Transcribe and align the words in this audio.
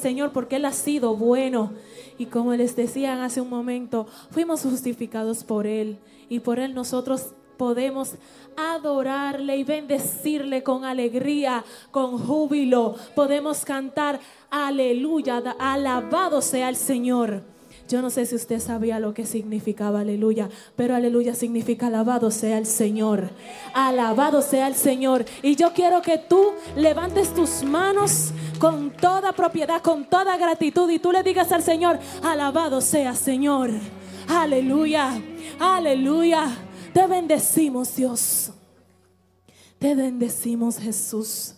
Señor 0.00 0.32
porque 0.32 0.56
Él 0.56 0.64
ha 0.64 0.72
sido 0.72 1.14
bueno. 1.14 1.72
Y 2.18 2.26
como 2.26 2.54
les 2.54 2.74
decían 2.74 3.20
hace 3.20 3.40
un 3.40 3.48
momento, 3.48 4.06
fuimos 4.30 4.62
justificados 4.62 5.44
por 5.44 5.66
Él. 5.66 5.98
Y 6.28 6.40
por 6.40 6.58
Él 6.58 6.74
nosotros 6.74 7.34
podemos 7.56 8.14
adorarle 8.56 9.56
y 9.58 9.64
bendecirle 9.64 10.62
con 10.62 10.84
alegría, 10.84 11.64
con 11.90 12.18
júbilo. 12.18 12.96
Podemos 13.14 13.64
cantar, 13.64 14.18
aleluya, 14.50 15.42
alabado 15.58 16.40
sea 16.40 16.70
el 16.70 16.76
Señor. 16.76 17.49
Yo 17.90 18.00
no 18.02 18.08
sé 18.08 18.24
si 18.24 18.36
usted 18.36 18.60
sabía 18.60 19.00
lo 19.00 19.14
que 19.14 19.26
significaba 19.26 20.02
aleluya, 20.02 20.48
pero 20.76 20.94
aleluya 20.94 21.34
significa 21.34 21.88
alabado 21.88 22.30
sea 22.30 22.56
el 22.56 22.66
Señor. 22.66 23.30
Alabado 23.74 24.42
sea 24.42 24.68
el 24.68 24.76
Señor. 24.76 25.24
Y 25.42 25.56
yo 25.56 25.72
quiero 25.72 26.00
que 26.00 26.16
tú 26.16 26.52
levantes 26.76 27.34
tus 27.34 27.64
manos 27.64 28.30
con 28.60 28.92
toda 28.92 29.32
propiedad, 29.32 29.82
con 29.82 30.04
toda 30.04 30.36
gratitud 30.36 30.88
y 30.88 31.00
tú 31.00 31.10
le 31.10 31.24
digas 31.24 31.50
al 31.50 31.64
Señor, 31.64 31.98
alabado 32.22 32.80
sea 32.80 33.16
Señor. 33.16 33.72
Aleluya, 34.28 35.20
aleluya. 35.58 36.46
Te 36.94 37.08
bendecimos 37.08 37.96
Dios. 37.96 38.52
Te 39.80 39.96
bendecimos 39.96 40.78
Jesús. 40.78 41.56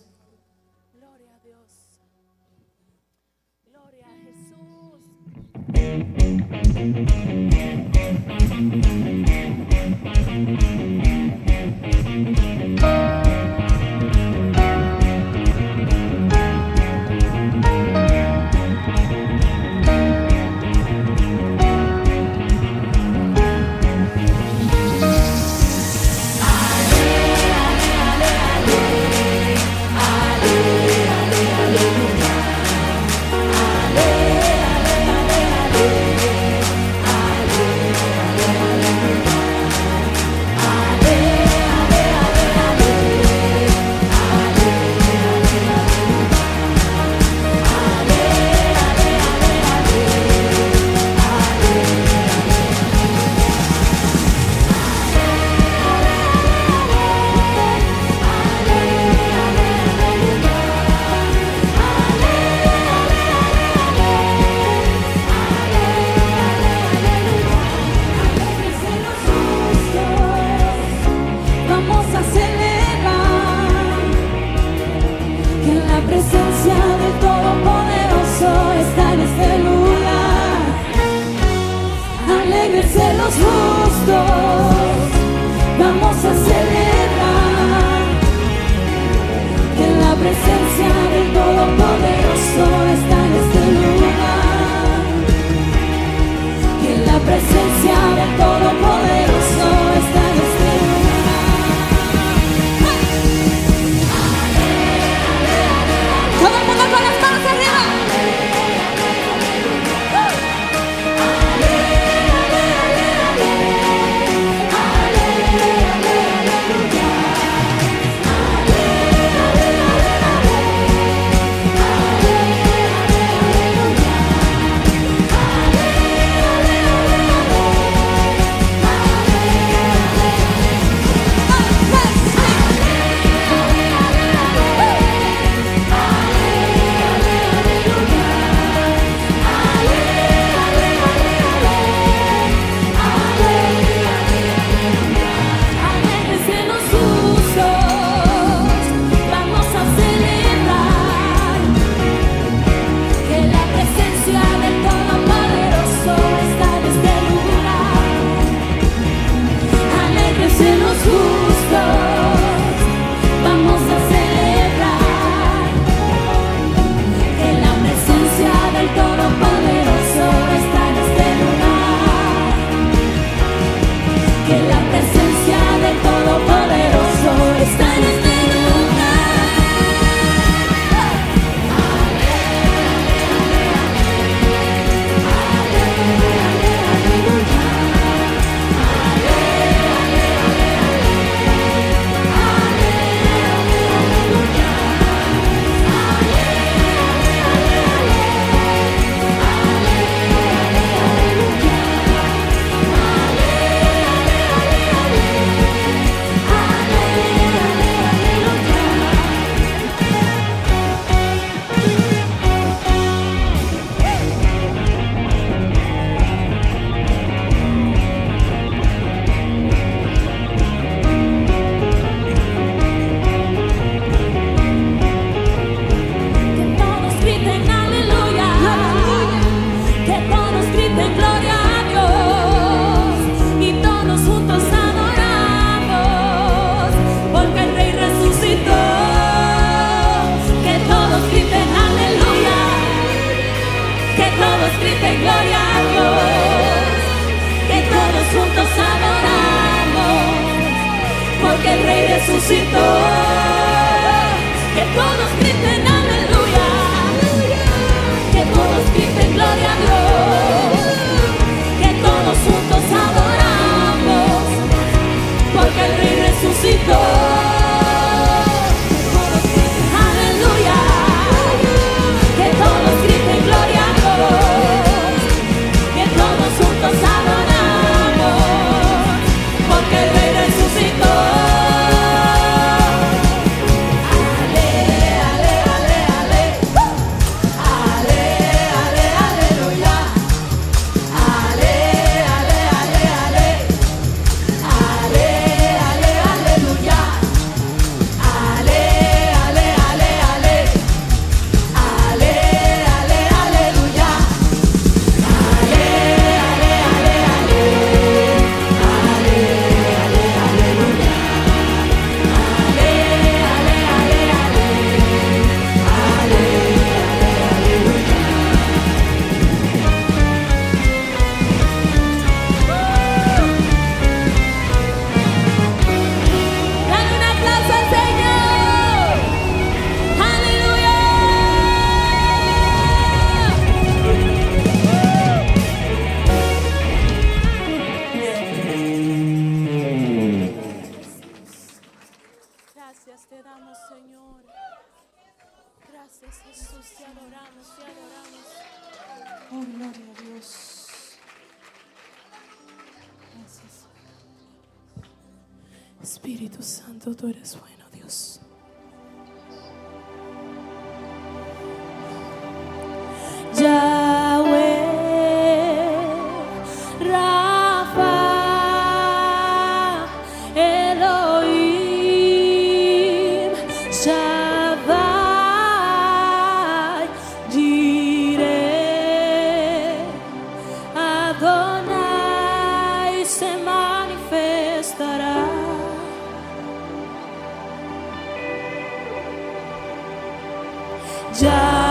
家。 391.33 391.82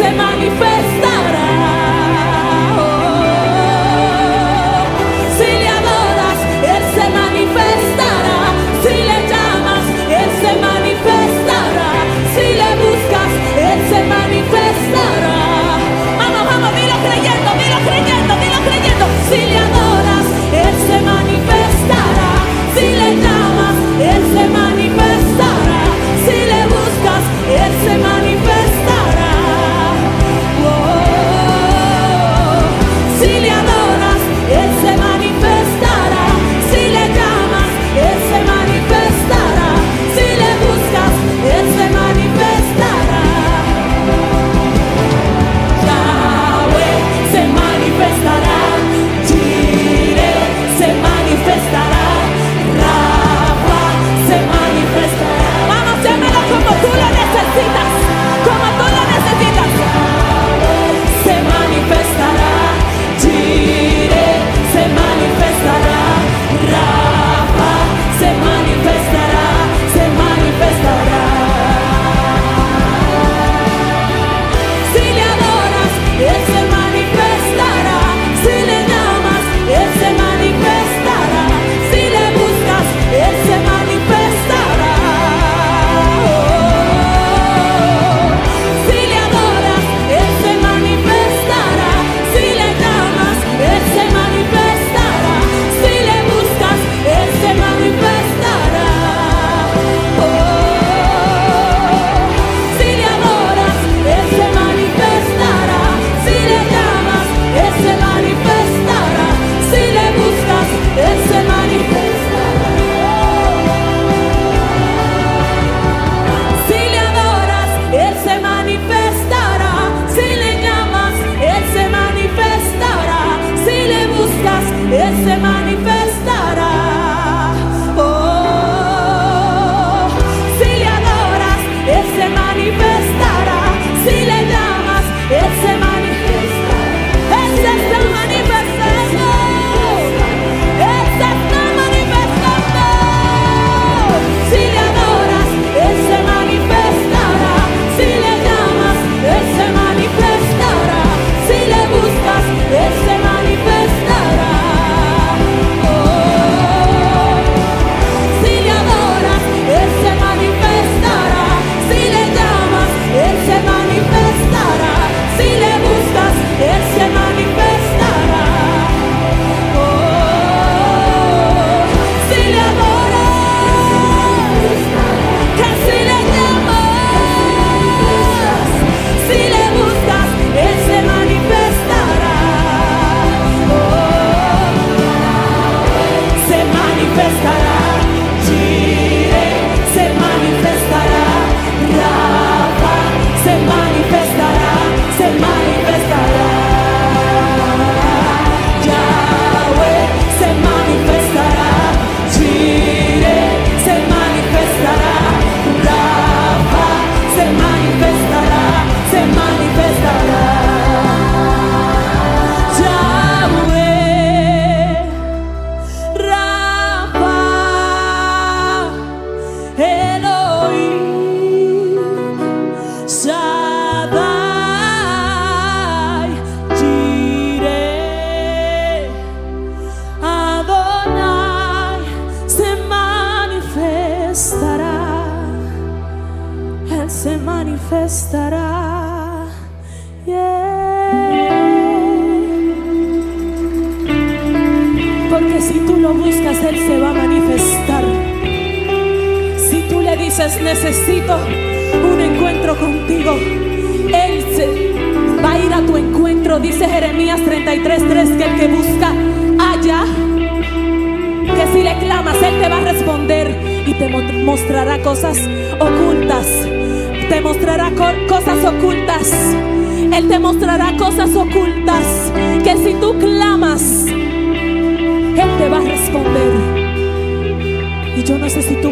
Manifestará 0.00 1.48
si 5.36 5.44
le 5.44 5.68
adoras, 5.68 6.38
él 6.62 6.82
se 6.94 7.04
manifestará. 7.10 8.38
Si 8.82 8.94
le 9.08 9.18
llamas, 9.30 9.84
él 10.08 10.30
se 10.40 10.52
manifestará. 10.66 11.90
Si 12.34 12.46
le 12.60 12.70
buscas, 12.82 13.32
él 13.70 13.78
se 13.90 14.00
manifestará. 14.04 15.36
Vamos, 16.18 16.44
vamos, 16.50 16.70
mira 16.74 16.96
creyendo, 17.04 17.50
mira 17.56 17.78
creyendo, 17.86 18.32
mira 18.36 18.58
creyendo. 18.66 19.04
Si 19.28 19.46
le 19.50 19.58
adoras. 19.58 19.87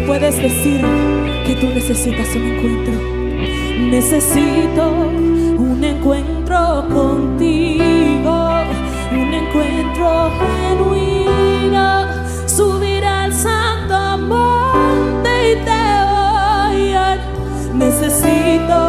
puedes 0.07 0.37
decir 0.41 0.81
que 1.47 1.57
tú 1.61 1.67
necesitas 1.67 2.35
un 2.37 2.43
encuentro. 2.43 2.95
Necesito 3.91 4.91
un 5.59 5.83
encuentro 5.83 6.87
contigo, 6.89 8.51
un 9.13 9.35
encuentro 9.35 10.31
genuino. 10.41 12.07
Subir 12.47 13.05
al 13.05 13.33
santo 13.33 14.19
monte 14.19 15.53
y 15.53 15.55
te 15.65 15.85
voy. 16.13 16.93
a 16.93 17.19
Necesito 17.75 18.86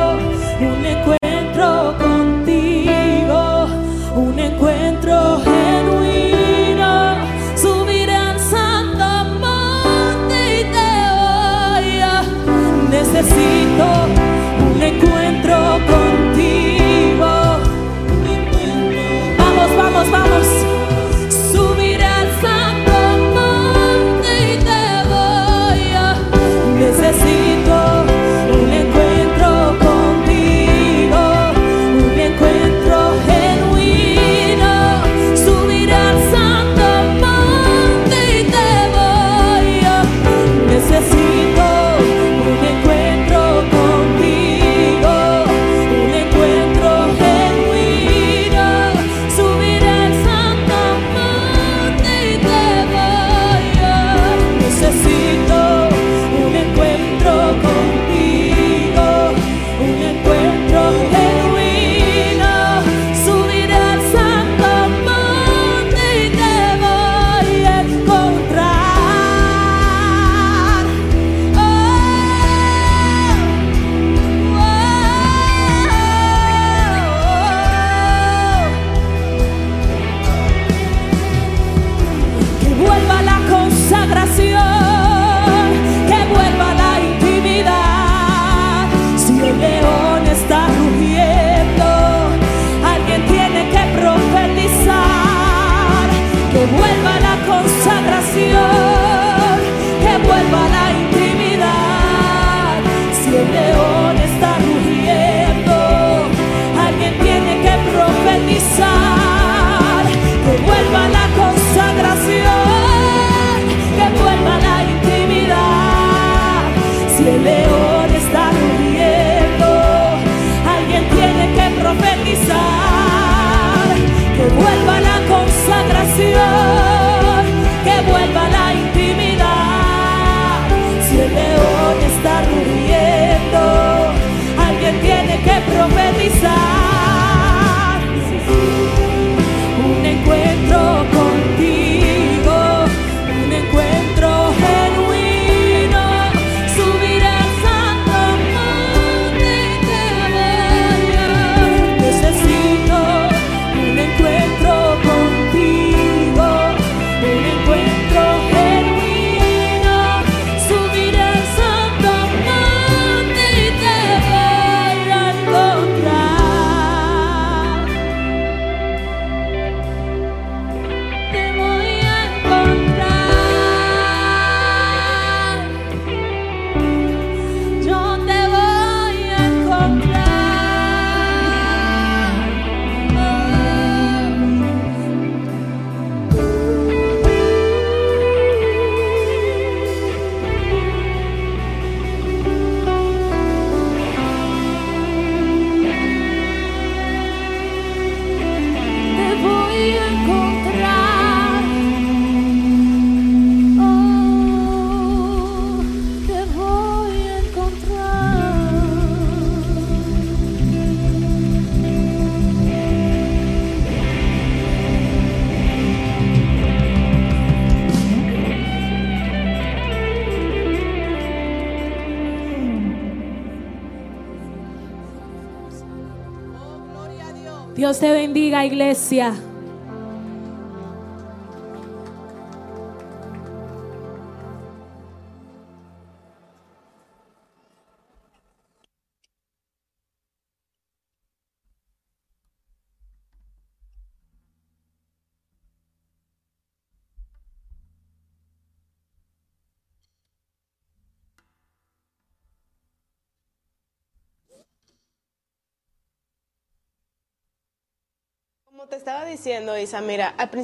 apreciar 228.97 229.46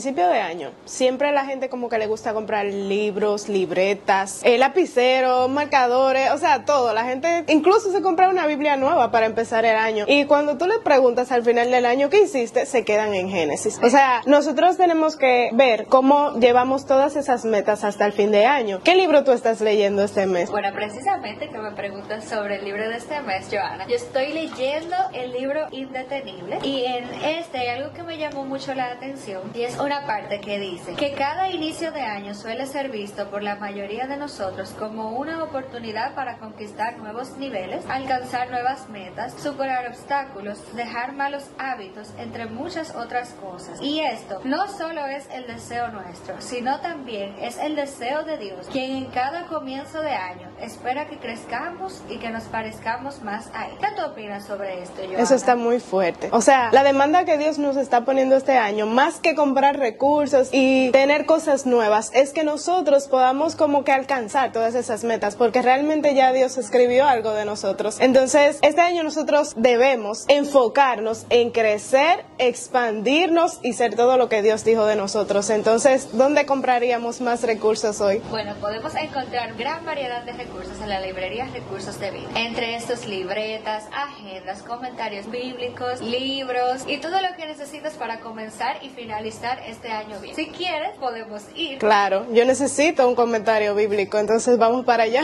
principio 0.04 0.28
de 0.28 0.42
año, 0.42 0.72
siempre 0.84 1.30
a 1.30 1.32
la 1.32 1.46
gente 1.46 1.70
como 1.70 1.88
que 1.88 1.98
le 1.98 2.08
gusta 2.08 2.34
comprar 2.34 2.66
libros, 2.66 3.48
libretas, 3.48 4.42
eh, 4.44 4.58
lapiceros, 4.58 5.50
marcadores, 5.50 6.30
o 6.32 6.38
sea, 6.38 6.66
todo. 6.66 6.94
La 6.94 7.06
gente 7.06 7.46
incluso 7.48 7.90
se 7.90 8.02
compra 8.02 8.28
una 8.28 8.46
Biblia 8.46 8.76
nueva 8.76 9.12
para 9.12 9.28
empezar 9.28 9.64
el 9.64 9.78
año. 9.78 10.04
Y 10.06 10.26
cuando 10.26 10.58
tú 10.58 10.68
le 10.68 10.80
preguntas 10.80 11.32
al 11.32 11.46
final 11.46 11.72
del 11.72 11.86
año 11.86 12.10
qué 12.10 12.24
hiciste, 12.24 12.66
se 12.66 12.84
quedan 12.84 13.14
en 13.14 13.30
Génesis. 13.30 13.80
O 13.82 13.90
sea, 13.90 14.22
nosotros 14.26 14.76
tenemos 14.76 15.16
que 15.16 15.52
ver 15.54 15.86
cómo 15.86 16.38
llevamos 16.38 16.86
todas 16.86 17.16
esas 17.16 17.46
metas 17.46 17.86
hasta 17.86 18.06
el 18.06 18.12
fin 18.12 18.30
de 18.30 18.46
año. 18.46 18.82
¿Qué 18.84 18.96
libro 18.96 19.24
tú 19.24 19.32
estás 19.32 19.62
leyendo 19.62 20.04
este 20.04 20.26
mes? 20.26 20.52
Bueno, 20.52 20.68
precisamente 20.74 21.48
que 21.48 21.58
me 21.60 21.72
preguntas 21.72 22.26
sobre 22.26 22.58
el 22.58 22.66
libro 22.66 22.90
de 22.90 22.98
este 22.98 23.22
mes, 23.22 23.48
Joana. 23.50 23.88
Yo 23.88 23.96
estoy 23.96 24.34
leyendo 24.34 24.98
el 25.14 25.32
libro 25.32 25.68
Indetenible 25.72 26.60
y 26.64 26.86
en 26.86 27.06
este 27.24 27.60
hay 27.60 27.80
algo 27.80 27.94
que 27.94 28.04
me 28.04 28.18
llamó 28.18 28.46
mucho 28.46 28.74
la 28.74 28.92
atención 28.92 29.52
y 29.54 29.64
es 29.64 29.80
una 29.80 30.06
parte 30.06 30.40
que 30.42 30.60
dice 30.60 30.94
que 30.96 31.14
cada 31.14 31.50
inicio 31.50 31.92
de 31.92 32.02
año 32.02 32.34
suele 32.34 32.66
ser 32.66 32.90
visto 32.90 33.30
por 33.30 33.44
la 33.44 33.56
mayoría 33.56 34.08
de 34.08 34.18
nosotros 34.18 34.72
como 34.78 35.12
una 35.12 35.44
oportunidad 35.44 36.16
para 36.16 36.38
conquistar 36.38 36.98
nuevos 36.98 37.38
niveles, 37.38 37.86
alcanzar 37.90 38.50
nuevas 38.50 38.90
metas, 38.90 39.34
superar 39.42 39.88
obstáculos, 39.88 40.60
dejar 40.76 41.14
malos 41.14 41.44
hábitos, 41.58 42.10
entre 42.18 42.48
muchas 42.48 42.96
otras 42.96 43.34
cosas. 43.34 43.82
Y 43.82 44.00
esto 44.00 44.42
no 44.44 44.68
solo 44.68 45.06
es 45.06 45.28
el 45.32 45.48
deseo 45.48 45.90
nuestro, 45.90 46.42
sino 46.42 46.80
también 46.80 47.36
es 47.40 47.58
el 47.58 47.76
deseo 47.76 48.24
de 48.24 48.38
Dios, 48.38 48.68
quien 48.72 48.92
en 48.92 49.06
cada 49.06 49.46
comienzo 49.48 50.02
de 50.02 50.14
año 50.14 50.50
espera 50.60 51.08
que 51.08 51.18
crezcamos 51.18 52.02
y 52.10 52.18
que 52.18 52.30
nos 52.30 52.44
parezcamos 52.46 53.22
más 53.22 53.50
a 53.54 53.68
Él. 53.68 53.78
¿Qué 53.80 53.88
tú 53.96 54.04
opinas 54.04 54.46
sobre 54.46 54.82
esto, 54.82 55.03
Eso 55.18 55.36
está 55.36 55.56
muy 55.56 55.80
fuerte. 55.80 56.30
O 56.32 56.42
sea, 56.42 56.70
la 56.72 56.84
demanda 56.84 57.26
que 57.26 57.38
Dios 57.38 57.58
nos 57.60 57.78
está 57.78 58.06
poniendo 58.06 58.36
este 58.36 58.58
año, 58.58 58.86
más 58.86 59.18
que 59.18 59.36
comprar 59.36 59.78
recursos 59.78 60.50
y 60.52 60.90
tener 60.92 61.26
cosas 61.26 61.66
nuevas, 61.66 62.12
es 62.14 62.32
que 62.32 62.44
nosotros 62.44 63.08
podamos 63.08 63.56
como 63.56 63.84
que 63.84 63.92
alcanzar 63.92 64.52
todas 64.52 64.76
esas 64.76 65.04
metas, 65.04 65.36
porque 65.36 65.62
realmente 65.62 66.16
ya 66.16 66.32
Dios 66.32 66.58
escribió 66.58 67.06
algo 67.06 67.32
de 67.32 67.46
nosotros. 67.46 67.98
Entonces, 68.00 68.60
este 68.62 68.82
año 68.82 69.04
nosotros 69.04 69.54
debemos 69.56 70.26
enfocarnos 70.28 71.26
en 71.30 71.52
crecer, 71.52 72.26
expandirnos 72.38 73.60
y 73.62 73.74
ser 73.74 73.96
todo 73.96 74.18
lo 74.18 74.30
que 74.30 74.42
Dios 74.42 74.64
dijo 74.64 74.86
de 74.86 74.96
nosotros. 74.96 75.50
Entonces, 75.50 76.10
¿dónde 76.14 76.46
compraríamos 76.46 77.22
más 77.22 77.44
recursos 77.44 78.00
hoy? 78.02 78.22
Bueno, 78.30 78.56
podemos 78.62 78.96
encontrar 78.96 79.56
gran 79.56 79.86
variedad 79.86 80.24
de 80.24 80.34
recursos 80.34 80.80
en 80.82 80.90
la 80.90 81.02
librería 81.02 81.48
Recursos 81.54 82.00
de 82.00 82.12
Vida. 82.12 82.30
Entre 82.36 82.76
estos, 82.76 83.06
libretas, 83.06 83.86
agendas, 83.94 84.62
comentarios 84.64 84.93
bíblicos, 85.32 86.02
libros 86.02 86.84
y 86.88 86.98
todo 86.98 87.20
lo 87.22 87.36
que 87.36 87.46
necesitas 87.46 87.94
para 87.94 88.20
comenzar 88.20 88.78
y 88.84 88.90
finalizar 88.90 89.60
este 89.68 89.92
año 89.92 90.20
bien. 90.22 90.36
Si 90.36 90.48
quieres, 90.48 90.98
podemos 90.98 91.44
ir. 91.56 91.80
Claro, 91.80 92.26
yo 92.32 92.46
necesito 92.46 93.08
un 93.08 93.16
comentario 93.16 93.76
bíblico, 93.76 94.18
entonces 94.18 94.58
vamos 94.58 94.86
para 94.86 95.04
allá. 95.04 95.24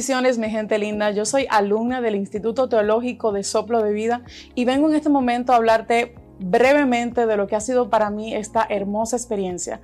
Bendiciones, 0.00 0.38
mi 0.38 0.48
gente 0.48 0.78
linda. 0.78 1.10
Yo 1.10 1.26
soy 1.26 1.46
alumna 1.50 2.00
del 2.00 2.16
Instituto 2.16 2.70
Teológico 2.70 3.32
de 3.32 3.44
Soplo 3.44 3.82
de 3.82 3.92
Vida 3.92 4.22
y 4.54 4.64
vengo 4.64 4.88
en 4.88 4.96
este 4.96 5.10
momento 5.10 5.52
a 5.52 5.56
hablarte 5.56 6.14
brevemente 6.38 7.26
de 7.26 7.36
lo 7.36 7.46
que 7.46 7.54
ha 7.54 7.60
sido 7.60 7.90
para 7.90 8.08
mí 8.08 8.34
esta 8.34 8.66
hermosa 8.70 9.16
experiencia. 9.16 9.82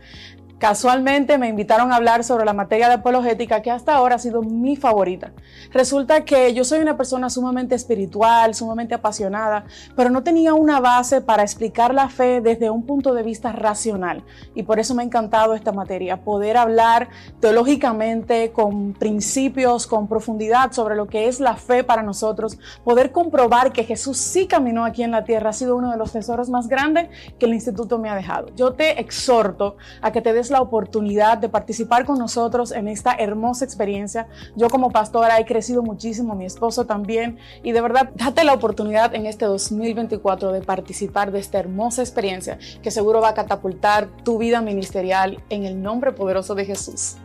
Casualmente 0.58 1.36
me 1.36 1.48
invitaron 1.48 1.92
a 1.92 1.96
hablar 1.96 2.24
sobre 2.24 2.46
la 2.46 2.54
materia 2.54 2.88
de 2.88 2.94
apologética 2.94 3.60
que 3.60 3.70
hasta 3.70 3.94
ahora 3.94 4.14
ha 4.14 4.18
sido 4.18 4.40
mi 4.42 4.74
favorita. 4.74 5.32
Resulta 5.70 6.24
que 6.24 6.54
yo 6.54 6.64
soy 6.64 6.80
una 6.80 6.96
persona 6.96 7.28
sumamente 7.28 7.74
espiritual, 7.74 8.54
sumamente 8.54 8.94
apasionada, 8.94 9.66
pero 9.94 10.08
no 10.08 10.22
tenía 10.22 10.54
una 10.54 10.80
base 10.80 11.20
para 11.20 11.42
explicar 11.42 11.92
la 11.92 12.08
fe 12.08 12.40
desde 12.40 12.70
un 12.70 12.86
punto 12.86 13.12
de 13.12 13.22
vista 13.22 13.52
racional. 13.52 14.24
Y 14.54 14.62
por 14.62 14.78
eso 14.78 14.94
me 14.94 15.02
ha 15.02 15.04
encantado 15.06 15.54
esta 15.54 15.72
materia, 15.72 16.22
poder 16.22 16.56
hablar 16.56 17.10
teológicamente 17.40 18.50
con 18.52 18.94
principios, 18.94 19.86
con 19.86 20.08
profundidad 20.08 20.72
sobre 20.72 20.96
lo 20.96 21.06
que 21.06 21.28
es 21.28 21.38
la 21.38 21.56
fe 21.56 21.84
para 21.84 22.02
nosotros, 22.02 22.58
poder 22.82 23.12
comprobar 23.12 23.72
que 23.72 23.84
Jesús 23.84 24.16
sí 24.16 24.46
caminó 24.46 24.86
aquí 24.86 25.02
en 25.02 25.10
la 25.10 25.24
tierra 25.24 25.50
ha 25.50 25.52
sido 25.52 25.76
uno 25.76 25.90
de 25.90 25.98
los 25.98 26.12
tesoros 26.12 26.48
más 26.48 26.66
grandes 26.66 27.10
que 27.38 27.44
el 27.44 27.52
instituto 27.52 27.98
me 27.98 28.08
ha 28.08 28.14
dejado. 28.14 28.48
Yo 28.56 28.72
te 28.72 28.98
exhorto 28.98 29.76
a 30.00 30.12
que 30.12 30.22
te 30.22 30.32
des 30.32 30.45
la 30.50 30.60
oportunidad 30.60 31.38
de 31.38 31.48
participar 31.48 32.04
con 32.04 32.18
nosotros 32.18 32.72
en 32.72 32.88
esta 32.88 33.12
hermosa 33.12 33.64
experiencia. 33.64 34.28
Yo 34.54 34.68
como 34.68 34.90
pastora 34.90 35.38
he 35.38 35.44
crecido 35.44 35.82
muchísimo, 35.82 36.34
mi 36.34 36.44
esposo 36.44 36.86
también, 36.86 37.38
y 37.62 37.72
de 37.72 37.80
verdad 37.80 38.10
date 38.14 38.44
la 38.44 38.54
oportunidad 38.54 39.14
en 39.14 39.26
este 39.26 39.44
2024 39.44 40.52
de 40.52 40.60
participar 40.60 41.32
de 41.32 41.40
esta 41.40 41.58
hermosa 41.58 42.02
experiencia 42.02 42.58
que 42.82 42.90
seguro 42.90 43.20
va 43.20 43.30
a 43.30 43.34
catapultar 43.34 44.08
tu 44.24 44.38
vida 44.38 44.60
ministerial 44.60 45.42
en 45.50 45.64
el 45.64 45.82
nombre 45.82 46.12
poderoso 46.12 46.54
de 46.54 46.64
Jesús. 46.64 47.16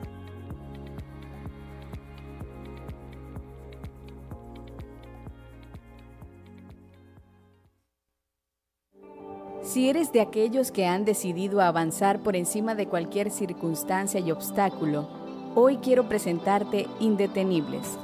Si 9.72 9.88
eres 9.88 10.12
de 10.12 10.20
aquellos 10.20 10.70
que 10.70 10.86
han 10.86 11.06
decidido 11.06 11.62
avanzar 11.62 12.20
por 12.20 12.36
encima 12.36 12.76
de 12.76 12.88
cualquier 12.88 13.32
circunstancia 13.32 14.20
y 14.20 14.30
obstáculo, 14.30 15.08
hoy 15.56 15.78
quiero 15.78 16.10
presentarte 16.10 16.88
Indetenibles. 17.00 17.98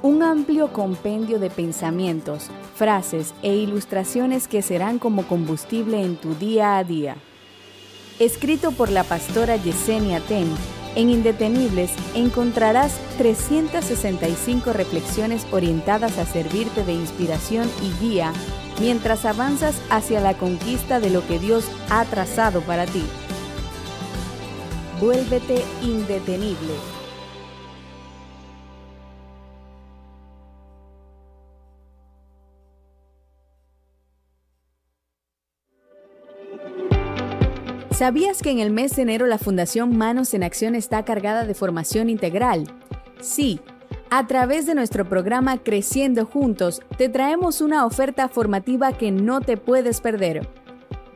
Un 0.00 0.22
amplio 0.22 0.72
compendio 0.72 1.40
de 1.40 1.50
pensamientos, 1.50 2.50
frases 2.76 3.34
e 3.42 3.56
ilustraciones 3.56 4.46
que 4.46 4.62
serán 4.62 5.00
como 5.00 5.26
combustible 5.26 6.04
en 6.04 6.14
tu 6.14 6.36
día 6.36 6.78
a 6.78 6.84
día. 6.84 7.16
Escrito 8.20 8.70
por 8.70 8.92
la 8.92 9.02
pastora 9.02 9.56
Yesenia 9.56 10.20
Ten, 10.20 10.46
en 10.94 11.10
Indetenibles 11.10 11.90
encontrarás 12.14 12.96
365 13.18 14.72
reflexiones 14.72 15.48
orientadas 15.50 16.16
a 16.18 16.26
servirte 16.26 16.84
de 16.84 16.92
inspiración 16.92 17.68
y 17.82 18.04
guía 18.04 18.32
mientras 18.80 19.24
avanzas 19.24 19.80
hacia 19.90 20.20
la 20.20 20.34
conquista 20.34 21.00
de 21.00 21.10
lo 21.10 21.26
que 21.26 21.38
Dios 21.38 21.64
ha 21.90 22.04
trazado 22.04 22.60
para 22.62 22.86
ti. 22.86 23.04
Vuélvete 25.00 25.64
indetenible. 25.82 26.74
¿Sabías 38.02 38.42
que 38.42 38.50
en 38.50 38.58
el 38.58 38.70
mes 38.70 38.96
de 38.96 39.02
enero 39.02 39.26
la 39.26 39.38
Fundación 39.38 39.96
Manos 39.96 40.34
en 40.34 40.42
Acción 40.42 40.74
está 40.74 41.04
cargada 41.04 41.44
de 41.44 41.54
formación 41.54 42.10
integral? 42.10 42.64
Sí, 43.20 43.60
a 44.14 44.26
través 44.26 44.66
de 44.66 44.74
nuestro 44.74 45.08
programa 45.08 45.56
Creciendo 45.56 46.26
Juntos, 46.26 46.82
te 46.98 47.08
traemos 47.08 47.62
una 47.62 47.86
oferta 47.86 48.28
formativa 48.28 48.92
que 48.92 49.10
no 49.10 49.40
te 49.40 49.56
puedes 49.56 50.02
perder. 50.02 50.46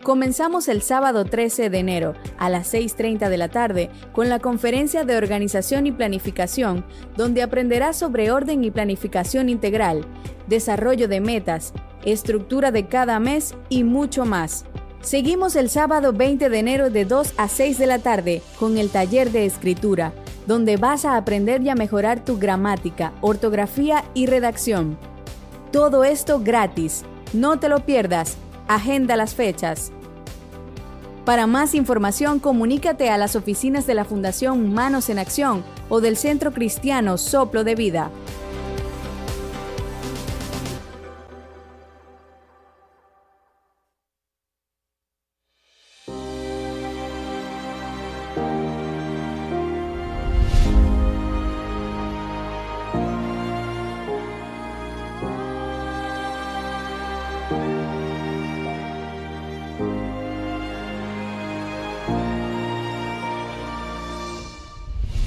Comenzamos 0.03 0.67
el 0.67 0.81
sábado 0.81 1.27
13 1.27 1.69
de 1.69 1.79
enero 1.79 2.15
a 2.39 2.49
las 2.49 2.73
6.30 2.73 3.29
de 3.29 3.37
la 3.37 3.51
tarde 3.51 3.91
con 4.13 4.31
la 4.31 4.39
conferencia 4.39 5.05
de 5.05 5.15
organización 5.15 5.87
y 5.87 5.93
planificación, 5.93 6.87
donde 7.19 7.43
aprenderás 7.43 7.99
sobre 7.99 8.31
orden 8.31 8.65
y 8.65 8.71
planificación 8.71 9.51
integral, 9.51 10.07
desarrollo 10.47 11.07
de 11.07 11.21
metas, 11.21 11.75
estructura 12.07 12.71
de 12.71 12.87
cada 12.87 13.21
mes 13.21 13.55
y 13.69 13.85
mucho 13.85 14.25
más. 14.25 14.65
Seguimos 15.07 15.55
el 15.55 15.71
sábado 15.71 16.13
20 16.13 16.51
de 16.51 16.59
enero 16.59 16.91
de 16.91 17.05
2 17.05 17.35
a 17.37 17.47
6 17.47 17.79
de 17.79 17.87
la 17.87 18.01
tarde 18.01 18.43
con 18.59 18.77
el 18.77 18.91
taller 18.91 19.31
de 19.31 19.47
escritura, 19.47 20.13
donde 20.49 20.79
vas 20.79 21.05
a 21.05 21.17
aprender 21.17 21.63
y 21.63 21.69
a 21.69 21.77
mejorar 21.77 22.25
tu 22.25 22.39
gramática, 22.39 23.13
ortografía 23.21 24.05
y 24.15 24.27
redacción. 24.27 24.99
Todo 25.71 26.03
esto 26.03 26.41
gratis. 26.41 27.05
No 27.33 27.61
te 27.61 27.69
lo 27.69 27.87
pierdas. 27.87 28.37
Agenda 28.67 29.15
las 29.15 29.37
fechas. 29.37 29.93
Para 31.25 31.47
más 31.47 31.77
información, 31.77 32.41
comunícate 32.41 33.09
a 33.09 33.17
las 33.17 33.37
oficinas 33.37 33.87
de 33.87 33.95
la 33.95 34.05
Fundación 34.05 34.75
Manos 34.75 35.09
en 35.09 35.21
Acción 35.21 35.63
o 35.89 36.01
del 36.01 36.17
Centro 36.17 36.53
Cristiano 36.53 37.17
Soplo 37.17 37.63
de 37.63 37.77
Vida. 37.77 38.11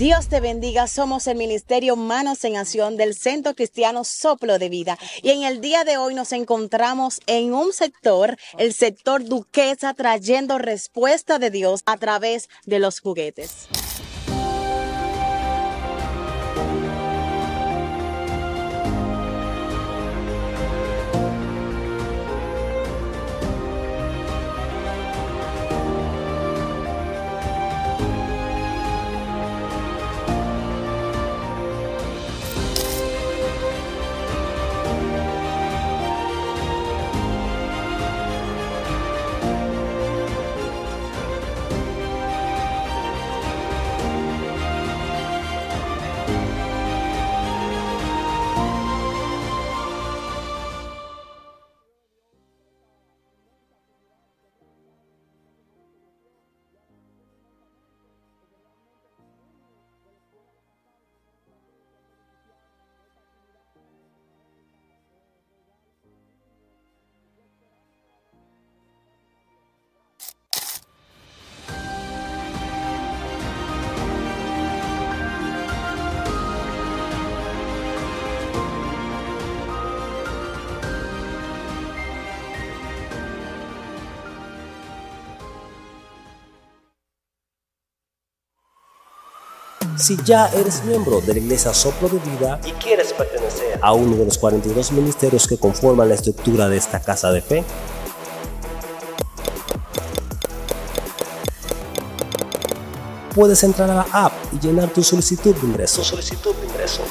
Dios 0.09 0.27
te 0.27 0.39
bendiga. 0.39 0.87
Somos 0.87 1.27
el 1.27 1.37
Ministerio 1.37 1.95
Manos 1.95 2.43
en 2.43 2.57
Acción 2.57 2.97
del 2.97 3.13
Centro 3.13 3.53
Cristiano 3.53 4.03
Soplo 4.03 4.57
de 4.57 4.67
Vida. 4.67 4.97
Y 5.21 5.29
en 5.29 5.43
el 5.43 5.61
día 5.61 5.83
de 5.83 5.97
hoy 5.97 6.15
nos 6.15 6.31
encontramos 6.31 7.19
en 7.27 7.53
un 7.53 7.73
sector, 7.73 8.35
el 8.57 8.73
sector 8.73 9.23
Duquesa, 9.23 9.93
trayendo 9.93 10.57
respuesta 10.57 11.37
de 11.37 11.51
Dios 11.51 11.83
a 11.85 11.97
través 11.97 12.49
de 12.65 12.79
los 12.79 13.01
juguetes. 13.01 13.67
Si 89.99 90.17
ya 90.23 90.47
eres 90.53 90.85
miembro 90.85 91.19
de 91.19 91.33
la 91.33 91.39
Iglesia 91.39 91.73
Soplo 91.73 92.07
de 92.07 92.19
Vida 92.19 92.61
y 92.65 92.71
quieres 92.71 93.11
pertenecer 93.11 93.79
a 93.81 93.91
uno 93.91 94.15
de 94.15 94.23
los 94.23 94.37
42 94.37 94.93
ministerios 94.93 95.45
que 95.45 95.57
conforman 95.57 96.07
la 96.07 96.15
estructura 96.15 96.69
de 96.69 96.77
esta 96.77 97.01
casa 97.01 97.33
de 97.33 97.41
fe, 97.41 97.65
puedes 103.35 103.61
entrar 103.65 103.89
a 103.89 103.95
la 103.95 104.07
app 104.13 104.33
y 104.53 104.59
llenar 104.65 104.87
tu 104.87 105.03
solicitud 105.03 105.53
de 105.53 105.67
ingreso. 105.67 106.01
solicitud 106.01 106.55
de 106.55 106.67
ingreso. 106.67 107.01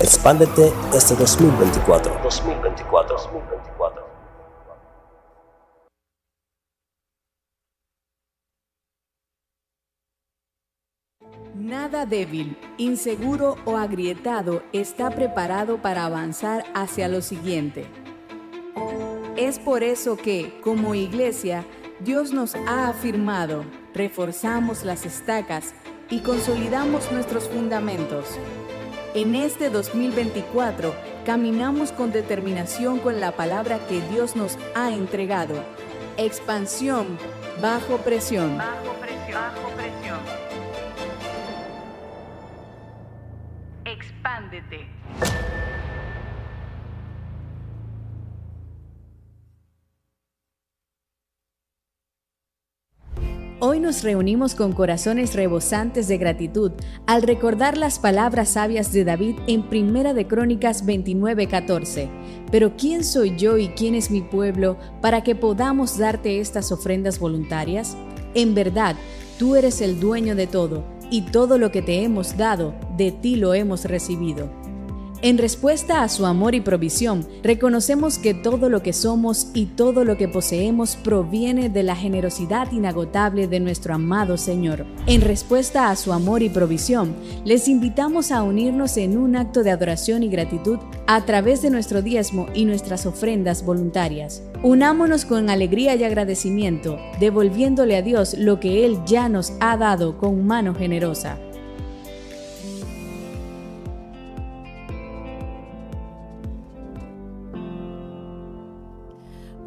Expándete 0.00 0.72
este 0.94 1.16
2024. 1.16 2.20
2024. 2.22 3.14
2024. 3.14 3.53
Débil, 12.02 12.56
inseguro 12.76 13.56
o 13.64 13.76
agrietado 13.76 14.64
está 14.72 15.10
preparado 15.10 15.80
para 15.80 16.04
avanzar 16.04 16.64
hacia 16.74 17.08
lo 17.08 17.22
siguiente. 17.22 17.86
Es 19.36 19.60
por 19.60 19.84
eso 19.84 20.16
que, 20.16 20.60
como 20.62 20.96
iglesia, 20.96 21.64
Dios 22.00 22.32
nos 22.32 22.56
ha 22.56 22.88
afirmado, 22.88 23.64
reforzamos 23.94 24.84
las 24.84 25.06
estacas 25.06 25.74
y 26.10 26.20
consolidamos 26.20 27.10
nuestros 27.12 27.48
fundamentos. 27.48 28.26
En 29.14 29.36
este 29.36 29.70
2024 29.70 30.92
caminamos 31.24 31.92
con 31.92 32.10
determinación 32.10 32.98
con 32.98 33.20
la 33.20 33.32
palabra 33.32 33.78
que 33.86 34.00
Dios 34.10 34.34
nos 34.34 34.58
ha 34.74 34.90
entregado. 34.90 35.54
Expansión. 36.16 37.16
Bajo 37.62 37.98
presión. 37.98 38.58
Bajo 38.58 38.92
presión. 39.00 39.83
Hoy 53.60 53.80
nos 53.80 54.02
reunimos 54.02 54.54
con 54.54 54.72
corazones 54.72 55.34
rebosantes 55.34 56.06
de 56.06 56.18
gratitud 56.18 56.72
al 57.06 57.22
recordar 57.22 57.78
las 57.78 57.98
palabras 57.98 58.50
sabias 58.50 58.92
de 58.92 59.04
David 59.04 59.36
en 59.46 59.62
Primera 59.62 60.12
de 60.12 60.26
Crónicas 60.26 60.84
29:14. 60.84 62.10
Pero 62.50 62.76
¿quién 62.76 63.04
soy 63.04 63.36
yo 63.36 63.56
y 63.56 63.68
quién 63.68 63.94
es 63.94 64.10
mi 64.10 64.20
pueblo 64.20 64.76
para 65.00 65.22
que 65.22 65.34
podamos 65.34 65.96
darte 65.96 66.40
estas 66.40 66.72
ofrendas 66.72 67.18
voluntarias? 67.18 67.96
En 68.34 68.54
verdad, 68.54 68.96
tú 69.38 69.56
eres 69.56 69.80
el 69.80 69.98
dueño 69.98 70.34
de 70.34 70.46
todo, 70.46 70.84
y 71.10 71.22
todo 71.22 71.58
lo 71.58 71.70
que 71.70 71.82
te 71.82 72.02
hemos 72.02 72.36
dado, 72.36 72.74
de 72.96 73.12
ti 73.12 73.36
lo 73.36 73.54
hemos 73.54 73.84
recibido. 73.84 74.63
En 75.24 75.38
respuesta 75.38 76.02
a 76.02 76.10
su 76.10 76.26
amor 76.26 76.54
y 76.54 76.60
provisión, 76.60 77.26
reconocemos 77.42 78.18
que 78.18 78.34
todo 78.34 78.68
lo 78.68 78.82
que 78.82 78.92
somos 78.92 79.46
y 79.54 79.64
todo 79.64 80.04
lo 80.04 80.18
que 80.18 80.28
poseemos 80.28 80.96
proviene 80.96 81.70
de 81.70 81.82
la 81.82 81.96
generosidad 81.96 82.70
inagotable 82.72 83.48
de 83.48 83.58
nuestro 83.58 83.94
amado 83.94 84.36
Señor. 84.36 84.84
En 85.06 85.22
respuesta 85.22 85.88
a 85.88 85.96
su 85.96 86.12
amor 86.12 86.42
y 86.42 86.50
provisión, 86.50 87.16
les 87.42 87.68
invitamos 87.68 88.32
a 88.32 88.42
unirnos 88.42 88.98
en 88.98 89.16
un 89.16 89.34
acto 89.34 89.62
de 89.62 89.70
adoración 89.70 90.22
y 90.22 90.28
gratitud 90.28 90.78
a 91.06 91.24
través 91.24 91.62
de 91.62 91.70
nuestro 91.70 92.02
diezmo 92.02 92.48
y 92.52 92.66
nuestras 92.66 93.06
ofrendas 93.06 93.64
voluntarias. 93.64 94.42
Unámonos 94.62 95.24
con 95.24 95.48
alegría 95.48 95.94
y 95.94 96.04
agradecimiento, 96.04 96.98
devolviéndole 97.18 97.96
a 97.96 98.02
Dios 98.02 98.34
lo 98.36 98.60
que 98.60 98.84
Él 98.84 98.98
ya 99.06 99.30
nos 99.30 99.54
ha 99.60 99.78
dado 99.78 100.18
con 100.18 100.46
mano 100.46 100.74
generosa. 100.74 101.38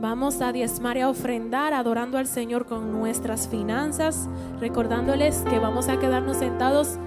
Vamos 0.10 0.40
a 0.40 0.54
diezmar 0.54 0.96
y 0.96 1.02
a 1.02 1.10
ofrendar 1.10 1.74
adorando 1.74 2.18
al 2.18 2.28
Señor 2.28 2.66
con 2.66 2.94
nuestras 2.94 3.50
finanzas, 3.50 4.30
recordándoles 4.62 5.40
que 5.50 5.60
vamos 5.60 5.90
a 5.90 6.00
quedarnos 6.00 6.38
sentados 6.38 6.98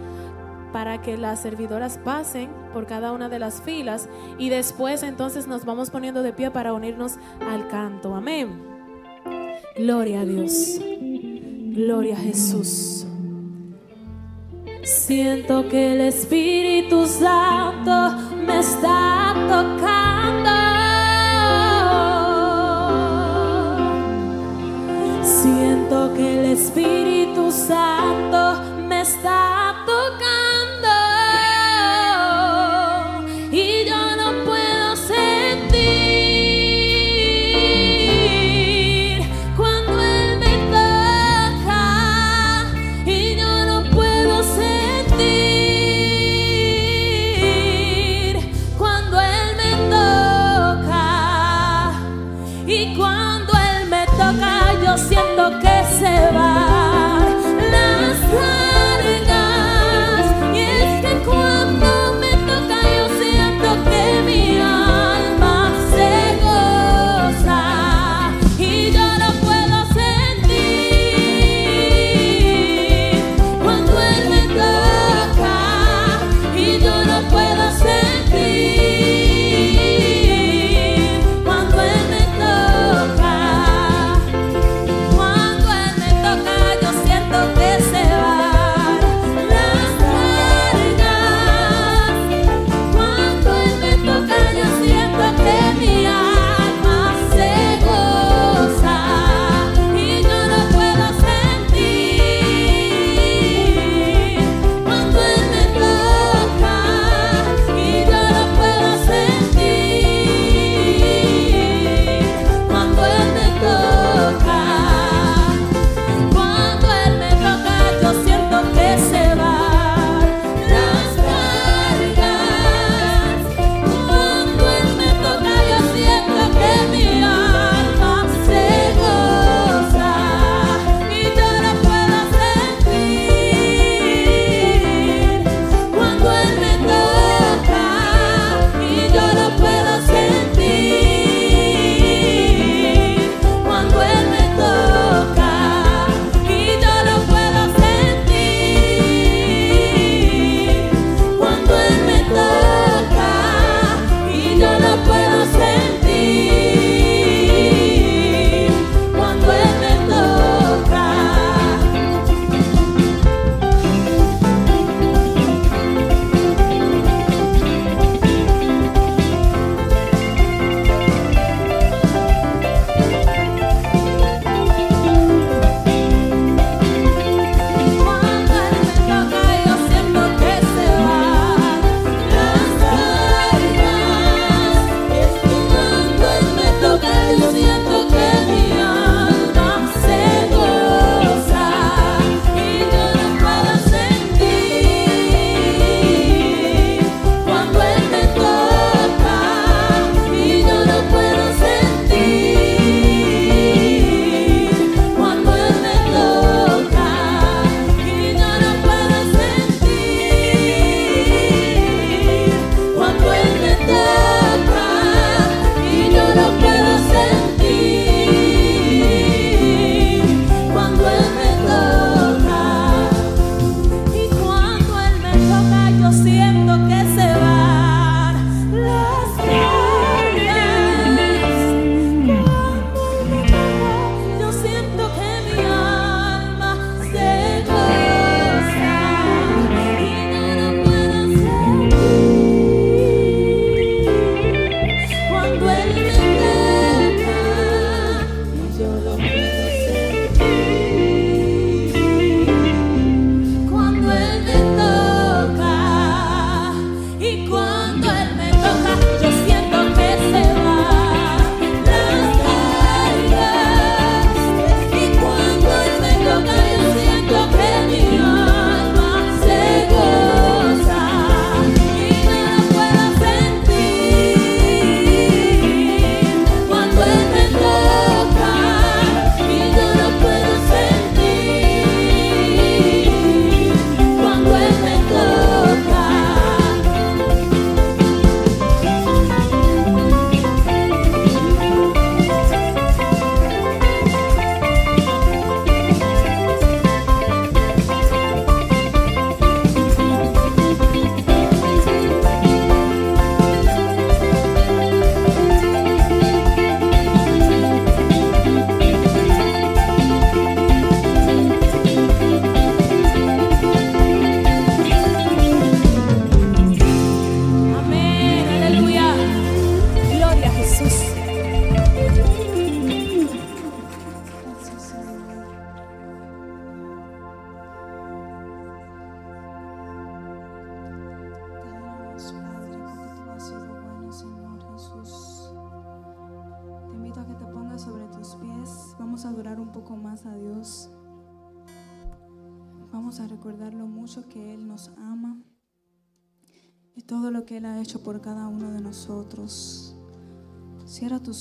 para 0.71 1.01
que 1.01 1.17
las 1.17 1.41
servidoras 1.41 1.97
pasen 1.97 2.51
por 2.75 2.87
cada 2.87 3.13
una 3.13 3.31
de 3.31 3.39
las 3.39 3.63
filas 3.63 4.07
y 4.37 4.51
después 4.51 5.03
entonces 5.03 5.47
nos 5.47 5.65
vamos 5.65 5.89
poniendo 5.89 6.23
de 6.23 6.35
pie 6.35 6.51
para 6.51 6.75
unirnos 6.75 7.15
al 7.41 7.69
canto. 7.69 8.15
Amén. 8.15 8.63
Gloria 9.79 10.21
a 10.21 10.25
Dios. 10.27 10.79
Gloria 11.75 12.17
a 12.17 12.21
Jesús. 12.21 13.07
Siento 14.83 15.67
que 15.71 15.95
el 15.95 16.03
Espíritu 16.03 17.07
Santo 17.07 18.15
me 18.47 18.59
está 18.59 19.33
tocando. 19.49 20.70
Siento 25.43 26.13
que 26.15 26.39
el 26.39 26.53
Espíritu 26.53 27.51
Santo 27.51 28.63
me 28.87 29.01
está 29.01 29.75
tocando 29.87 30.50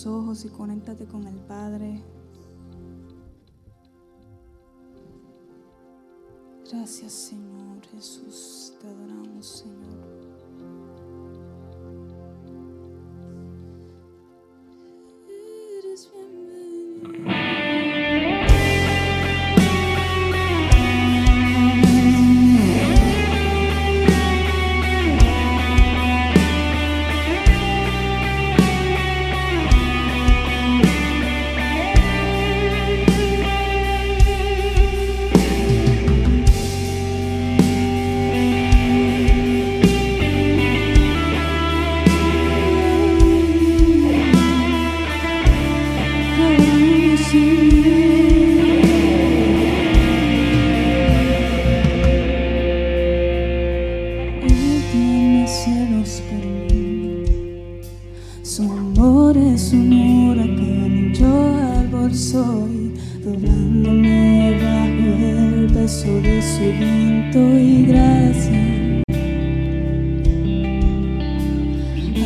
ojos 0.05 0.45
y 0.45 0.49
conéctate 0.49 1.05
con 1.05 1.25
el 1.25 1.35
Padre. 1.35 2.03
Gracias, 6.71 7.11
Señor. 7.11 7.38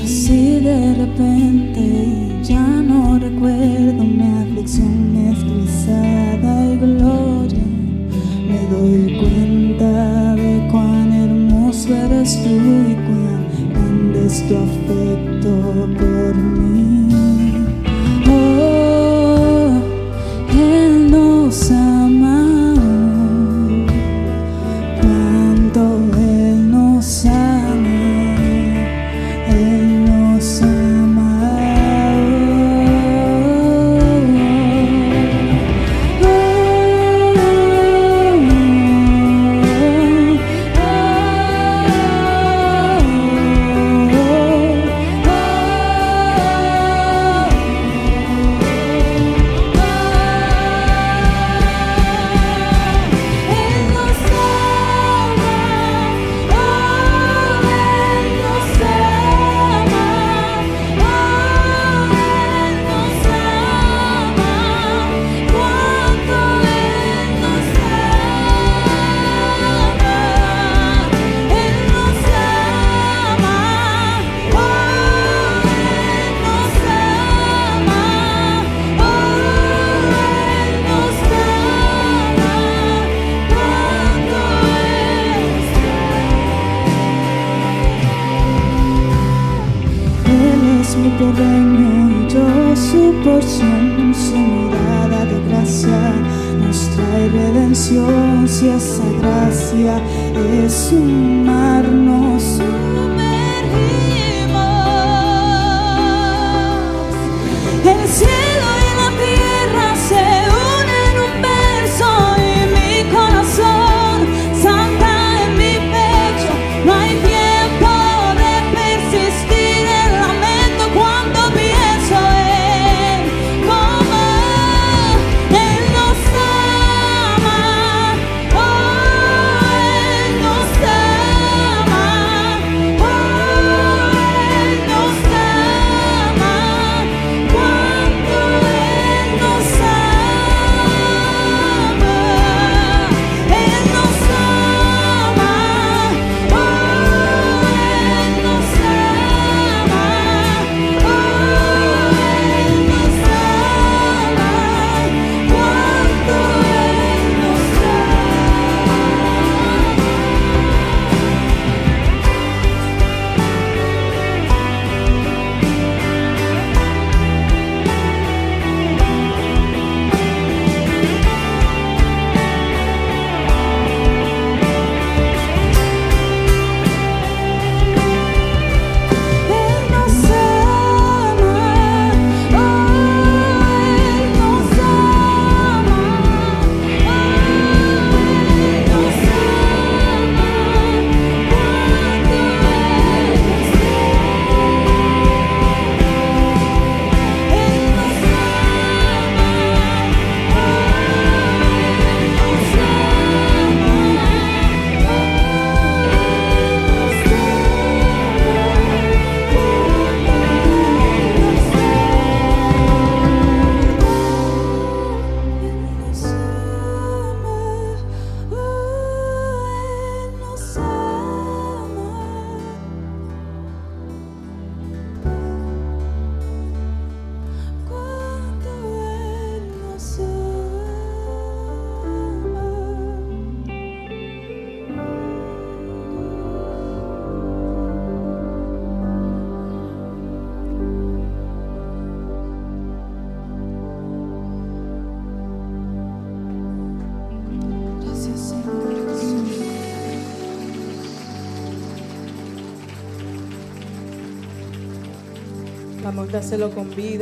Así 0.04 0.60
de 0.60 0.94
repente 0.96 2.44
ya 2.44 2.62
no 2.62 3.18
recuerdo 3.18 4.04
mi 4.04 4.28
aflicción. 4.42 5.53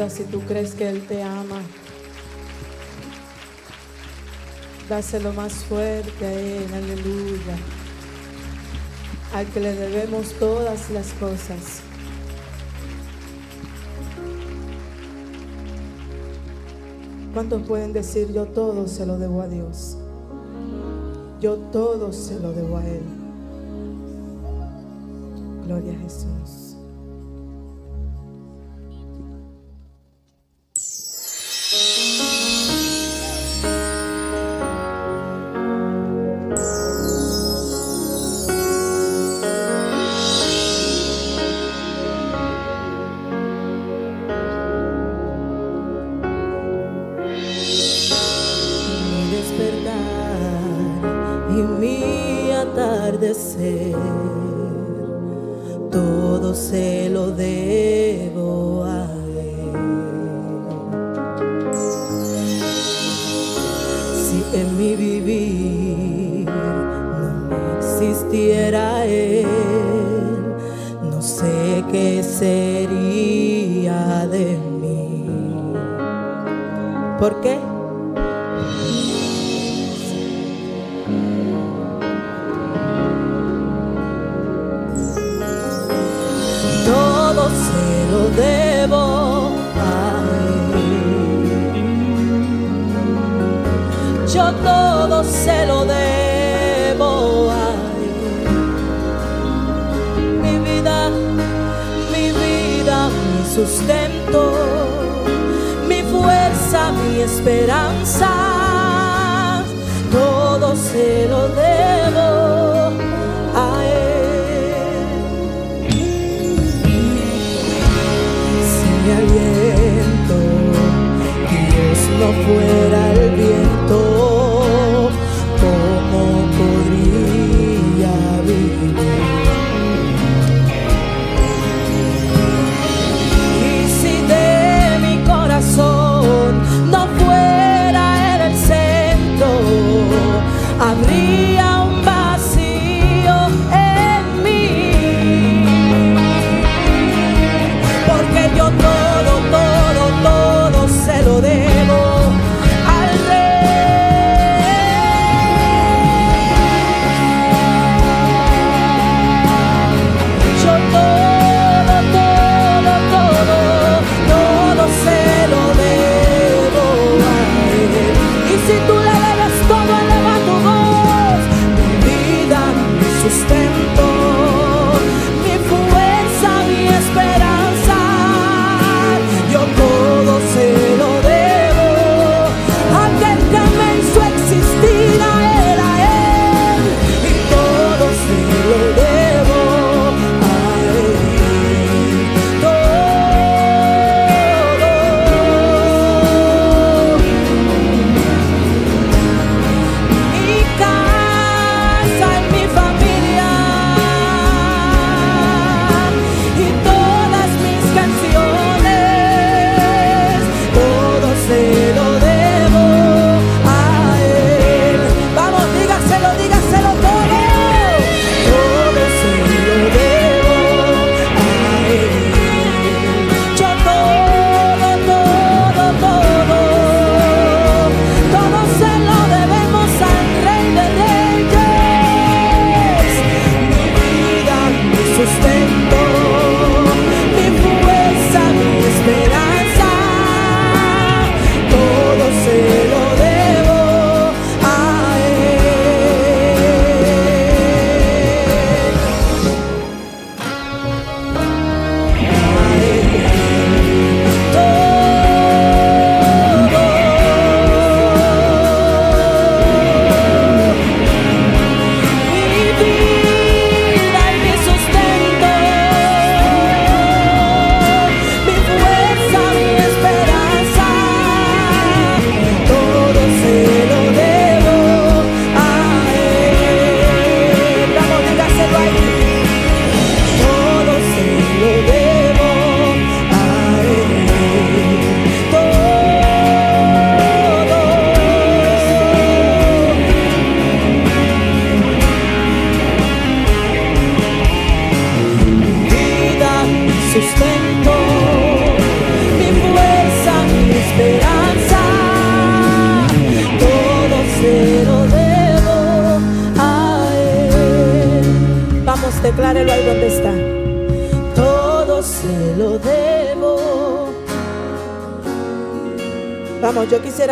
Si 0.10 0.24
tú 0.24 0.42
crees 0.42 0.74
que 0.74 0.90
Él 0.90 1.06
te 1.08 1.22
ama. 1.22 1.62
Dáselo 4.90 5.32
más 5.34 5.54
fuerte 5.54 6.26
a 6.26 6.34
Él, 6.34 6.74
aleluya. 6.74 7.58
Al 9.34 9.48
que 9.48 9.60
le 9.60 9.74
debemos 9.74 10.34
todas 10.40 10.90
las 10.90 11.08
cosas. 11.14 11.82
¿Cuántos 17.34 17.62
pueden 17.64 17.94
decir 17.94 18.34
yo 18.34 18.48
todo 18.48 18.88
se 18.88 19.06
lo 19.06 19.18
debo 19.18 19.42
a 19.42 19.48
Dios? 19.48 19.98
Yo 21.40 21.56
todo 21.72 22.12
se 22.12 22.40
lo 22.40 22.52
debo 22.52 22.78
a 22.78 22.86
Él. 22.86 23.21
atardecer. 52.72 53.96
Todo 55.92 56.54
se 56.54 57.10
lo 57.10 57.32
debo 57.32 58.84
a 58.86 59.06
él. 59.36 59.74
Si 64.14 64.44
en 64.58 64.78
mi 64.78 64.96
vivir 64.96 66.46
no 67.50 67.78
existiera 67.78 69.06
él, 69.06 69.46
no 71.10 71.22
sé 71.22 71.84
qué 71.92 72.24
sería 72.24 74.00
de 74.28 74.58
mí. 74.58 75.26
¿Por 77.20 77.42
qué? 77.42 77.71
esperanza. 107.42 108.21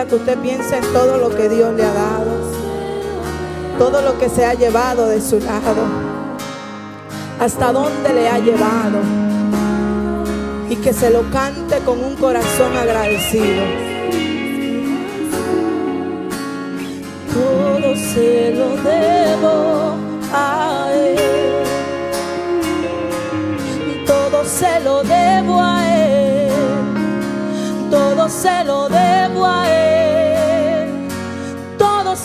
Que 0.10 0.16
usted 0.16 0.40
piense 0.40 0.76
en 0.76 0.92
todo 0.92 1.18
lo 1.18 1.30
que 1.30 1.48
Dios 1.48 1.74
le 1.76 1.84
ha 1.84 1.94
dado. 1.94 2.32
Todo 3.78 4.02
lo 4.02 4.18
que 4.18 4.28
se 4.28 4.44
ha 4.44 4.56
llevado 4.56 5.08
de 5.08 5.22
su 5.22 5.40
lado. 5.40 5.84
Hasta 7.40 7.72
dónde 7.72 8.14
le 8.14 8.28
ha 8.28 8.40
llevado. 8.40 9.00
Y 10.68 10.76
que 10.78 10.94
se 10.94 11.12
lo 11.12 11.30
cante 11.30 11.78
con 11.86 12.04
un 12.04 12.16
corazón 12.16 12.76
agradecido. 12.76 13.64
Todo 17.32 17.96
se 17.96 18.56
lo 18.56 18.70
debo 18.90 19.96
a 20.34 20.90
Él. 20.94 21.18
Todo 24.08 24.44
se 24.44 24.80
lo 24.82 25.04
debo 25.04 25.62
a 25.62 25.96
Él. 25.96 26.52
Todo 27.92 28.28
se 28.28 28.64
lo 28.64 28.90
debo 28.90 29.46
a 29.46 29.70
Él. 29.70 29.89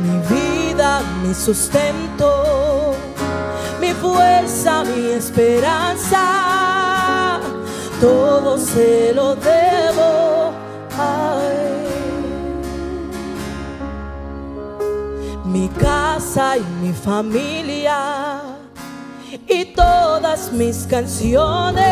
mi 0.00 0.16
vida, 0.32 0.90
mi 1.24 1.34
sustento, 1.34 2.94
mi 3.80 3.92
fuerza, 3.94 4.84
mi 4.84 5.10
esperanza. 5.10 6.20
Todo 8.00 8.58
se 8.58 9.12
lo 9.12 9.34
debo 9.34 10.52
a 10.96 11.40
Él. 11.42 11.74
mi 15.44 15.68
casa 15.68 16.56
y 16.56 16.64
mi 16.80 16.92
familia 16.92 18.13
y 19.54 19.64
todas 19.66 20.52
mis 20.52 20.86
canciones. 20.88 21.84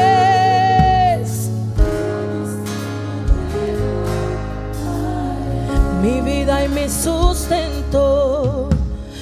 Mi 6.02 6.20
vida 6.20 6.64
y 6.64 6.68
mi 6.68 6.88
sustento, 6.88 8.68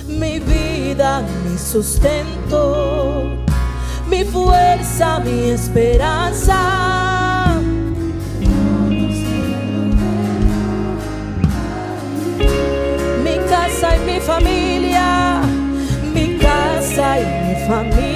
mi 0.06 0.40
vida, 0.40 1.22
mi 1.44 1.58
sustento, 1.58 3.26
mi 4.08 4.24
fuerza, 4.24 5.18
mi 5.20 5.50
esperanza. 5.50 6.56
mi 13.22 13.36
casa 13.50 13.96
y 13.96 14.00
mi 14.06 14.20
familia, 14.20 15.42
mi 16.14 16.38
casa 16.38 17.20
y 17.20 17.24
mi 17.46 17.66
familia 17.68 18.09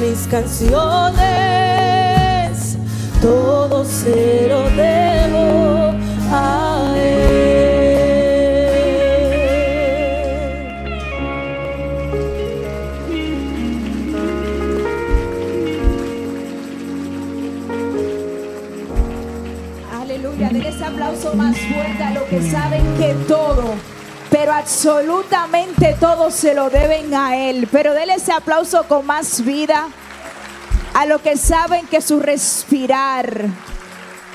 mis 0.00 0.26
canciones, 0.28 0.76
todo 3.20 3.84
se 3.84 4.46
lo 4.48 4.62
debo 4.70 5.94
a 6.30 6.94
él. 6.96 7.46
Aleluya, 19.92 20.48
denle 20.50 20.68
ese 20.68 20.84
aplauso 20.84 21.34
más 21.34 21.56
fuerte 21.56 22.02
a 22.02 22.10
los 22.12 22.24
que 22.24 22.50
saben 22.50 22.82
que 22.98 23.14
todo, 23.26 23.74
pero 24.30 24.52
absolutamente 24.52 25.96
todo 25.98 26.30
se 26.30 26.54
lo 26.54 26.70
deben 26.70 27.14
a 27.14 27.36
Él. 27.36 27.68
Pero 27.70 27.94
denle 27.94 28.14
ese 28.14 28.32
aplauso 28.32 28.84
con 28.84 29.06
más 29.06 29.44
vida 29.44 29.88
a 30.94 31.06
los 31.06 31.20
que 31.20 31.36
saben 31.36 31.86
que 31.86 32.00
su 32.00 32.20
respirar, 32.20 33.46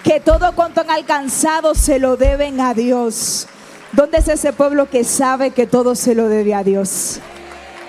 que 0.04 0.20
todo 0.20 0.54
cuanto 0.54 0.82
han 0.82 0.92
alcanzado 0.92 1.76
se 1.76 2.00
lo 2.00 2.18
deben 2.18 2.62
a 2.62 2.74
Dios. 2.74 3.48
¿Dónde 3.94 4.20
es 4.20 4.28
ese 4.28 4.54
pueblo 4.54 4.90
que 4.90 5.04
sabe 5.04 5.52
que 5.52 5.68
todo 5.68 5.96
se 5.96 6.16
lo 6.16 6.30
debe 6.30 6.54
a 6.54 6.64
Dios? 6.64 7.20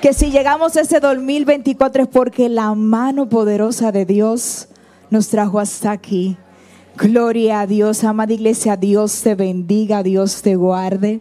Que 0.01 0.13
si 0.13 0.31
llegamos 0.31 0.77
a 0.77 0.81
ese 0.81 0.99
2024 0.99 2.05
es 2.05 2.09
porque 2.09 2.49
la 2.49 2.75
mano 2.75 3.29
poderosa 3.29 3.93
de 3.93 4.05
Dios 4.05 4.69
nos 5.11 5.29
trajo 5.29 5.61
hasta 5.61 5.93
aquí. 5.93 6.37
Gloria 6.97 7.61
a 7.61 7.67
Dios, 7.67 8.03
amada 8.03 8.33
iglesia, 8.33 8.77
Dios 8.77 9.23
te 9.23 9.35
bendiga, 9.35 10.03
Dios 10.03 10.43
te 10.43 10.57
guarde. 10.57 11.21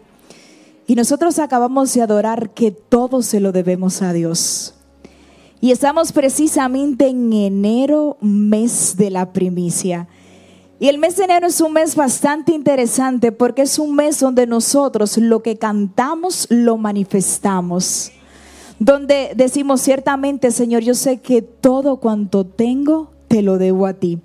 Y 0.92 0.94
nosotros 0.94 1.38
acabamos 1.38 1.94
de 1.94 2.02
adorar 2.02 2.50
que 2.50 2.70
todo 2.70 3.22
se 3.22 3.40
lo 3.40 3.50
debemos 3.50 4.02
a 4.02 4.12
Dios. 4.12 4.74
Y 5.58 5.70
estamos 5.70 6.12
precisamente 6.12 7.08
en 7.08 7.32
enero, 7.32 8.18
mes 8.20 8.94
de 8.98 9.08
la 9.08 9.32
primicia. 9.32 10.06
Y 10.78 10.88
el 10.88 10.98
mes 10.98 11.16
de 11.16 11.24
enero 11.24 11.46
es 11.46 11.62
un 11.62 11.72
mes 11.72 11.96
bastante 11.96 12.52
interesante 12.52 13.32
porque 13.32 13.62
es 13.62 13.78
un 13.78 13.94
mes 13.94 14.20
donde 14.20 14.46
nosotros 14.46 15.16
lo 15.16 15.42
que 15.42 15.56
cantamos 15.56 16.46
lo 16.50 16.76
manifestamos. 16.76 18.12
Donde 18.78 19.32
decimos 19.34 19.80
ciertamente, 19.80 20.50
Señor, 20.50 20.82
yo 20.82 20.92
sé 20.92 21.22
que 21.22 21.40
todo 21.40 22.00
cuanto 22.00 22.44
tengo 22.44 23.12
te 23.28 23.40
lo 23.40 23.56
debo 23.56 23.86
a 23.86 23.94
ti. 23.94 24.20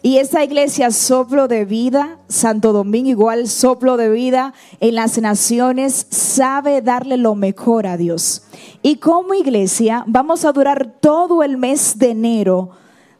Y 0.00 0.18
esa 0.18 0.44
iglesia 0.44 0.92
soplo 0.92 1.48
de 1.48 1.64
vida, 1.64 2.18
Santo 2.28 2.72
Domingo 2.72 3.10
igual 3.10 3.48
soplo 3.48 3.96
de 3.96 4.08
vida 4.08 4.54
en 4.78 4.94
las 4.94 5.18
naciones, 5.20 6.06
sabe 6.10 6.82
darle 6.82 7.16
lo 7.16 7.34
mejor 7.34 7.86
a 7.88 7.96
Dios. 7.96 8.42
Y 8.82 8.96
como 8.96 9.34
iglesia 9.34 10.04
vamos 10.06 10.44
a 10.44 10.52
durar 10.52 10.94
todo 11.00 11.42
el 11.42 11.56
mes 11.56 11.98
de 11.98 12.10
enero 12.10 12.70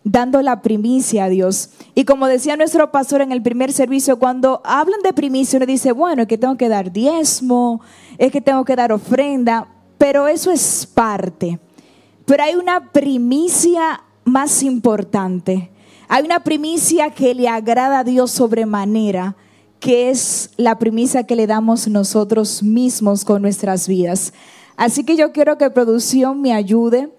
dando 0.05 0.41
la 0.41 0.63
primicia 0.63 1.25
a 1.25 1.29
Dios. 1.29 1.71
Y 1.97 2.05
como 2.05 2.29
decía 2.29 2.57
nuestro 2.57 2.93
pastor 2.93 3.23
en 3.23 3.33
el 3.33 3.43
primer 3.43 3.73
servicio, 3.73 4.19
cuando 4.19 4.63
hablan 4.65 5.01
de 5.03 5.13
primicia, 5.13 5.57
uno 5.57 5.67
dice, 5.67 5.91
bueno, 5.91 6.23
es 6.23 6.29
que 6.29 6.39
tengo 6.39 6.57
que 6.57 6.69
dar 6.69 6.93
diezmo, 6.93 7.81
es 8.19 8.31
que 8.31 8.41
tengo 8.41 8.65
que 8.65 8.77
dar 8.77 8.93
ofrenda, 8.93 9.69
pero 9.99 10.29
eso 10.29 10.53
es 10.53 10.87
parte. 10.87 11.59
Pero 12.25 12.45
hay 12.45 12.55
una 12.55 12.93
primicia 12.93 14.05
más 14.25 14.63
importante. 14.63 15.71
Hay 16.09 16.25
una 16.25 16.41
primicia 16.41 17.11
que 17.11 17.35
le 17.35 17.49
agrada 17.49 17.99
a 17.99 18.05
Dios 18.05 18.31
sobremanera, 18.31 19.37
que 19.79 20.09
es 20.09 20.51
la 20.57 20.79
primicia 20.79 21.25
que 21.25 21.37
le 21.37 21.47
damos 21.47 21.87
nosotros 21.87 22.63
mismos 22.63 23.27
con 23.27 23.43
nuestras 23.43 23.87
vidas. 23.87 24.33
Así 24.79 25.05
que 25.05 25.17
yo 25.17 25.33
quiero 25.33 25.59
que 25.59 25.69
producción 25.69 26.41
me 26.41 26.55
ayude 26.55 27.11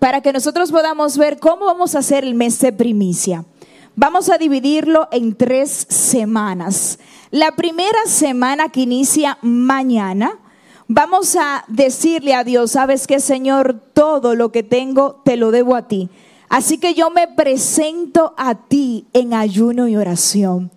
para 0.00 0.22
que 0.22 0.32
nosotros 0.32 0.72
podamos 0.72 1.16
ver 1.16 1.38
cómo 1.38 1.66
vamos 1.66 1.94
a 1.94 2.00
hacer 2.00 2.24
el 2.24 2.34
mes 2.34 2.58
de 2.58 2.72
primicia. 2.72 3.44
Vamos 3.94 4.28
a 4.28 4.38
dividirlo 4.38 5.06
en 5.12 5.36
tres 5.36 5.86
semanas. 5.88 6.98
La 7.30 7.52
primera 7.52 8.06
semana 8.06 8.70
que 8.70 8.80
inicia 8.80 9.38
mañana, 9.42 10.40
vamos 10.88 11.36
a 11.36 11.64
decirle 11.68 12.34
a 12.34 12.42
Dios, 12.42 12.72
sabes 12.72 13.06
que 13.06 13.20
Señor, 13.20 13.80
todo 13.94 14.34
lo 14.34 14.50
que 14.50 14.64
tengo 14.64 15.20
te 15.24 15.36
lo 15.36 15.52
debo 15.52 15.76
a 15.76 15.86
ti. 15.86 16.10
Así 16.52 16.76
que 16.76 16.92
yo 16.92 17.08
me 17.08 17.28
presento 17.28 18.34
a 18.36 18.54
ti 18.54 19.06
en 19.14 19.32
ayuno 19.32 19.88
y 19.88 19.96
oración. 19.96 20.70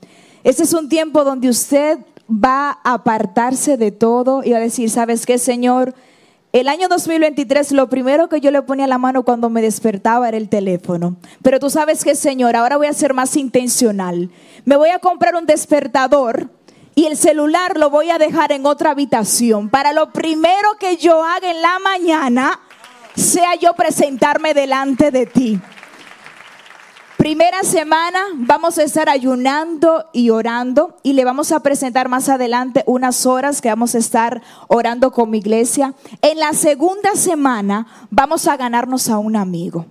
Este 0.45 0.63
es 0.63 0.73
un 0.73 0.87
tiempo 0.87 1.25
donde 1.25 1.49
usted 1.49 1.99
va 2.29 2.79
a 2.81 2.93
apartarse 2.93 3.75
de 3.75 3.91
todo 3.91 4.41
y 4.41 4.51
va 4.51 4.59
a 4.59 4.61
decir, 4.61 4.89
¿sabes 4.89 5.25
qué, 5.25 5.37
Señor? 5.37 5.93
El 6.53 6.69
año 6.69 6.87
2023 6.87 7.73
lo 7.73 7.89
primero 7.89 8.29
que 8.29 8.39
yo 8.39 8.51
le 8.51 8.61
ponía 8.61 8.87
la 8.87 8.97
mano 8.97 9.23
cuando 9.23 9.49
me 9.49 9.61
despertaba 9.61 10.29
era 10.29 10.37
el 10.37 10.47
teléfono. 10.47 11.17
Pero 11.41 11.59
tú 11.59 11.69
sabes 11.69 12.05
qué, 12.05 12.15
Señor, 12.15 12.55
ahora 12.55 12.77
voy 12.77 12.87
a 12.87 12.93
ser 12.93 13.13
más 13.13 13.35
intencional. 13.35 14.31
Me 14.63 14.77
voy 14.77 14.91
a 14.91 14.99
comprar 14.99 15.35
un 15.35 15.45
despertador 15.45 16.51
y 16.95 17.03
el 17.03 17.17
celular 17.17 17.77
lo 17.77 17.89
voy 17.89 18.11
a 18.11 18.17
dejar 18.17 18.53
en 18.53 18.65
otra 18.65 18.91
habitación. 18.91 19.69
Para 19.69 19.91
lo 19.91 20.13
primero 20.13 20.69
que 20.79 20.95
yo 20.95 21.21
haga 21.21 21.51
en 21.51 21.61
la 21.61 21.79
mañana 21.79 22.61
sea 23.15 23.55
yo 23.55 23.73
presentarme 23.73 24.53
delante 24.53 25.11
de 25.11 25.25
ti. 25.25 25.59
Primera 27.17 27.63
semana 27.63 28.19
vamos 28.35 28.77
a 28.77 28.83
estar 28.83 29.09
ayunando 29.09 30.09
y 30.13 30.29
orando 30.29 30.97
y 31.01 31.13
le 31.13 31.25
vamos 31.25 31.51
a 31.51 31.61
presentar 31.61 32.07
más 32.07 32.29
adelante 32.29 32.83
unas 32.85 33.25
horas 33.25 33.61
que 33.61 33.69
vamos 33.69 33.95
a 33.95 33.97
estar 33.97 34.43
orando 34.67 35.11
con 35.11 35.31
mi 35.31 35.39
iglesia. 35.39 35.95
En 36.21 36.37
la 36.37 36.53
segunda 36.53 37.15
semana 37.15 37.87
vamos 38.11 38.47
a 38.47 38.57
ganarnos 38.57 39.09
a 39.09 39.17
un 39.17 39.37
amigo. 39.37 39.87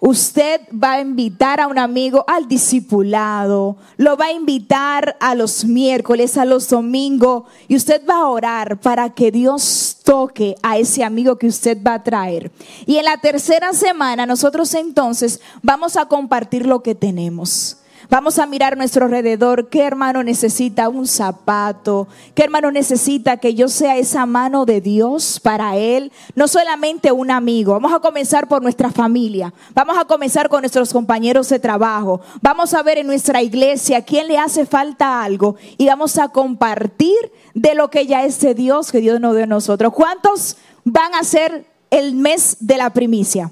Usted 0.00 0.60
va 0.72 0.92
a 0.92 1.00
invitar 1.00 1.58
a 1.58 1.68
un 1.68 1.78
amigo 1.78 2.24
al 2.28 2.46
discipulado, 2.46 3.76
lo 3.96 4.16
va 4.16 4.26
a 4.26 4.32
invitar 4.32 5.16
a 5.20 5.34
los 5.34 5.64
miércoles, 5.64 6.36
a 6.36 6.44
los 6.44 6.68
domingos, 6.68 7.44
y 7.66 7.76
usted 7.76 8.02
va 8.08 8.16
a 8.18 8.26
orar 8.26 8.78
para 8.80 9.14
que 9.14 9.30
Dios 9.30 9.96
toque 10.04 10.54
a 10.62 10.76
ese 10.76 11.02
amigo 11.02 11.36
que 11.36 11.46
usted 11.46 11.78
va 11.82 11.94
a 11.94 12.02
traer. 12.02 12.52
Y 12.84 12.98
en 12.98 13.06
la 13.06 13.16
tercera 13.16 13.72
semana 13.72 14.26
nosotros 14.26 14.74
entonces 14.74 15.40
vamos 15.62 15.96
a 15.96 16.06
compartir 16.06 16.66
lo 16.66 16.82
que 16.82 16.94
tenemos. 16.94 17.78
Vamos 18.08 18.38
a 18.38 18.46
mirar 18.46 18.76
nuestro 18.76 19.06
alrededor. 19.06 19.68
¿Qué 19.68 19.82
hermano 19.82 20.22
necesita 20.22 20.88
un 20.88 21.06
zapato? 21.06 22.06
¿Qué 22.34 22.44
hermano 22.44 22.70
necesita 22.70 23.38
que 23.38 23.54
yo 23.54 23.68
sea 23.68 23.96
esa 23.96 24.26
mano 24.26 24.64
de 24.64 24.80
Dios 24.80 25.40
para 25.40 25.76
él? 25.76 26.12
No 26.34 26.46
solamente 26.46 27.10
un 27.10 27.32
amigo. 27.32 27.72
Vamos 27.72 27.92
a 27.92 27.98
comenzar 27.98 28.46
por 28.46 28.62
nuestra 28.62 28.90
familia. 28.90 29.52
Vamos 29.74 29.98
a 29.98 30.04
comenzar 30.04 30.48
con 30.48 30.60
nuestros 30.60 30.92
compañeros 30.92 31.48
de 31.48 31.58
trabajo. 31.58 32.20
Vamos 32.40 32.74
a 32.74 32.82
ver 32.82 32.98
en 32.98 33.08
nuestra 33.08 33.42
iglesia 33.42 34.04
quién 34.04 34.28
le 34.28 34.38
hace 34.38 34.66
falta 34.66 35.22
algo 35.22 35.56
y 35.76 35.86
vamos 35.86 36.16
a 36.18 36.28
compartir 36.28 37.16
de 37.54 37.74
lo 37.74 37.90
que 37.90 38.06
ya 38.06 38.24
es 38.24 38.40
de 38.40 38.54
Dios 38.54 38.92
que 38.92 39.00
Dios 39.00 39.20
nos 39.20 39.34
dio 39.34 39.44
a 39.44 39.48
nosotros. 39.48 39.92
¿Cuántos 39.92 40.56
van 40.84 41.12
a 41.14 41.24
ser 41.24 41.66
el 41.90 42.14
mes 42.14 42.58
de 42.60 42.76
la 42.76 42.90
primicia? 42.90 43.50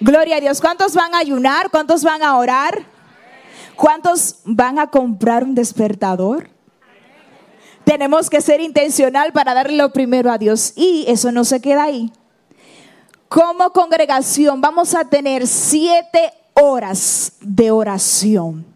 Gloria 0.00 0.36
a 0.36 0.40
Dios. 0.40 0.60
¿Cuántos 0.60 0.94
van 0.94 1.12
a 1.14 1.18
ayunar? 1.18 1.70
¿Cuántos 1.70 2.04
van 2.04 2.22
a 2.22 2.36
orar? 2.36 2.97
¿Cuántos 3.78 4.40
van 4.44 4.80
a 4.80 4.88
comprar 4.88 5.44
un 5.44 5.54
despertador? 5.54 6.50
Tenemos 7.84 8.28
que 8.28 8.40
ser 8.40 8.60
intencional 8.60 9.32
para 9.32 9.54
darle 9.54 9.76
lo 9.76 9.92
primero 9.92 10.32
a 10.32 10.36
Dios. 10.36 10.72
Y 10.74 11.04
eso 11.06 11.30
no 11.30 11.44
se 11.44 11.60
queda 11.60 11.84
ahí. 11.84 12.12
Como 13.28 13.70
congregación 13.70 14.60
vamos 14.60 14.96
a 14.96 15.04
tener 15.04 15.46
siete 15.46 16.32
horas 16.54 17.34
de 17.40 17.70
oración. 17.70 18.66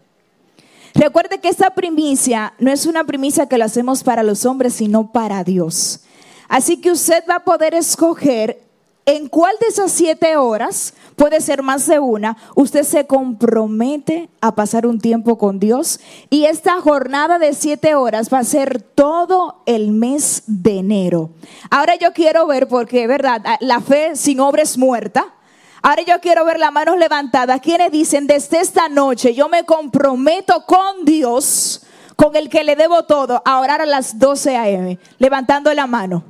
Recuerde 0.95 1.41
que 1.41 1.49
esta 1.49 1.71
primicia 1.71 2.53
no 2.57 2.71
es 2.71 2.85
una 2.85 3.03
primicia 3.03 3.49
que 3.49 3.57
lo 3.57 3.65
hacemos 3.65 4.05
para 4.05 4.23
los 4.23 4.45
hombres, 4.45 4.73
sino 4.73 5.11
para 5.11 5.43
Dios. 5.43 5.99
Así 6.47 6.79
que 6.79 6.91
usted 6.91 7.25
va 7.29 7.35
a 7.35 7.43
poder 7.43 7.75
escoger 7.75 8.63
en 9.05 9.27
cuál 9.27 9.55
de 9.59 9.67
esas 9.67 9.91
siete 9.91 10.37
horas 10.37 10.93
puede 11.15 11.41
ser 11.41 11.61
más 11.61 11.87
de 11.87 11.99
una, 11.99 12.37
usted 12.55 12.83
se 12.83 13.05
compromete 13.05 14.29
a 14.41 14.55
pasar 14.55 14.87
un 14.87 14.99
tiempo 14.99 15.37
con 15.37 15.59
Dios 15.59 15.99
y 16.29 16.45
esta 16.45 16.79
jornada 16.79 17.37
de 17.37 17.53
siete 17.53 17.95
horas 17.95 18.33
va 18.33 18.39
a 18.39 18.43
ser 18.43 18.81
todo 18.81 19.61
el 19.65 19.91
mes 19.91 20.43
de 20.47 20.79
enero. 20.79 21.31
Ahora 21.69 21.95
yo 21.95 22.13
quiero 22.13 22.47
ver, 22.47 22.67
porque 22.67 23.05
verdad, 23.07 23.41
la 23.59 23.81
fe 23.81 24.15
sin 24.15 24.39
obra 24.39 24.63
es 24.63 24.77
muerta. 24.77 25.33
Ahora 25.81 26.03
yo 26.03 26.21
quiero 26.21 26.45
ver 26.45 26.59
las 26.59 26.71
manos 26.71 26.97
levantadas. 26.97 27.59
Quienes 27.59 27.91
dicen, 27.91 28.25
desde 28.25 28.61
esta 28.61 28.87
noche 28.87 29.33
yo 29.33 29.49
me 29.49 29.65
comprometo 29.65 30.65
con 30.65 31.03
Dios, 31.03 31.85
con 32.15 32.37
el 32.37 32.47
que 32.47 32.63
le 32.63 32.77
debo 32.77 33.03
todo, 33.03 33.41
a 33.43 33.59
orar 33.59 33.81
a 33.81 33.85
las 33.85 34.17
12 34.17 34.55
a.m., 34.55 34.97
levantando 35.17 35.73
la 35.73 35.87
mano. 35.87 36.23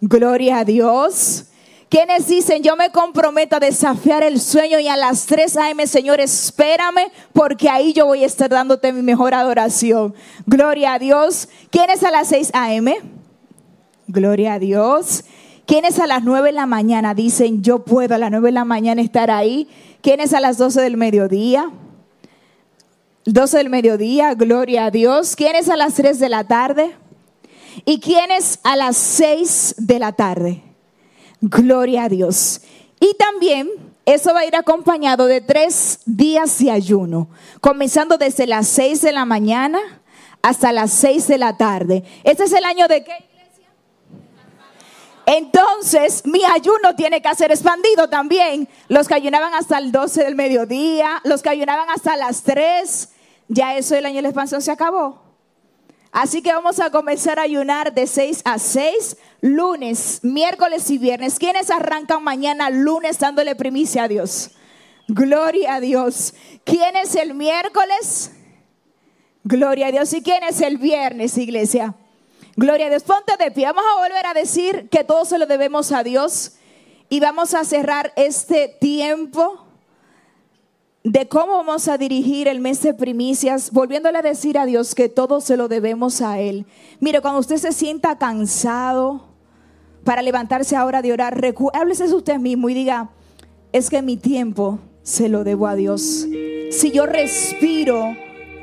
Gloria 0.00 0.60
a 0.60 0.64
Dios. 0.64 1.47
Quienes 1.88 2.26
dicen, 2.26 2.62
yo 2.62 2.76
me 2.76 2.90
comprometo 2.90 3.56
a 3.56 3.60
desafiar 3.60 4.22
el 4.22 4.40
sueño 4.40 4.78
y 4.78 4.88
a 4.88 4.96
las 4.96 5.24
3 5.24 5.56
a.m., 5.56 5.86
Señor, 5.86 6.20
espérame 6.20 7.10
porque 7.32 7.70
ahí 7.70 7.94
yo 7.94 8.04
voy 8.04 8.24
a 8.24 8.26
estar 8.26 8.50
dándote 8.50 8.92
mi 8.92 9.00
mejor 9.00 9.32
adoración. 9.32 10.14
Gloria 10.46 10.94
a 10.94 10.98
Dios. 10.98 11.48
¿Quiénes 11.70 12.04
a 12.04 12.10
las 12.10 12.28
6 12.28 12.50
a.m.? 12.52 12.94
Gloria 14.06 14.54
a 14.54 14.58
Dios. 14.58 15.24
¿Quiénes 15.64 15.98
a 15.98 16.06
las 16.06 16.24
9 16.24 16.48
de 16.48 16.52
la 16.52 16.66
mañana 16.66 17.14
dicen, 17.14 17.62
yo 17.62 17.84
puedo 17.84 18.14
a 18.14 18.18
las 18.18 18.30
9 18.30 18.48
de 18.48 18.52
la 18.52 18.64
mañana 18.66 19.00
estar 19.00 19.30
ahí? 19.30 19.68
¿Quiénes 20.02 20.34
a 20.34 20.40
las 20.40 20.58
12 20.58 20.82
del 20.82 20.98
mediodía? 20.98 21.70
12 23.24 23.58
del 23.58 23.70
mediodía, 23.70 24.34
gloria 24.34 24.86
a 24.86 24.90
Dios. 24.90 25.36
¿Quiénes 25.36 25.70
a 25.70 25.76
las 25.76 25.94
3 25.94 26.18
de 26.18 26.28
la 26.28 26.44
tarde? 26.44 26.96
¿Y 27.86 28.00
quiénes 28.00 28.60
a 28.62 28.76
las 28.76 28.96
6 28.96 29.74
de 29.78 29.98
la 29.98 30.12
tarde? 30.12 30.67
Gloria 31.40 32.04
a 32.04 32.08
Dios. 32.08 32.60
Y 33.00 33.14
también 33.14 33.68
eso 34.04 34.32
va 34.32 34.40
a 34.40 34.46
ir 34.46 34.56
acompañado 34.56 35.26
de 35.26 35.40
tres 35.40 36.00
días 36.06 36.58
de 36.58 36.70
ayuno, 36.70 37.28
comenzando 37.60 38.18
desde 38.18 38.46
las 38.46 38.66
seis 38.66 39.02
de 39.02 39.12
la 39.12 39.24
mañana 39.24 39.78
hasta 40.42 40.72
las 40.72 40.92
seis 40.92 41.28
de 41.28 41.38
la 41.38 41.56
tarde. 41.56 42.04
Este 42.24 42.44
es 42.44 42.52
el 42.52 42.64
año 42.64 42.88
de 42.88 43.04
qué 43.04 43.12
iglesia? 43.12 43.68
Entonces, 45.26 46.24
mi 46.24 46.42
ayuno 46.44 46.96
tiene 46.96 47.20
que 47.20 47.34
ser 47.34 47.50
expandido 47.50 48.08
también. 48.08 48.68
Los 48.88 49.08
que 49.08 49.14
ayunaban 49.14 49.52
hasta 49.52 49.78
el 49.78 49.92
12 49.92 50.24
del 50.24 50.34
mediodía, 50.34 51.20
los 51.24 51.42
que 51.42 51.50
ayunaban 51.50 51.90
hasta 51.90 52.16
las 52.16 52.42
3, 52.44 53.10
ya 53.48 53.76
eso 53.76 53.94
el 53.94 54.06
año 54.06 54.16
de 54.16 54.22
la 54.22 54.28
expansión 54.28 54.62
se 54.62 54.70
acabó. 54.70 55.27
Así 56.10 56.42
que 56.42 56.52
vamos 56.52 56.80
a 56.80 56.90
comenzar 56.90 57.38
a 57.38 57.42
ayunar 57.42 57.92
de 57.92 58.06
6 58.06 58.42
a 58.44 58.58
6, 58.58 59.16
lunes, 59.40 60.20
miércoles 60.22 60.90
y 60.90 60.98
viernes. 60.98 61.38
¿Quiénes 61.38 61.70
arrancan 61.70 62.24
mañana 62.24 62.70
lunes 62.70 63.18
dándole 63.18 63.54
primicia 63.54 64.04
a 64.04 64.08
Dios? 64.08 64.52
Gloria 65.06 65.74
a 65.74 65.80
Dios. 65.80 66.34
¿Quién 66.64 66.96
es 66.96 67.14
el 67.14 67.34
miércoles? 67.34 68.32
Gloria 69.44 69.88
a 69.88 69.90
Dios. 69.92 70.12
¿Y 70.12 70.22
quién 70.22 70.42
es 70.44 70.60
el 70.60 70.78
viernes, 70.78 71.36
iglesia? 71.36 71.94
Gloria 72.56 72.86
a 72.86 72.90
Dios. 72.90 73.02
Ponte 73.02 73.36
de 73.38 73.50
pie. 73.50 73.66
Vamos 73.66 73.84
a 73.90 74.00
volver 74.00 74.26
a 74.26 74.34
decir 74.34 74.88
que 74.90 75.04
todo 75.04 75.24
se 75.24 75.38
lo 75.38 75.46
debemos 75.46 75.92
a 75.92 76.02
Dios. 76.02 76.52
Y 77.10 77.20
vamos 77.20 77.54
a 77.54 77.64
cerrar 77.64 78.12
este 78.16 78.68
tiempo 78.80 79.67
de 81.10 81.26
cómo 81.26 81.54
vamos 81.54 81.88
a 81.88 81.96
dirigir 81.96 82.48
el 82.48 82.60
mes 82.60 82.82
de 82.82 82.92
primicias, 82.92 83.70
volviéndole 83.72 84.18
a 84.18 84.22
decir 84.22 84.58
a 84.58 84.66
Dios 84.66 84.94
que 84.94 85.08
todo 85.08 85.40
se 85.40 85.56
lo 85.56 85.66
debemos 85.66 86.20
a 86.20 86.38
Él. 86.38 86.66
Mire, 87.00 87.22
cuando 87.22 87.40
usted 87.40 87.56
se 87.56 87.72
sienta 87.72 88.18
cansado 88.18 89.24
para 90.04 90.20
levantarse 90.20 90.76
ahora 90.76 91.00
de 91.00 91.14
orar, 91.14 91.42
háblese 91.72 92.14
usted 92.14 92.36
mismo 92.38 92.68
y 92.68 92.74
diga, 92.74 93.08
es 93.72 93.88
que 93.88 94.02
mi 94.02 94.18
tiempo 94.18 94.80
se 95.02 95.30
lo 95.30 95.44
debo 95.44 95.66
a 95.66 95.76
Dios. 95.76 96.26
Si 96.70 96.90
yo 96.90 97.06
respiro, 97.06 98.14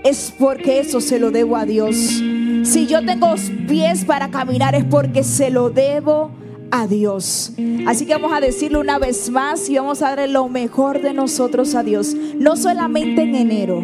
es 0.04 0.32
porque 0.38 0.80
eso 0.80 1.02
se 1.02 1.18
lo 1.18 1.32
debo 1.32 1.56
a 1.56 1.66
Dios. 1.66 1.96
Si 1.96 2.86
yo 2.86 3.04
tengo 3.04 3.34
pies 3.68 4.06
para 4.06 4.30
caminar, 4.30 4.76
es 4.76 4.86
porque 4.86 5.24
se 5.24 5.50
lo 5.50 5.72
debo 5.72 6.26
a 6.26 6.45
a 6.82 6.88
Dios. 6.88 7.54
Así 7.88 8.06
que 8.06 8.14
vamos 8.14 8.34
a 8.34 8.42
decirlo 8.42 8.80
una 8.80 9.00
vez 9.00 9.30
más 9.30 9.70
y 9.70 9.78
vamos 9.78 10.02
a 10.02 10.10
darle 10.10 10.28
lo 10.28 10.50
mejor 10.50 11.02
de 11.02 11.14
nosotros 11.14 11.74
a 11.76 11.84
Dios. 11.84 12.16
No 12.38 12.58
solamente 12.58 13.22
en 13.24 13.36
enero, 13.36 13.84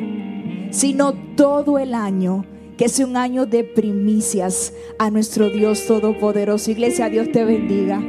sino 0.72 1.14
todo 1.36 1.80
el 1.80 1.94
año. 1.94 2.46
Que 2.78 2.90
sea 2.90 3.06
un 3.06 3.16
año 3.16 3.46
de 3.46 3.64
primicias 3.64 4.74
a 4.98 5.12
nuestro 5.12 5.50
Dios 5.50 5.86
Todopoderoso. 5.86 6.72
Iglesia, 6.72 7.10
Dios 7.10 7.32
te 7.32 7.46
bendiga. 7.46 8.02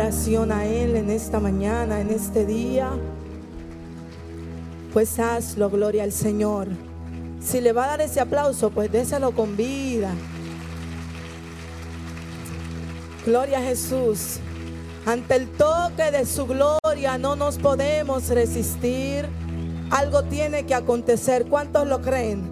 A 0.00 0.64
Él 0.64 0.94
en 0.94 1.10
esta 1.10 1.40
mañana, 1.40 2.00
en 2.00 2.10
este 2.10 2.46
día, 2.46 2.90
pues 4.92 5.18
hazlo, 5.18 5.70
gloria 5.70 6.04
al 6.04 6.12
Señor. 6.12 6.68
Si 7.40 7.60
le 7.60 7.72
va 7.72 7.84
a 7.84 7.88
dar 7.88 8.00
ese 8.02 8.20
aplauso, 8.20 8.70
pues 8.70 8.92
déselo 8.92 9.32
con 9.32 9.56
vida. 9.56 10.12
Gloria 13.26 13.58
a 13.58 13.62
Jesús. 13.62 14.38
Ante 15.04 15.34
el 15.34 15.48
toque 15.48 16.12
de 16.12 16.24
su 16.26 16.46
gloria 16.46 17.18
no 17.18 17.34
nos 17.34 17.58
podemos 17.58 18.28
resistir. 18.28 19.26
Algo 19.90 20.22
tiene 20.22 20.64
que 20.64 20.76
acontecer. 20.76 21.46
¿Cuántos 21.46 21.88
lo 21.88 22.00
creen? 22.02 22.48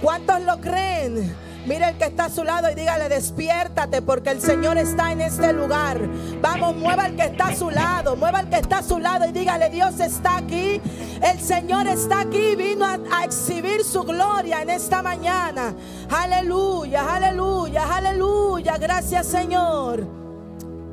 ¿Cuántos 0.00 0.40
lo 0.42 0.60
creen? 0.60 1.34
Mira 1.66 1.88
el 1.88 1.96
que 1.96 2.04
está 2.04 2.26
a 2.26 2.30
su 2.30 2.44
lado 2.44 2.70
y 2.70 2.74
dígale, 2.74 3.08
despiértate 3.08 4.02
porque 4.02 4.30
el 4.30 4.40
Señor 4.40 4.76
está 4.76 5.12
en 5.12 5.22
este 5.22 5.52
lugar. 5.52 5.98
Vamos, 6.42 6.76
mueva 6.76 7.06
el 7.06 7.16
que 7.16 7.24
está 7.24 7.48
a 7.48 7.56
su 7.56 7.70
lado, 7.70 8.16
mueva 8.16 8.40
el 8.40 8.48
que 8.48 8.56
está 8.56 8.78
a 8.78 8.82
su 8.82 8.98
lado 8.98 9.26
y 9.26 9.32
dígale, 9.32 9.70
Dios 9.70 9.98
está 9.98 10.36
aquí. 10.36 10.80
El 11.22 11.40
Señor 11.40 11.86
está 11.86 12.20
aquí, 12.20 12.54
vino 12.54 12.84
a, 12.84 12.98
a 13.10 13.24
exhibir 13.24 13.82
su 13.82 14.02
gloria 14.02 14.60
en 14.60 14.70
esta 14.70 15.02
mañana. 15.02 15.74
Aleluya, 16.10 17.14
aleluya, 17.14 17.96
aleluya. 17.96 18.76
Gracias 18.76 19.26
Señor. 19.26 20.06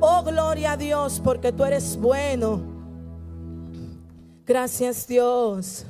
Oh, 0.00 0.22
gloria 0.22 0.72
a 0.72 0.76
Dios 0.76 1.20
porque 1.22 1.52
tú 1.52 1.64
eres 1.64 1.98
bueno. 1.98 2.60
Gracias 4.46 5.06
Dios. 5.06 5.86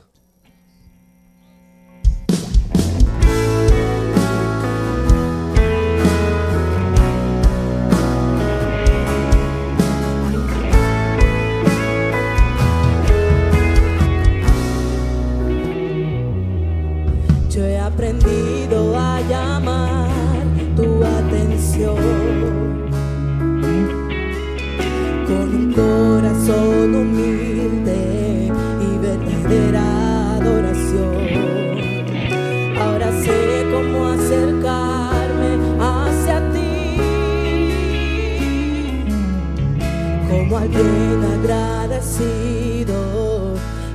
Como 40.63 40.79
alguien 40.79 41.25
agradecido 41.41 42.95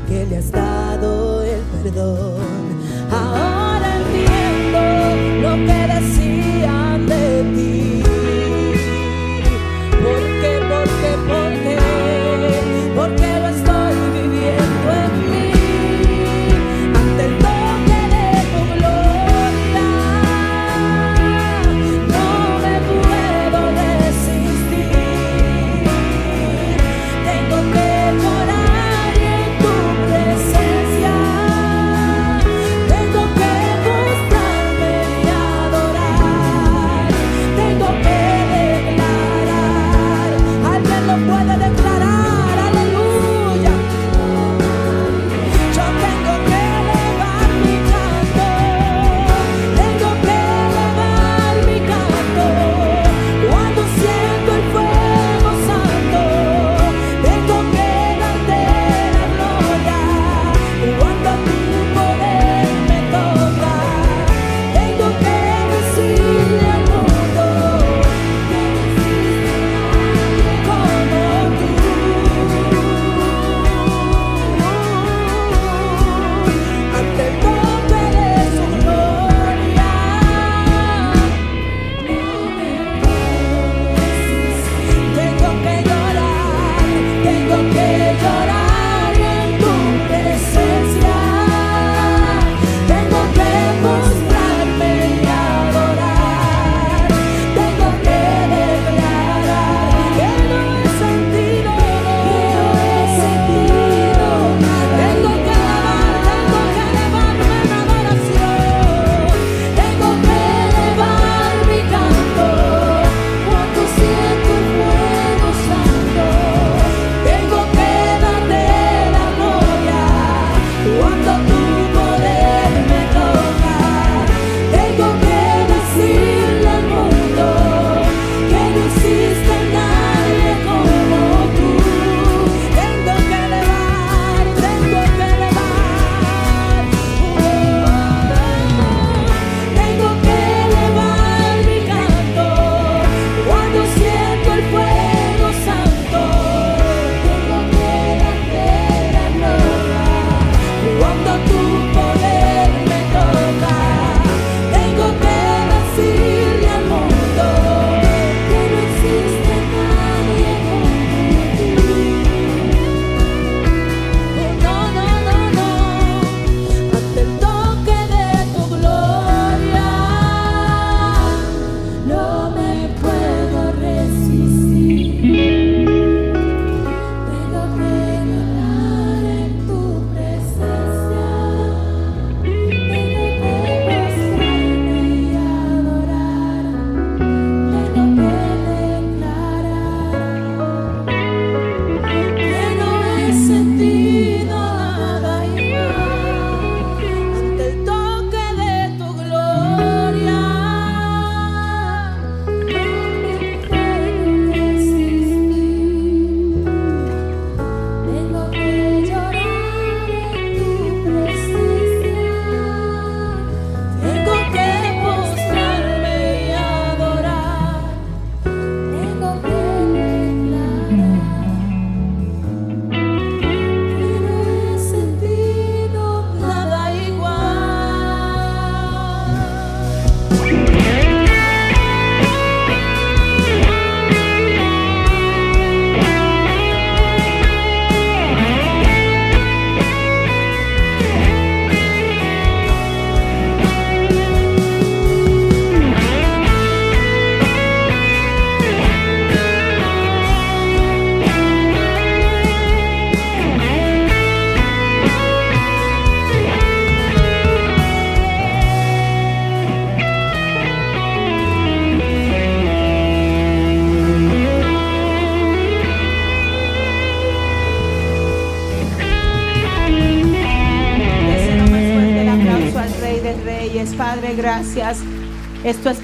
que 0.08 0.26
le 0.26 0.38
has 0.38 0.52
dado 0.52 1.42
el 1.44 1.62
perdón. 1.84 2.57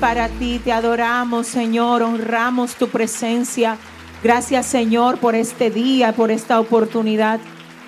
Para 0.04 0.28
ti. 0.28 0.60
Te 0.62 0.74
adoramos, 0.74 1.48
Señor. 1.48 2.04
Honramos 2.04 2.76
tu 2.76 2.90
presencia. 2.90 3.78
Gracias, 4.22 4.66
Señor, 4.66 5.18
por 5.18 5.34
este 5.34 5.72
día, 5.72 6.12
por 6.12 6.30
esta 6.30 6.60
oportunidad. 6.60 7.40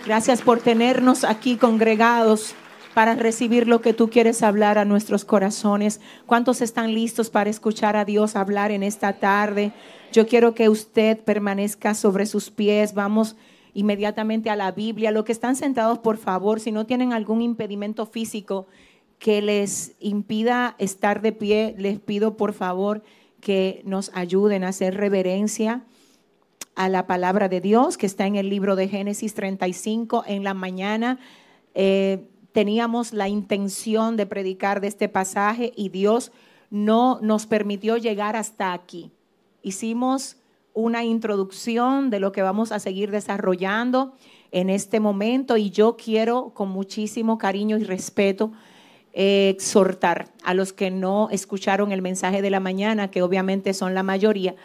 Gracias 0.06 0.42
por 0.42 0.62
tenernos 0.62 1.26
aquí 1.26 1.58
congregados 1.58 2.56
para 2.94 3.16
recibir 3.16 3.68
lo 3.68 3.82
que 3.82 3.92
tú 3.92 4.10
quieres 4.10 4.44
hablar 4.44 4.78
a 4.78 4.86
nuestros 4.86 5.26
corazones. 5.26 6.00
¿Cuántos 6.26 6.62
están 6.62 6.94
listos 6.94 7.30
para 7.30 7.50
escuchar 7.50 7.98
a 7.98 8.06
Dios 8.06 8.38
hablar 8.38 8.72
en 8.72 8.84
esta 8.84 9.20
tarde? 9.20 9.74
Yo 10.14 10.26
quiero 10.26 10.54
que 10.54 10.70
usted 10.70 11.20
permanezca 11.20 11.94
sobre 11.96 12.28
sus 12.28 12.50
pies. 12.50 12.94
Vamos 12.94 13.36
inmediatamente 13.74 14.50
a 14.50 14.56
la 14.56 14.72
Biblia. 14.72 15.12
Los 15.12 15.26
que 15.26 15.34
están 15.34 15.58
sentados, 15.58 16.00
por 16.00 16.16
favor, 16.16 16.62
si 16.62 16.72
no 16.72 16.86
tienen 16.86 17.12
algún 17.12 17.42
impedimento 17.42 18.06
físico 18.06 18.68
que 19.20 19.42
les 19.42 19.96
impida 20.00 20.76
estar 20.78 21.22
de 21.22 21.32
pie, 21.32 21.76
les 21.78 22.00
pido 22.00 22.38
por 22.38 22.54
favor 22.54 23.04
que 23.40 23.82
nos 23.86 24.12
ayuden 24.14 24.64
a 24.64 24.70
hacer 24.70 24.96
reverencia 24.96 25.86
a 26.76 26.90
la 26.90 27.08
palabra 27.08 27.48
de 27.48 27.62
Dios 27.62 27.98
que 27.98 28.06
está 28.06 28.28
en 28.28 28.36
el 28.36 28.50
libro 28.50 28.76
de 28.76 28.88
Génesis 28.88 29.34
35 29.34 30.24
en 30.28 30.44
la 30.44 30.54
mañana. 30.54 31.20
Eh, 31.74 32.28
teníamos 32.52 33.14
la 33.14 33.30
intención 33.30 34.18
de 34.18 34.26
predicar 34.26 34.82
de 34.82 34.88
este 34.88 35.10
pasaje 35.10 35.72
y 35.76 35.90
Dios 35.90 36.32
no 36.70 37.20
nos 37.22 37.46
permitió 37.46 37.98
llegar 37.98 38.36
hasta 38.36 38.74
aquí. 38.74 39.12
Hicimos 39.62 40.38
una 40.74 41.04
introducción 41.04 42.10
de 42.10 42.20
lo 42.20 42.32
que 42.32 42.42
vamos 42.42 42.72
a 42.72 42.80
seguir 42.80 43.12
desarrollando 43.12 44.14
en 44.52 44.70
este 44.70 45.00
momento 45.00 45.56
y 45.58 45.70
yo 45.70 45.96
quiero 45.96 46.54
con 46.54 46.70
muchísimo 46.70 47.38
cariño 47.38 47.78
y 47.78 47.84
respeto 47.84 48.52
eh, 49.18 49.48
exhortar 49.48 50.28
a 50.44 50.54
los 50.54 50.74
que 50.74 50.92
no 50.92 51.30
escucharon 51.32 51.94
el 51.94 52.02
mensaje 52.02 52.42
de 52.42 52.50
la 52.50 52.60
mañana, 52.60 53.10
que 53.10 53.22
obviamente 53.22 53.74
son 53.74 53.94
la 53.94 54.04
mayoría, 54.04 54.56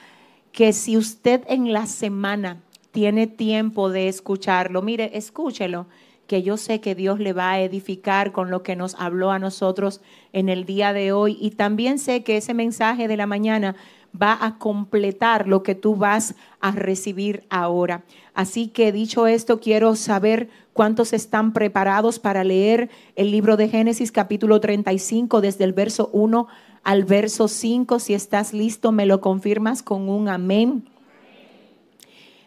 que 0.51 0.73
si 0.73 0.97
usted 0.97 1.45
en 1.47 1.73
la 1.73 1.87
semana 1.87 2.61
tiene 2.91 3.29
tiempo 3.29 3.91
de 3.91 4.09
escucharlo, 4.09 4.83
mire, 4.83 5.17
escúchelo, 5.17 5.87
que 6.27 6.43
yo 6.43 6.57
sé 6.57 6.81
que 6.81 6.97
Dios 6.97 7.21
le 7.21 7.33
va 7.33 7.53
a 7.53 7.61
edificar 7.61 8.33
con 8.33 8.51
lo 8.51 8.65
que 8.65 8.75
nos 8.75 8.97
habló 8.97 9.31
a 9.31 9.39
nosotros 9.39 10.01
en 10.33 10.49
el 10.49 10.65
día 10.65 10.93
de 10.93 11.13
hoy 11.13 11.39
y 11.41 11.53
también 11.53 12.01
sé 12.01 12.25
que 12.25 12.37
ese 12.37 12.53
mensaje 12.53 13.07
de 13.07 13.17
la 13.17 13.27
mañana 13.27 13.77
va 14.21 14.37
a 14.41 14.59
completar 14.59 15.47
lo 15.47 15.63
que 15.63 15.77
tú 15.77 15.95
vas 15.95 16.35
a 16.61 16.73
recibir 16.73 17.45
ahora. 17.51 18.03
Así 18.35 18.67
que 18.67 18.91
dicho 18.91 19.27
esto, 19.29 19.61
quiero 19.61 19.95
saber 19.95 20.49
cuántos 20.81 21.13
están 21.13 21.53
preparados 21.53 22.19
para 22.19 22.43
leer 22.43 22.89
el 23.15 23.31
libro 23.31 23.59
de 23.59 23.69
Génesis 23.69 24.11
capítulo 24.11 24.61
35 24.61 25.43
desde 25.43 25.65
el 25.65 25.75
verso 25.75 26.09
1 26.15 26.49
al 26.85 27.05
verso 27.05 27.49
5. 27.49 27.99
Si 27.99 28.15
estás 28.15 28.55
listo, 28.55 28.91
me 28.91 29.05
lo 29.05 29.21
confirmas 29.21 29.83
con 29.83 30.09
un 30.09 30.31
amén. 30.31 30.89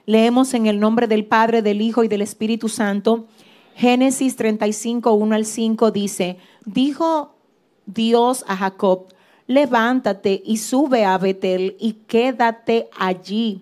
Leemos 0.07 0.55
en 0.55 0.65
el 0.65 0.79
nombre 0.79 1.05
del 1.05 1.25
Padre, 1.25 1.61
del 1.61 1.79
Hijo 1.79 2.03
y 2.03 2.07
del 2.07 2.23
Espíritu 2.23 2.69
Santo. 2.69 3.27
Génesis 3.75 4.35
35, 4.35 5.13
1 5.13 5.35
al 5.35 5.45
5 5.45 5.91
dice, 5.91 6.39
dijo 6.65 7.35
Dios 7.85 8.45
a 8.47 8.57
Jacob, 8.57 9.09
levántate 9.45 10.41
y 10.43 10.57
sube 10.57 11.05
a 11.05 11.19
Betel 11.19 11.77
y 11.79 11.93
quédate 12.07 12.89
allí. 12.97 13.61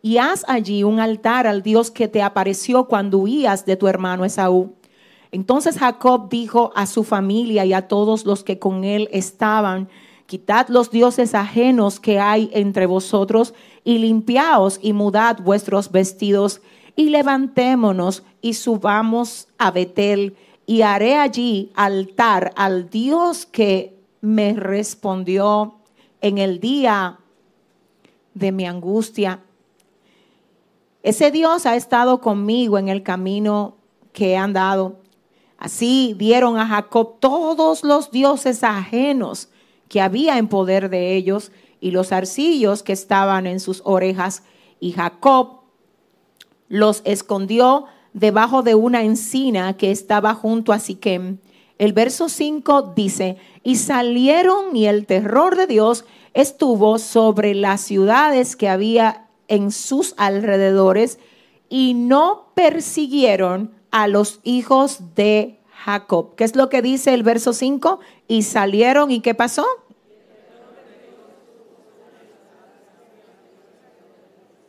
Y 0.00 0.18
haz 0.18 0.44
allí 0.48 0.84
un 0.84 1.00
altar 1.00 1.46
al 1.46 1.62
Dios 1.62 1.90
que 1.90 2.08
te 2.08 2.22
apareció 2.22 2.84
cuando 2.84 3.18
huías 3.18 3.66
de 3.66 3.76
tu 3.76 3.88
hermano 3.88 4.24
Esaú. 4.24 4.74
Entonces 5.30 5.78
Jacob 5.78 6.28
dijo 6.30 6.72
a 6.74 6.86
su 6.86 7.04
familia 7.04 7.64
y 7.64 7.72
a 7.72 7.88
todos 7.88 8.24
los 8.24 8.44
que 8.44 8.58
con 8.58 8.84
él 8.84 9.08
estaban, 9.12 9.88
quitad 10.26 10.68
los 10.68 10.90
dioses 10.90 11.34
ajenos 11.34 12.00
que 12.00 12.18
hay 12.18 12.50
entre 12.52 12.86
vosotros 12.86 13.54
y 13.84 13.98
limpiaos 13.98 14.78
y 14.82 14.92
mudad 14.92 15.38
vuestros 15.42 15.90
vestidos 15.90 16.62
y 16.96 17.10
levantémonos 17.10 18.22
y 18.40 18.54
subamos 18.54 19.48
a 19.58 19.70
Betel 19.70 20.36
y 20.66 20.82
haré 20.82 21.16
allí 21.16 21.72
altar 21.74 22.52
al 22.56 22.90
Dios 22.90 23.46
que 23.46 23.98
me 24.20 24.54
respondió 24.54 25.76
en 26.20 26.38
el 26.38 26.60
día 26.60 27.18
de 28.34 28.52
mi 28.52 28.66
angustia. 28.66 29.40
Ese 31.02 31.30
Dios 31.30 31.64
ha 31.66 31.76
estado 31.76 32.20
conmigo 32.20 32.78
en 32.78 32.88
el 32.88 33.02
camino 33.02 33.76
que 34.12 34.30
he 34.30 34.36
andado. 34.36 35.00
Así 35.56 36.14
dieron 36.18 36.58
a 36.58 36.66
Jacob 36.66 37.18
todos 37.20 37.84
los 37.84 38.10
dioses 38.10 38.64
ajenos 38.64 39.48
que 39.88 40.00
había 40.00 40.38
en 40.38 40.48
poder 40.48 40.90
de 40.90 41.14
ellos 41.14 41.52
y 41.80 41.92
los 41.92 42.12
arcillos 42.12 42.82
que 42.82 42.92
estaban 42.92 43.46
en 43.46 43.60
sus 43.60 43.80
orejas. 43.84 44.42
Y 44.80 44.92
Jacob 44.92 45.60
los 46.68 47.02
escondió 47.04 47.86
debajo 48.12 48.62
de 48.62 48.74
una 48.74 49.02
encina 49.02 49.76
que 49.76 49.90
estaba 49.90 50.34
junto 50.34 50.72
a 50.72 50.78
Siquem. 50.78 51.38
El 51.78 51.92
verso 51.92 52.28
5 52.28 52.92
dice, 52.96 53.36
y 53.62 53.76
salieron 53.76 54.74
y 54.74 54.86
el 54.86 55.06
terror 55.06 55.56
de 55.56 55.68
Dios 55.68 56.04
estuvo 56.34 56.98
sobre 56.98 57.54
las 57.54 57.82
ciudades 57.82 58.56
que 58.56 58.68
había 58.68 59.27
en 59.48 59.72
sus 59.72 60.14
alrededores 60.16 61.18
y 61.68 61.94
no 61.94 62.52
persiguieron 62.54 63.74
a 63.90 64.06
los 64.08 64.40
hijos 64.42 65.14
de 65.14 65.60
Jacob. 65.70 66.34
¿Qué 66.36 66.44
es 66.44 66.56
lo 66.56 66.68
que 66.68 66.82
dice 66.82 67.14
el 67.14 67.22
verso 67.22 67.52
5? 67.52 68.00
Y 68.28 68.42
salieron 68.42 69.10
y 69.10 69.20
¿qué 69.20 69.34
pasó? 69.34 69.66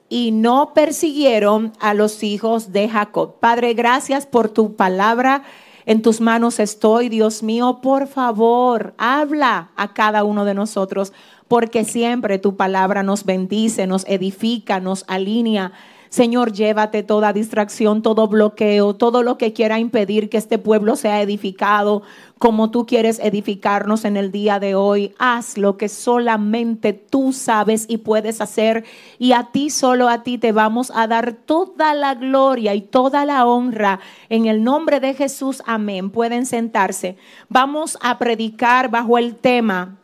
y 0.10 0.31
no 0.31 0.73
persiguieron 0.73 1.72
a 1.80 1.93
los 1.93 2.23
hijos 2.23 2.73
de 2.73 2.89
Jacob. 2.89 3.35
Padre, 3.39 3.76
gracias 3.76 4.26
por 4.26 4.49
tu 4.49 4.76
palabra 4.76 5.43
en 5.89 6.03
tus 6.03 6.21
manos 6.21 6.59
estoy, 6.59 7.09
Dios 7.09 7.41
mío, 7.41 7.79
por 7.81 8.05
favor, 8.05 8.93
habla 8.99 9.71
a 9.75 9.91
cada 9.95 10.23
uno 10.23 10.45
de 10.45 10.53
nosotros, 10.53 11.13
porque 11.47 11.83
siempre 11.83 12.37
tu 12.37 12.55
palabra 12.55 13.01
nos 13.01 13.25
bendice, 13.25 13.87
nos 13.87 14.05
edifica, 14.05 14.79
nos 14.79 15.03
alinea. 15.07 15.71
Señor, 16.10 16.53
llévate 16.53 17.03
toda 17.03 17.34
distracción, 17.34 18.02
todo 18.02 18.27
bloqueo, 18.27 18.95
todo 18.95 19.22
lo 19.22 19.38
que 19.38 19.53
quiera 19.53 19.80
impedir 19.80 20.30
que 20.30 20.38
este 20.38 20.57
pueblo 20.57 20.95
sea 20.95 21.22
edificado 21.22 22.02
como 22.40 22.72
tú 22.72 22.86
quieres 22.86 23.19
edificarnos 23.19 24.06
en 24.06 24.18
el 24.18 24.31
día 24.31 24.60
de 24.60 24.73
hoy. 24.73 25.14
Haz 25.19 25.57
lo 25.57 25.77
que 25.77 25.90
solamente 25.90 26.94
tú 26.94 27.34
sabes 27.34 27.86
y 27.88 27.98
puedes 27.98 28.41
hacer. 28.41 28.86
Y 29.19 29.34
a 29.34 29.49
ti, 29.52 29.69
solo 29.69 30.07
a 30.07 30.23
ti, 30.23 30.38
te 30.38 30.53
vamos 30.53 30.91
a 30.95 31.06
dar 31.06 31.34
toda 31.34 31.94
la 31.94 32.15
gloria 32.15 32.73
y 32.73 32.81
toda 32.81 33.26
la 33.26 33.45
honra. 33.45 33.99
En 34.30 34.45
el 34.45 34.64
nombre 34.64 35.02
de 35.02 35.14
Jesús, 35.14 35.61
amén. 35.65 36.10
Pueden 36.10 36.45
sentarse. 36.45 37.18
Vamos 37.49 37.98
a 38.02 38.18
predicar 38.18 38.90
bajo 38.90 39.18
el 39.18 39.36
tema, 39.36 39.98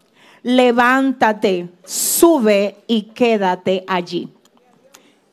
levántate, 0.44 1.70
sube 1.86 2.76
y 2.86 3.04
quédate 3.14 3.86
allí. 3.88 4.35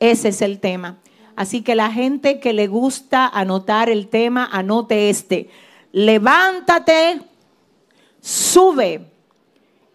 Ese 0.02 0.30
es 0.30 0.42
el 0.42 0.58
tema. 0.58 0.98
Así 1.36 1.62
que 1.62 1.76
la 1.76 1.92
gente 1.92 2.40
que 2.40 2.52
le 2.52 2.66
gusta 2.66 3.28
anotar 3.28 3.88
el 3.88 4.08
tema, 4.08 4.48
anote 4.50 5.10
este 5.10 5.48
levántate, 5.92 7.20
sube 8.20 9.06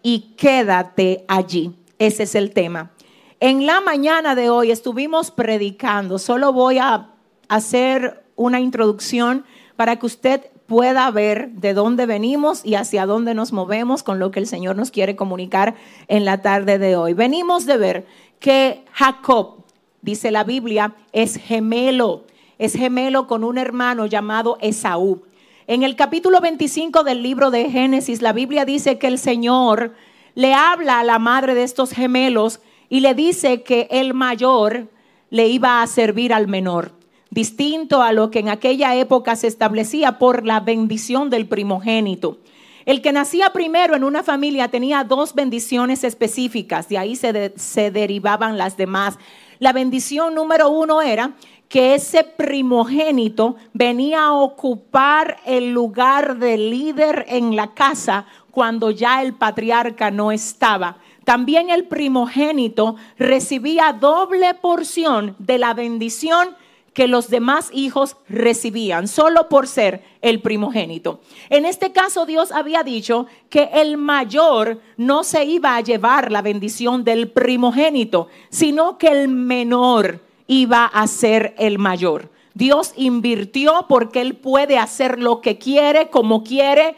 y 0.02 0.34
quédate 0.38 1.26
allí. 1.28 1.74
Ese 1.98 2.22
es 2.22 2.34
el 2.34 2.52
tema. 2.52 2.92
En 3.38 3.66
la 3.66 3.82
mañana 3.82 4.34
de 4.34 4.48
hoy 4.48 4.70
estuvimos 4.70 5.30
predicando. 5.30 6.18
Solo 6.18 6.54
voy 6.54 6.78
a 6.78 7.10
hacer 7.48 8.24
una 8.34 8.60
introducción 8.60 9.44
para 9.76 9.96
que 9.96 10.06
usted 10.06 10.46
pueda 10.66 11.10
ver 11.10 11.50
de 11.50 11.74
dónde 11.74 12.06
venimos 12.06 12.64
y 12.64 12.76
hacia 12.76 13.04
dónde 13.04 13.34
nos 13.34 13.52
movemos 13.52 14.02
con 14.02 14.18
lo 14.18 14.30
que 14.30 14.40
el 14.40 14.46
Señor 14.46 14.74
nos 14.74 14.90
quiere 14.90 15.16
comunicar 15.16 15.74
en 16.08 16.24
la 16.24 16.40
tarde 16.40 16.78
de 16.78 16.96
hoy. 16.96 17.12
Venimos 17.12 17.66
de 17.66 17.76
ver 17.76 18.06
que 18.38 18.84
Jacob, 18.92 19.64
dice 20.02 20.30
la 20.30 20.44
Biblia, 20.44 20.94
es 21.12 21.36
gemelo, 21.36 22.24
es 22.58 22.74
gemelo 22.74 23.26
con 23.26 23.44
un 23.44 23.58
hermano 23.58 24.06
llamado 24.06 24.58
Esaú. 24.60 25.22
En 25.66 25.82
el 25.82 25.96
capítulo 25.96 26.40
25 26.40 27.04
del 27.04 27.22
libro 27.22 27.50
de 27.50 27.70
Génesis, 27.70 28.22
la 28.22 28.32
Biblia 28.32 28.64
dice 28.64 28.98
que 28.98 29.06
el 29.06 29.18
Señor 29.18 29.92
le 30.34 30.54
habla 30.54 31.00
a 31.00 31.04
la 31.04 31.18
madre 31.18 31.54
de 31.54 31.62
estos 31.62 31.90
gemelos 31.90 32.60
y 32.88 33.00
le 33.00 33.14
dice 33.14 33.62
que 33.62 33.86
el 33.90 34.14
mayor 34.14 34.88
le 35.30 35.48
iba 35.48 35.82
a 35.82 35.86
servir 35.86 36.32
al 36.32 36.48
menor, 36.48 36.92
distinto 37.30 38.02
a 38.02 38.12
lo 38.12 38.30
que 38.30 38.38
en 38.38 38.48
aquella 38.48 38.94
época 38.94 39.36
se 39.36 39.46
establecía 39.46 40.18
por 40.18 40.46
la 40.46 40.60
bendición 40.60 41.28
del 41.28 41.46
primogénito. 41.46 42.38
El 42.86 43.02
que 43.02 43.12
nacía 43.12 43.50
primero 43.52 43.94
en 43.94 44.04
una 44.04 44.22
familia 44.22 44.68
tenía 44.68 45.04
dos 45.04 45.34
bendiciones 45.34 46.04
específicas, 46.04 46.88
de 46.88 46.96
ahí 46.96 47.16
se, 47.16 47.52
se 47.56 47.90
derivaban 47.90 48.56
las 48.56 48.78
demás. 48.78 49.18
La 49.58 49.72
bendición 49.72 50.34
número 50.34 50.70
uno 50.70 51.02
era 51.02 51.32
que 51.68 51.94
ese 51.94 52.24
primogénito 52.24 53.56
venía 53.72 54.24
a 54.24 54.32
ocupar 54.32 55.38
el 55.44 55.72
lugar 55.72 56.38
de 56.38 56.56
líder 56.56 57.26
en 57.28 57.56
la 57.56 57.74
casa 57.74 58.26
cuando 58.50 58.90
ya 58.90 59.22
el 59.22 59.34
patriarca 59.34 60.10
no 60.10 60.32
estaba. 60.32 60.98
También 61.24 61.70
el 61.70 61.84
primogénito 61.84 62.96
recibía 63.18 63.92
doble 63.92 64.54
porción 64.54 65.36
de 65.38 65.58
la 65.58 65.74
bendición 65.74 66.56
que 66.98 67.06
los 67.06 67.30
demás 67.30 67.70
hijos 67.72 68.16
recibían, 68.28 69.06
solo 69.06 69.48
por 69.48 69.68
ser 69.68 70.02
el 70.20 70.40
primogénito. 70.40 71.20
En 71.48 71.64
este 71.64 71.92
caso 71.92 72.26
Dios 72.26 72.50
había 72.50 72.82
dicho 72.82 73.28
que 73.50 73.70
el 73.72 73.96
mayor 73.96 74.80
no 74.96 75.22
se 75.22 75.44
iba 75.44 75.76
a 75.76 75.80
llevar 75.80 76.32
la 76.32 76.42
bendición 76.42 77.04
del 77.04 77.28
primogénito, 77.28 78.26
sino 78.48 78.98
que 78.98 79.06
el 79.12 79.28
menor 79.28 80.18
iba 80.48 80.86
a 80.86 81.06
ser 81.06 81.54
el 81.56 81.78
mayor. 81.78 82.30
Dios 82.54 82.94
invirtió 82.96 83.86
porque 83.88 84.20
Él 84.20 84.34
puede 84.34 84.76
hacer 84.76 85.20
lo 85.20 85.40
que 85.40 85.56
quiere, 85.56 86.08
como 86.08 86.42
quiere, 86.42 86.96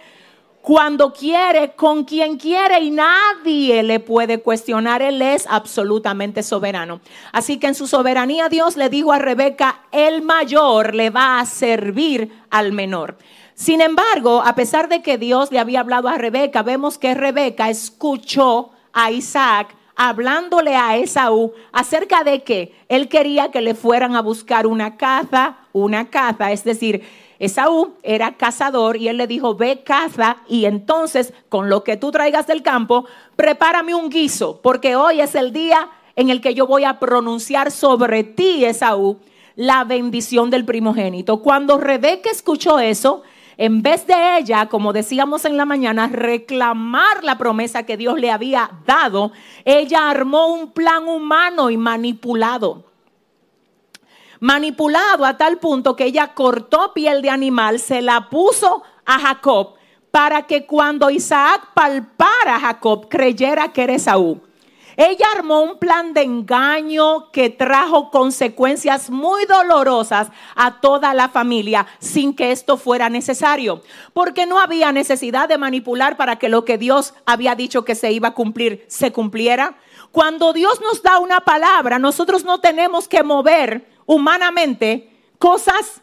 cuando 0.62 1.12
quiere, 1.12 1.72
con 1.72 2.04
quien 2.04 2.36
quiere 2.36 2.80
y 2.80 2.90
nadie 2.90 3.82
le 3.82 3.98
puede 4.00 4.40
cuestionar. 4.40 5.00
Él 5.02 5.22
es 5.22 5.46
absolutamente 5.48 6.42
soberano. 6.42 7.00
Así 7.32 7.58
que 7.58 7.68
en 7.68 7.74
su 7.74 7.86
soberanía 7.86 8.48
Dios 8.48 8.76
le 8.76 8.88
dijo 8.90 9.12
a 9.12 9.18
Rebeca, 9.18 9.80
el 9.90 10.22
mayor 10.22 10.94
le 10.94 11.10
va 11.10 11.40
a 11.40 11.46
servir 11.46 12.32
al 12.50 12.72
menor. 12.72 13.16
Sin 13.54 13.80
embargo, 13.80 14.42
a 14.44 14.54
pesar 14.54 14.88
de 14.88 15.02
que 15.02 15.18
Dios 15.18 15.50
le 15.50 15.58
había 15.58 15.80
hablado 15.80 16.08
a 16.08 16.18
Rebeca, 16.18 16.62
vemos 16.62 16.98
que 16.98 17.14
Rebeca 17.14 17.68
escuchó 17.68 18.70
a 18.92 19.10
Isaac 19.10 19.76
hablándole 20.02 20.76
a 20.76 20.96
Esaú 20.96 21.52
acerca 21.72 22.24
de 22.24 22.42
que 22.42 22.74
él 22.88 23.10
quería 23.10 23.50
que 23.50 23.60
le 23.60 23.74
fueran 23.74 24.16
a 24.16 24.22
buscar 24.22 24.66
una 24.66 24.96
caza, 24.96 25.58
una 25.74 26.08
caza, 26.08 26.52
es 26.52 26.64
decir, 26.64 27.02
Esaú 27.40 27.94
era 28.02 28.36
cazador 28.36 28.98
y 28.98 29.08
él 29.08 29.16
le 29.16 29.26
dijo, 29.26 29.56
ve 29.56 29.82
caza 29.82 30.36
y 30.46 30.66
entonces 30.66 31.32
con 31.48 31.70
lo 31.70 31.82
que 31.82 31.96
tú 31.96 32.12
traigas 32.12 32.46
del 32.46 32.62
campo, 32.62 33.06
prepárame 33.34 33.94
un 33.94 34.10
guiso, 34.10 34.60
porque 34.62 34.94
hoy 34.94 35.22
es 35.22 35.34
el 35.34 35.52
día 35.52 35.88
en 36.16 36.28
el 36.28 36.42
que 36.42 36.54
yo 36.54 36.66
voy 36.66 36.84
a 36.84 37.00
pronunciar 37.00 37.70
sobre 37.70 38.24
ti, 38.24 38.64
Esaú, 38.66 39.18
la 39.56 39.84
bendición 39.84 40.50
del 40.50 40.66
primogénito. 40.66 41.40
Cuando 41.40 41.78
Rebeca 41.78 42.30
escuchó 42.30 42.78
eso, 42.78 43.22
en 43.56 43.80
vez 43.80 44.06
de 44.06 44.38
ella, 44.38 44.66
como 44.66 44.92
decíamos 44.92 45.46
en 45.46 45.56
la 45.56 45.64
mañana, 45.64 46.08
reclamar 46.08 47.24
la 47.24 47.38
promesa 47.38 47.84
que 47.84 47.96
Dios 47.96 48.20
le 48.20 48.30
había 48.30 48.70
dado, 48.86 49.32
ella 49.64 50.10
armó 50.10 50.48
un 50.48 50.72
plan 50.72 51.08
humano 51.08 51.70
y 51.70 51.78
manipulado. 51.78 52.89
Manipulado 54.40 55.26
a 55.26 55.36
tal 55.36 55.58
punto 55.58 55.96
que 55.96 56.04
ella 56.04 56.28
cortó 56.28 56.94
piel 56.94 57.20
de 57.20 57.28
animal, 57.28 57.78
se 57.78 58.00
la 58.00 58.30
puso 58.30 58.82
a 59.04 59.18
Jacob 59.18 59.74
para 60.10 60.46
que 60.46 60.64
cuando 60.64 61.10
Isaac 61.10 61.68
palpara 61.74 62.56
a 62.56 62.60
Jacob 62.60 63.08
creyera 63.10 63.72
que 63.72 63.82
era 63.82 63.92
Esaú. 63.92 64.40
Ella 64.96 65.26
armó 65.36 65.60
un 65.60 65.78
plan 65.78 66.14
de 66.14 66.22
engaño 66.22 67.30
que 67.32 67.48
trajo 67.48 68.10
consecuencias 68.10 69.08
muy 69.10 69.44
dolorosas 69.44 70.28
a 70.54 70.80
toda 70.80 71.14
la 71.14 71.28
familia 71.28 71.86
sin 72.00 72.34
que 72.34 72.50
esto 72.50 72.76
fuera 72.76 73.08
necesario, 73.08 73.82
porque 74.12 74.46
no 74.46 74.58
había 74.58 74.90
necesidad 74.90 75.48
de 75.48 75.58
manipular 75.58 76.16
para 76.16 76.36
que 76.36 76.48
lo 76.48 76.64
que 76.64 76.76
Dios 76.76 77.14
había 77.24 77.54
dicho 77.54 77.84
que 77.84 77.94
se 77.94 78.12
iba 78.12 78.28
a 78.28 78.34
cumplir 78.34 78.84
se 78.88 79.12
cumpliera. 79.12 79.76
Cuando 80.12 80.52
Dios 80.52 80.80
nos 80.80 81.02
da 81.02 81.18
una 81.18 81.40
palabra, 81.40 81.98
nosotros 81.98 82.44
no 82.44 82.60
tenemos 82.60 83.06
que 83.06 83.22
mover 83.22 83.99
humanamente 84.14 85.08
cosas 85.38 86.02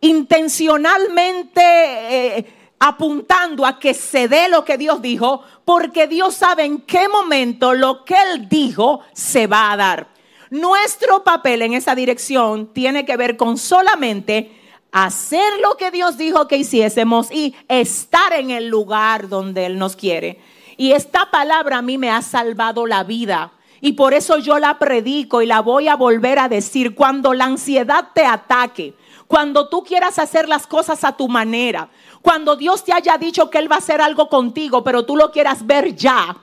intencionalmente... 0.00 1.60
Eh, 1.60 2.60
apuntando 2.86 3.64
a 3.64 3.78
que 3.78 3.94
se 3.94 4.28
dé 4.28 4.50
lo 4.50 4.62
que 4.62 4.76
Dios 4.76 5.00
dijo, 5.00 5.42
porque 5.64 6.06
Dios 6.06 6.34
sabe 6.34 6.64
en 6.64 6.82
qué 6.82 7.08
momento 7.08 7.72
lo 7.72 8.04
que 8.04 8.14
Él 8.14 8.46
dijo 8.46 9.00
se 9.14 9.46
va 9.46 9.72
a 9.72 9.76
dar. 9.78 10.08
Nuestro 10.50 11.24
papel 11.24 11.62
en 11.62 11.72
esa 11.72 11.94
dirección 11.94 12.74
tiene 12.74 13.06
que 13.06 13.16
ver 13.16 13.38
con 13.38 13.56
solamente 13.56 14.52
hacer 14.92 15.60
lo 15.62 15.78
que 15.78 15.90
Dios 15.90 16.18
dijo 16.18 16.46
que 16.46 16.58
hiciésemos 16.58 17.30
y 17.32 17.54
estar 17.68 18.34
en 18.34 18.50
el 18.50 18.68
lugar 18.68 19.30
donde 19.30 19.64
Él 19.64 19.78
nos 19.78 19.96
quiere. 19.96 20.38
Y 20.76 20.92
esta 20.92 21.30
palabra 21.30 21.78
a 21.78 21.82
mí 21.82 21.96
me 21.96 22.10
ha 22.10 22.20
salvado 22.20 22.86
la 22.86 23.02
vida. 23.02 23.52
Y 23.84 23.92
por 23.92 24.14
eso 24.14 24.38
yo 24.38 24.58
la 24.58 24.78
predico 24.78 25.42
y 25.42 25.46
la 25.46 25.60
voy 25.60 25.88
a 25.88 25.94
volver 25.94 26.38
a 26.38 26.48
decir. 26.48 26.94
Cuando 26.94 27.34
la 27.34 27.44
ansiedad 27.44 28.08
te 28.14 28.24
ataque, 28.24 28.94
cuando 29.26 29.68
tú 29.68 29.84
quieras 29.84 30.18
hacer 30.18 30.48
las 30.48 30.66
cosas 30.66 31.04
a 31.04 31.18
tu 31.18 31.28
manera, 31.28 31.90
cuando 32.22 32.56
Dios 32.56 32.82
te 32.82 32.94
haya 32.94 33.18
dicho 33.18 33.50
que 33.50 33.58
Él 33.58 33.70
va 33.70 33.74
a 33.74 33.80
hacer 33.80 34.00
algo 34.00 34.30
contigo, 34.30 34.82
pero 34.82 35.04
tú 35.04 35.16
lo 35.16 35.30
quieras 35.30 35.66
ver 35.66 35.94
ya. 35.94 36.34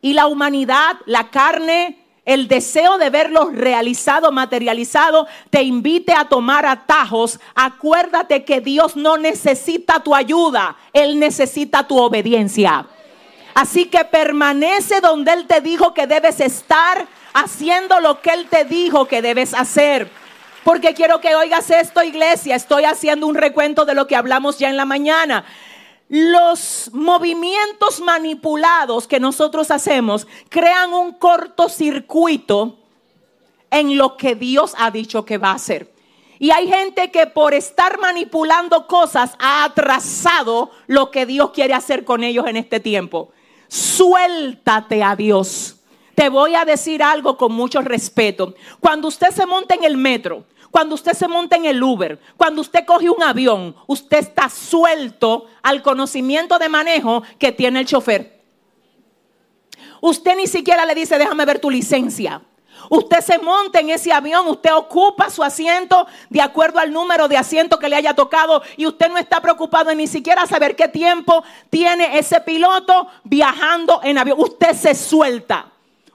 Y 0.00 0.14
la 0.14 0.26
humanidad, 0.26 0.96
la 1.04 1.28
carne, 1.28 2.02
el 2.24 2.48
deseo 2.48 2.96
de 2.96 3.10
verlo 3.10 3.50
realizado, 3.50 4.32
materializado, 4.32 5.26
te 5.50 5.64
invite 5.64 6.14
a 6.14 6.30
tomar 6.30 6.64
atajos. 6.64 7.40
Acuérdate 7.54 8.46
que 8.46 8.62
Dios 8.62 8.96
no 8.96 9.18
necesita 9.18 10.02
tu 10.02 10.14
ayuda, 10.14 10.78
Él 10.94 11.20
necesita 11.20 11.86
tu 11.86 11.98
obediencia. 11.98 12.86
Así 13.58 13.86
que 13.86 14.04
permanece 14.04 15.00
donde 15.00 15.32
Él 15.32 15.48
te 15.48 15.60
dijo 15.60 15.92
que 15.92 16.06
debes 16.06 16.38
estar, 16.38 17.08
haciendo 17.32 17.98
lo 17.98 18.22
que 18.22 18.30
Él 18.30 18.46
te 18.48 18.64
dijo 18.64 19.06
que 19.08 19.20
debes 19.20 19.52
hacer. 19.52 20.08
Porque 20.62 20.94
quiero 20.94 21.20
que 21.20 21.34
oigas 21.34 21.68
esto, 21.72 22.04
iglesia. 22.04 22.54
Estoy 22.54 22.84
haciendo 22.84 23.26
un 23.26 23.34
recuento 23.34 23.84
de 23.84 23.96
lo 23.96 24.06
que 24.06 24.14
hablamos 24.14 24.60
ya 24.60 24.70
en 24.70 24.76
la 24.76 24.84
mañana. 24.84 25.44
Los 26.08 26.90
movimientos 26.92 28.00
manipulados 28.00 29.08
que 29.08 29.18
nosotros 29.18 29.72
hacemos 29.72 30.28
crean 30.50 30.92
un 30.92 31.14
cortocircuito 31.14 32.78
en 33.72 33.96
lo 33.96 34.16
que 34.16 34.36
Dios 34.36 34.74
ha 34.78 34.92
dicho 34.92 35.24
que 35.24 35.36
va 35.36 35.50
a 35.50 35.54
hacer. 35.54 35.92
Y 36.38 36.52
hay 36.52 36.68
gente 36.68 37.10
que 37.10 37.26
por 37.26 37.54
estar 37.54 37.98
manipulando 37.98 38.86
cosas 38.86 39.32
ha 39.40 39.64
atrasado 39.64 40.70
lo 40.86 41.10
que 41.10 41.26
Dios 41.26 41.50
quiere 41.50 41.74
hacer 41.74 42.04
con 42.04 42.22
ellos 42.22 42.46
en 42.46 42.56
este 42.56 42.78
tiempo. 42.78 43.32
Suéltate 43.68 45.02
a 45.02 45.14
Dios. 45.14 45.76
Te 46.14 46.28
voy 46.28 46.54
a 46.54 46.64
decir 46.64 47.02
algo 47.02 47.36
con 47.36 47.52
mucho 47.52 47.80
respeto. 47.80 48.54
Cuando 48.80 49.08
usted 49.08 49.30
se 49.30 49.46
monta 49.46 49.74
en 49.74 49.84
el 49.84 49.96
metro, 49.96 50.44
cuando 50.70 50.94
usted 50.94 51.12
se 51.12 51.28
monta 51.28 51.56
en 51.56 51.64
el 51.64 51.82
Uber, 51.82 52.18
cuando 52.36 52.60
usted 52.60 52.84
coge 52.84 53.08
un 53.08 53.22
avión, 53.22 53.76
usted 53.86 54.18
está 54.18 54.48
suelto 54.48 55.46
al 55.62 55.82
conocimiento 55.82 56.58
de 56.58 56.68
manejo 56.68 57.22
que 57.38 57.52
tiene 57.52 57.80
el 57.80 57.86
chofer. 57.86 58.40
Usted 60.00 60.36
ni 60.36 60.46
siquiera 60.46 60.84
le 60.86 60.94
dice, 60.94 61.18
déjame 61.18 61.44
ver 61.44 61.58
tu 61.58 61.70
licencia. 61.70 62.42
Usted 62.90 63.20
se 63.20 63.38
monta 63.38 63.80
en 63.80 63.90
ese 63.90 64.12
avión, 64.12 64.46
usted 64.48 64.74
ocupa 64.74 65.30
su 65.30 65.42
asiento 65.42 66.06
de 66.30 66.40
acuerdo 66.40 66.78
al 66.78 66.92
número 66.92 67.28
de 67.28 67.36
asiento 67.36 67.78
que 67.78 67.88
le 67.88 67.96
haya 67.96 68.14
tocado 68.14 68.62
y 68.76 68.86
usted 68.86 69.10
no 69.10 69.18
está 69.18 69.40
preocupado 69.40 69.90
en 69.90 69.98
ni 69.98 70.06
siquiera 70.06 70.46
saber 70.46 70.74
qué 70.74 70.88
tiempo 70.88 71.44
tiene 71.70 72.18
ese 72.18 72.40
piloto 72.40 73.08
viajando 73.24 74.00
en 74.02 74.18
avión. 74.18 74.38
Usted 74.40 74.74
se 74.74 74.94
suelta, 74.94 75.66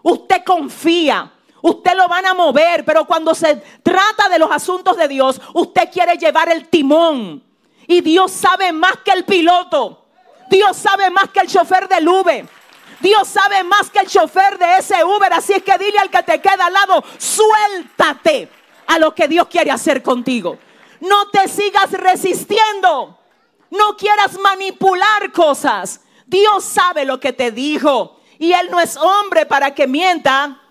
usted 0.02 0.44
confía, 0.44 1.30
Usted 1.66 1.94
lo 1.96 2.10
van 2.10 2.26
a 2.26 2.34
mover, 2.34 2.84
pero 2.84 3.06
cuando 3.06 3.34
se 3.34 3.56
trata 3.82 4.28
de 4.28 4.38
los 4.38 4.52
asuntos 4.52 4.98
de 4.98 5.08
Dios, 5.08 5.40
usted 5.54 5.90
quiere 5.90 6.18
llevar 6.18 6.50
el 6.50 6.68
timón. 6.68 7.42
Y 7.88 8.02
Dios 8.02 8.34
sabe 8.34 8.74
más 8.74 8.98
que 8.98 9.12
el 9.12 9.24
piloto. 9.24 10.04
Dios 10.50 10.76
sabe 10.76 11.10
más 11.10 11.30
que 11.30 11.40
el 11.40 11.48
chofer 11.48 11.88
del 11.88 12.06
Uber. 12.06 12.46
Dios 13.04 13.28
sabe 13.28 13.66
más 13.66 13.90
que 13.90 14.00
el 14.00 14.08
chofer 14.08 14.58
de 14.58 14.78
ese 14.78 15.04
Uber. 15.04 15.34
Así 15.34 15.52
es 15.52 15.62
que 15.62 15.78
dile 15.78 16.00
al 16.00 16.10
que 16.10 16.24
te 16.24 16.40
queda 16.40 16.68
al 16.68 16.74
lado, 16.74 17.04
suéltate 17.18 18.50
a 18.88 18.98
lo 18.98 19.14
que 19.14 19.28
Dios 19.28 19.48
quiere 19.50 19.72
hacer 19.72 20.02
contigo. 20.02 20.58
No 21.02 21.28
te 21.28 21.50
sigas 21.50 21.92
resistiendo. 21.92 23.20
No 23.70 23.98
quieras 23.98 24.40
manipular 24.40 25.34
cosas. 25.34 26.00
Dios 26.26 26.64
sabe 26.64 27.04
lo 27.04 27.20
que 27.20 27.34
te 27.34 27.52
dijo. 27.52 28.22
Y 28.40 28.54
Él 28.54 28.70
no 28.72 28.80
es 28.80 28.96
hombre 28.96 29.46
para 29.46 29.76
que 29.76 29.86
mienta, 29.86 30.62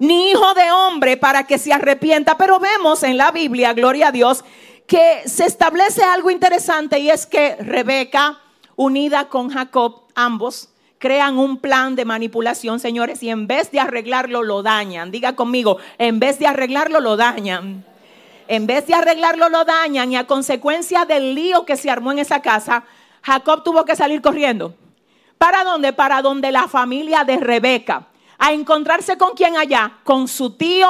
ni 0.00 0.30
hijo 0.30 0.54
de 0.54 0.72
hombre 0.72 1.16
para 1.16 1.46
que 1.46 1.58
se 1.58 1.72
arrepienta. 1.72 2.36
Pero 2.36 2.58
vemos 2.58 3.04
en 3.04 3.16
la 3.16 3.30
Biblia, 3.30 3.74
gloria 3.74 4.08
a 4.08 4.12
Dios, 4.12 4.44
que 4.88 5.22
se 5.26 5.44
establece 5.44 6.02
algo 6.02 6.30
interesante 6.30 6.98
y 6.98 7.10
es 7.10 7.26
que 7.26 7.54
Rebeca, 7.56 8.40
unida 8.74 9.28
con 9.28 9.50
Jacob, 9.50 10.07
ambos 10.18 10.68
crean 10.98 11.38
un 11.38 11.58
plan 11.58 11.94
de 11.94 12.04
manipulación, 12.04 12.80
señores, 12.80 13.22
y 13.22 13.30
en 13.30 13.46
vez 13.46 13.70
de 13.70 13.80
arreglarlo, 13.80 14.42
lo 14.42 14.62
dañan. 14.62 15.10
Diga 15.10 15.36
conmigo, 15.36 15.78
en 15.96 16.18
vez 16.18 16.38
de 16.38 16.46
arreglarlo, 16.46 17.00
lo 17.00 17.16
dañan. 17.16 17.84
En 18.48 18.66
vez 18.66 18.86
de 18.86 18.94
arreglarlo, 18.94 19.48
lo 19.48 19.64
dañan 19.64 20.10
y 20.10 20.16
a 20.16 20.26
consecuencia 20.26 21.04
del 21.04 21.34
lío 21.34 21.64
que 21.64 21.76
se 21.76 21.90
armó 21.90 22.12
en 22.12 22.18
esa 22.18 22.42
casa, 22.42 22.84
Jacob 23.22 23.62
tuvo 23.62 23.84
que 23.84 23.94
salir 23.94 24.20
corriendo. 24.20 24.74
¿Para 25.36 25.62
dónde? 25.64 25.92
Para 25.92 26.20
donde 26.20 26.50
la 26.50 26.66
familia 26.66 27.24
de 27.24 27.36
Rebeca 27.36 28.06
a 28.38 28.52
encontrarse 28.52 29.18
con 29.18 29.34
quién 29.34 29.56
allá, 29.56 29.98
con 30.04 30.28
su 30.28 30.50
tío 30.50 30.88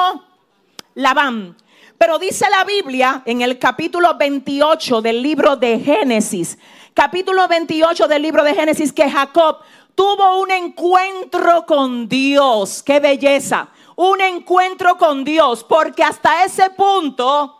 Labán. 0.95 1.55
Pero 1.99 2.17
dice 2.17 2.45
la 2.49 2.63
Biblia 2.63 3.23
en 3.25 3.41
el 3.41 3.59
capítulo 3.59 4.15
28 4.17 5.01
del 5.01 5.21
libro 5.21 5.57
de 5.57 5.77
Génesis, 5.79 6.57
capítulo 6.93 7.45
28 7.49 8.07
del 8.07 8.21
libro 8.21 8.41
de 8.45 8.55
Génesis, 8.55 8.93
que 8.93 9.11
Jacob 9.11 9.57
tuvo 9.95 10.39
un 10.39 10.49
encuentro 10.49 11.65
con 11.65 12.07
Dios. 12.07 12.81
¡Qué 12.83 13.01
belleza! 13.01 13.67
Un 13.97 14.21
encuentro 14.21 14.97
con 14.97 15.25
Dios, 15.25 15.65
porque 15.65 16.01
hasta 16.01 16.45
ese 16.45 16.69
punto 16.69 17.59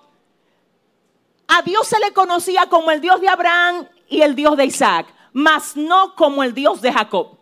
a 1.46 1.62
Dios 1.64 1.86
se 1.86 2.00
le 2.00 2.14
conocía 2.14 2.68
como 2.70 2.92
el 2.92 3.02
Dios 3.02 3.20
de 3.20 3.28
Abraham 3.28 3.90
y 4.08 4.22
el 4.22 4.36
Dios 4.36 4.56
de 4.56 4.68
Isaac, 4.68 5.08
mas 5.34 5.76
no 5.76 6.16
como 6.16 6.44
el 6.44 6.54
Dios 6.54 6.80
de 6.80 6.94
Jacob. 6.94 7.38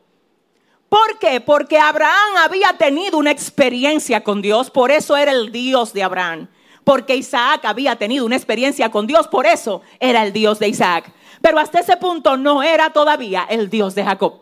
¿Por 0.89 1.19
qué? 1.19 1.41
Porque 1.41 1.77
Abraham 1.77 2.37
había 2.39 2.75
tenido 2.75 3.19
una 3.19 3.29
experiencia 3.29 4.23
con 4.23 4.41
Dios, 4.41 4.71
por 4.71 4.89
eso 4.89 5.15
era 5.15 5.31
el 5.31 5.51
Dios 5.51 5.93
de 5.93 6.01
Abraham. 6.01 6.47
Porque 6.87 7.17
Isaac 7.17 7.65
había 7.65 7.97
tenido 7.97 8.25
una 8.25 8.37
experiencia 8.37 8.89
con 8.89 9.07
Dios, 9.07 9.27
por 9.27 9.45
eso 9.45 9.81
era 9.99 10.23
el 10.23 10.31
Dios 10.31 10.57
de 10.57 10.69
Isaac. 10.69 11.11
Pero 11.41 11.59
hasta 11.59 11.81
ese 11.81 11.97
punto 11.97 12.37
no 12.37 12.63
era 12.63 12.93
todavía 12.93 13.45
el 13.49 13.69
Dios 13.69 13.93
de 13.93 14.05
Jacob. 14.05 14.39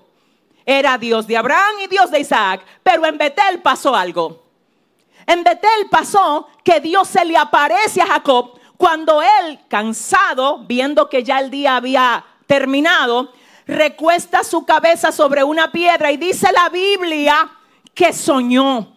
Era 0.64 0.96
Dios 1.00 1.26
de 1.26 1.38
Abraham 1.38 1.74
y 1.84 1.88
Dios 1.88 2.12
de 2.12 2.20
Isaac. 2.20 2.64
Pero 2.84 3.04
en 3.08 3.18
Betel 3.18 3.64
pasó 3.64 3.96
algo. 3.96 4.44
En 5.26 5.44
Betel 5.44 5.90
pasó 5.90 6.48
que 6.64 6.80
Dios 6.82 7.08
se 7.08 7.26
le 7.26 7.36
aparece 7.36 8.04
a 8.04 8.06
Jacob 8.06 8.60
cuando 8.78 9.24
él, 9.24 9.62
cansado, 9.68 10.60
viendo 10.68 11.10
que 11.10 11.24
ya 11.24 11.40
el 11.40 11.50
día 11.50 11.78
había 11.78 12.24
terminado, 12.46 13.34
recuesta 13.66 14.44
su 14.44 14.68
cabeza 14.68 15.12
sobre 15.12 15.44
una 15.44 15.72
piedra 15.72 16.12
y 16.12 16.18
dice 16.18 16.52
la 16.52 16.70
Biblia 16.70 17.50
que 17.96 18.14
soñó, 18.14 18.94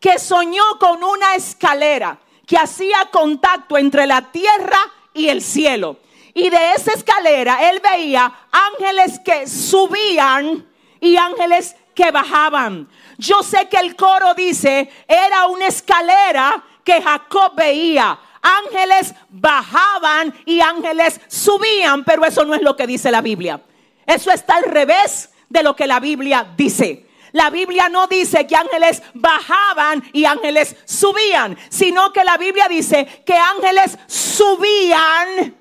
que 0.00 0.18
soñó 0.18 0.64
con 0.80 1.04
una 1.04 1.34
escalera 1.34 2.20
que 2.46 2.56
hacía 2.56 3.08
contacto 3.10 3.76
entre 3.76 4.06
la 4.06 4.22
tierra 4.30 4.78
y 5.12 5.28
el 5.28 5.42
cielo. 5.42 5.98
Y 6.32 6.48
de 6.50 6.72
esa 6.72 6.92
escalera 6.92 7.68
él 7.70 7.80
veía 7.80 8.32
ángeles 8.52 9.18
que 9.24 9.46
subían 9.46 10.66
y 11.00 11.16
ángeles 11.16 11.76
que 11.94 12.10
bajaban. 12.10 12.88
Yo 13.18 13.42
sé 13.42 13.68
que 13.68 13.78
el 13.78 13.96
coro 13.96 14.34
dice, 14.34 14.90
era 15.08 15.46
una 15.46 15.66
escalera 15.66 16.62
que 16.84 17.02
Jacob 17.02 17.54
veía. 17.56 18.18
Ángeles 18.42 19.14
bajaban 19.28 20.32
y 20.44 20.60
ángeles 20.60 21.20
subían, 21.26 22.04
pero 22.04 22.24
eso 22.24 22.44
no 22.44 22.54
es 22.54 22.62
lo 22.62 22.76
que 22.76 22.86
dice 22.86 23.10
la 23.10 23.22
Biblia. 23.22 23.60
Eso 24.06 24.30
está 24.30 24.56
al 24.56 24.64
revés 24.64 25.30
de 25.48 25.62
lo 25.62 25.74
que 25.74 25.86
la 25.86 25.98
Biblia 25.98 26.46
dice. 26.56 27.05
La 27.36 27.50
Biblia 27.50 27.90
no 27.90 28.06
dice 28.06 28.46
que 28.46 28.56
ángeles 28.56 29.02
bajaban 29.12 30.02
y 30.14 30.24
ángeles 30.24 30.74
subían, 30.86 31.54
sino 31.68 32.10
que 32.10 32.24
la 32.24 32.38
Biblia 32.38 32.66
dice 32.66 33.22
que 33.26 33.34
ángeles 33.34 33.98
subían 34.06 35.54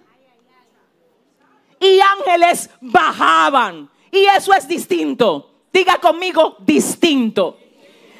y 1.77 1.99
ángeles 1.99 2.69
bajaban. 2.79 3.89
Y 4.09 4.25
eso 4.25 4.53
es 4.53 4.69
distinto. 4.69 5.65
Diga 5.73 5.97
conmigo, 5.97 6.55
distinto. 6.59 7.59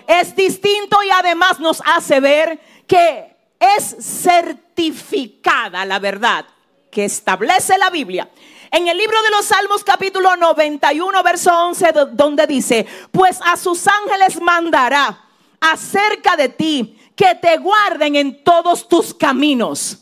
Es 0.06 0.36
distinto 0.36 1.02
y 1.02 1.10
además 1.12 1.58
nos 1.62 1.82
hace 1.86 2.20
ver 2.20 2.60
que 2.86 3.38
es 3.58 3.96
certificada 4.02 5.86
la 5.86 6.00
verdad 6.00 6.46
que 6.92 7.06
establece 7.06 7.78
la 7.78 7.90
Biblia. 7.90 8.30
En 8.76 8.90
el 8.90 8.98
libro 8.98 9.24
de 9.24 9.30
los 9.30 9.46
Salmos 9.46 9.86
capítulo 9.86 10.36
91, 10.36 11.24
verso 11.24 11.50
11, 11.50 11.94
donde 12.12 12.46
dice, 12.46 12.86
pues 13.10 13.40
a 13.42 13.56
sus 13.56 13.88
ángeles 13.88 14.42
mandará 14.42 15.18
acerca 15.62 16.36
de 16.36 16.50
ti 16.50 17.00
que 17.16 17.36
te 17.36 17.56
guarden 17.56 18.18
en 18.18 18.44
todos 18.44 18.86
tus 18.90 19.14
caminos. 19.14 20.00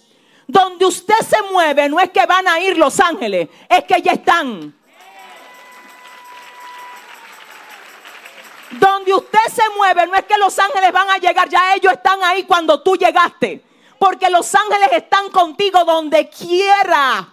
Donde 0.48 0.88
usted 0.88 1.20
se 1.20 1.40
mueve 1.52 1.88
no 1.88 2.00
es 2.00 2.10
que 2.10 2.26
van 2.26 2.48
a 2.48 2.60
ir 2.62 2.76
los 2.76 3.00
ángeles, 3.00 3.48
es 3.70 3.84
que 3.84 4.02
ya 4.02 4.14
están. 4.14 4.74
Donde 8.72 9.14
usted 9.14 9.54
se 9.54 9.70
mueve 9.78 10.08
no 10.08 10.16
es 10.16 10.24
que 10.24 10.38
los 10.40 10.58
ángeles 10.58 10.92
van 10.92 11.12
a 11.12 11.20
llegar, 11.20 11.48
ya 11.48 11.76
ellos 11.76 11.94
están 11.94 12.24
ahí 12.24 12.42
cuando 12.46 12.82
tú 12.82 12.96
llegaste. 12.96 13.64
Porque 14.00 14.32
los 14.32 14.56
ángeles 14.56 14.94
están 14.94 15.30
contigo 15.30 15.86
donde 15.86 16.28
quiera 16.28 17.33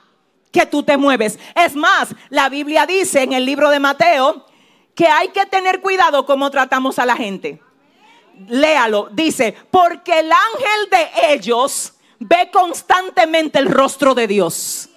que 0.53 0.67
tú 0.67 0.83
te 0.83 0.97
mueves. 0.97 1.39
Es 1.55 1.75
más, 1.75 2.15
la 2.29 2.49
Biblia 2.49 2.87
dice 2.87 3.23
en 3.23 3.33
el 3.33 3.45
libro 3.45 3.71
de 3.71 3.81
Mateo 3.81 4.47
que 4.95 5.07
hay 5.07 5.29
que 5.29 5.47
tener 5.47 5.81
cuidado 5.81 6.27
cómo 6.27 6.51
tratamos 6.51 6.99
a 6.99 7.07
la 7.07 7.17
gente. 7.17 7.61
Léalo, 8.49 9.09
dice, 9.13 9.55
porque 9.71 10.21
el 10.21 10.31
ángel 10.33 10.91
de 10.91 11.35
ellos 11.35 11.95
ve 12.19 12.51
constantemente 12.53 13.59
el 13.59 13.71
rostro 13.71 14.15
de 14.15 14.27
Dios. 14.27 14.89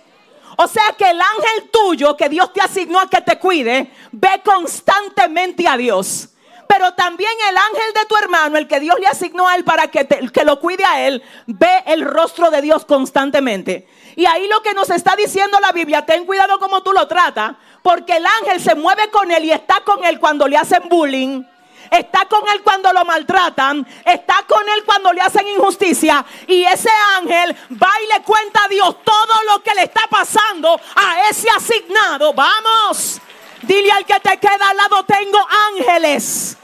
O 0.58 0.68
sea 0.68 0.96
que 0.98 1.10
el 1.10 1.20
ángel 1.20 1.70
tuyo 1.72 2.16
que 2.16 2.30
Dios 2.30 2.54
te 2.54 2.62
asignó 2.62 3.00
a 3.00 3.10
que 3.10 3.22
te 3.22 3.40
cuide, 3.40 3.92
ve 4.12 4.42
constantemente 4.44 5.68
a 5.68 5.78
Dios. 5.78 6.30
Pero 6.74 6.92
también 6.94 7.30
el 7.52 7.56
ángel 7.56 7.94
de 7.94 8.06
tu 8.08 8.16
hermano, 8.18 8.58
el 8.58 8.68
que 8.68 8.80
Dios 8.80 9.00
le 9.00 9.06
asignó 9.06 9.48
a 9.48 9.56
él 9.56 9.64
para 9.64 9.90
que, 9.90 10.08
que 10.08 10.44
lo 10.44 10.60
cuide 10.60 10.84
a 10.84 11.06
él, 11.06 11.22
ve 11.46 11.84
el 11.86 12.04
rostro 12.04 12.50
de 12.50 12.64
Dios 12.64 12.84
constantemente. 12.86 13.88
Y 14.16 14.26
ahí 14.26 14.48
lo 14.48 14.64
que 14.64 14.74
nos 14.74 14.90
está 14.90 15.16
diciendo 15.16 15.60
la 15.60 15.72
Biblia, 15.72 16.04
ten 16.04 16.26
cuidado 16.26 16.58
como 16.58 16.82
tú 16.82 16.92
lo 16.92 17.08
tratas, 17.08 17.54
porque 17.84 18.18
el 18.18 18.26
ángel 18.26 18.60
se 18.60 18.74
mueve 18.74 19.12
con 19.12 19.30
él 19.30 19.46
y 19.46 19.52
está 19.52 19.82
con 19.86 20.04
él 20.04 20.20
cuando 20.20 20.48
le 20.48 20.58
hacen 20.58 20.90
bullying. 20.90 21.44
Está 21.92 22.26
con 22.26 22.42
él 22.52 22.64
cuando 22.64 22.92
lo 22.92 23.06
maltratan. 23.06 23.86
Está 24.04 24.44
con 24.48 24.68
él 24.68 24.84
cuando 24.84 25.14
le 25.14 25.22
hacen 25.22 25.48
injusticia. 25.48 26.26
Y 26.48 26.64
ese 26.64 26.90
ángel 27.20 27.56
va 27.74 27.92
y 28.04 28.18
le 28.18 28.24
cuenta 28.24 28.64
a 28.64 28.68
Dios 28.68 28.96
todo 29.04 29.44
lo 29.52 29.62
que 29.62 29.76
le 29.76 29.84
está 29.84 30.02
pasando 30.10 30.74
a 30.96 31.30
ese 31.30 31.48
asignado. 31.52 32.34
Vamos. 32.34 33.22
Dile 33.62 33.92
al 33.92 34.06
que 34.08 34.20
te 34.20 34.40
queda 34.40 34.70
al 34.72 34.78
lado, 34.78 35.06
tengo 35.06 35.38
ángeles 35.70 36.58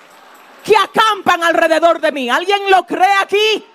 que 0.70 0.78
acampan 0.78 1.44
alrededor 1.44 2.00
de 2.00 2.12
mí. 2.12 2.30
¿Alguien 2.30 2.70
lo 2.70 2.86
cree 2.86 3.16
aquí? 3.20 3.66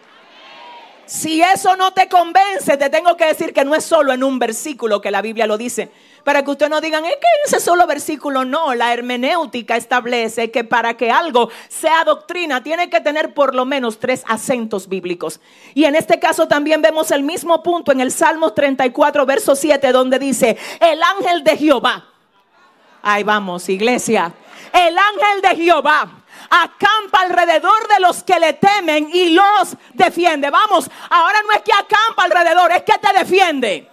Si 1.07 1.43
eso 1.43 1.77
no 1.77 1.93
te 1.93 2.09
convence, 2.09 2.77
te 2.77 2.89
tengo 2.89 3.17
que 3.17 3.27
decir 3.27 3.53
que 3.53 3.65
no 3.65 3.75
es 3.75 3.85
solo 3.85 4.13
en 4.13 4.23
un 4.23 4.39
versículo 4.39 5.01
que 5.01 5.11
la 5.11 5.21
Biblia 5.21 5.49
lo 5.49 5.59
dice. 5.59 5.91
Para 6.23 6.45
que 6.45 6.53
ustedes 6.53 6.71
no 6.71 6.81
digan, 6.81 7.05
es 7.05 7.11
que 7.11 7.17
en 7.17 7.47
ese 7.47 7.59
solo 7.59 7.89
versículo 7.89 8.45
no, 8.45 8.75
la 8.75 8.93
hermenéutica 8.95 9.77
establece 9.77 10.53
que 10.53 10.63
para 10.63 10.97
que 10.97 11.11
algo 11.11 11.51
sea 11.69 12.05
doctrina 12.05 12.63
tiene 12.63 12.89
que 12.89 13.01
tener 13.01 13.35
por 13.35 13.57
lo 13.57 13.65
menos 13.65 13.99
tres 13.99 14.23
acentos 14.29 14.89
bíblicos. 14.89 15.41
Y 15.75 15.87
en 15.87 15.97
este 15.97 16.21
caso 16.21 16.47
también 16.47 16.81
vemos 16.81 17.11
el 17.11 17.25
mismo 17.25 17.61
punto 17.65 17.91
en 17.91 18.01
el 18.01 18.13
Salmo 18.13 18.53
34, 18.53 19.27
verso 19.27 19.57
7, 19.57 19.91
donde 19.91 20.21
dice, 20.21 20.57
el 20.79 21.03
ángel 21.03 21.43
de 21.43 21.57
Jehová. 21.57 22.07
Ahí 23.03 23.25
vamos, 23.25 23.69
iglesia. 23.69 24.33
El 24.73 24.97
ángel 24.97 25.43
de 25.43 25.57
Jehová 25.57 26.24
acampa 26.51 27.21
alrededor 27.21 27.89
de 27.89 28.01
los 28.01 28.23
que 28.23 28.39
le 28.39 28.55
temen 28.55 29.09
y 29.13 29.31
los 29.31 29.77
defiende. 29.93 30.51
Vamos, 30.51 30.91
ahora 31.11 31.41
no 31.43 31.53
es 31.53 31.63
que 31.63 31.73
acampa 31.73 32.25
alrededor, 32.25 32.73
es 32.73 32.83
que 32.83 32.99
te 32.99 33.19
defiende. 33.19 33.91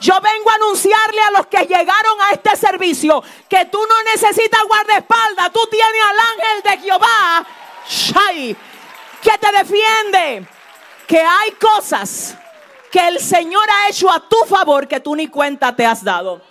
Yo 0.00 0.18
vengo 0.20 0.50
a 0.50 0.54
anunciarle 0.54 1.20
a 1.22 1.30
los 1.32 1.46
que 1.46 1.66
llegaron 1.66 2.20
a 2.22 2.32
este 2.32 2.56
servicio 2.56 3.22
que 3.48 3.66
tú 3.66 3.78
no 3.78 4.02
necesitas 4.10 4.62
guardaespaldas, 4.66 5.52
tú 5.52 5.60
tienes 5.70 6.02
al 6.02 6.18
ángel 6.18 6.62
de 6.62 6.86
Jehová 6.86 7.46
Shai, 7.86 8.56
que 9.22 9.38
te 9.38 9.52
defiende. 9.52 10.46
Que 11.06 11.20
hay 11.20 11.50
cosas 11.52 12.36
que 12.90 13.08
el 13.08 13.18
Señor 13.18 13.64
ha 13.68 13.88
hecho 13.88 14.10
a 14.10 14.20
tu 14.20 14.36
favor 14.46 14.86
que 14.86 15.00
tú 15.00 15.16
ni 15.16 15.26
cuenta 15.26 15.74
te 15.74 15.84
has 15.84 16.04
dado 16.04 16.49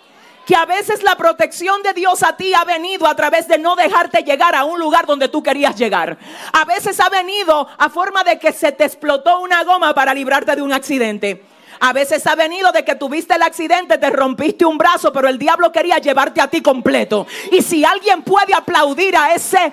que 0.50 0.56
a 0.56 0.66
veces 0.66 1.04
la 1.04 1.14
protección 1.14 1.80
de 1.84 1.92
Dios 1.92 2.24
a 2.24 2.36
ti 2.36 2.52
ha 2.54 2.64
venido 2.64 3.06
a 3.06 3.14
través 3.14 3.46
de 3.46 3.56
no 3.56 3.76
dejarte 3.76 4.24
llegar 4.24 4.56
a 4.56 4.64
un 4.64 4.80
lugar 4.80 5.06
donde 5.06 5.28
tú 5.28 5.44
querías 5.44 5.76
llegar. 5.76 6.18
A 6.52 6.64
veces 6.64 6.98
ha 6.98 7.08
venido 7.08 7.68
a 7.78 7.88
forma 7.88 8.24
de 8.24 8.36
que 8.36 8.52
se 8.52 8.72
te 8.72 8.84
explotó 8.84 9.38
una 9.38 9.62
goma 9.62 9.94
para 9.94 10.12
librarte 10.12 10.56
de 10.56 10.62
un 10.62 10.72
accidente. 10.72 11.44
A 11.78 11.92
veces 11.92 12.26
ha 12.26 12.34
venido 12.34 12.72
de 12.72 12.84
que 12.84 12.96
tuviste 12.96 13.36
el 13.36 13.42
accidente, 13.42 13.96
te 13.96 14.10
rompiste 14.10 14.64
un 14.64 14.76
brazo, 14.76 15.12
pero 15.12 15.28
el 15.28 15.38
diablo 15.38 15.70
quería 15.70 15.98
llevarte 15.98 16.40
a 16.40 16.48
ti 16.48 16.60
completo. 16.60 17.28
Y 17.52 17.62
si 17.62 17.84
alguien 17.84 18.22
puede 18.22 18.52
aplaudir 18.52 19.16
a 19.16 19.32
ese, 19.32 19.72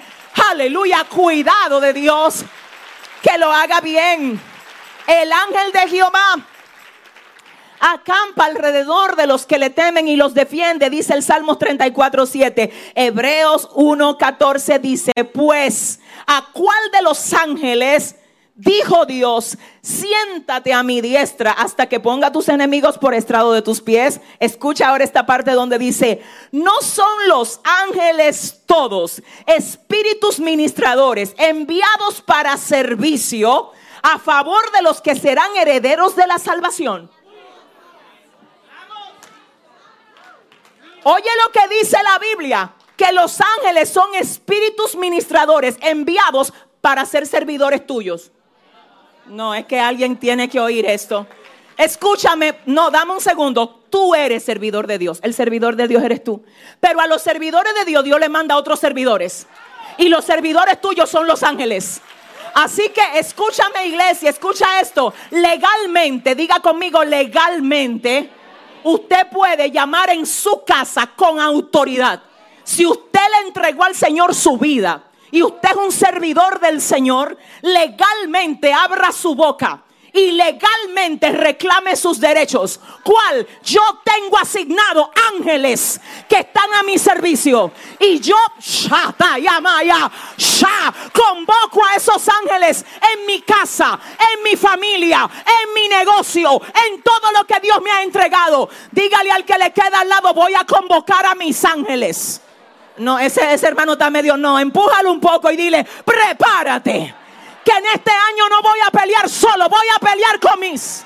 aleluya, 0.51 1.05
cuidado 1.09 1.79
de 1.79 1.91
Dios, 1.91 2.45
que 3.23 3.35
lo 3.39 3.51
haga 3.51 3.81
bien. 3.81 4.39
El 5.07 5.33
ángel 5.33 5.71
de 5.71 5.89
Jehová 5.89 6.35
acampa 7.79 8.45
alrededor 8.45 9.15
de 9.15 9.27
los 9.27 9.45
que 9.45 9.57
le 9.57 9.69
temen 9.69 10.07
y 10.07 10.15
los 10.15 10.33
defiende, 10.33 10.89
dice 10.89 11.13
el 11.13 11.23
Salmos 11.23 11.59
34, 11.59 12.25
7. 12.25 12.71
Hebreos 12.95 13.69
1, 13.73 14.17
14 14.17 14.79
dice, 14.79 15.11
pues, 15.33 15.99
¿a 16.25 16.47
cuál 16.53 16.91
de 16.91 17.01
los 17.01 17.33
ángeles 17.33 18.15
dijo 18.55 19.05
Dios, 19.05 19.57
siéntate 19.81 20.73
a 20.73 20.81
mi 20.83 20.99
diestra 20.99 21.51
hasta 21.51 21.87
que 21.87 21.99
ponga 21.99 22.31
tus 22.31 22.49
enemigos 22.49 22.97
por 22.97 23.13
estrado 23.13 23.53
de 23.53 23.61
tus 23.61 23.81
pies? 23.81 24.19
Escucha 24.39 24.89
ahora 24.89 25.03
esta 25.03 25.25
parte 25.25 25.51
donde 25.51 25.77
dice, 25.77 26.21
no 26.51 26.81
son 26.81 27.27
los 27.27 27.61
ángeles 27.63 28.61
todos 28.65 29.21
espíritus 29.45 30.39
ministradores 30.39 31.33
enviados 31.37 32.21
para 32.25 32.57
servicio 32.57 33.71
a 34.01 34.19
favor 34.19 34.71
de 34.71 34.81
los 34.81 35.01
que 35.01 35.15
serán 35.15 35.55
herederos 35.55 36.15
de 36.15 36.27
la 36.27 36.39
salvación. 36.39 37.09
Oye 41.09 41.29
lo 41.41 41.53
que 41.53 41.73
dice 41.73 41.95
la 42.03 42.19
Biblia, 42.19 42.73
que 42.97 43.13
los 43.13 43.39
ángeles 43.39 43.87
son 43.87 44.13
espíritus 44.15 44.93
ministradores 44.97 45.77
enviados 45.79 46.51
para 46.81 47.05
ser 47.05 47.25
servidores 47.25 47.87
tuyos. 47.87 48.33
No, 49.27 49.55
es 49.55 49.65
que 49.65 49.79
alguien 49.79 50.17
tiene 50.17 50.49
que 50.49 50.59
oír 50.59 50.85
esto. 50.85 51.25
Escúchame, 51.77 52.59
no, 52.65 52.91
dame 52.91 53.13
un 53.13 53.21
segundo. 53.21 53.69
Tú 53.89 54.15
eres 54.15 54.43
servidor 54.43 54.85
de 54.85 54.97
Dios. 54.97 55.21
El 55.23 55.33
servidor 55.33 55.77
de 55.77 55.87
Dios 55.87 56.03
eres 56.03 56.25
tú. 56.25 56.43
Pero 56.81 56.99
a 56.99 57.07
los 57.07 57.21
servidores 57.21 57.73
de 57.73 57.85
Dios, 57.85 58.03
Dios 58.03 58.19
le 58.19 58.27
manda 58.27 58.55
a 58.55 58.57
otros 58.57 58.77
servidores. 58.77 59.47
Y 59.97 60.09
los 60.09 60.25
servidores 60.25 60.81
tuyos 60.81 61.09
son 61.09 61.25
los 61.25 61.41
ángeles. 61.41 62.01
Así 62.53 62.89
que 62.89 63.17
escúchame 63.17 63.87
iglesia, 63.87 64.29
escucha 64.29 64.81
esto. 64.81 65.13
Legalmente, 65.31 66.35
diga 66.35 66.59
conmigo 66.59 67.01
legalmente, 67.05 68.29
usted 68.87 69.27
puede 69.31 69.71
llamar 69.71 70.09
en 70.09 70.25
su 70.25 70.63
casa 70.65 71.07
con 71.15 71.39
autoridad. 71.39 72.21
Si 72.63 72.85
usted 72.85 73.19
le 73.19 73.47
entregó 73.47 73.83
al 73.83 73.95
Señor 73.95 74.33
su 74.33 74.57
vida 74.57 75.03
y 75.31 75.43
usted 75.43 75.69
es 75.69 75.75
un 75.75 75.91
servidor 75.91 76.59
del 76.59 76.81
Señor, 76.81 77.37
legalmente 77.61 78.73
abra 78.73 79.11
su 79.11 79.35
boca 79.35 79.83
y 80.17 80.31
legalmente 80.31 81.31
reclame 81.31 81.95
sus 81.95 82.19
derechos. 82.19 82.79
¿Cuál? 83.03 83.47
Yo 83.63 83.81
tengo 84.03 84.37
asignado 84.39 85.11
ángeles 85.31 86.01
que 86.27 86.39
están 86.39 86.73
a 86.73 86.81
mi 86.81 86.97
servicio. 86.97 87.71
Y 87.99 88.19
yo, 88.19 88.35
convoco 91.13 91.85
a 91.85 91.95
esos 91.95 92.27
ángeles 92.27 92.83
en 93.13 93.25
mi 93.27 93.41
casa, 93.41 93.99
en 94.33 94.43
mi 94.43 94.55
familia, 94.55 95.29
en 95.45 95.73
mi 95.75 95.87
negocio, 95.87 96.61
en 96.89 97.01
todo 97.03 97.31
lo 97.37 97.45
que 97.45 97.59
Dios 97.59 97.79
me 97.83 97.91
ha 97.91 98.01
entregado. 98.01 98.69
Dígale 98.91 99.29
al 99.29 99.45
que 99.45 99.57
le 99.59 99.71
queda 99.71 99.99
al 99.99 100.09
lado, 100.09 100.33
voy 100.33 100.55
a 100.55 100.65
convocar 100.65 101.27
a 101.27 101.35
mis 101.35 101.63
ángeles. 101.63 102.41
No, 102.97 103.19
ese, 103.19 103.53
ese 103.53 103.67
hermano 103.67 103.93
está 103.93 104.09
medio 104.09 104.35
no. 104.35 104.57
Empújalo 104.57 105.11
un 105.11 105.19
poco 105.19 105.51
y 105.51 105.57
dile, 105.57 105.85
prepárate 106.03 107.26
que 107.67 107.73
en 107.73 107.85
este 107.93 108.11
año 108.11 108.47
no 108.49 108.61
voy 108.61 108.79
a 108.87 108.91
pelear 108.91 109.27
solo, 109.27 109.67
voy 109.67 109.85
a 109.93 109.99
pelear 109.99 110.39
con 110.39 110.57
mis. 110.57 111.05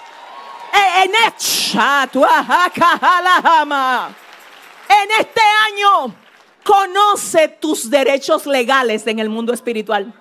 En 4.88 5.10
este 5.20 5.42
año 5.72 6.16
conoce 6.64 7.48
tus 7.48 7.90
derechos 7.90 8.46
legales 8.46 9.08
en 9.08 9.18
el 9.18 9.30
mundo 9.30 9.54
espiritual. 9.54 10.14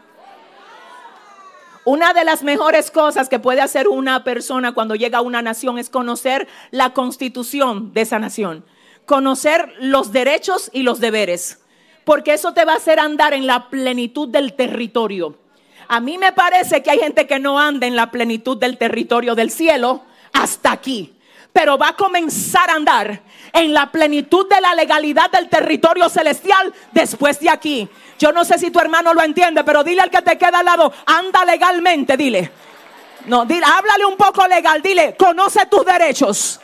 Una 1.85 2.15
de 2.15 2.25
las 2.25 2.43
mejores 2.43 2.91
cosas 2.91 3.29
que 3.29 3.39
puede 3.39 3.61
hacer 3.61 3.87
una 3.87 4.25
persona 4.25 4.73
cuando 4.73 4.95
llega 4.95 5.19
a 5.19 5.23
una 5.23 5.43
nación 5.43 5.79
es 5.79 5.91
conocer 5.91 6.49
la 6.71 6.95
constitución 6.95 7.93
de 7.93 8.01
esa 8.01 8.19
nación, 8.19 8.65
conocer 9.05 9.75
los 9.79 10.11
derechos 10.11 10.71
y 10.73 10.85
los 10.85 11.01
deberes, 11.01 11.61
porque 12.07 12.33
eso 12.33 12.55
te 12.55 12.65
va 12.65 12.73
a 12.73 12.77
hacer 12.77 12.99
andar 12.99 13.35
en 13.35 13.47
la 13.47 13.69
plenitud 13.69 14.29
del 14.29 14.55
territorio. 14.55 15.39
A 15.93 15.99
mí 15.99 16.19
me 16.19 16.33
parece 16.33 16.85
que 16.85 16.91
hay 16.93 17.01
gente 17.01 17.27
que 17.27 17.41
no 17.41 17.59
anda 17.59 17.85
en 17.85 17.97
la 17.97 18.13
plenitud 18.13 18.57
del 18.57 18.79
territorio 18.79 19.35
del 19.35 19.51
cielo 19.51 20.05
hasta 20.33 20.71
aquí. 20.71 21.13
Pero 21.53 21.77
va 21.77 21.89
a 21.89 21.97
comenzar 21.97 22.71
a 22.71 22.75
andar 22.75 23.21
en 23.53 23.75
la 23.75 23.91
plenitud 23.91 24.49
de 24.49 24.61
la 24.61 24.77
legalidad 24.77 25.33
del 25.33 25.49
territorio 25.49 26.09
celestial 26.09 26.73
después 26.93 27.41
de 27.41 27.51
aquí. 27.51 27.89
Yo 28.21 28.31
no 28.31 28.45
sé 28.45 28.57
si 28.61 28.71
tu 28.71 28.79
hermano 28.79 29.13
lo 29.13 29.23
entiende, 29.25 29.65
pero 29.65 29.83
dile 29.83 30.03
al 30.03 30.11
que 30.11 30.23
te 30.23 30.39
queda 30.39 30.61
al 30.61 30.67
lado, 30.67 30.93
anda 31.07 31.45
legalmente, 31.45 32.17
dile. 32.17 32.53
No, 33.27 33.45
dile, 33.45 33.67
háblale 33.67 34.05
un 34.07 34.17
poco 34.17 34.47
legal, 34.47 34.81
dile, 34.81 35.17
conoce 35.19 35.67
tus 35.67 35.85
derechos. 35.85 36.61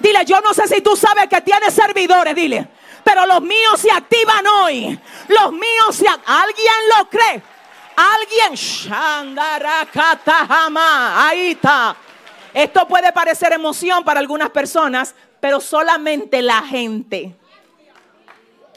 Dile, 0.00 0.24
yo 0.24 0.40
no 0.40 0.52
sé 0.52 0.66
si 0.66 0.80
tú 0.80 0.96
sabes 0.96 1.28
que 1.28 1.40
tienes 1.40 1.72
servidores, 1.72 2.34
dile. 2.34 2.66
Pero 3.04 3.26
los 3.26 3.42
míos 3.42 3.78
se 3.78 3.92
activan 3.92 4.44
hoy. 4.44 4.98
Los 5.28 5.52
míos 5.52 5.92
se... 5.92 6.08
¿Alguien 6.08 6.74
lo 6.98 7.08
cree? 7.08 7.55
Alguien, 7.96 8.52
ahí 11.16 11.50
está. 11.52 11.96
Esto 12.52 12.86
puede 12.86 13.12
parecer 13.12 13.52
emoción 13.52 14.04
para 14.04 14.20
algunas 14.20 14.50
personas, 14.50 15.14
pero 15.40 15.60
solamente 15.60 16.42
la 16.42 16.62
gente 16.62 17.34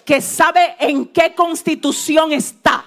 que 0.06 0.22
sabe 0.22 0.76
en 0.80 1.08
qué 1.08 1.36
constitución 1.36 2.32
está. 2.32 2.86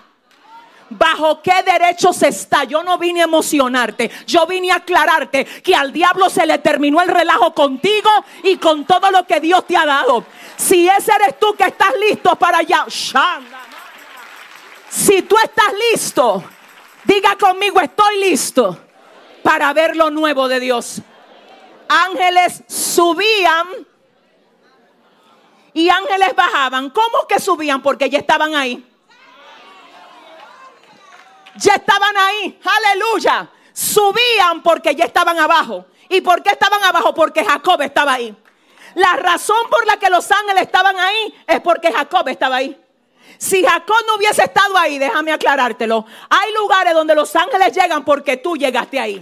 ¿Bajo 0.90 1.40
qué 1.40 1.62
derechos 1.62 2.22
está? 2.22 2.64
Yo 2.64 2.82
no 2.82 2.98
vine 2.98 3.20
a 3.20 3.24
emocionarte, 3.24 4.10
yo 4.26 4.46
vine 4.46 4.72
a 4.72 4.76
aclararte 4.76 5.44
que 5.44 5.74
al 5.74 5.92
diablo 5.92 6.28
se 6.28 6.44
le 6.46 6.58
terminó 6.58 7.00
el 7.00 7.08
relajo 7.08 7.54
contigo 7.54 8.10
y 8.42 8.56
con 8.56 8.84
todo 8.84 9.10
lo 9.10 9.26
que 9.26 9.40
Dios 9.40 9.66
te 9.66 9.76
ha 9.76 9.86
dado. 9.86 10.24
Si 10.56 10.88
ese 10.88 11.12
eres 11.12 11.38
tú 11.38 11.54
que 11.56 11.64
estás 11.64 11.92
listo 12.08 12.36
para 12.36 12.58
allá, 12.58 12.84
si 14.92 15.22
tú 15.22 15.36
estás 15.42 15.72
listo, 15.90 16.44
diga 17.04 17.34
conmigo, 17.38 17.80
estoy 17.80 18.20
listo 18.20 18.78
para 19.42 19.72
ver 19.72 19.96
lo 19.96 20.10
nuevo 20.10 20.48
de 20.48 20.60
Dios. 20.60 21.00
Ángeles 21.88 22.62
subían 22.68 23.68
y 25.72 25.88
ángeles 25.88 26.36
bajaban. 26.36 26.90
¿Cómo 26.90 27.26
que 27.26 27.40
subían? 27.40 27.82
Porque 27.82 28.10
ya 28.10 28.18
estaban 28.18 28.54
ahí. 28.54 28.86
Ya 31.56 31.76
estaban 31.76 32.14
ahí. 32.14 32.60
Aleluya. 32.62 33.48
Subían 33.72 34.62
porque 34.62 34.94
ya 34.94 35.06
estaban 35.06 35.38
abajo. 35.38 35.86
¿Y 36.10 36.20
por 36.20 36.42
qué 36.42 36.50
estaban 36.50 36.84
abajo? 36.84 37.14
Porque 37.14 37.42
Jacob 37.42 37.80
estaba 37.80 38.12
ahí. 38.12 38.36
La 38.94 39.14
razón 39.14 39.70
por 39.70 39.86
la 39.86 39.96
que 39.96 40.10
los 40.10 40.30
ángeles 40.30 40.64
estaban 40.64 41.00
ahí 41.00 41.34
es 41.46 41.60
porque 41.62 41.90
Jacob 41.90 42.28
estaba 42.28 42.56
ahí. 42.56 42.81
Si 43.42 43.60
Jacob 43.60 43.96
no 44.06 44.14
hubiese 44.14 44.44
estado 44.44 44.78
ahí, 44.78 45.00
déjame 45.00 45.32
aclarártelo. 45.32 46.06
Hay 46.30 46.52
lugares 46.52 46.94
donde 46.94 47.12
los 47.16 47.34
ángeles 47.34 47.74
llegan 47.74 48.04
porque 48.04 48.36
tú 48.36 48.56
llegaste 48.56 49.00
ahí. 49.00 49.20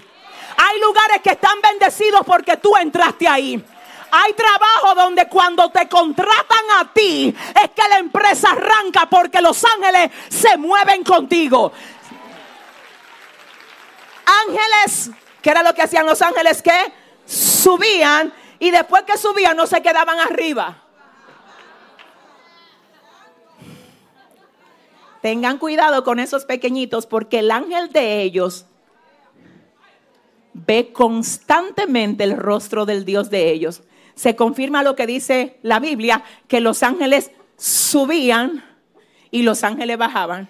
Hay 0.58 0.78
lugares 0.78 1.22
que 1.22 1.30
están 1.30 1.58
bendecidos 1.62 2.20
porque 2.26 2.58
tú 2.58 2.76
entraste 2.76 3.26
ahí. 3.26 3.64
Hay 4.10 4.34
trabajo 4.34 4.94
donde 4.94 5.26
cuando 5.26 5.70
te 5.70 5.88
contratan 5.88 6.64
a 6.80 6.92
ti 6.92 7.34
es 7.64 7.70
que 7.70 7.88
la 7.88 7.96
empresa 7.96 8.50
arranca 8.50 9.08
porque 9.08 9.40
los 9.40 9.64
ángeles 9.64 10.10
se 10.28 10.58
mueven 10.58 11.02
contigo. 11.02 11.72
Ángeles, 14.46 15.12
¿qué 15.40 15.48
era 15.48 15.62
lo 15.62 15.72
que 15.72 15.80
hacían 15.80 16.04
los 16.04 16.20
ángeles? 16.20 16.60
Que 16.60 16.92
subían 17.24 18.34
y 18.58 18.70
después 18.70 19.04
que 19.04 19.16
subían 19.16 19.56
no 19.56 19.66
se 19.66 19.80
quedaban 19.80 20.20
arriba. 20.20 20.89
Tengan 25.22 25.58
cuidado 25.58 26.02
con 26.02 26.18
esos 26.18 26.44
pequeñitos 26.44 27.06
porque 27.06 27.40
el 27.40 27.50
ángel 27.50 27.90
de 27.90 28.22
ellos 28.22 28.64
ve 30.54 30.92
constantemente 30.92 32.24
el 32.24 32.36
rostro 32.36 32.86
del 32.86 33.04
Dios 33.04 33.28
de 33.30 33.50
ellos. 33.50 33.82
Se 34.14 34.34
confirma 34.34 34.82
lo 34.82 34.96
que 34.96 35.06
dice 35.06 35.58
la 35.62 35.78
Biblia, 35.78 36.24
que 36.48 36.60
los 36.60 36.82
ángeles 36.82 37.30
subían 37.56 38.64
y 39.30 39.42
los 39.42 39.62
ángeles 39.62 39.98
bajaban. 39.98 40.48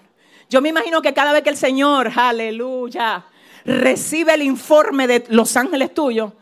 Yo 0.49 0.61
me 0.61 0.69
imagino 0.69 1.03
que 1.03 1.15
cada 1.15 1.33
vez 1.33 1.43
que 1.43 1.51
el 1.51 1.57
Señor, 1.57 2.11
aleluya, 2.15 3.27
recibe 3.65 4.35
el 4.35 4.43
informe 4.43 5.07
de 5.07 5.25
los 5.29 5.57
ángeles 5.57 5.95
tuyos, 5.95 6.33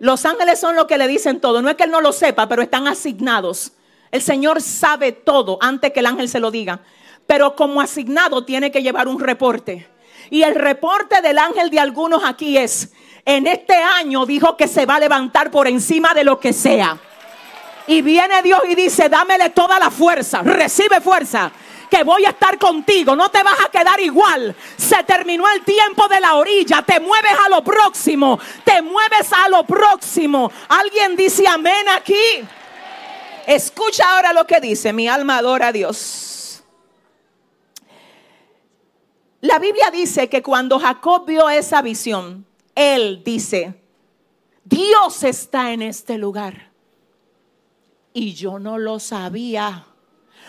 los 0.00 0.24
ángeles 0.24 0.60
son 0.60 0.76
los 0.76 0.86
que 0.86 0.96
le 0.96 1.08
dicen 1.08 1.40
todo. 1.40 1.60
No 1.60 1.68
es 1.68 1.74
que 1.74 1.82
él 1.82 1.90
no 1.90 2.00
lo 2.00 2.12
sepa, 2.12 2.48
pero 2.48 2.62
están 2.62 2.86
asignados. 2.86 3.72
El 4.12 4.22
Señor 4.22 4.62
sabe 4.62 5.10
todo 5.10 5.58
antes 5.60 5.92
que 5.92 6.00
el 6.00 6.06
ángel 6.06 6.28
se 6.28 6.38
lo 6.38 6.52
diga 6.52 6.80
pero 7.28 7.54
como 7.54 7.82
asignado 7.82 8.42
tiene 8.46 8.70
que 8.70 8.82
llevar 8.82 9.06
un 9.06 9.20
reporte. 9.20 9.86
Y 10.30 10.44
el 10.44 10.54
reporte 10.54 11.20
del 11.20 11.36
ángel 11.36 11.68
de 11.68 11.78
algunos 11.78 12.24
aquí 12.24 12.56
es, 12.56 12.90
en 13.26 13.46
este 13.46 13.74
año 13.74 14.24
dijo 14.24 14.56
que 14.56 14.66
se 14.66 14.86
va 14.86 14.94
a 14.94 15.00
levantar 15.00 15.50
por 15.50 15.68
encima 15.68 16.14
de 16.14 16.24
lo 16.24 16.40
que 16.40 16.54
sea. 16.54 16.96
Y 17.86 18.00
viene 18.00 18.40
Dios 18.40 18.62
y 18.66 18.74
dice, 18.74 19.10
dámele 19.10 19.50
toda 19.50 19.78
la 19.78 19.90
fuerza, 19.90 20.40
recibe 20.42 21.02
fuerza, 21.02 21.52
que 21.90 22.02
voy 22.02 22.24
a 22.24 22.30
estar 22.30 22.56
contigo, 22.56 23.14
no 23.14 23.28
te 23.28 23.42
vas 23.42 23.60
a 23.62 23.70
quedar 23.70 24.00
igual. 24.00 24.56
Se 24.78 25.04
terminó 25.04 25.44
el 25.54 25.62
tiempo 25.64 26.08
de 26.08 26.20
la 26.20 26.34
orilla, 26.34 26.80
te 26.80 26.98
mueves 26.98 27.32
a 27.44 27.50
lo 27.50 27.62
próximo, 27.62 28.40
te 28.64 28.80
mueves 28.80 29.30
a 29.34 29.50
lo 29.50 29.64
próximo. 29.64 30.50
Alguien 30.66 31.14
dice 31.14 31.46
amén 31.46 31.90
aquí. 31.94 32.42
Escucha 33.46 34.16
ahora 34.16 34.32
lo 34.32 34.46
que 34.46 34.60
dice, 34.60 34.94
mi 34.94 35.08
alma 35.08 35.36
adora 35.36 35.66
a 35.66 35.72
Dios. 35.72 36.37
La 39.40 39.60
Biblia 39.60 39.90
dice 39.92 40.28
que 40.28 40.42
cuando 40.42 40.80
Jacob 40.80 41.24
vio 41.26 41.48
esa 41.48 41.80
visión, 41.80 42.44
él 42.74 43.22
dice, 43.24 43.80
Dios 44.64 45.22
está 45.22 45.72
en 45.72 45.82
este 45.82 46.18
lugar. 46.18 46.70
Y 48.12 48.34
yo 48.34 48.58
no 48.58 48.78
lo 48.78 48.98
sabía. 48.98 49.86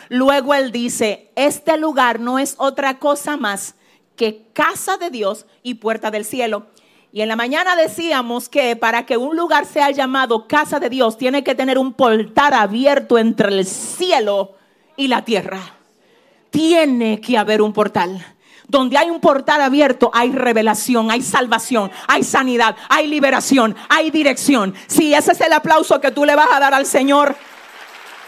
Luego 0.09 0.55
él 0.55 0.71
dice, 0.71 1.29
este 1.35 1.77
lugar 1.77 2.19
no 2.19 2.39
es 2.39 2.55
otra 2.57 2.97
cosa 2.97 3.37
más 3.37 3.75
que 4.15 4.47
casa 4.53 4.97
de 4.97 5.11
Dios 5.11 5.45
y 5.61 5.75
puerta 5.75 6.09
del 6.09 6.25
cielo. 6.25 6.65
Y 7.11 7.21
en 7.21 7.29
la 7.29 7.35
mañana 7.35 7.75
decíamos 7.75 8.49
que 8.49 8.75
para 8.75 9.05
que 9.05 9.17
un 9.17 9.37
lugar 9.37 9.65
sea 9.65 9.91
llamado 9.91 10.47
casa 10.47 10.79
de 10.79 10.89
Dios, 10.89 11.17
tiene 11.17 11.43
que 11.43 11.53
tener 11.55 11.77
un 11.77 11.93
portal 11.93 12.53
abierto 12.53 13.19
entre 13.19 13.49
el 13.49 13.65
cielo 13.65 14.55
y 14.97 15.07
la 15.07 15.23
tierra. 15.23 15.61
Tiene 16.49 17.21
que 17.21 17.37
haber 17.37 17.61
un 17.61 17.71
portal. 17.71 18.25
Donde 18.69 18.97
hay 18.97 19.09
un 19.09 19.19
portal 19.19 19.61
abierto, 19.61 20.09
hay 20.13 20.31
revelación, 20.31 21.11
hay 21.11 21.21
salvación, 21.21 21.91
hay 22.07 22.23
sanidad, 22.23 22.75
hay 22.87 23.07
liberación, 23.07 23.75
hay 23.89 24.11
dirección. 24.11 24.73
Si 24.87 25.13
ese 25.13 25.33
es 25.33 25.41
el 25.41 25.51
aplauso 25.51 25.99
que 25.99 26.11
tú 26.11 26.23
le 26.23 26.35
vas 26.35 26.49
a 26.53 26.59
dar 26.59 26.73
al 26.73 26.85
Señor, 26.85 27.35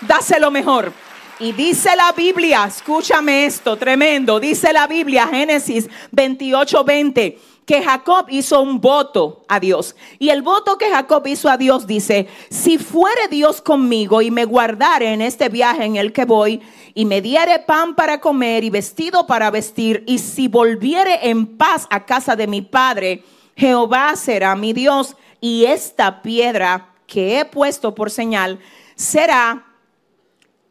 dáselo 0.01 0.51
mejor. 0.51 0.91
Y 1.39 1.53
dice 1.53 1.95
la 1.95 2.11
Biblia, 2.11 2.65
escúchame 2.67 3.45
esto, 3.45 3.77
tremendo, 3.77 4.39
dice 4.39 4.73
la 4.73 4.85
Biblia, 4.87 5.27
Génesis 5.27 5.89
28, 6.11 6.83
20 6.83 7.39
que 7.65 7.81
Jacob 7.81 8.25
hizo 8.29 8.61
un 8.61 8.81
voto 8.81 9.43
a 9.47 9.59
Dios. 9.59 9.95
Y 10.19 10.29
el 10.29 10.41
voto 10.41 10.77
que 10.77 10.89
Jacob 10.89 11.25
hizo 11.27 11.49
a 11.49 11.57
Dios 11.57 11.87
dice, 11.87 12.27
si 12.49 12.77
fuere 12.77 13.27
Dios 13.29 13.61
conmigo 13.61 14.21
y 14.21 14.31
me 14.31 14.45
guardare 14.45 15.13
en 15.13 15.21
este 15.21 15.49
viaje 15.49 15.85
en 15.85 15.95
el 15.95 16.11
que 16.11 16.25
voy, 16.25 16.61
y 16.93 17.05
me 17.05 17.21
diere 17.21 17.59
pan 17.59 17.95
para 17.95 18.19
comer 18.19 18.63
y 18.63 18.69
vestido 18.69 19.25
para 19.27 19.51
vestir, 19.51 20.03
y 20.07 20.19
si 20.19 20.47
volviere 20.47 21.29
en 21.29 21.57
paz 21.57 21.87
a 21.89 22.05
casa 22.05 22.35
de 22.35 22.47
mi 22.47 22.61
padre, 22.61 23.23
Jehová 23.55 24.15
será 24.15 24.55
mi 24.55 24.73
Dios, 24.73 25.15
y 25.39 25.65
esta 25.65 26.21
piedra 26.21 26.89
que 27.07 27.39
he 27.39 27.45
puesto 27.45 27.95
por 27.95 28.11
señal 28.11 28.59
será 28.95 29.65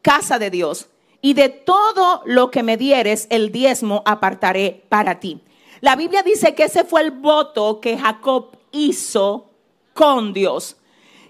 casa 0.03 0.39
de 0.39 0.51
Dios. 0.51 0.89
Y 1.23 1.35
de 1.35 1.51
todo 1.51 2.23
lo 2.25 2.51
que 2.51 2.63
me 2.63 2.77
dieres, 2.77 3.27
el 3.31 3.53
diezmo 3.53 4.03
apartaré 4.07 4.85
para 4.89 5.21
ti. 5.21 5.43
La 5.81 5.97
Biblia 5.97 6.23
dice 6.23 6.55
que 6.55 6.65
ese 6.65 6.85
fue 6.85 7.01
el 7.03 7.11
voto 7.11 7.81
que 7.81 7.97
Jacob 7.97 8.57
hizo 8.73 9.51
con 9.95 10.33
Dios. 10.33 10.77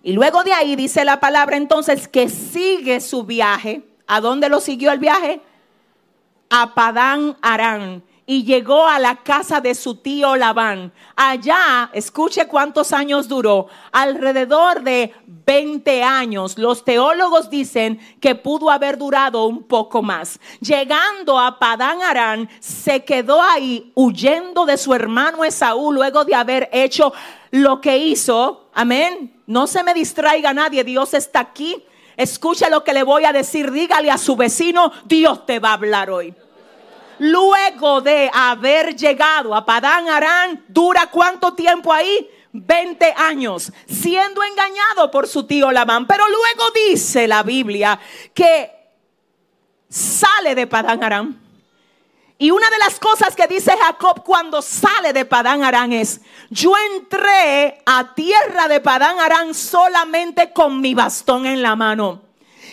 Y 0.03 0.13
luego 0.13 0.43
de 0.43 0.53
ahí 0.53 0.77
dice 0.77 1.05
la 1.05 1.21
palabra 1.21 1.57
entonces 1.57 2.09
que 2.09 2.29
sigue 2.29 3.01
su 3.01 3.25
viaje. 3.25 3.83
¿A 4.07 4.21
dónde 4.21 4.49
lo 4.49 4.61
siguió 4.61 4.91
el 4.91 4.99
viaje? 4.99 5.41
A 6.49 6.75
Padán 6.75 7.37
Arán 7.43 8.03
y 8.31 8.45
llegó 8.45 8.87
a 8.87 9.01
la 9.01 9.17
casa 9.17 9.61
de 9.61 9.75
su 9.75 9.97
tío 9.97 10.37
Labán. 10.37 10.93
Allá, 11.17 11.91
escuche 11.93 12.47
cuántos 12.47 12.93
años 12.93 13.27
duró, 13.27 13.67
alrededor 13.91 14.85
de 14.85 15.13
20 15.27 16.05
años. 16.05 16.57
Los 16.57 16.85
teólogos 16.85 17.51
dicen 17.51 17.99
que 18.21 18.37
pudo 18.37 18.71
haber 18.71 18.99
durado 18.99 19.47
un 19.47 19.65
poco 19.65 20.01
más. 20.01 20.39
Llegando 20.61 21.41
a 21.41 21.59
Padán 21.59 22.03
Arán, 22.03 22.49
se 22.61 23.05
quedó 23.05 23.43
ahí 23.43 23.91
huyendo 23.97 24.65
de 24.65 24.77
su 24.77 24.95
hermano 24.95 25.45
Esaú 25.45 25.91
luego 25.91 26.25
de 26.25 26.37
haber 26.37 26.69
hecho 26.73 27.13
lo 27.51 27.81
que 27.81 27.99
hizo. 27.99 28.69
Amén. 28.73 29.43
No 29.49 29.67
se 29.67 29.83
me 29.83 29.93
distraiga 29.93 30.55
nadie, 30.55 30.85
Dios 30.85 31.15
está 31.15 31.41
aquí. 31.41 31.85
Escuche 32.17 32.71
lo 32.71 32.85
que 32.85 32.93
le 32.93 33.03
voy 33.03 33.25
a 33.25 33.33
decir, 33.33 33.73
dígale 33.73 34.09
a 34.09 34.19
su 34.19 34.37
vecino, 34.37 34.93
Dios 35.07 35.47
te 35.47 35.59
va 35.59 35.71
a 35.71 35.73
hablar 35.73 36.11
hoy 36.11 36.33
luego 37.21 38.01
de 38.01 38.31
haber 38.33 38.97
llegado 38.97 39.55
a 39.55 39.65
Padán 39.65 40.09
Arán, 40.09 40.65
dura 40.69 41.09
cuánto 41.11 41.55
tiempo 41.55 41.93
ahí? 41.93 42.29
20 42.53 43.15
años, 43.17 43.73
siendo 43.87 44.43
engañado 44.43 45.11
por 45.11 45.29
su 45.29 45.45
tío 45.45 45.71
Labán. 45.71 46.07
Pero 46.07 46.25
luego 46.29 46.65
dice 46.89 47.29
la 47.29 47.43
Biblia 47.43 48.01
que 48.35 48.71
sale 49.89 50.55
de 50.55 50.67
Padán 50.67 51.05
Arán. 51.05 51.41
Y 52.39 52.51
una 52.51 52.71
de 52.71 52.79
las 52.79 52.99
cosas 52.99 53.37
que 53.37 53.47
dice 53.47 53.77
Jacob 53.77 54.25
cuando 54.25 54.63
sale 54.63 55.13
de 55.13 55.27
Padán 55.27 55.63
Arán 55.63 55.93
es, 55.93 56.23
yo 56.49 56.73
entré 56.97 57.83
a 57.85 58.15
tierra 58.15 58.67
de 58.67 58.81
Padán 58.81 59.21
Arán 59.21 59.53
solamente 59.53 60.53
con 60.53 60.81
mi 60.81 60.95
bastón 60.95 61.45
en 61.45 61.61
la 61.61 61.77
mano. 61.77 62.30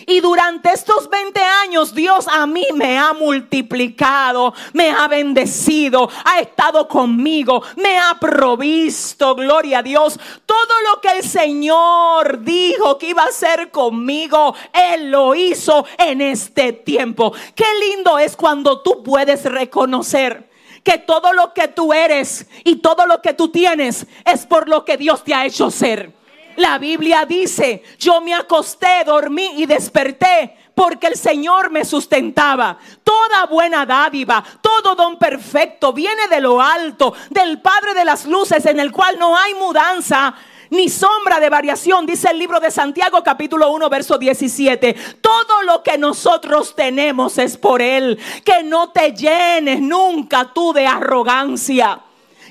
Y 0.08 0.20
durante 0.20 0.72
estos 0.72 1.10
20 1.10 1.38
años 1.38 1.94
Dios 1.94 2.26
a 2.28 2.46
mí 2.46 2.64
me 2.74 2.96
ha 2.96 3.12
multiplicado, 3.12 4.54
me 4.72 4.90
ha 4.90 5.06
bendecido, 5.06 6.08
ha 6.24 6.40
estado 6.40 6.88
conmigo, 6.88 7.62
me 7.76 7.98
ha 7.98 8.16
provisto, 8.18 9.34
gloria 9.34 9.80
a 9.80 9.82
Dios. 9.82 10.18
Todo 10.46 10.80
lo 10.90 11.02
que 11.02 11.10
el 11.10 11.22
Señor 11.22 12.40
dijo 12.40 12.96
que 12.96 13.10
iba 13.10 13.24
a 13.24 13.26
hacer 13.26 13.70
conmigo, 13.70 14.54
Él 14.72 15.10
lo 15.10 15.34
hizo 15.34 15.84
en 15.98 16.22
este 16.22 16.72
tiempo. 16.72 17.34
Qué 17.54 17.66
lindo 17.90 18.18
es 18.18 18.34
cuando 18.34 18.80
tú 18.80 19.02
puedes 19.02 19.44
reconocer 19.44 20.48
que 20.82 20.96
todo 20.96 21.34
lo 21.34 21.52
que 21.52 21.68
tú 21.68 21.92
eres 21.92 22.46
y 22.64 22.76
todo 22.76 23.04
lo 23.04 23.20
que 23.20 23.34
tú 23.34 23.50
tienes 23.50 24.06
es 24.24 24.46
por 24.46 24.70
lo 24.70 24.86
que 24.86 24.96
Dios 24.96 25.22
te 25.22 25.34
ha 25.34 25.44
hecho 25.44 25.70
ser. 25.70 26.17
La 26.58 26.76
Biblia 26.76 27.24
dice, 27.24 27.84
yo 28.00 28.20
me 28.20 28.34
acosté, 28.34 29.04
dormí 29.06 29.52
y 29.58 29.66
desperté 29.66 30.56
porque 30.74 31.06
el 31.06 31.16
Señor 31.16 31.70
me 31.70 31.84
sustentaba. 31.84 32.76
Toda 33.04 33.46
buena 33.46 33.86
dádiva, 33.86 34.42
todo 34.60 34.96
don 34.96 35.20
perfecto 35.20 35.92
viene 35.92 36.26
de 36.26 36.40
lo 36.40 36.60
alto, 36.60 37.14
del 37.30 37.60
Padre 37.60 37.94
de 37.94 38.04
las 38.04 38.26
Luces, 38.26 38.66
en 38.66 38.80
el 38.80 38.90
cual 38.90 39.20
no 39.20 39.38
hay 39.38 39.54
mudanza 39.54 40.34
ni 40.70 40.88
sombra 40.88 41.38
de 41.38 41.48
variación, 41.48 42.04
dice 42.04 42.28
el 42.28 42.40
libro 42.40 42.58
de 42.58 42.72
Santiago 42.72 43.22
capítulo 43.22 43.70
1 43.70 43.88
verso 43.88 44.18
17. 44.18 44.94
Todo 45.20 45.62
lo 45.62 45.84
que 45.84 45.96
nosotros 45.96 46.74
tenemos 46.74 47.38
es 47.38 47.56
por 47.56 47.80
Él. 47.80 48.18
Que 48.44 48.64
no 48.64 48.90
te 48.90 49.12
llenes 49.12 49.80
nunca 49.80 50.52
tú 50.52 50.72
de 50.72 50.88
arrogancia. 50.88 52.00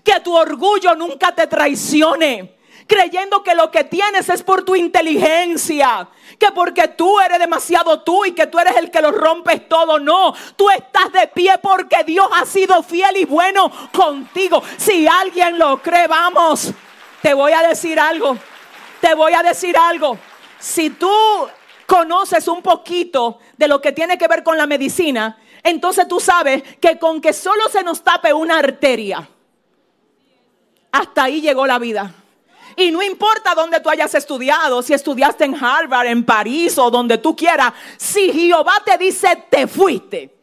Que 0.01 0.21
tu 0.21 0.33
orgullo 0.33 0.95
nunca 0.95 1.35
te 1.35 1.45
traicione 1.47 2.56
creyendo 2.87 3.43
que 3.43 3.53
lo 3.53 3.69
que 3.69 3.83
tienes 3.83 4.29
es 4.29 4.41
por 4.41 4.63
tu 4.63 4.75
inteligencia, 4.75 6.07
que 6.39 6.51
porque 6.51 6.87
tú 6.87 7.19
eres 7.19 7.37
demasiado 7.37 8.01
tú 8.01 8.25
y 8.25 8.31
que 8.31 8.47
tú 8.47 8.57
eres 8.57 8.77
el 8.77 8.89
que 8.89 9.01
lo 9.01 9.11
rompes 9.11 9.67
todo. 9.67 9.99
No, 9.99 10.33
tú 10.55 10.69
estás 10.69 11.11
de 11.11 11.27
pie 11.27 11.57
porque 11.61 12.03
Dios 12.05 12.27
ha 12.33 12.45
sido 12.45 12.81
fiel 12.81 13.17
y 13.17 13.25
bueno 13.25 13.71
contigo. 13.91 14.63
Si 14.77 15.07
alguien 15.07 15.59
lo 15.59 15.81
cree, 15.81 16.07
vamos, 16.07 16.71
te 17.21 17.33
voy 17.33 17.51
a 17.51 17.61
decir 17.61 17.99
algo, 17.99 18.37
te 19.01 19.13
voy 19.13 19.33
a 19.33 19.43
decir 19.43 19.77
algo. 19.77 20.17
Si 20.59 20.89
tú 20.91 21.11
conoces 21.85 22.47
un 22.47 22.61
poquito 22.61 23.39
de 23.57 23.67
lo 23.67 23.81
que 23.81 23.91
tiene 23.91 24.17
que 24.17 24.27
ver 24.27 24.43
con 24.43 24.57
la 24.57 24.65
medicina, 24.65 25.37
entonces 25.63 26.07
tú 26.07 26.19
sabes 26.19 26.63
que 26.79 26.97
con 26.97 27.19
que 27.19 27.33
solo 27.33 27.67
se 27.69 27.83
nos 27.83 28.03
tape 28.03 28.33
una 28.33 28.59
arteria, 28.59 29.27
hasta 30.91 31.23
ahí 31.23 31.41
llegó 31.41 31.67
la 31.67 31.79
vida. 31.79 32.13
Y 32.77 32.91
no 32.91 33.03
importa 33.03 33.53
dónde 33.55 33.81
tú 33.81 33.89
hayas 33.89 34.13
estudiado, 34.15 34.81
si 34.81 34.93
estudiaste 34.93 35.43
en 35.43 35.55
Harvard, 35.55 36.07
en 36.07 36.23
París 36.23 36.77
o 36.77 36.89
donde 36.89 37.17
tú 37.17 37.35
quieras, 37.35 37.73
si 37.97 38.31
Jehová 38.31 38.81
te 38.85 38.97
dice, 38.97 39.45
te 39.49 39.67
fuiste 39.67 40.37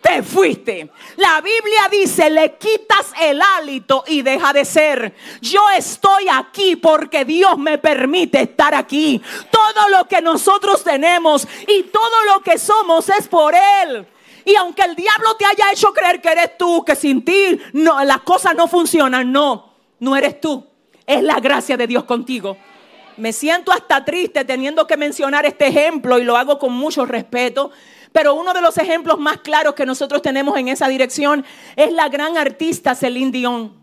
te 0.00 0.22
fuiste. 0.22 0.90
La 1.16 1.40
Biblia 1.40 1.88
dice, 1.90 2.30
le 2.30 2.56
quitas 2.56 3.12
el 3.20 3.40
hálito 3.40 4.04
y 4.06 4.22
deja 4.22 4.52
de 4.52 4.64
ser. 4.64 5.14
Yo 5.40 5.60
estoy 5.76 6.26
aquí 6.32 6.76
porque 6.76 7.24
Dios 7.24 7.58
me 7.58 7.78
permite 7.78 8.42
estar 8.42 8.74
aquí. 8.74 9.20
Todo 9.50 9.88
lo 9.90 10.06
que 10.06 10.22
nosotros 10.22 10.82
tenemos 10.82 11.46
y 11.68 11.82
todo 11.84 12.24
lo 12.32 12.40
que 12.42 12.58
somos 12.58 13.08
es 13.10 13.28
por 13.28 13.54
Él. 13.54 14.06
Y 14.44 14.56
aunque 14.56 14.82
el 14.82 14.96
diablo 14.96 15.36
te 15.36 15.44
haya 15.44 15.70
hecho 15.72 15.92
creer 15.92 16.20
que 16.20 16.30
eres 16.30 16.56
tú, 16.56 16.82
que 16.84 16.96
sin 16.96 17.24
ti 17.24 17.60
no, 17.74 18.02
las 18.04 18.22
cosas 18.22 18.54
no 18.56 18.68
funcionan, 18.68 19.30
no, 19.30 19.74
no 19.98 20.16
eres 20.16 20.40
tú. 20.40 20.69
Es 21.10 21.24
la 21.24 21.40
gracia 21.40 21.76
de 21.76 21.88
Dios 21.88 22.04
contigo. 22.04 22.56
Me 23.16 23.32
siento 23.32 23.72
hasta 23.72 24.04
triste 24.04 24.44
teniendo 24.44 24.86
que 24.86 24.96
mencionar 24.96 25.44
este 25.44 25.66
ejemplo 25.66 26.20
y 26.20 26.22
lo 26.22 26.36
hago 26.36 26.56
con 26.60 26.72
mucho 26.72 27.04
respeto. 27.04 27.72
Pero 28.12 28.34
uno 28.34 28.52
de 28.52 28.60
los 28.60 28.78
ejemplos 28.78 29.18
más 29.18 29.38
claros 29.38 29.74
que 29.74 29.84
nosotros 29.84 30.22
tenemos 30.22 30.56
en 30.56 30.68
esa 30.68 30.86
dirección 30.86 31.44
es 31.74 31.92
la 31.92 32.08
gran 32.08 32.36
artista 32.36 32.94
Celine 32.94 33.32
Dion. 33.32 33.74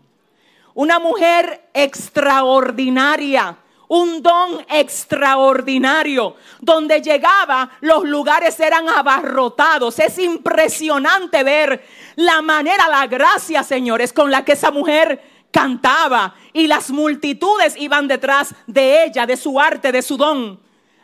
Una 0.72 0.98
mujer 0.98 1.68
extraordinaria, 1.74 3.58
un 3.88 4.22
don 4.22 4.64
extraordinario. 4.70 6.34
Donde 6.60 7.02
llegaba, 7.02 7.72
los 7.82 8.04
lugares 8.04 8.58
eran 8.58 8.88
abarrotados. 8.88 9.98
Es 9.98 10.18
impresionante 10.18 11.42
ver 11.42 11.84
la 12.16 12.40
manera, 12.40 12.88
la 12.88 13.06
gracia, 13.06 13.62
señores, 13.62 14.14
con 14.14 14.30
la 14.30 14.46
que 14.46 14.52
esa 14.52 14.70
mujer 14.70 15.37
cantaba 15.50 16.34
y 16.52 16.66
las 16.66 16.90
multitudes 16.90 17.76
iban 17.76 18.08
detrás 18.08 18.54
de 18.66 19.04
ella, 19.04 19.26
de 19.26 19.36
su 19.36 19.58
arte, 19.58 19.92
de 19.92 20.02
su 20.02 20.16
don, 20.16 20.60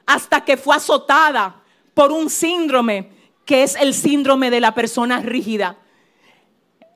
hasta 0.07 0.45
que 0.45 0.57
fue 0.57 0.77
azotada 0.77 1.63
por 1.95 2.13
un 2.13 2.29
síndrome 2.29 3.11
que 3.45 3.63
es 3.63 3.77
el 3.77 3.95
síndrome 3.95 4.51
de 4.51 4.61
la 4.61 4.75
persona 4.75 5.21
rígida. 5.21 5.77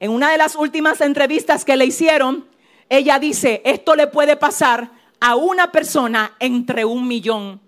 En 0.01 0.11
una 0.11 0.31
de 0.31 0.39
las 0.39 0.55
últimas 0.55 1.01
entrevistas 1.01 1.65
que 1.65 1.77
le 1.77 1.87
hicieron, 1.87 2.47
ella 2.89 3.19
dice, 3.19 3.61
esto 3.65 3.97
le 3.97 4.07
puede 4.07 4.37
pasar 4.37 4.91
a 5.21 5.35
una 5.37 5.73
persona 5.73 6.37
entre 6.39 6.85
un 6.85 7.07
millón. 7.07 7.61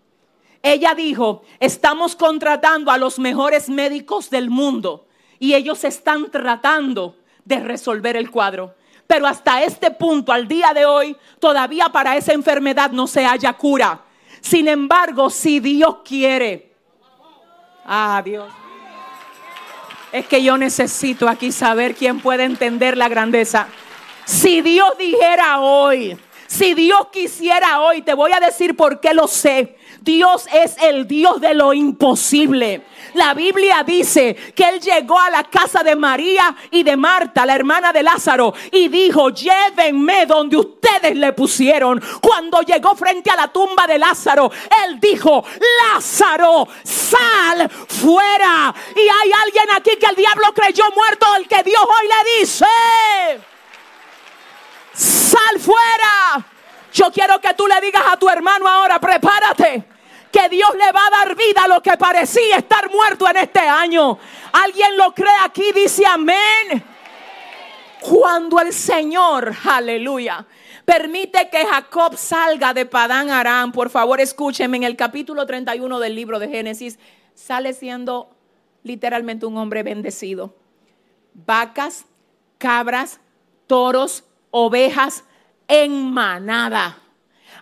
Ella 0.62 0.94
dijo, 0.94 1.42
estamos 1.58 2.16
contratando 2.16 2.90
a 2.90 2.98
los 2.98 3.18
mejores 3.18 3.68
médicos 3.68 4.30
del 4.30 4.50
mundo 4.50 5.06
y 5.38 5.54
ellos 5.54 5.84
están 5.84 6.30
tratando 6.30 7.16
de 7.44 7.60
resolver 7.60 8.16
el 8.16 8.30
cuadro. 8.30 8.74
Pero 9.10 9.26
hasta 9.26 9.64
este 9.64 9.90
punto, 9.90 10.30
al 10.30 10.46
día 10.46 10.72
de 10.72 10.86
hoy, 10.86 11.16
todavía 11.40 11.88
para 11.88 12.16
esa 12.16 12.32
enfermedad 12.32 12.92
no 12.92 13.08
se 13.08 13.26
haya 13.26 13.52
cura. 13.54 14.02
Sin 14.40 14.68
embargo, 14.68 15.30
si 15.30 15.58
Dios 15.58 15.96
quiere, 16.04 16.70
ah, 17.84 18.22
Dios. 18.24 18.48
Es 20.12 20.28
que 20.28 20.40
yo 20.44 20.56
necesito 20.56 21.28
aquí 21.28 21.50
saber 21.50 21.96
quién 21.96 22.20
puede 22.20 22.44
entender 22.44 22.96
la 22.96 23.08
grandeza. 23.08 23.66
Si 24.26 24.60
Dios 24.60 24.96
dijera 24.96 25.58
hoy, 25.58 26.16
si 26.46 26.74
Dios 26.74 27.08
quisiera 27.12 27.80
hoy, 27.80 28.02
te 28.02 28.14
voy 28.14 28.30
a 28.30 28.38
decir 28.38 28.76
por 28.76 29.00
qué 29.00 29.12
lo 29.12 29.26
sé. 29.26 29.76
Dios 30.02 30.46
es 30.52 30.76
el 30.80 31.08
Dios 31.08 31.40
de 31.40 31.54
lo 31.54 31.74
imposible. 31.74 32.82
La 33.14 33.34
Biblia 33.34 33.82
dice 33.84 34.34
que 34.54 34.68
Él 34.68 34.80
llegó 34.80 35.18
a 35.18 35.30
la 35.30 35.44
casa 35.44 35.82
de 35.82 35.96
María 35.96 36.54
y 36.70 36.82
de 36.82 36.96
Marta, 36.96 37.44
la 37.46 37.54
hermana 37.54 37.92
de 37.92 38.02
Lázaro, 38.02 38.54
y 38.70 38.88
dijo, 38.88 39.30
llévenme 39.30 40.26
donde 40.26 40.56
ustedes 40.56 41.16
le 41.16 41.32
pusieron. 41.32 42.02
Cuando 42.20 42.62
llegó 42.62 42.94
frente 42.94 43.30
a 43.30 43.36
la 43.36 43.48
tumba 43.48 43.86
de 43.86 43.98
Lázaro, 43.98 44.50
Él 44.84 45.00
dijo, 45.00 45.44
Lázaro, 45.82 46.68
sal 46.82 47.68
fuera. 47.70 48.74
Y 48.94 49.00
hay 49.00 49.32
alguien 49.44 49.66
aquí 49.76 49.96
que 49.98 50.06
el 50.06 50.16
diablo 50.16 50.52
creyó 50.54 50.84
muerto, 50.94 51.26
el 51.36 51.48
que 51.48 51.62
Dios 51.62 51.82
hoy 51.82 52.08
le 52.08 52.40
dice, 52.40 52.66
sal 54.92 55.60
fuera. 55.60 56.46
Yo 56.92 57.10
quiero 57.12 57.40
que 57.40 57.54
tú 57.54 57.66
le 57.66 57.80
digas 57.80 58.02
a 58.10 58.16
tu 58.16 58.28
hermano 58.28 58.66
ahora, 58.66 58.98
prepárate 59.00 59.89
que 60.40 60.48
Dios 60.48 60.70
le 60.74 60.92
va 60.92 61.06
a 61.06 61.10
dar 61.10 61.36
vida 61.36 61.64
a 61.64 61.68
lo 61.68 61.82
que 61.82 61.96
parecía 61.96 62.56
estar 62.56 62.90
muerto 62.90 63.28
en 63.28 63.36
este 63.36 63.60
año. 63.60 64.18
¿Alguien 64.52 64.96
lo 64.96 65.14
cree 65.14 65.28
aquí? 65.44 65.72
Dice 65.72 66.04
amén. 66.06 66.82
Cuando 68.00 68.60
el 68.60 68.72
Señor, 68.72 69.52
aleluya, 69.64 70.46
permite 70.86 71.50
que 71.50 71.66
Jacob 71.66 72.16
salga 72.16 72.72
de 72.72 72.86
Padán 72.86 73.30
Aram, 73.30 73.72
por 73.72 73.90
favor 73.90 74.20
escúcheme, 74.20 74.78
en 74.78 74.84
el 74.84 74.96
capítulo 74.96 75.44
31 75.44 75.98
del 75.98 76.14
libro 76.14 76.38
de 76.38 76.48
Génesis, 76.48 76.98
sale 77.34 77.74
siendo 77.74 78.30
literalmente 78.82 79.44
un 79.44 79.58
hombre 79.58 79.82
bendecido. 79.82 80.54
Vacas, 81.34 82.06
cabras, 82.56 83.20
toros, 83.66 84.24
ovejas 84.50 85.24
en 85.68 86.10
manada. 86.10 86.99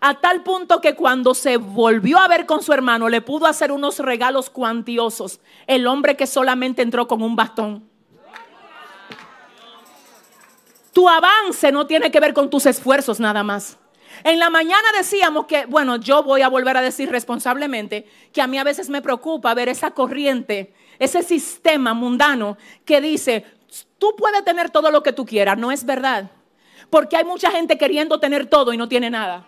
A 0.00 0.14
tal 0.14 0.42
punto 0.42 0.80
que 0.80 0.94
cuando 0.94 1.34
se 1.34 1.56
volvió 1.56 2.18
a 2.18 2.28
ver 2.28 2.46
con 2.46 2.62
su 2.62 2.72
hermano, 2.72 3.08
le 3.08 3.20
pudo 3.20 3.46
hacer 3.46 3.72
unos 3.72 3.98
regalos 3.98 4.50
cuantiosos. 4.50 5.40
El 5.66 5.86
hombre 5.86 6.16
que 6.16 6.26
solamente 6.26 6.82
entró 6.82 7.08
con 7.08 7.22
un 7.22 7.34
bastón. 7.34 7.88
Tu 10.92 11.08
avance 11.08 11.70
no 11.72 11.86
tiene 11.86 12.10
que 12.10 12.20
ver 12.20 12.34
con 12.34 12.50
tus 12.50 12.66
esfuerzos 12.66 13.20
nada 13.20 13.42
más. 13.42 13.78
En 14.24 14.38
la 14.38 14.50
mañana 14.50 14.88
decíamos 14.96 15.46
que, 15.46 15.66
bueno, 15.66 15.96
yo 15.96 16.22
voy 16.22 16.42
a 16.42 16.48
volver 16.48 16.76
a 16.76 16.82
decir 16.82 17.10
responsablemente 17.10 18.08
que 18.32 18.42
a 18.42 18.46
mí 18.46 18.58
a 18.58 18.64
veces 18.64 18.88
me 18.88 19.02
preocupa 19.02 19.54
ver 19.54 19.68
esa 19.68 19.92
corriente, 19.92 20.74
ese 20.98 21.22
sistema 21.22 21.94
mundano 21.94 22.56
que 22.84 23.00
dice, 23.00 23.44
tú 23.98 24.14
puedes 24.16 24.44
tener 24.44 24.70
todo 24.70 24.90
lo 24.90 25.02
que 25.02 25.12
tú 25.12 25.24
quieras. 25.24 25.58
No 25.58 25.70
es 25.70 25.84
verdad. 25.84 26.30
Porque 26.90 27.16
hay 27.16 27.24
mucha 27.24 27.50
gente 27.50 27.78
queriendo 27.78 28.18
tener 28.18 28.46
todo 28.46 28.72
y 28.72 28.76
no 28.76 28.88
tiene 28.88 29.10
nada. 29.10 29.46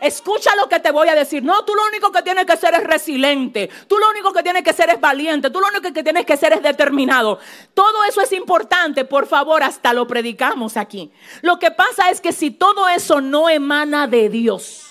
Escucha 0.00 0.54
lo 0.56 0.68
que 0.68 0.78
te 0.78 0.90
voy 0.90 1.08
a 1.08 1.14
decir. 1.14 1.42
No, 1.42 1.64
tú 1.64 1.74
lo 1.74 1.84
único 1.86 2.12
que 2.12 2.22
tienes 2.22 2.44
que 2.44 2.56
ser 2.56 2.74
es 2.74 2.84
resiliente. 2.84 3.70
Tú 3.88 3.96
lo 3.98 4.10
único 4.10 4.32
que 4.32 4.42
tienes 4.42 4.62
que 4.62 4.74
ser 4.74 4.90
es 4.90 5.00
valiente. 5.00 5.50
Tú 5.50 5.60
lo 5.60 5.68
único 5.68 5.92
que 5.92 6.02
tienes 6.02 6.26
que 6.26 6.36
ser 6.36 6.52
es 6.52 6.62
determinado. 6.62 7.38
Todo 7.72 8.04
eso 8.04 8.20
es 8.20 8.32
importante. 8.32 9.06
Por 9.06 9.26
favor, 9.26 9.62
hasta 9.62 9.94
lo 9.94 10.06
predicamos 10.06 10.76
aquí. 10.76 11.10
Lo 11.40 11.58
que 11.58 11.70
pasa 11.70 12.10
es 12.10 12.20
que 12.20 12.32
si 12.32 12.50
todo 12.50 12.88
eso 12.88 13.22
no 13.22 13.48
emana 13.48 14.06
de 14.06 14.28
Dios. 14.28 14.82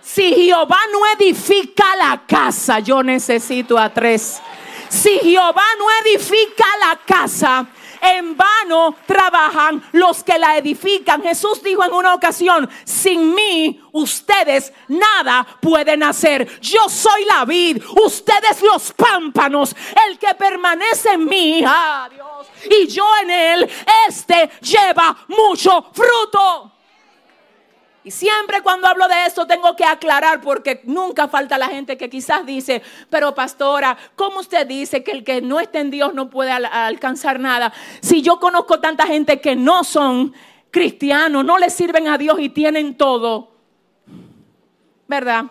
Si 0.00 0.32
Jehová 0.34 0.80
no 0.92 1.00
edifica 1.16 1.96
la 1.96 2.22
casa, 2.26 2.80
yo 2.80 3.02
necesito 3.02 3.78
a 3.78 3.88
tres. 3.92 4.40
Si 4.88 5.18
Jehová 5.20 5.64
no 5.78 5.86
edifica 6.04 6.66
la 6.80 7.00
casa, 7.06 7.66
en 8.02 8.36
vano 8.36 8.96
trabajan 9.06 9.82
los 9.92 10.24
que 10.24 10.38
la 10.38 10.58
edifican. 10.58 11.22
Jesús 11.22 11.62
dijo 11.62 11.84
en 11.84 11.92
una 11.92 12.14
ocasión, 12.14 12.68
sin 12.84 13.32
mí 13.34 13.80
ustedes 13.92 14.72
nada 14.88 15.46
pueden 15.60 16.02
hacer. 16.02 16.60
Yo 16.60 16.88
soy 16.88 17.24
la 17.24 17.44
vid, 17.44 17.82
ustedes 18.04 18.60
los 18.62 18.92
pámpanos. 18.92 19.74
El 20.08 20.18
que 20.18 20.34
permanece 20.34 21.12
en 21.12 21.24
mí, 21.24 21.62
ah, 21.64 22.08
Dios, 22.10 22.48
y 22.68 22.88
yo 22.88 23.06
en 23.22 23.30
él, 23.30 23.70
este 24.08 24.50
lleva 24.60 25.16
mucho 25.28 25.86
fruto. 25.92 26.71
Y 28.04 28.10
siempre 28.10 28.62
cuando 28.62 28.88
hablo 28.88 29.06
de 29.06 29.26
esto 29.26 29.46
tengo 29.46 29.76
que 29.76 29.84
aclarar 29.84 30.40
porque 30.40 30.80
nunca 30.84 31.28
falta 31.28 31.56
la 31.56 31.68
gente 31.68 31.96
que 31.96 32.10
quizás 32.10 32.44
dice, 32.44 32.82
pero 33.08 33.34
pastora, 33.34 33.96
¿cómo 34.16 34.40
usted 34.40 34.66
dice 34.66 35.04
que 35.04 35.12
el 35.12 35.22
que 35.22 35.40
no 35.40 35.60
esté 35.60 35.78
en 35.78 35.90
Dios 35.90 36.12
no 36.12 36.28
puede 36.28 36.50
alcanzar 36.50 37.38
nada? 37.38 37.72
Si 38.00 38.20
yo 38.20 38.40
conozco 38.40 38.80
tanta 38.80 39.06
gente 39.06 39.40
que 39.40 39.54
no 39.54 39.84
son 39.84 40.34
cristianos, 40.72 41.44
no 41.44 41.58
le 41.58 41.70
sirven 41.70 42.08
a 42.08 42.18
Dios 42.18 42.40
y 42.40 42.48
tienen 42.48 42.96
todo. 42.96 43.52
¿Verdad? 45.06 45.44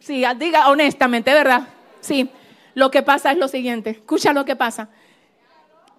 Sí, 0.00 0.24
diga 0.36 0.68
honestamente, 0.68 1.32
¿verdad? 1.32 1.68
Sí. 2.00 2.28
Lo 2.74 2.90
que 2.90 3.02
pasa 3.02 3.32
es 3.32 3.38
lo 3.38 3.48
siguiente, 3.48 3.90
escucha 3.90 4.32
lo 4.32 4.44
que 4.44 4.56
pasa. 4.56 4.90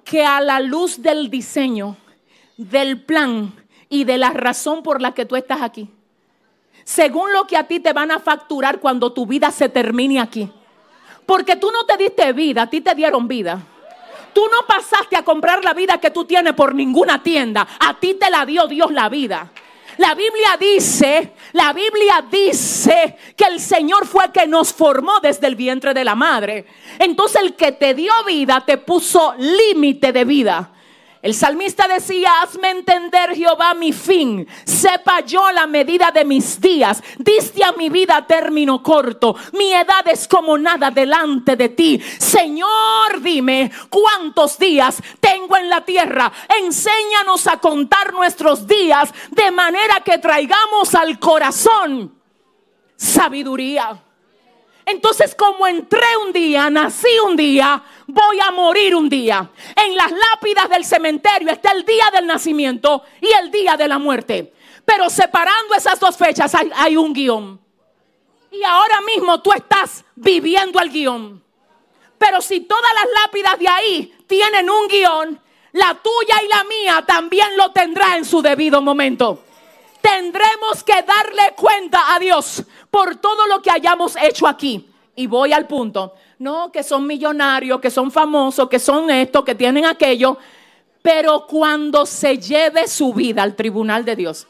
Que 0.03 0.25
a 0.25 0.41
la 0.41 0.59
luz 0.59 1.01
del 1.01 1.29
diseño, 1.29 1.97
del 2.57 3.01
plan, 3.03 3.60
y 3.91 4.05
de 4.05 4.17
la 4.17 4.31
razón 4.31 4.81
por 4.81 5.01
la 5.01 5.13
que 5.13 5.25
tú 5.25 5.35
estás 5.35 5.61
aquí. 5.61 5.89
Según 6.85 7.31
lo 7.33 7.45
que 7.45 7.57
a 7.57 7.67
ti 7.67 7.81
te 7.81 7.91
van 7.91 8.09
a 8.09 8.19
facturar 8.19 8.79
cuando 8.79 9.11
tu 9.11 9.27
vida 9.27 9.51
se 9.51 9.67
termine 9.67 10.19
aquí. 10.19 10.49
Porque 11.25 11.57
tú 11.57 11.69
no 11.71 11.85
te 11.85 11.97
diste 11.97 12.31
vida, 12.31 12.63
a 12.63 12.69
ti 12.69 12.79
te 12.79 12.95
dieron 12.95 13.27
vida. 13.27 13.61
Tú 14.33 14.41
no 14.49 14.65
pasaste 14.65 15.17
a 15.17 15.23
comprar 15.23 15.63
la 15.63 15.73
vida 15.73 15.99
que 15.99 16.09
tú 16.09 16.23
tienes 16.23 16.53
por 16.53 16.73
ninguna 16.73 17.21
tienda. 17.21 17.67
A 17.79 17.99
ti 17.99 18.13
te 18.13 18.29
la 18.29 18.45
dio 18.45 18.65
Dios 18.65 18.91
la 18.91 19.09
vida. 19.09 19.51
La 19.97 20.15
Biblia 20.15 20.55
dice, 20.57 21.33
la 21.51 21.73
Biblia 21.73 22.25
dice 22.31 23.17
que 23.35 23.43
el 23.43 23.59
Señor 23.59 24.07
fue 24.07 24.31
que 24.31 24.47
nos 24.47 24.71
formó 24.71 25.19
desde 25.21 25.47
el 25.47 25.57
vientre 25.57 25.93
de 25.93 26.05
la 26.05 26.15
madre. 26.15 26.65
Entonces 26.97 27.41
el 27.41 27.55
que 27.55 27.73
te 27.73 27.93
dio 27.93 28.13
vida 28.25 28.63
te 28.65 28.77
puso 28.77 29.35
límite 29.37 30.13
de 30.13 30.23
vida. 30.23 30.71
El 31.21 31.35
salmista 31.35 31.87
decía, 31.87 32.41
hazme 32.41 32.71
entender 32.71 33.35
Jehová 33.35 33.75
mi 33.75 33.93
fin, 33.93 34.47
sepa 34.65 35.19
yo 35.19 35.51
la 35.51 35.67
medida 35.67 36.09
de 36.09 36.25
mis 36.25 36.59
días, 36.59 37.03
diste 37.19 37.63
a 37.63 37.73
mi 37.73 37.89
vida 37.89 38.25
término 38.25 38.81
corto, 38.81 39.35
mi 39.53 39.71
edad 39.71 40.07
es 40.07 40.27
como 40.27 40.57
nada 40.57 40.89
delante 40.89 41.55
de 41.55 41.69
ti. 41.69 42.01
Señor, 42.17 43.21
dime 43.21 43.71
cuántos 43.91 44.57
días 44.57 44.97
tengo 45.19 45.57
en 45.57 45.69
la 45.69 45.81
tierra, 45.85 46.31
enséñanos 46.59 47.45
a 47.45 47.57
contar 47.57 48.13
nuestros 48.13 48.65
días 48.65 49.13
de 49.29 49.51
manera 49.51 50.01
que 50.03 50.17
traigamos 50.17 50.95
al 50.95 51.19
corazón 51.19 52.19
sabiduría. 52.95 54.03
Entonces, 54.85 55.35
como 55.35 55.67
entré 55.67 56.17
un 56.25 56.33
día, 56.33 56.69
nací 56.69 57.07
un 57.25 57.35
día, 57.35 57.83
voy 58.11 58.39
a 58.39 58.51
morir 58.51 58.95
un 58.95 59.09
día. 59.09 59.49
En 59.75 59.95
las 59.95 60.11
lápidas 60.11 60.69
del 60.69 60.85
cementerio 60.85 61.49
está 61.49 61.71
el 61.71 61.85
día 61.85 62.09
del 62.13 62.27
nacimiento 62.27 63.03
y 63.19 63.31
el 63.31 63.51
día 63.51 63.77
de 63.77 63.87
la 63.87 63.97
muerte. 63.97 64.53
Pero 64.85 65.09
separando 65.09 65.73
esas 65.75 65.99
dos 65.99 66.17
fechas 66.17 66.53
hay, 66.75 66.97
un 66.97 67.13
guion. 67.13 67.59
Y 68.51 68.63
ahora 68.63 69.01
mismo 69.01 69.41
tú 69.41 69.51
estás 69.53 70.03
viviendo 70.15 70.79
el 70.79 70.89
guion. 70.89 71.43
Pero 72.17 72.41
si 72.41 72.61
todas 72.61 72.91
las 72.93 73.07
lápidas 73.23 73.57
de 73.57 73.67
ahí 73.67 74.15
tienen 74.27 74.69
un 74.69 74.87
guion, 74.87 75.41
la 75.73 75.95
tuya 75.95 76.43
y 76.43 76.47
la 76.47 76.63
mía 76.65 77.03
también 77.07 77.55
lo 77.57 77.71
tendrá 77.71 78.17
en 78.17 78.25
su 78.25 78.41
debido 78.41 78.81
momento. 78.81 79.43
Tendremos 80.01 80.83
que 80.83 81.03
darle 81.03 81.53
cuenta 81.55 82.13
a 82.13 82.19
Dios 82.19 82.63
por 82.89 83.15
todo 83.17 83.47
lo 83.47 83.61
que 83.61 83.71
hayamos 83.71 84.15
hecho 84.17 84.47
aquí. 84.47 84.87
Y 85.15 85.27
voy 85.27 85.53
al 85.53 85.67
punto. 85.67 86.15
No, 86.41 86.71
que 86.71 86.81
son 86.81 87.05
millonarios, 87.05 87.79
que 87.79 87.91
son 87.91 88.09
famosos, 88.09 88.67
que 88.67 88.79
son 88.79 89.11
esto, 89.11 89.45
que 89.45 89.53
tienen 89.53 89.85
aquello. 89.85 90.39
Pero 91.03 91.45
cuando 91.45 92.03
se 92.07 92.39
lleve 92.39 92.87
su 92.87 93.13
vida 93.13 93.43
al 93.43 93.55
tribunal 93.55 94.03
de 94.03 94.15
Dios 94.15 94.47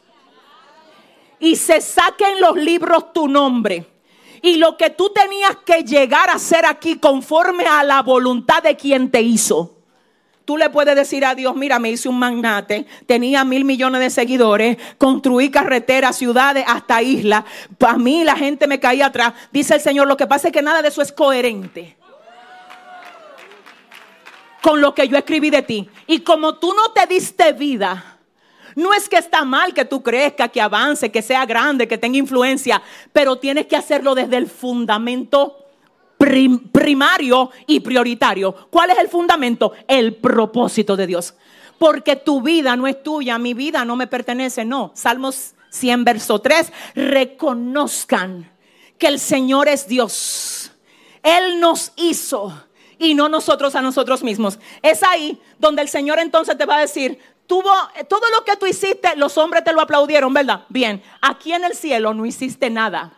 y 1.37 1.57
se 1.57 1.81
saquen 1.81 2.39
los 2.39 2.55
libros 2.55 3.11
tu 3.11 3.27
nombre 3.27 3.85
y 4.41 4.55
lo 4.55 4.77
que 4.77 4.91
tú 4.91 5.09
tenías 5.09 5.57
que 5.65 5.83
llegar 5.83 6.29
a 6.29 6.35
hacer 6.35 6.65
aquí 6.65 6.97
conforme 6.97 7.65
a 7.65 7.83
la 7.83 8.01
voluntad 8.03 8.63
de 8.63 8.77
quien 8.77 9.11
te 9.11 9.21
hizo 9.21 9.75
Tú 10.45 10.57
le 10.57 10.69
puedes 10.69 10.95
decir 10.95 11.23
a 11.23 11.35
Dios, 11.35 11.55
mira, 11.55 11.79
me 11.79 11.91
hice 11.91 12.09
un 12.09 12.17
magnate, 12.17 12.85
tenía 13.05 13.43
mil 13.43 13.63
millones 13.63 14.01
de 14.01 14.09
seguidores, 14.09 14.77
construí 14.97 15.49
carreteras, 15.49 16.17
ciudades, 16.17 16.65
hasta 16.67 17.01
islas. 17.01 17.43
Para 17.77 17.97
mí 17.97 18.23
la 18.23 18.35
gente 18.35 18.67
me 18.67 18.79
caía 18.79 19.07
atrás. 19.07 19.33
Dice 19.51 19.75
el 19.75 19.81
Señor, 19.81 20.07
lo 20.07 20.17
que 20.17 20.27
pasa 20.27 20.47
es 20.47 20.53
que 20.53 20.61
nada 20.61 20.81
de 20.81 20.87
eso 20.87 21.01
es 21.01 21.11
coherente. 21.11 21.97
con 24.61 24.79
lo 24.79 24.93
que 24.93 25.07
yo 25.07 25.17
escribí 25.17 25.49
de 25.49 25.63
ti. 25.63 25.89
Y 26.07 26.19
como 26.19 26.55
tú 26.55 26.73
no 26.73 26.91
te 26.91 27.07
diste 27.07 27.51
vida, 27.53 28.19
no 28.75 28.93
es 28.93 29.09
que 29.09 29.17
está 29.17 29.43
mal 29.43 29.73
que 29.73 29.85
tú 29.85 30.01
crezcas, 30.01 30.51
que 30.51 30.61
avance, 30.61 31.11
que 31.11 31.21
sea 31.21 31.45
grande, 31.45 31.87
que 31.87 31.97
tenga 31.97 32.17
influencia, 32.17 32.81
pero 33.11 33.37
tienes 33.37 33.65
que 33.65 33.75
hacerlo 33.75 34.15
desde 34.15 34.37
el 34.37 34.47
fundamento 34.47 35.60
primario 36.71 37.51
y 37.67 37.79
prioritario. 37.79 38.53
¿Cuál 38.69 38.91
es 38.91 38.97
el 38.99 39.09
fundamento? 39.09 39.73
El 39.87 40.15
propósito 40.15 40.95
de 40.95 41.07
Dios. 41.07 41.33
Porque 41.77 42.15
tu 42.15 42.41
vida 42.41 42.75
no 42.75 42.85
es 42.87 43.01
tuya, 43.01 43.37
mi 43.37 43.53
vida 43.53 43.85
no 43.85 43.95
me 43.95 44.07
pertenece, 44.07 44.65
no. 44.65 44.91
Salmos 44.93 45.55
100, 45.69 46.03
verso 46.03 46.39
3, 46.39 46.71
reconozcan 46.95 48.51
que 48.97 49.07
el 49.07 49.19
Señor 49.19 49.67
es 49.67 49.87
Dios. 49.87 50.71
Él 51.23 51.59
nos 51.59 51.91
hizo 51.95 52.53
y 52.99 53.15
no 53.15 53.29
nosotros 53.29 53.73
a 53.75 53.81
nosotros 53.81 54.21
mismos. 54.21 54.59
Es 54.83 55.01
ahí 55.01 55.41
donde 55.57 55.81
el 55.81 55.89
Señor 55.89 56.19
entonces 56.19 56.55
te 56.55 56.65
va 56.65 56.77
a 56.77 56.81
decir, 56.81 57.17
tuvo 57.47 57.71
todo 58.07 58.29
lo 58.29 58.45
que 58.45 58.57
tú 58.57 58.67
hiciste, 58.67 59.15
los 59.15 59.37
hombres 59.37 59.63
te 59.63 59.73
lo 59.73 59.81
aplaudieron, 59.81 60.33
¿verdad? 60.33 60.65
Bien, 60.69 61.01
aquí 61.19 61.51
en 61.51 61.63
el 61.63 61.73
cielo 61.73 62.13
no 62.13 62.25
hiciste 62.25 62.69
nada. 62.69 63.13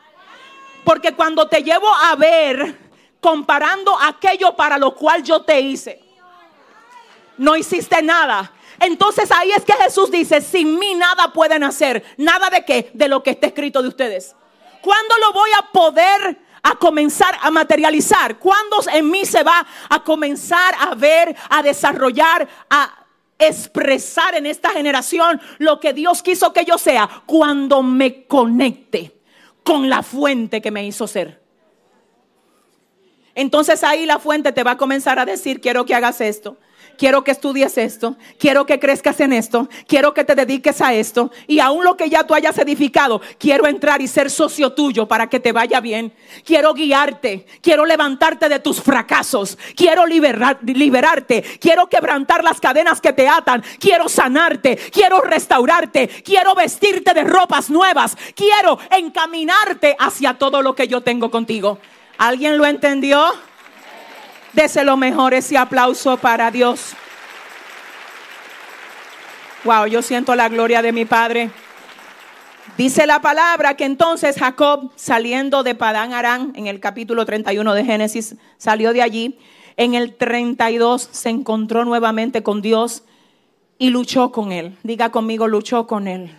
Porque 0.85 1.13
cuando 1.13 1.47
te 1.47 1.63
llevo 1.63 1.87
a 1.93 2.15
ver 2.15 2.92
comparando 3.23 3.97
aquello 4.01 4.53
para 4.53 4.77
lo 4.77 4.93
cual 4.93 5.23
yo 5.23 5.41
te 5.43 5.61
hice, 5.61 6.03
no 7.37 7.55
hiciste 7.55 8.03
nada. 8.03 8.51
Entonces 8.79 9.31
ahí 9.31 9.49
es 9.51 9.63
que 9.63 9.71
Jesús 9.73 10.11
dice, 10.11 10.41
sin 10.41 10.77
mí 10.77 10.93
nada 10.93 11.31
pueden 11.31 11.63
hacer. 11.63 12.03
¿Nada 12.17 12.49
de 12.49 12.65
qué? 12.65 12.91
De 12.93 13.07
lo 13.07 13.23
que 13.23 13.29
está 13.29 13.47
escrito 13.47 13.81
de 13.81 13.87
ustedes. 13.87 14.35
¿Cuándo 14.81 15.17
lo 15.19 15.31
voy 15.31 15.49
a 15.57 15.71
poder 15.71 16.37
a 16.61 16.75
comenzar 16.75 17.37
a 17.41 17.49
materializar? 17.49 18.37
¿Cuándo 18.37 18.77
en 18.91 19.09
mí 19.09 19.25
se 19.25 19.41
va 19.41 19.65
a 19.89 20.03
comenzar 20.03 20.75
a 20.77 20.93
ver, 20.95 21.33
a 21.49 21.63
desarrollar, 21.63 22.47
a 22.69 23.05
expresar 23.39 24.35
en 24.35 24.47
esta 24.47 24.71
generación 24.71 25.41
lo 25.59 25.79
que 25.79 25.93
Dios 25.93 26.21
quiso 26.21 26.51
que 26.51 26.65
yo 26.65 26.77
sea? 26.77 27.09
Cuando 27.25 27.81
me 27.81 28.25
conecte 28.25 29.17
con 29.63 29.89
la 29.89 30.03
fuente 30.03 30.61
que 30.61 30.71
me 30.71 30.85
hizo 30.85 31.07
ser. 31.07 31.42
Entonces 33.35 33.83
ahí 33.83 34.05
la 34.05 34.19
fuente 34.19 34.51
te 34.51 34.63
va 34.63 34.71
a 34.71 34.77
comenzar 34.77 35.19
a 35.19 35.25
decir, 35.25 35.61
quiero 35.61 35.85
que 35.85 35.95
hagas 35.95 36.21
esto 36.21 36.57
quiero 36.97 37.23
que 37.23 37.31
estudies 37.31 37.77
esto, 37.77 38.15
quiero 38.37 38.65
que 38.65 38.79
crezcas 38.79 39.19
en 39.19 39.33
esto, 39.33 39.69
quiero 39.87 40.13
que 40.13 40.23
te 40.23 40.35
dediques 40.35 40.81
a 40.81 40.93
esto 40.93 41.31
y 41.47 41.59
aún 41.59 41.83
lo 41.83 41.97
que 41.97 42.09
ya 42.09 42.23
tú 42.23 42.33
hayas 42.33 42.57
edificado, 42.57 43.21
quiero 43.37 43.67
entrar 43.67 44.01
y 44.01 44.07
ser 44.07 44.29
socio 44.29 44.73
tuyo 44.73 45.07
para 45.07 45.27
que 45.27 45.39
te 45.39 45.51
vaya 45.51 45.79
bien. 45.79 46.13
Quiero 46.45 46.73
guiarte, 46.73 47.45
quiero 47.61 47.85
levantarte 47.85 48.49
de 48.49 48.59
tus 48.59 48.81
fracasos, 48.81 49.57
quiero 49.75 50.05
liberarte, 50.05 51.43
quiero 51.59 51.87
quebrantar 51.87 52.43
las 52.43 52.59
cadenas 52.59 53.01
que 53.01 53.13
te 53.13 53.27
atan, 53.27 53.63
quiero 53.79 54.09
sanarte, 54.09 54.77
quiero 54.91 55.21
restaurarte, 55.21 56.07
quiero 56.07 56.55
vestirte 56.55 57.13
de 57.13 57.23
ropas 57.23 57.69
nuevas, 57.69 58.15
quiero 58.35 58.79
encaminarte 58.91 59.95
hacia 59.99 60.35
todo 60.35 60.61
lo 60.61 60.75
que 60.75 60.87
yo 60.87 61.01
tengo 61.01 61.31
contigo. 61.31 61.79
¿Alguien 62.23 62.57
lo 62.57 62.65
entendió? 62.65 63.21
Dese 64.53 64.85
lo 64.85 64.95
mejor 64.95 65.33
ese 65.33 65.57
aplauso 65.57 66.15
para 66.15 66.51
Dios. 66.51 66.93
Wow, 69.65 69.87
yo 69.87 70.01
siento 70.01 70.33
la 70.33 70.47
gloria 70.47 70.81
de 70.81 70.93
mi 70.93 71.03
Padre. 71.03 71.51
Dice 72.77 73.05
la 73.07 73.19
palabra 73.19 73.75
que 73.75 73.83
entonces 73.83 74.37
Jacob, 74.39 74.89
saliendo 74.95 75.63
de 75.63 75.75
Padán 75.75 76.13
Arán, 76.13 76.53
en 76.55 76.67
el 76.67 76.79
capítulo 76.79 77.25
31 77.25 77.73
de 77.73 77.83
Génesis, 77.83 78.37
salió 78.57 78.93
de 78.93 79.01
allí. 79.01 79.37
En 79.75 79.93
el 79.93 80.15
32 80.15 81.09
se 81.11 81.27
encontró 81.27 81.83
nuevamente 81.83 82.41
con 82.41 82.61
Dios 82.61 83.03
y 83.77 83.89
luchó 83.89 84.31
con 84.31 84.53
él. 84.53 84.77
Diga 84.83 85.11
conmigo, 85.11 85.49
luchó 85.49 85.87
con 85.87 86.07
él. 86.07 86.33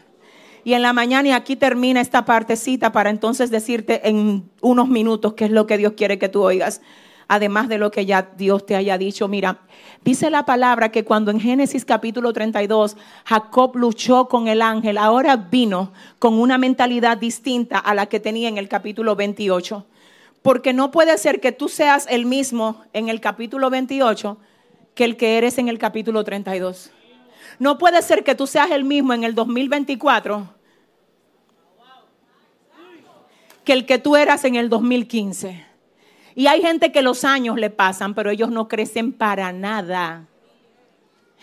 Y 0.64 0.72
en 0.72 0.82
la 0.82 0.92
mañana, 0.92 1.28
y 1.28 1.32
aquí 1.32 1.56
termina 1.56 2.00
esta 2.00 2.24
partecita 2.24 2.90
para 2.90 3.10
entonces 3.10 3.50
decirte 3.50 4.08
en 4.08 4.50
unos 4.62 4.88
minutos 4.88 5.34
qué 5.34 5.44
es 5.44 5.50
lo 5.50 5.66
que 5.66 5.78
Dios 5.78 5.92
quiere 5.94 6.18
que 6.18 6.28
tú 6.28 6.42
oigas 6.42 6.80
además 7.28 7.68
de 7.68 7.78
lo 7.78 7.90
que 7.90 8.06
ya 8.06 8.30
Dios 8.36 8.66
te 8.66 8.76
haya 8.76 8.98
dicho. 8.98 9.28
Mira, 9.28 9.60
dice 10.04 10.30
la 10.30 10.44
palabra 10.44 10.90
que 10.90 11.04
cuando 11.04 11.30
en 11.30 11.40
Génesis 11.40 11.84
capítulo 11.84 12.32
32 12.32 12.96
Jacob 13.24 13.76
luchó 13.76 14.28
con 14.28 14.48
el 14.48 14.62
ángel, 14.62 14.98
ahora 14.98 15.36
vino 15.36 15.92
con 16.18 16.34
una 16.34 16.58
mentalidad 16.58 17.18
distinta 17.18 17.78
a 17.78 17.94
la 17.94 18.06
que 18.06 18.20
tenía 18.20 18.48
en 18.48 18.58
el 18.58 18.68
capítulo 18.68 19.16
28. 19.16 19.84
Porque 20.42 20.72
no 20.72 20.90
puede 20.90 21.16
ser 21.18 21.40
que 21.40 21.52
tú 21.52 21.68
seas 21.68 22.06
el 22.10 22.26
mismo 22.26 22.82
en 22.92 23.08
el 23.08 23.20
capítulo 23.20 23.70
28 23.70 24.36
que 24.94 25.04
el 25.04 25.16
que 25.16 25.38
eres 25.38 25.58
en 25.58 25.68
el 25.68 25.78
capítulo 25.78 26.22
32. 26.22 26.90
No 27.58 27.78
puede 27.78 28.02
ser 28.02 28.24
que 28.24 28.34
tú 28.34 28.46
seas 28.46 28.70
el 28.70 28.84
mismo 28.84 29.12
en 29.12 29.24
el 29.24 29.34
2024 29.34 30.54
que 33.64 33.72
el 33.72 33.86
que 33.86 33.98
tú 33.98 34.14
eras 34.14 34.44
en 34.44 34.54
el 34.54 34.68
2015. 34.68 35.64
Y 36.36 36.46
hay 36.46 36.60
gente 36.60 36.92
que 36.92 37.02
los 37.02 37.24
años 37.24 37.56
le 37.56 37.70
pasan, 37.70 38.14
pero 38.14 38.30
ellos 38.30 38.50
no 38.50 38.68
crecen 38.68 39.12
para 39.12 39.52
nada. 39.52 40.26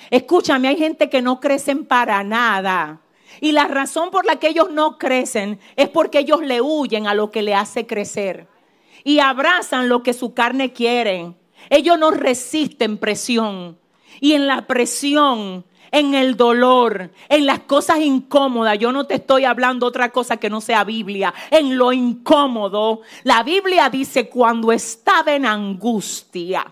Escúchame, 0.09 0.67
hay 0.67 0.77
gente 0.77 1.09
que 1.09 1.21
no 1.21 1.39
crecen 1.39 1.85
para 1.85 2.23
nada. 2.23 3.01
Y 3.39 3.53
la 3.53 3.67
razón 3.67 4.11
por 4.11 4.25
la 4.25 4.37
que 4.37 4.49
ellos 4.49 4.71
no 4.71 4.97
crecen 4.97 5.59
es 5.75 5.89
porque 5.89 6.19
ellos 6.19 6.41
le 6.41 6.61
huyen 6.61 7.07
a 7.07 7.13
lo 7.13 7.31
que 7.31 7.41
le 7.41 7.55
hace 7.55 7.87
crecer. 7.87 8.47
Y 9.03 9.19
abrazan 9.19 9.89
lo 9.89 10.03
que 10.03 10.13
su 10.13 10.33
carne 10.33 10.73
quiere. 10.73 11.33
Ellos 11.69 11.97
no 11.97 12.11
resisten 12.11 12.97
presión. 12.97 13.79
Y 14.19 14.33
en 14.33 14.47
la 14.47 14.67
presión 14.67 15.65
en 15.91 16.13
el 16.15 16.37
dolor, 16.37 17.11
en 17.27 17.45
las 17.45 17.59
cosas 17.59 17.99
incómodas. 17.99 18.79
Yo 18.79 18.91
no 18.91 19.05
te 19.05 19.15
estoy 19.15 19.45
hablando 19.45 19.85
otra 19.85 20.09
cosa 20.09 20.37
que 20.37 20.49
no 20.49 20.61
sea 20.61 20.83
Biblia. 20.83 21.33
En 21.49 21.77
lo 21.77 21.91
incómodo, 21.91 23.01
la 23.23 23.43
Biblia 23.43 23.89
dice 23.89 24.29
cuando 24.29 24.71
estaba 24.71 25.33
en 25.33 25.45
angustia, 25.45 26.65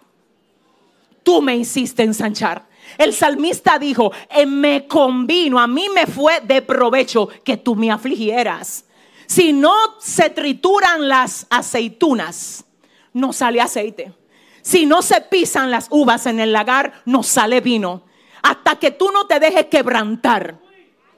tú 1.22 1.42
me 1.42 1.58
hiciste 1.58 2.04
ensanchar. 2.04 2.68
El 2.98 3.14
salmista 3.14 3.78
dijo, 3.78 4.12
eh, 4.30 4.46
me 4.46 4.88
convino, 4.88 5.60
a 5.60 5.68
mí 5.68 5.88
me 5.94 6.08
fue 6.08 6.42
de 6.42 6.62
provecho 6.62 7.30
que 7.44 7.58
tú 7.58 7.76
me 7.76 7.92
afligieras. 7.92 8.86
Si 9.28 9.54
no 9.54 9.76
se 10.00 10.32
trituran 10.32 11.08
las 11.08 11.46
aceitunas, 11.52 12.66
no 13.14 13.32
sale 13.32 13.62
aceite. 13.62 14.14
Si 14.62 14.86
no 14.86 15.02
se 15.02 15.22
pisan 15.22 15.70
las 15.70 15.88
uvas 15.92 16.26
en 16.26 16.40
el 16.40 16.52
lagar, 16.52 17.02
no 17.06 17.22
sale 17.22 17.62
vino 17.62 18.09
hasta 18.42 18.78
que 18.78 18.92
tú 18.92 19.12
no 19.12 19.28
te 19.28 19.40
dejes 19.40 19.66
quebrantar. 19.66 20.58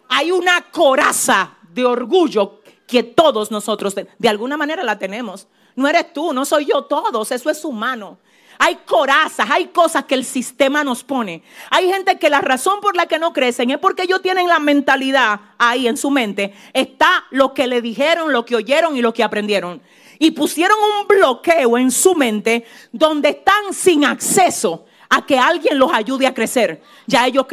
Hay 0.10 0.32
una 0.32 0.62
coraza 0.72 1.58
de 1.74 1.86
orgullo 1.86 2.62
que 2.88 3.04
todos 3.04 3.52
nosotros 3.52 3.96
de 3.96 4.30
alguna 4.30 4.58
manera 4.58 4.84
la 4.84 5.00
tenemos. 5.00 5.48
No 5.76 5.88
eres 5.88 6.12
tú, 6.12 6.34
no 6.34 6.44
soy 6.46 6.66
yo, 6.66 6.84
todos, 6.84 7.32
eso 7.32 7.50
es 7.50 7.64
humano. 7.64 8.18
Hay 8.60 8.76
corazas, 8.86 9.50
hay 9.50 9.68
cosas 9.68 10.06
que 10.06 10.14
el 10.14 10.24
sistema 10.24 10.84
nos 10.84 11.04
pone. 11.04 11.42
Hay 11.72 11.92
gente 11.92 12.20
que 12.20 12.30
la 12.30 12.42
razón 12.42 12.80
por 12.80 12.96
la 12.96 13.08
que 13.08 13.18
no 13.18 13.34
crecen 13.34 13.72
es 13.72 13.80
porque 13.80 14.04
ellos 14.04 14.22
tienen 14.22 14.48
la 14.48 14.60
mentalidad 14.60 15.40
ahí 15.58 15.88
en 15.88 15.98
su 15.98 16.12
mente. 16.12 16.54
Está 16.74 17.26
lo 17.32 17.56
que 17.56 17.66
le 17.66 17.82
dijeron, 17.82 18.32
lo 18.32 18.46
que 18.46 18.56
oyeron 18.56 18.96
y 18.96 19.02
lo 19.02 19.14
que 19.14 19.24
aprendieron. 19.24 19.82
Y 20.20 20.32
pusieron 20.32 20.78
un 21.00 21.08
bloqueo 21.08 21.78
en 21.78 21.90
su 21.90 22.14
mente 22.14 22.66
donde 22.92 23.30
están 23.30 23.74
sin 23.74 24.06
acceso 24.06 24.86
a 25.14 25.26
que 25.26 25.38
alguien 25.38 25.78
los 25.78 25.92
ayude 25.94 26.26
a 26.26 26.34
crecer. 26.34 26.82
Ya 27.06 27.28
ellos 27.28 27.46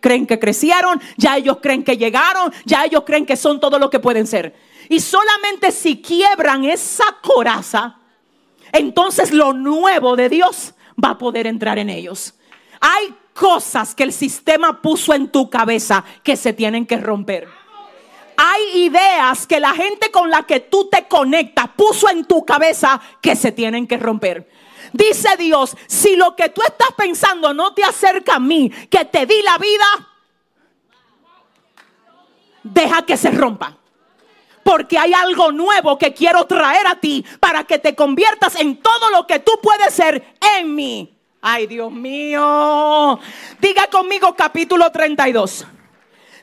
creen 0.00 0.26
que 0.26 0.38
crecieron, 0.38 1.00
ya 1.18 1.36
ellos 1.36 1.58
creen 1.60 1.84
que 1.84 1.98
llegaron, 1.98 2.52
ya 2.64 2.84
ellos 2.84 3.02
creen 3.04 3.26
que 3.26 3.36
son 3.36 3.60
todo 3.60 3.78
lo 3.78 3.90
que 3.90 4.00
pueden 4.00 4.26
ser. 4.26 4.56
Y 4.88 4.98
solamente 4.98 5.70
si 5.72 6.00
quiebran 6.00 6.64
esa 6.64 7.04
coraza, 7.22 7.98
entonces 8.72 9.30
lo 9.30 9.52
nuevo 9.52 10.16
de 10.16 10.30
Dios 10.30 10.72
va 11.02 11.10
a 11.10 11.18
poder 11.18 11.46
entrar 11.46 11.78
en 11.78 11.90
ellos. 11.90 12.34
Hay 12.80 13.14
cosas 13.34 13.94
que 13.94 14.04
el 14.04 14.12
sistema 14.12 14.80
puso 14.80 15.12
en 15.12 15.28
tu 15.28 15.50
cabeza 15.50 16.02
que 16.22 16.34
se 16.34 16.54
tienen 16.54 16.86
que 16.86 16.96
romper. 16.96 17.46
Hay 18.38 18.84
ideas 18.86 19.46
que 19.46 19.60
la 19.60 19.72
gente 19.72 20.10
con 20.10 20.30
la 20.30 20.44
que 20.44 20.60
tú 20.60 20.88
te 20.88 21.06
conectas 21.08 21.68
puso 21.76 22.08
en 22.08 22.24
tu 22.24 22.46
cabeza 22.46 22.98
que 23.20 23.36
se 23.36 23.52
tienen 23.52 23.86
que 23.86 23.98
romper. 23.98 24.48
Dice 24.92 25.36
Dios, 25.38 25.76
si 25.86 26.16
lo 26.16 26.36
que 26.36 26.48
tú 26.50 26.62
estás 26.62 26.90
pensando 26.96 27.54
no 27.54 27.72
te 27.72 27.82
acerca 27.82 28.36
a 28.36 28.40
mí, 28.40 28.70
que 28.90 29.04
te 29.04 29.26
di 29.26 29.42
la 29.42 29.58
vida, 29.58 30.08
deja 32.62 33.02
que 33.02 33.16
se 33.16 33.30
rompa. 33.30 33.76
Porque 34.62 34.98
hay 34.98 35.12
algo 35.12 35.50
nuevo 35.50 35.98
que 35.98 36.14
quiero 36.14 36.46
traer 36.46 36.86
a 36.86 36.96
ti 36.96 37.24
para 37.40 37.64
que 37.64 37.78
te 37.78 37.94
conviertas 37.94 38.54
en 38.56 38.76
todo 38.76 39.10
lo 39.10 39.26
que 39.26 39.40
tú 39.40 39.52
puedes 39.60 39.92
ser 39.92 40.36
en 40.56 40.74
mí. 40.74 41.12
Ay, 41.40 41.66
Dios 41.66 41.90
mío. 41.90 43.18
Diga 43.60 43.88
conmigo 43.88 44.36
capítulo 44.36 44.92
32. 44.92 45.66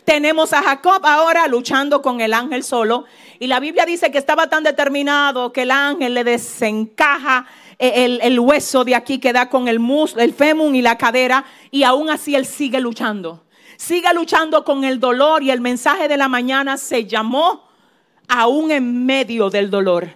Tenemos 0.03 0.51
a 0.51 0.61
Jacob 0.61 1.05
ahora 1.05 1.47
luchando 1.47 2.01
con 2.01 2.19
el 2.19 2.33
ángel 2.33 2.63
solo. 2.63 3.05
Y 3.39 3.47
la 3.47 3.61
Biblia 3.61 3.85
dice 3.85 4.11
que 4.11 4.17
estaba 4.17 4.49
tan 4.49 4.63
determinado 4.63 5.53
que 5.53 5.61
el 5.61 5.71
ángel 5.71 6.15
le 6.15 6.25
desencaja 6.25 7.45
el, 7.79 8.19
el 8.21 8.39
hueso 8.39 8.83
de 8.83 8.95
aquí 8.95 9.19
que 9.19 9.33
da 9.33 9.49
con 9.49 9.67
el 9.67 9.79
muslo, 9.79 10.21
el 10.21 10.33
fémur 10.33 10.75
y 10.75 10.81
la 10.81 10.97
cadera, 10.97 11.45
y 11.71 11.83
aún 11.83 12.09
así 12.09 12.35
él 12.35 12.45
sigue 12.45 12.79
luchando. 12.79 13.45
Sigue 13.77 14.13
luchando 14.13 14.65
con 14.65 14.83
el 14.83 14.99
dolor 14.99 15.41
y 15.41 15.51
el 15.51 15.61
mensaje 15.61 16.09
de 16.09 16.17
la 16.17 16.27
mañana 16.27 16.77
se 16.77 17.05
llamó 17.05 17.69
aún 18.27 18.71
en 18.71 19.05
medio 19.05 19.49
del 19.49 19.69
dolor. 19.69 20.09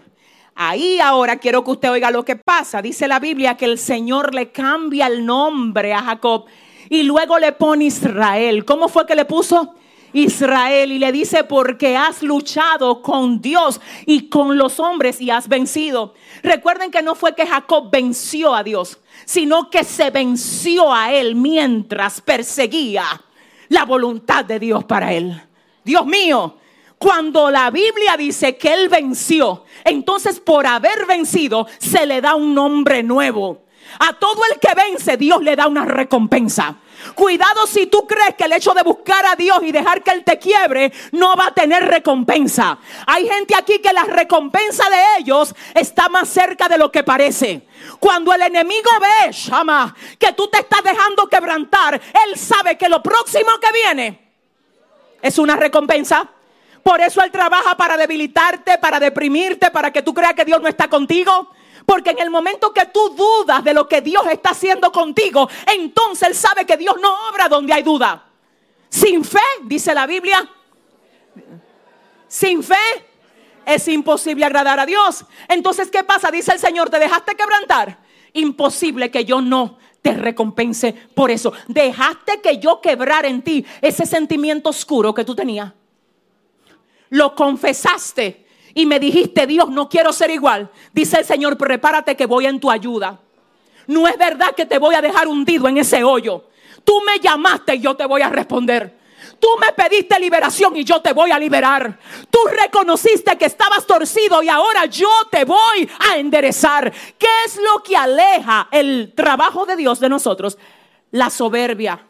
Ahí 0.56 1.00
ahora 1.00 1.38
quiero 1.38 1.64
que 1.64 1.72
usted 1.72 1.90
oiga 1.90 2.12
lo 2.12 2.26
que 2.26 2.36
pasa. 2.36 2.82
Dice 2.82 3.08
la 3.08 3.20
Biblia 3.20 3.58
que 3.58 3.66
el 3.66 3.80
Señor 3.80 4.36
le 4.36 4.52
cambia 4.52 5.08
el 5.08 5.26
nombre 5.26 5.94
a 5.94 6.04
Jacob 6.04 6.46
y 6.90 7.04
luego 7.04 7.40
le 7.40 7.54
pone 7.54 7.86
Israel. 7.86 8.66
¿Cómo 8.66 8.88
fue 8.88 9.06
que 9.06 9.16
le 9.16 9.26
puso? 9.26 9.74
Israel 10.14 10.92
y 10.92 11.00
le 11.00 11.12
dice 11.12 11.44
porque 11.44 11.98
has 11.98 12.22
luchado 12.22 13.02
con 13.02 13.42
Dios 13.42 13.82
y 14.06 14.30
con 14.30 14.58
los 14.58 14.80
hombres 14.80 15.20
y 15.20 15.32
has 15.32 15.48
vencido. 15.48 16.14
Recuerden 16.44 16.92
que 16.92 17.02
no 17.02 17.16
fue 17.16 17.36
que 17.36 17.48
Jacob 17.48 17.90
venció 17.92 18.54
a 18.54 18.64
Dios, 18.64 19.00
sino 19.26 19.70
que 19.70 19.84
se 19.84 20.12
venció 20.12 20.94
a 20.94 21.12
él 21.12 21.36
mientras 21.36 22.22
perseguía 22.22 23.04
la 23.70 23.86
voluntad 23.86 24.46
de 24.46 24.60
Dios 24.60 24.84
para 24.84 25.14
él. 25.14 25.42
Dios 25.84 26.06
mío, 26.06 26.58
cuando 26.98 27.52
la 27.52 27.70
Biblia 27.72 28.16
dice 28.16 28.56
que 28.56 28.74
él 28.74 28.88
venció, 28.88 29.66
entonces 29.84 30.40
por 30.40 30.66
haber 30.66 31.06
vencido 31.06 31.68
se 31.80 32.06
le 32.06 32.22
da 32.22 32.36
un 32.36 32.54
nombre 32.54 33.04
nuevo. 33.04 33.64
A 34.00 34.14
todo 34.14 34.42
el 34.52 34.60
que 34.60 34.74
vence, 34.74 35.18
Dios 35.18 35.44
le 35.44 35.56
da 35.56 35.68
una 35.68 35.86
recompensa. 35.86 36.78
Cuidado 37.16 37.68
si 37.68 37.88
tú 37.88 38.06
crees 38.08 38.36
que 38.36 38.46
el 38.46 38.54
hecho 38.54 38.74
de 38.74 38.84
buscar 38.84 39.26
a 39.26 39.36
Dios 39.36 39.60
y 39.64 39.72
dejar 39.72 40.02
que 40.02 40.12
Él 40.12 40.24
te 40.24 40.40
quiebre 40.40 40.92
no 41.12 41.36
va 41.36 41.48
a 41.48 41.54
tener 41.54 41.86
recompensa. 41.86 42.78
Hay 43.06 43.28
gente 43.28 43.56
aquí 43.56 43.80
que 43.80 43.94
la 43.94 44.04
recompensa 44.04 44.90
de 44.90 44.98
ellos 45.20 45.54
está 45.74 46.10
más 46.10 46.30
cerca 46.30 46.68
de 46.68 46.78
lo 46.78 46.92
que 46.92 47.04
parece. 47.04 47.68
Cuando 48.00 48.34
el 48.34 48.42
enemigo 48.42 48.90
ve, 49.00 49.32
llama, 49.32 49.96
que 50.18 50.34
tú 50.34 50.48
te 50.48 50.60
estás 50.60 50.84
dejando 50.84 51.28
quebrantar, 51.28 51.96
Él 51.96 52.38
sabe 52.38 52.78
que 52.78 52.90
lo 52.90 53.02
próximo 53.02 53.52
que 53.62 53.72
viene 53.72 54.32
es 55.22 55.38
una 55.38 55.56
recompensa. 55.56 56.30
Por 56.82 57.00
eso 57.00 57.24
Él 57.24 57.32
trabaja 57.32 57.78
para 57.78 57.96
debilitarte, 57.96 58.78
para 58.78 59.00
deprimirte, 59.00 59.72
para 59.72 59.92
que 59.92 60.02
tú 60.02 60.14
creas 60.14 60.34
que 60.34 60.46
Dios 60.46 60.62
no 60.62 60.68
está 60.68 60.90
contigo. 60.90 61.50
Porque 61.86 62.12
en 62.12 62.20
el 62.20 62.30
momento 62.30 62.74
que 62.74 62.86
tú 62.86 63.10
dudas 63.16 63.64
de 63.64 63.74
lo 63.74 63.88
que 63.88 64.02
Dios 64.02 64.24
está 64.32 64.52
haciendo 64.52 64.92
contigo, 64.92 65.50
entonces 65.66 66.30
Él 66.30 66.36
sabe 66.36 66.66
que 66.66 66.78
Dios 66.78 66.96
no 67.02 67.30
obra 67.30 67.50
donde 67.50 67.74
hay 67.74 67.84
duda. 67.84 68.26
Sin 68.90 69.24
fe, 69.24 69.40
dice 69.64 69.94
la 69.94 70.06
Biblia, 70.06 70.50
sin 72.28 72.64
fe 72.64 72.76
es 73.66 73.88
imposible 73.88 74.46
agradar 74.46 74.80
a 74.80 74.86
Dios. 74.86 75.26
Entonces, 75.48 75.90
¿qué 75.90 76.04
pasa? 76.04 76.32
Dice 76.32 76.52
el 76.52 76.60
Señor, 76.60 76.90
¿te 76.90 77.00
dejaste 77.00 77.36
quebrantar? 77.36 78.00
Imposible 78.34 79.10
que 79.12 79.26
yo 79.26 79.42
no 79.42 79.78
te 80.02 80.14
recompense 80.14 80.94
por 81.16 81.32
eso. 81.32 81.54
Dejaste 81.68 82.42
que 82.42 82.60
yo 82.60 82.82
quebrara 82.82 83.28
en 83.28 83.42
ti 83.42 83.66
ese 83.82 84.06
sentimiento 84.06 84.70
oscuro 84.70 85.14
que 85.14 85.24
tú 85.24 85.36
tenías. 85.36 85.74
Lo 87.10 87.36
confesaste 87.36 88.43
y 88.74 88.86
me 88.86 89.00
dijiste, 89.00 89.46
Dios, 89.46 89.70
no 89.70 89.88
quiero 89.88 90.12
ser 90.12 90.32
igual. 90.32 90.70
Dice 90.92 91.20
el 91.20 91.26
Señor, 91.26 91.58
prepárate 91.58 92.16
que 92.16 92.26
voy 92.26 92.46
en 92.46 92.60
tu 92.60 92.72
ayuda. 92.72 93.20
No 93.88 94.08
es 94.08 94.18
verdad 94.18 94.56
que 94.56 94.66
te 94.66 94.78
voy 94.78 94.96
a 94.96 95.02
dejar 95.02 95.28
hundido 95.28 95.68
en 95.68 95.78
ese 95.78 96.04
hoyo. 96.04 96.46
Tú 96.84 97.02
me 97.06 97.20
llamaste 97.20 97.76
y 97.76 97.82
yo 97.82 97.96
te 97.96 98.06
voy 98.06 98.22
a 98.22 98.30
responder. 98.30 98.98
Tú 99.40 99.48
me 99.60 99.72
pediste 99.74 100.20
liberación 100.20 100.76
y 100.76 100.84
yo 100.84 101.02
te 101.02 101.14
voy 101.14 101.32
a 101.32 101.40
liberar. 101.40 102.00
Tú 102.30 102.40
reconociste 102.62 103.38
que 103.38 103.46
estabas 103.46 103.86
torcido 103.86 104.42
y 104.42 104.50
ahora 104.50 104.86
yo 104.86 105.10
te 105.30 105.46
voy 105.46 105.90
a 106.10 106.18
enderezar. 106.18 106.92
¿Qué 107.18 107.28
es 107.46 107.58
lo 107.58 107.84
que 107.84 107.96
aleja 107.96 108.68
el 108.72 109.14
trabajo 109.16 109.66
de 109.66 109.76
Dios 109.76 110.00
de 110.00 110.10
nosotros? 110.10 110.58
La 111.12 111.30
soberbia. 111.30 112.06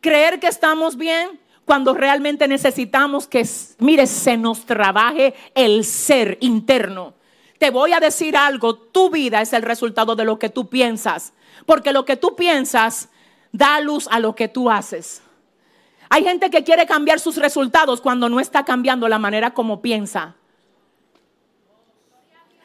Creer 0.00 0.38
que 0.38 0.48
estamos 0.48 0.96
bien 0.96 1.40
cuando 1.64 1.94
realmente 1.94 2.46
necesitamos 2.46 3.26
que, 3.26 3.46
mire, 3.78 4.06
se 4.06 4.36
nos 4.36 4.66
trabaje 4.66 5.34
el 5.54 5.84
ser 5.84 6.38
interno. 6.40 7.14
Te 7.58 7.70
voy 7.70 7.92
a 7.92 8.00
decir 8.00 8.36
algo, 8.36 8.76
tu 8.76 9.10
vida 9.10 9.40
es 9.40 9.52
el 9.52 9.62
resultado 9.62 10.16
de 10.16 10.24
lo 10.24 10.38
que 10.38 10.50
tú 10.50 10.68
piensas, 10.68 11.32
porque 11.66 11.92
lo 11.92 12.04
que 12.04 12.16
tú 12.16 12.36
piensas 12.36 13.08
da 13.52 13.80
luz 13.80 14.08
a 14.10 14.18
lo 14.18 14.34
que 14.34 14.48
tú 14.48 14.70
haces. 14.70 15.22
Hay 16.10 16.24
gente 16.24 16.50
que 16.50 16.64
quiere 16.64 16.86
cambiar 16.86 17.18
sus 17.18 17.36
resultados 17.36 18.00
cuando 18.00 18.28
no 18.28 18.40
está 18.40 18.64
cambiando 18.64 19.08
la 19.08 19.18
manera 19.18 19.54
como 19.54 19.80
piensa. 19.80 20.36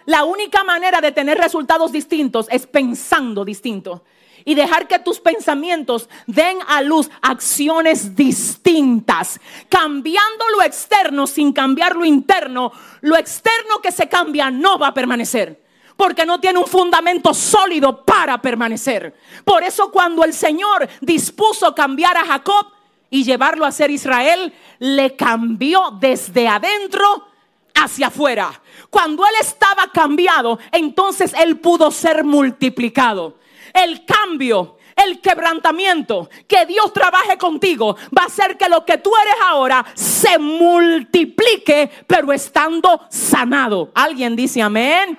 La 0.05 0.23
única 0.23 0.63
manera 0.63 1.01
de 1.01 1.11
tener 1.11 1.37
resultados 1.37 1.91
distintos 1.91 2.47
es 2.49 2.67
pensando 2.67 3.45
distinto 3.45 4.03
y 4.45 4.55
dejar 4.55 4.87
que 4.87 4.99
tus 4.99 5.19
pensamientos 5.19 6.09
den 6.27 6.57
a 6.67 6.81
luz 6.81 7.09
acciones 7.21 8.15
distintas, 8.15 9.39
cambiando 9.69 10.45
lo 10.57 10.63
externo 10.63 11.27
sin 11.27 11.53
cambiar 11.53 11.95
lo 11.95 12.05
interno. 12.05 12.71
Lo 13.01 13.15
externo 13.17 13.79
que 13.81 13.91
se 13.91 14.07
cambia 14.07 14.51
no 14.51 14.77
va 14.77 14.87
a 14.87 14.93
permanecer 14.93 15.69
porque 15.95 16.25
no 16.25 16.39
tiene 16.39 16.59
un 16.59 16.65
fundamento 16.65 17.33
sólido 17.33 18.05
para 18.05 18.41
permanecer. 18.41 19.13
Por 19.43 19.63
eso 19.63 19.91
cuando 19.91 20.23
el 20.23 20.33
Señor 20.33 20.87
dispuso 21.01 21.75
cambiar 21.75 22.15
a 22.15 22.25
Jacob 22.25 22.67
y 23.09 23.25
llevarlo 23.25 23.65
a 23.65 23.71
ser 23.71 23.91
Israel, 23.91 24.53
le 24.79 25.17
cambió 25.17 25.97
desde 25.99 26.47
adentro 26.47 27.27
hacia 27.75 28.07
afuera. 28.07 28.61
Cuando 28.89 29.25
él 29.25 29.33
estaba 29.41 29.91
cambiado, 29.91 30.57
entonces 30.71 31.33
él 31.37 31.59
pudo 31.59 31.91
ser 31.91 32.23
multiplicado 32.23 33.38
el 33.83 34.05
cambio, 34.05 34.77
el 34.95 35.21
quebrantamiento, 35.21 36.29
que 36.47 36.65
Dios 36.65 36.91
trabaje 36.93 37.37
contigo, 37.37 37.95
va 38.17 38.23
a 38.23 38.27
hacer 38.27 38.57
que 38.57 38.69
lo 38.69 38.85
que 38.85 38.97
tú 38.97 39.11
eres 39.21 39.35
ahora 39.47 39.85
se 39.93 40.37
multiplique, 40.37 41.89
pero 42.05 42.33
estando 42.33 43.01
sanado. 43.09 43.91
¿Alguien 43.95 44.35
dice 44.35 44.61
amén? 44.61 45.17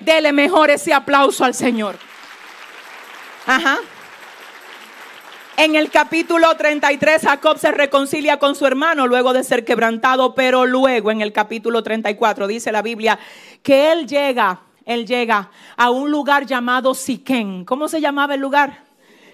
Dele 0.00 0.32
mejor 0.32 0.70
ese 0.70 0.92
aplauso 0.92 1.44
al 1.44 1.54
Señor. 1.54 1.96
Ajá. 3.46 3.78
En 5.56 5.74
el 5.74 5.90
capítulo 5.90 6.54
33, 6.56 7.22
Jacob 7.22 7.58
se 7.58 7.72
reconcilia 7.72 8.38
con 8.38 8.54
su 8.54 8.64
hermano 8.64 9.08
luego 9.08 9.32
de 9.32 9.42
ser 9.42 9.64
quebrantado, 9.64 10.34
pero 10.36 10.66
luego 10.66 11.10
en 11.10 11.20
el 11.20 11.32
capítulo 11.32 11.82
34 11.82 12.46
dice 12.46 12.70
la 12.70 12.80
Biblia 12.80 13.18
que 13.64 13.90
él 13.90 14.06
llega 14.06 14.60
él 14.88 15.06
llega 15.06 15.50
a 15.76 15.90
un 15.90 16.10
lugar 16.10 16.46
llamado 16.46 16.94
Siquén. 16.94 17.66
¿Cómo 17.66 17.88
se 17.88 18.00
llamaba 18.00 18.34
el 18.34 18.40
lugar? 18.40 18.86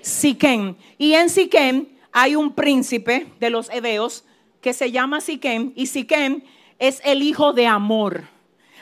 Siquén. 0.02 0.76
Y 0.98 1.14
en 1.14 1.30
Siquén 1.30 1.96
hay 2.10 2.34
un 2.34 2.52
príncipe 2.52 3.32
de 3.38 3.50
los 3.50 3.70
hebeos 3.70 4.24
que 4.60 4.72
se 4.72 4.90
llama 4.90 5.20
Siquén 5.20 5.72
y 5.76 5.86
Siquén 5.86 6.44
es 6.80 7.00
el 7.04 7.22
hijo 7.22 7.52
de 7.52 7.68
Amor. 7.68 8.24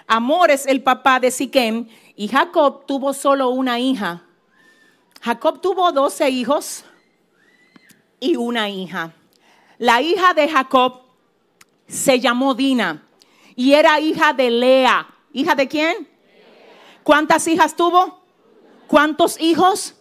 Amor 0.06 0.50
es 0.50 0.66
el 0.66 0.82
papá 0.82 1.20
de 1.20 1.30
Siquén 1.30 1.90
y 2.16 2.28
Jacob 2.28 2.86
tuvo 2.86 3.12
solo 3.12 3.50
una 3.50 3.78
hija. 3.78 4.22
Jacob 5.20 5.60
tuvo 5.60 5.92
doce 5.92 6.30
hijos 6.30 6.86
y 8.18 8.36
una 8.36 8.70
hija. 8.70 9.12
La 9.76 10.00
hija 10.00 10.32
de 10.32 10.48
Jacob 10.48 11.02
se 11.86 12.18
llamó 12.18 12.54
Dina 12.54 13.06
y 13.56 13.74
era 13.74 14.00
hija 14.00 14.32
de 14.32 14.50
Lea. 14.50 15.06
¿Hija 15.34 15.54
de 15.54 15.68
quién? 15.68 16.11
¿Cuántas 17.02 17.46
hijas 17.48 17.74
tuvo? 17.74 18.20
¿Cuántos 18.86 19.40
hijos? 19.40 19.96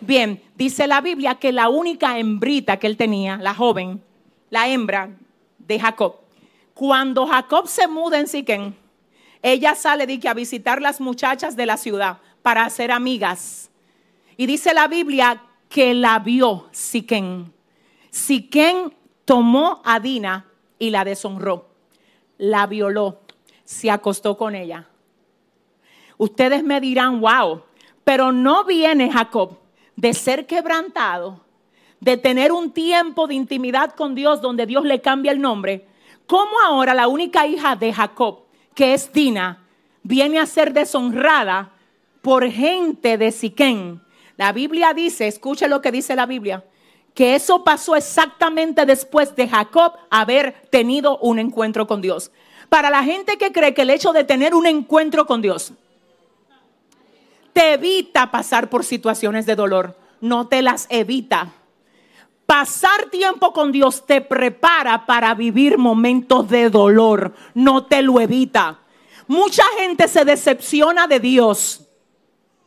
Bien, 0.00 0.42
dice 0.54 0.86
la 0.86 1.00
Biblia 1.00 1.36
que 1.36 1.52
la 1.52 1.68
única 1.68 2.18
hembrita 2.18 2.78
que 2.78 2.86
él 2.86 2.96
tenía, 2.96 3.36
la 3.38 3.54
joven, 3.54 4.02
la 4.50 4.68
hembra 4.68 5.10
de 5.58 5.80
Jacob, 5.80 6.16
cuando 6.74 7.26
Jacob 7.26 7.66
se 7.66 7.88
muda 7.88 8.20
en 8.20 8.28
Siquén, 8.28 8.76
ella 9.42 9.74
sale 9.74 10.06
de 10.06 10.20
que 10.20 10.28
a 10.28 10.34
visitar 10.34 10.82
las 10.82 11.00
muchachas 11.00 11.56
de 11.56 11.66
la 11.66 11.76
ciudad 11.76 12.18
para 12.42 12.64
hacer 12.64 12.92
amigas. 12.92 13.70
Y 14.36 14.46
dice 14.46 14.74
la 14.74 14.86
Biblia 14.86 15.42
que 15.68 15.94
la 15.94 16.18
vio 16.18 16.68
Siquén. 16.72 17.52
Siquén 18.10 18.94
tomó 19.24 19.82
a 19.84 19.98
Dina 20.00 20.46
y 20.78 20.90
la 20.90 21.04
deshonró, 21.04 21.68
la 22.38 22.66
violó, 22.66 23.20
se 23.64 23.90
acostó 23.90 24.36
con 24.36 24.54
ella. 24.54 24.88
Ustedes 26.18 26.64
me 26.64 26.80
dirán, 26.80 27.20
wow, 27.20 27.62
pero 28.04 28.32
no 28.32 28.64
viene 28.64 29.10
Jacob 29.10 29.58
de 29.96 30.14
ser 30.14 30.46
quebrantado, 30.46 31.40
de 32.00 32.16
tener 32.16 32.52
un 32.52 32.70
tiempo 32.70 33.26
de 33.26 33.34
intimidad 33.34 33.94
con 33.94 34.14
Dios 34.14 34.40
donde 34.40 34.66
Dios 34.66 34.84
le 34.84 35.00
cambia 35.00 35.32
el 35.32 35.40
nombre. 35.40 35.86
¿Cómo 36.26 36.60
ahora 36.64 36.94
la 36.94 37.08
única 37.08 37.46
hija 37.46 37.76
de 37.76 37.92
Jacob, 37.92 38.44
que 38.74 38.94
es 38.94 39.12
Dina, 39.12 39.64
viene 40.02 40.38
a 40.38 40.46
ser 40.46 40.72
deshonrada 40.72 41.72
por 42.22 42.48
gente 42.50 43.18
de 43.18 43.32
Siquén? 43.32 44.00
La 44.36 44.52
Biblia 44.52 44.92
dice, 44.92 45.26
escuche 45.26 45.68
lo 45.68 45.80
que 45.80 45.92
dice 45.92 46.14
la 46.14 46.26
Biblia, 46.26 46.64
que 47.14 47.34
eso 47.34 47.64
pasó 47.64 47.96
exactamente 47.96 48.84
después 48.84 49.34
de 49.34 49.48
Jacob 49.48 49.94
haber 50.10 50.52
tenido 50.70 51.18
un 51.18 51.38
encuentro 51.38 51.86
con 51.86 52.02
Dios. 52.02 52.30
Para 52.68 52.90
la 52.90 53.02
gente 53.02 53.38
que 53.38 53.52
cree 53.52 53.72
que 53.72 53.82
el 53.82 53.90
hecho 53.90 54.12
de 54.12 54.24
tener 54.24 54.54
un 54.54 54.66
encuentro 54.66 55.26
con 55.26 55.40
Dios 55.40 55.72
te 57.56 57.72
evita 57.72 58.30
pasar 58.30 58.68
por 58.68 58.84
situaciones 58.84 59.46
de 59.46 59.56
dolor, 59.56 59.96
no 60.20 60.46
te 60.46 60.60
las 60.60 60.86
evita. 60.90 61.54
Pasar 62.44 63.06
tiempo 63.10 63.54
con 63.54 63.72
Dios 63.72 64.04
te 64.04 64.20
prepara 64.20 65.06
para 65.06 65.32
vivir 65.32 65.78
momentos 65.78 66.50
de 66.50 66.68
dolor, 66.68 67.32
no 67.54 67.86
te 67.86 68.02
lo 68.02 68.20
evita. 68.20 68.80
Mucha 69.26 69.64
gente 69.78 70.06
se 70.06 70.26
decepciona 70.26 71.06
de 71.06 71.18
Dios. 71.18 71.80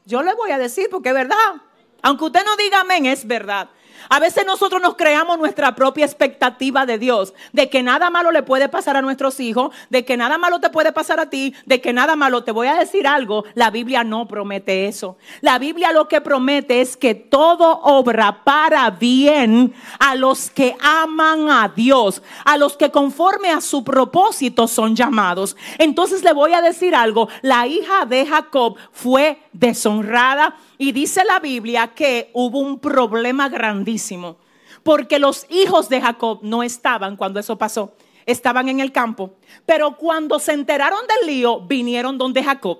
Yo 0.05 0.23
le 0.23 0.33
voy 0.33 0.49
a 0.49 0.57
decir 0.57 0.87
porque 0.89 1.09
es 1.09 1.15
verdad. 1.15 1.61
Aunque 2.01 2.25
usted 2.25 2.43
no 2.43 2.55
diga 2.55 2.81
amén, 2.81 3.05
es 3.05 3.27
verdad. 3.27 3.69
A 4.07 4.19
veces 4.19 4.45
nosotros 4.45 4.81
nos 4.81 4.95
creamos 4.95 5.37
nuestra 5.37 5.75
propia 5.75 6.05
expectativa 6.05 6.85
de 6.85 6.97
Dios, 6.97 7.33
de 7.51 7.69
que 7.69 7.83
nada 7.83 8.09
malo 8.09 8.31
le 8.31 8.43
puede 8.43 8.69
pasar 8.69 8.95
a 8.95 9.01
nuestros 9.01 9.39
hijos, 9.39 9.75
de 9.89 10.05
que 10.05 10.15
nada 10.15 10.37
malo 10.37 10.59
te 10.59 10.69
puede 10.69 10.91
pasar 10.91 11.19
a 11.19 11.29
ti, 11.29 11.53
de 11.65 11.81
que 11.81 11.91
nada 11.91 12.15
malo 12.15 12.43
te 12.43 12.51
voy 12.51 12.67
a 12.67 12.75
decir 12.75 13.07
algo. 13.07 13.43
La 13.55 13.69
Biblia 13.71 14.03
no 14.03 14.27
promete 14.27 14.87
eso. 14.87 15.17
La 15.41 15.59
Biblia 15.59 15.91
lo 15.91 16.07
que 16.07 16.21
promete 16.21 16.81
es 16.81 16.95
que 16.95 17.15
todo 17.15 17.79
obra 17.83 18.43
para 18.43 18.89
bien 18.91 19.73
a 19.99 20.15
los 20.15 20.49
que 20.49 20.75
aman 20.79 21.49
a 21.49 21.69
Dios, 21.69 22.21
a 22.45 22.57
los 22.57 22.77
que 22.77 22.91
conforme 22.91 23.49
a 23.51 23.61
su 23.61 23.83
propósito 23.83 24.67
son 24.67 24.95
llamados. 24.95 25.55
Entonces 25.77 26.23
le 26.23 26.33
voy 26.33 26.53
a 26.53 26.61
decir 26.61 26.95
algo, 26.95 27.29
la 27.41 27.67
hija 27.67 28.05
de 28.05 28.25
Jacob 28.25 28.77
fue 28.91 29.41
deshonrada 29.53 30.55
y 30.81 30.93
dice 30.93 31.25
la 31.25 31.39
Biblia 31.39 31.89
que 31.93 32.31
hubo 32.33 32.59
un 32.59 32.79
problema 32.79 33.49
grandísimo, 33.49 34.37
porque 34.81 35.19
los 35.19 35.45
hijos 35.49 35.89
de 35.89 35.99
Jacob 35.99 36.39
no 36.41 36.63
estaban 36.63 37.17
cuando 37.17 37.37
eso 37.41 37.57
pasó, 37.57 37.93
estaban 38.25 38.69
en 38.69 38.79
el 38.79 38.93
campo, 38.93 39.33
pero 39.65 39.97
cuando 39.97 40.39
se 40.39 40.53
enteraron 40.53 41.01
del 41.05 41.27
lío, 41.27 41.59
vinieron 41.59 42.17
donde 42.17 42.41
Jacob. 42.41 42.79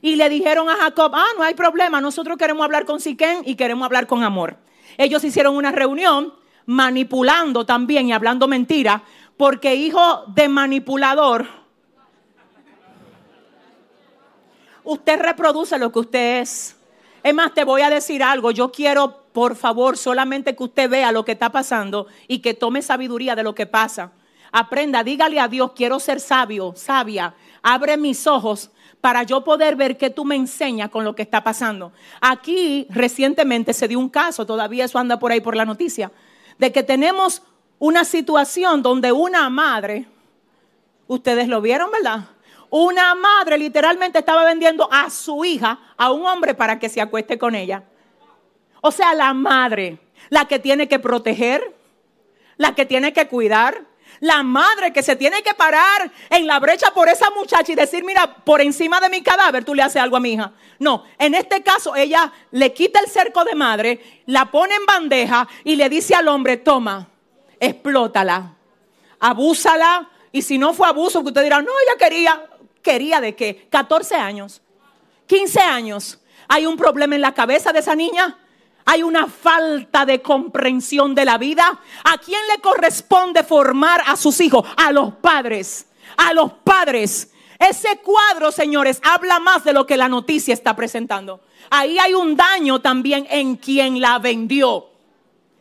Y 0.00 0.14
le 0.14 0.28
dijeron 0.28 0.70
a 0.70 0.76
Jacob, 0.76 1.10
ah, 1.14 1.26
no 1.36 1.42
hay 1.42 1.54
problema, 1.54 2.00
nosotros 2.00 2.38
queremos 2.38 2.64
hablar 2.64 2.84
con 2.84 3.00
Siquén 3.00 3.42
y 3.44 3.56
queremos 3.56 3.86
hablar 3.86 4.06
con 4.06 4.22
amor. 4.22 4.56
Ellos 4.96 5.24
hicieron 5.24 5.56
una 5.56 5.72
reunión 5.72 6.32
manipulando 6.66 7.66
también 7.66 8.06
y 8.06 8.12
hablando 8.12 8.46
mentira, 8.46 9.02
porque 9.36 9.74
hijo 9.74 10.26
de 10.28 10.48
manipulador, 10.48 11.48
usted 14.84 15.20
reproduce 15.20 15.76
lo 15.76 15.90
que 15.90 15.98
usted 15.98 16.40
es. 16.42 16.76
Es 17.22 17.34
más, 17.34 17.54
te 17.54 17.64
voy 17.64 17.82
a 17.82 17.90
decir 17.90 18.22
algo. 18.22 18.50
Yo 18.50 18.72
quiero, 18.72 19.24
por 19.32 19.56
favor, 19.56 19.96
solamente 19.96 20.56
que 20.56 20.64
usted 20.64 20.90
vea 20.90 21.12
lo 21.12 21.24
que 21.24 21.32
está 21.32 21.50
pasando 21.50 22.06
y 22.28 22.40
que 22.40 22.54
tome 22.54 22.82
sabiduría 22.82 23.36
de 23.36 23.42
lo 23.42 23.54
que 23.54 23.66
pasa. 23.66 24.12
Aprenda, 24.50 25.02
dígale 25.02 25.40
a 25.40 25.48
Dios, 25.48 25.72
quiero 25.74 25.98
ser 25.98 26.20
sabio, 26.20 26.74
sabia. 26.76 27.34
Abre 27.62 27.96
mis 27.96 28.26
ojos 28.26 28.70
para 29.00 29.22
yo 29.22 29.42
poder 29.42 29.76
ver 29.76 29.96
qué 29.96 30.10
tú 30.10 30.24
me 30.24 30.36
enseñas 30.36 30.90
con 30.90 31.04
lo 31.04 31.14
que 31.14 31.22
está 31.22 31.42
pasando. 31.42 31.92
Aquí 32.20 32.86
recientemente 32.90 33.72
se 33.72 33.88
dio 33.88 33.98
un 33.98 34.08
caso, 34.08 34.46
todavía 34.46 34.84
eso 34.84 34.98
anda 34.98 35.18
por 35.18 35.32
ahí 35.32 35.40
por 35.40 35.56
la 35.56 35.64
noticia, 35.64 36.12
de 36.58 36.70
que 36.70 36.82
tenemos 36.82 37.42
una 37.78 38.04
situación 38.04 38.82
donde 38.82 39.10
una 39.10 39.50
madre, 39.50 40.06
ustedes 41.08 41.48
lo 41.48 41.60
vieron, 41.60 41.90
¿verdad? 41.90 42.26
Una 42.74 43.14
madre 43.14 43.58
literalmente 43.58 44.18
estaba 44.18 44.46
vendiendo 44.46 44.88
a 44.90 45.10
su 45.10 45.44
hija 45.44 45.78
a 45.98 46.10
un 46.10 46.24
hombre 46.24 46.54
para 46.54 46.78
que 46.78 46.88
se 46.88 47.02
acueste 47.02 47.36
con 47.36 47.54
ella. 47.54 47.84
O 48.80 48.90
sea, 48.90 49.12
la 49.12 49.34
madre, 49.34 49.98
la 50.30 50.46
que 50.46 50.58
tiene 50.58 50.88
que 50.88 50.98
proteger, 50.98 51.76
la 52.56 52.74
que 52.74 52.86
tiene 52.86 53.12
que 53.12 53.28
cuidar, 53.28 53.82
la 54.20 54.42
madre 54.42 54.90
que 54.90 55.02
se 55.02 55.16
tiene 55.16 55.42
que 55.42 55.52
parar 55.52 56.10
en 56.30 56.46
la 56.46 56.58
brecha 56.60 56.94
por 56.94 57.10
esa 57.10 57.28
muchacha 57.36 57.70
y 57.72 57.74
decir, 57.74 58.04
mira, 58.04 58.36
por 58.36 58.62
encima 58.62 59.00
de 59.00 59.10
mi 59.10 59.20
cadáver 59.20 59.66
tú 59.66 59.74
le 59.74 59.82
haces 59.82 60.00
algo 60.00 60.16
a 60.16 60.20
mi 60.20 60.32
hija. 60.32 60.52
No, 60.78 61.04
en 61.18 61.34
este 61.34 61.62
caso 61.62 61.94
ella 61.94 62.32
le 62.52 62.72
quita 62.72 63.00
el 63.00 63.10
cerco 63.10 63.44
de 63.44 63.54
madre, 63.54 64.22
la 64.24 64.50
pone 64.50 64.74
en 64.76 64.86
bandeja 64.86 65.46
y 65.62 65.76
le 65.76 65.90
dice 65.90 66.14
al 66.14 66.26
hombre, 66.26 66.56
toma, 66.56 67.06
explótala, 67.60 68.54
abúsala. 69.20 70.08
Y 70.34 70.40
si 70.40 70.56
no 70.56 70.72
fue 70.72 70.88
abuso, 70.88 71.20
que 71.20 71.28
usted 71.28 71.42
dirá, 71.42 71.60
no, 71.60 71.70
ella 71.86 71.98
quería, 71.98 72.42
quería 72.82 73.20
de 73.20 73.34
qué? 73.34 73.68
14 73.70 74.16
años, 74.16 74.62
15 75.26 75.60
años. 75.60 76.18
Hay 76.48 76.66
un 76.66 76.76
problema 76.76 77.14
en 77.14 77.22
la 77.22 77.32
cabeza 77.32 77.72
de 77.72 77.78
esa 77.78 77.94
niña. 77.94 78.38
Hay 78.84 79.02
una 79.02 79.26
falta 79.26 80.04
de 80.04 80.20
comprensión 80.20 81.14
de 81.14 81.24
la 81.24 81.38
vida. 81.38 81.80
¿A 82.04 82.18
quién 82.18 82.40
le 82.54 82.60
corresponde 82.60 83.42
formar 83.44 84.02
a 84.06 84.16
sus 84.16 84.40
hijos? 84.40 84.66
A 84.76 84.92
los 84.92 85.14
padres. 85.14 85.86
A 86.16 86.32
los 86.32 86.52
padres. 86.64 87.32
Ese 87.58 87.98
cuadro, 87.98 88.50
señores, 88.50 89.00
habla 89.04 89.38
más 89.38 89.64
de 89.64 89.72
lo 89.72 89.86
que 89.86 89.96
la 89.96 90.08
noticia 90.08 90.52
está 90.52 90.74
presentando. 90.74 91.40
Ahí 91.70 91.96
hay 91.98 92.12
un 92.12 92.36
daño 92.36 92.80
también 92.80 93.26
en 93.30 93.56
quien 93.56 94.00
la 94.00 94.18
vendió. 94.18 94.91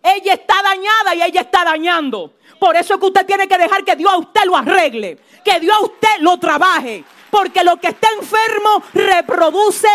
Ella 0.03 0.34
está 0.34 0.61
dañada 0.61 1.15
y 1.15 1.22
ella 1.22 1.41
está 1.41 1.64
dañando. 1.64 2.34
Por 2.60 2.76
eso 2.76 2.94
es 2.94 2.99
que 2.99 3.06
usted 3.06 3.26
tiene 3.26 3.48
que 3.48 3.57
dejar 3.57 3.84
que 3.84 3.95
Dios 3.95 4.11
a 4.11 4.18
usted 4.18 4.44
lo 4.45 4.56
arregle, 4.56 5.19
que 5.44 5.60
Dios 5.60 5.76
a 5.76 5.82
usted 5.82 6.19
lo 6.19 6.38
trabaje, 6.38 7.03
porque 7.30 7.64
lo 7.64 7.78
que 7.78 7.88
está 7.88 8.07
enfermo 8.19 8.84
reproduce 8.94 9.88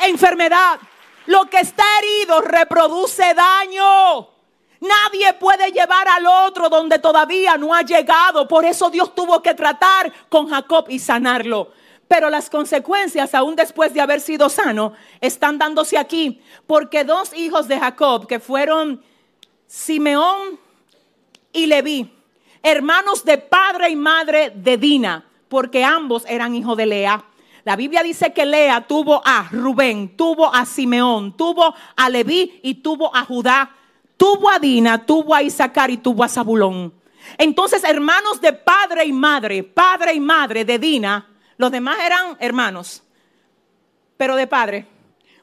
enfermedad. 0.00 0.78
Lo 1.26 1.44
que 1.46 1.58
está 1.60 1.84
herido 1.98 2.40
reproduce 2.40 3.34
daño. 3.34 4.28
Nadie 4.80 5.32
puede 5.34 5.70
llevar 5.70 6.08
al 6.08 6.26
otro 6.26 6.68
donde 6.68 6.98
todavía 6.98 7.56
no 7.56 7.72
ha 7.72 7.82
llegado. 7.82 8.48
Por 8.48 8.64
eso 8.64 8.90
Dios 8.90 9.14
tuvo 9.14 9.40
que 9.40 9.54
tratar 9.54 10.12
con 10.28 10.48
Jacob 10.48 10.86
y 10.88 10.98
sanarlo. 10.98 11.70
Pero 12.12 12.28
las 12.28 12.50
consecuencias, 12.50 13.34
aún 13.34 13.56
después 13.56 13.94
de 13.94 14.02
haber 14.02 14.20
sido 14.20 14.50
sano, 14.50 14.92
están 15.18 15.56
dándose 15.56 15.96
aquí. 15.96 16.42
Porque 16.66 17.04
dos 17.04 17.32
hijos 17.32 17.68
de 17.68 17.80
Jacob, 17.80 18.26
que 18.26 18.38
fueron 18.38 19.02
Simeón 19.66 20.60
y 21.54 21.64
Leví, 21.64 22.12
hermanos 22.62 23.24
de 23.24 23.38
padre 23.38 23.88
y 23.88 23.96
madre 23.96 24.52
de 24.54 24.76
Dina, 24.76 25.24
porque 25.48 25.84
ambos 25.84 26.26
eran 26.28 26.54
hijos 26.54 26.76
de 26.76 26.84
Lea. 26.84 27.24
La 27.64 27.76
Biblia 27.76 28.02
dice 28.02 28.34
que 28.34 28.44
Lea 28.44 28.86
tuvo 28.86 29.22
a 29.24 29.48
Rubén, 29.50 30.14
tuvo 30.14 30.54
a 30.54 30.66
Simeón, 30.66 31.34
tuvo 31.34 31.74
a 31.96 32.10
Leví 32.10 32.60
y 32.62 32.74
tuvo 32.74 33.16
a 33.16 33.24
Judá, 33.24 33.74
tuvo 34.18 34.50
a 34.50 34.58
Dina, 34.58 35.06
tuvo 35.06 35.34
a 35.34 35.42
Isaacar 35.42 35.90
y 35.90 35.96
tuvo 35.96 36.24
a 36.24 36.28
Zabulón. 36.28 36.92
Entonces, 37.38 37.82
hermanos 37.84 38.38
de 38.42 38.52
padre 38.52 39.06
y 39.06 39.14
madre, 39.14 39.62
padre 39.62 40.12
y 40.12 40.20
madre 40.20 40.66
de 40.66 40.78
Dina, 40.78 41.31
los 41.62 41.70
demás 41.70 41.96
eran 42.04 42.36
hermanos, 42.40 43.04
pero 44.16 44.34
de 44.34 44.48
padre. 44.48 44.84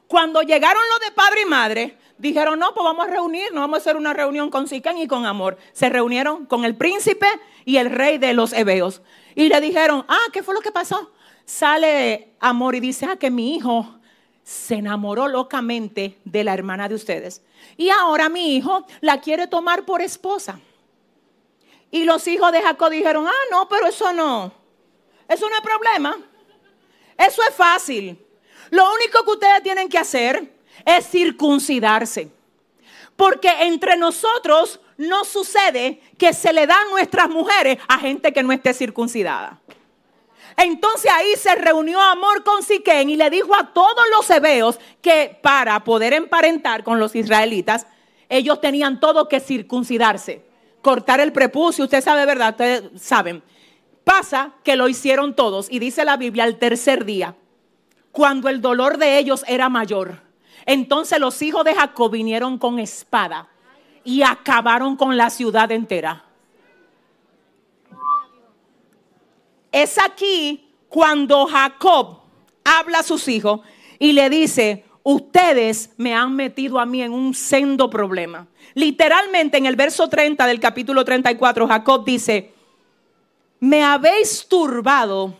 Cuando 0.06 0.42
llegaron 0.42 0.82
los 0.90 1.00
de 1.00 1.12
padre 1.12 1.40
y 1.40 1.46
madre, 1.46 1.96
dijeron, 2.18 2.58
no, 2.58 2.74
pues 2.74 2.84
vamos 2.84 3.06
a 3.06 3.10
reunirnos, 3.10 3.58
vamos 3.58 3.78
a 3.78 3.80
hacer 3.80 3.96
una 3.96 4.12
reunión 4.12 4.50
con 4.50 4.68
Siquén 4.68 4.98
y 4.98 5.06
con 5.06 5.24
Amor. 5.24 5.56
Se 5.72 5.88
reunieron 5.88 6.44
con 6.44 6.66
el 6.66 6.76
príncipe 6.76 7.26
y 7.64 7.78
el 7.78 7.90
rey 7.90 8.18
de 8.18 8.34
los 8.34 8.52
hebeos. 8.52 9.00
Y 9.34 9.48
le 9.48 9.62
dijeron, 9.62 10.04
ah, 10.08 10.26
¿qué 10.30 10.42
fue 10.42 10.52
lo 10.52 10.60
que 10.60 10.70
pasó? 10.70 11.10
Sale 11.46 12.34
Amor 12.38 12.74
y 12.74 12.80
dice, 12.80 13.06
ah, 13.06 13.16
que 13.16 13.30
mi 13.30 13.56
hijo 13.56 13.98
se 14.42 14.74
enamoró 14.74 15.26
locamente 15.26 16.18
de 16.26 16.44
la 16.44 16.52
hermana 16.52 16.86
de 16.90 16.96
ustedes. 16.96 17.40
Y 17.78 17.88
ahora 17.88 18.28
mi 18.28 18.56
hijo 18.56 18.84
la 19.00 19.22
quiere 19.22 19.46
tomar 19.46 19.86
por 19.86 20.02
esposa. 20.02 20.60
Y 21.90 22.04
los 22.04 22.28
hijos 22.28 22.52
de 22.52 22.60
Jacob 22.60 22.90
dijeron, 22.90 23.26
ah, 23.26 23.44
no, 23.50 23.70
pero 23.70 23.86
eso 23.86 24.12
no. 24.12 24.59
Eso 25.30 25.48
no 25.48 25.54
es 25.54 25.62
problema. 25.62 26.18
Eso 27.16 27.40
es 27.48 27.54
fácil. 27.54 28.18
Lo 28.70 28.92
único 28.92 29.24
que 29.24 29.30
ustedes 29.30 29.62
tienen 29.62 29.88
que 29.88 29.98
hacer 29.98 30.52
es 30.84 31.08
circuncidarse. 31.08 32.32
Porque 33.14 33.48
entre 33.60 33.96
nosotros 33.96 34.80
no 34.96 35.24
sucede 35.24 36.02
que 36.18 36.32
se 36.32 36.52
le 36.52 36.66
dan 36.66 36.90
nuestras 36.90 37.28
mujeres 37.28 37.78
a 37.86 37.98
gente 37.98 38.32
que 38.32 38.42
no 38.42 38.52
esté 38.52 38.74
circuncidada. 38.74 39.60
Entonces 40.56 41.10
ahí 41.12 41.36
se 41.36 41.54
reunió 41.54 42.00
Amor 42.00 42.42
con 42.42 42.64
Siquén 42.64 43.08
y 43.08 43.16
le 43.16 43.30
dijo 43.30 43.54
a 43.54 43.72
todos 43.72 44.04
los 44.12 44.28
hebeos 44.30 44.80
que 45.00 45.38
para 45.40 45.84
poder 45.84 46.12
emparentar 46.12 46.82
con 46.82 46.98
los 46.98 47.14
israelitas, 47.14 47.86
ellos 48.28 48.60
tenían 48.60 48.98
todo 48.98 49.28
que 49.28 49.38
circuncidarse, 49.38 50.44
cortar 50.82 51.20
el 51.20 51.32
prepucio, 51.32 51.84
usted 51.84 52.02
sabe, 52.02 52.26
¿verdad? 52.26 52.50
Ustedes 52.50 53.00
saben. 53.00 53.42
Pasa 54.04 54.52
que 54.64 54.76
lo 54.76 54.88
hicieron 54.88 55.34
todos 55.34 55.70
y 55.70 55.78
dice 55.78 56.04
la 56.04 56.16
Biblia 56.16 56.44
al 56.44 56.58
tercer 56.58 57.04
día, 57.04 57.36
cuando 58.12 58.48
el 58.48 58.60
dolor 58.60 58.98
de 58.98 59.18
ellos 59.18 59.44
era 59.46 59.68
mayor 59.68 60.30
entonces 60.66 61.18
los 61.18 61.40
hijos 61.42 61.64
de 61.64 61.74
Jacob 61.74 62.10
vinieron 62.10 62.58
con 62.58 62.78
espada 62.78 63.48
y 64.04 64.22
acabaron 64.22 64.96
con 64.96 65.16
la 65.16 65.30
ciudad 65.30 65.70
entera. 65.72 66.24
Es 69.72 69.98
aquí 69.98 70.68
cuando 70.88 71.46
Jacob 71.46 72.20
habla 72.64 73.00
a 73.00 73.02
sus 73.02 73.28
hijos 73.28 73.60
y 73.98 74.12
le 74.12 74.28
dice, 74.28 74.84
ustedes 75.02 75.90
me 75.96 76.14
han 76.14 76.34
metido 76.34 76.80
a 76.80 76.86
mí 76.86 77.02
en 77.02 77.12
un 77.12 77.34
sendo 77.34 77.88
problema. 77.88 78.46
Literalmente 78.74 79.58
en 79.58 79.66
el 79.66 79.76
verso 79.76 80.08
30 80.08 80.46
del 80.46 80.60
capítulo 80.60 81.04
34, 81.04 81.68
Jacob 81.68 82.04
dice, 82.04 82.52
me 83.60 83.84
habéis 83.84 84.46
turbado 84.48 85.34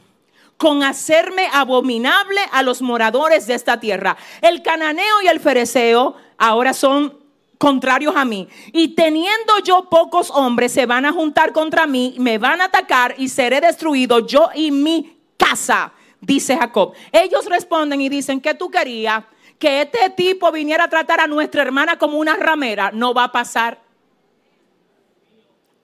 con 0.56 0.82
hacerme 0.82 1.48
abominable 1.52 2.40
a 2.52 2.62
los 2.62 2.82
moradores 2.82 3.47
de 3.47 3.55
esta 3.55 3.80
tierra. 3.80 4.16
El 4.42 4.62
cananeo 4.62 5.22
y 5.24 5.28
el 5.28 5.40
fereceo 5.40 6.16
ahora 6.36 6.74
son 6.74 7.18
contrarios 7.56 8.14
a 8.14 8.26
mí. 8.26 8.47
Y 8.72 8.88
teniendo 8.88 9.59
yo 9.64 9.88
pocos 9.88 10.30
hombres, 10.30 10.72
se 10.72 10.84
van 10.84 11.06
a 11.06 11.12
juntar 11.12 11.52
contra 11.52 11.86
mí, 11.86 12.14
me 12.18 12.36
van 12.36 12.60
a 12.60 12.66
atacar 12.66 13.14
y 13.16 13.30
seré 13.30 13.60
destruido 13.60 14.26
yo 14.26 14.51
y 14.55 14.70
mi 14.70 15.16
casa, 15.38 15.92
dice 16.20 16.56
Jacob. 16.56 16.92
Ellos 17.10 17.47
responden 17.47 18.02
y 18.02 18.10
dicen, 18.10 18.40
¿qué 18.40 18.52
tú 18.55 18.70
querías? 18.70 19.24
Que 19.59 19.82
este 19.82 20.10
tipo 20.10 20.52
viniera 20.52 20.84
a 20.84 20.88
tratar 20.88 21.20
a 21.20 21.26
nuestra 21.26 21.62
hermana 21.62 21.98
como 21.98 22.18
una 22.18 22.36
ramera. 22.36 22.90
No 22.92 23.14
va 23.14 23.24
a 23.24 23.32
pasar. 23.32 23.78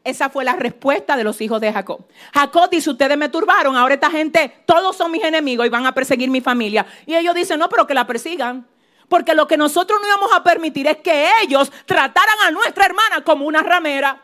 Esa 0.06 0.30
fue 0.30 0.44
la 0.44 0.54
respuesta 0.54 1.16
de 1.16 1.24
los 1.24 1.40
hijos 1.40 1.60
de 1.60 1.72
Jacob. 1.72 2.06
Jacob 2.32 2.70
dice, 2.70 2.90
ustedes 2.90 3.18
me 3.18 3.28
turbaron, 3.28 3.74
ahora 3.74 3.94
esta 3.94 4.08
gente, 4.08 4.62
todos 4.64 4.96
son 4.96 5.10
mis 5.10 5.24
enemigos 5.24 5.66
y 5.66 5.68
van 5.68 5.84
a 5.84 5.92
perseguir 5.92 6.30
mi 6.30 6.40
familia. 6.40 6.86
Y 7.06 7.16
ellos 7.16 7.34
dicen, 7.34 7.58
no, 7.58 7.68
pero 7.68 7.88
que 7.88 7.92
la 7.92 8.06
persigan. 8.06 8.64
Porque 9.08 9.34
lo 9.34 9.48
que 9.48 9.56
nosotros 9.56 9.98
no 10.00 10.06
íbamos 10.06 10.30
a 10.32 10.44
permitir 10.44 10.86
es 10.86 10.98
que 10.98 11.28
ellos 11.42 11.72
trataran 11.86 12.36
a 12.46 12.52
nuestra 12.52 12.84
hermana 12.84 13.24
como 13.24 13.46
una 13.46 13.64
ramera. 13.64 14.22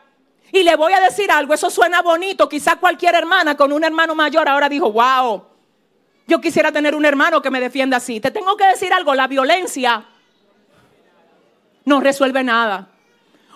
Y 0.53 0.63
le 0.63 0.77
voy 0.77 0.93
a 0.93 1.01
decir 1.01 1.29
algo, 1.29 1.53
eso 1.53 1.69
suena 1.69 2.01
bonito. 2.01 2.47
Quizás 2.47 2.77
cualquier 2.77 3.15
hermana 3.15 3.57
con 3.57 3.73
un 3.73 3.83
hermano 3.83 4.15
mayor 4.15 4.47
ahora 4.47 4.69
dijo, 4.69 4.89
wow, 4.89 5.43
yo 6.27 6.39
quisiera 6.39 6.71
tener 6.71 6.95
un 6.95 7.03
hermano 7.03 7.41
que 7.41 7.51
me 7.51 7.59
defienda 7.59 7.97
así. 7.97 8.21
Te 8.21 8.31
tengo 8.31 8.55
que 8.55 8.67
decir 8.67 8.93
algo, 8.93 9.13
la 9.15 9.27
violencia 9.27 10.05
no 11.83 11.99
resuelve 11.99 12.41
nada. 12.41 12.92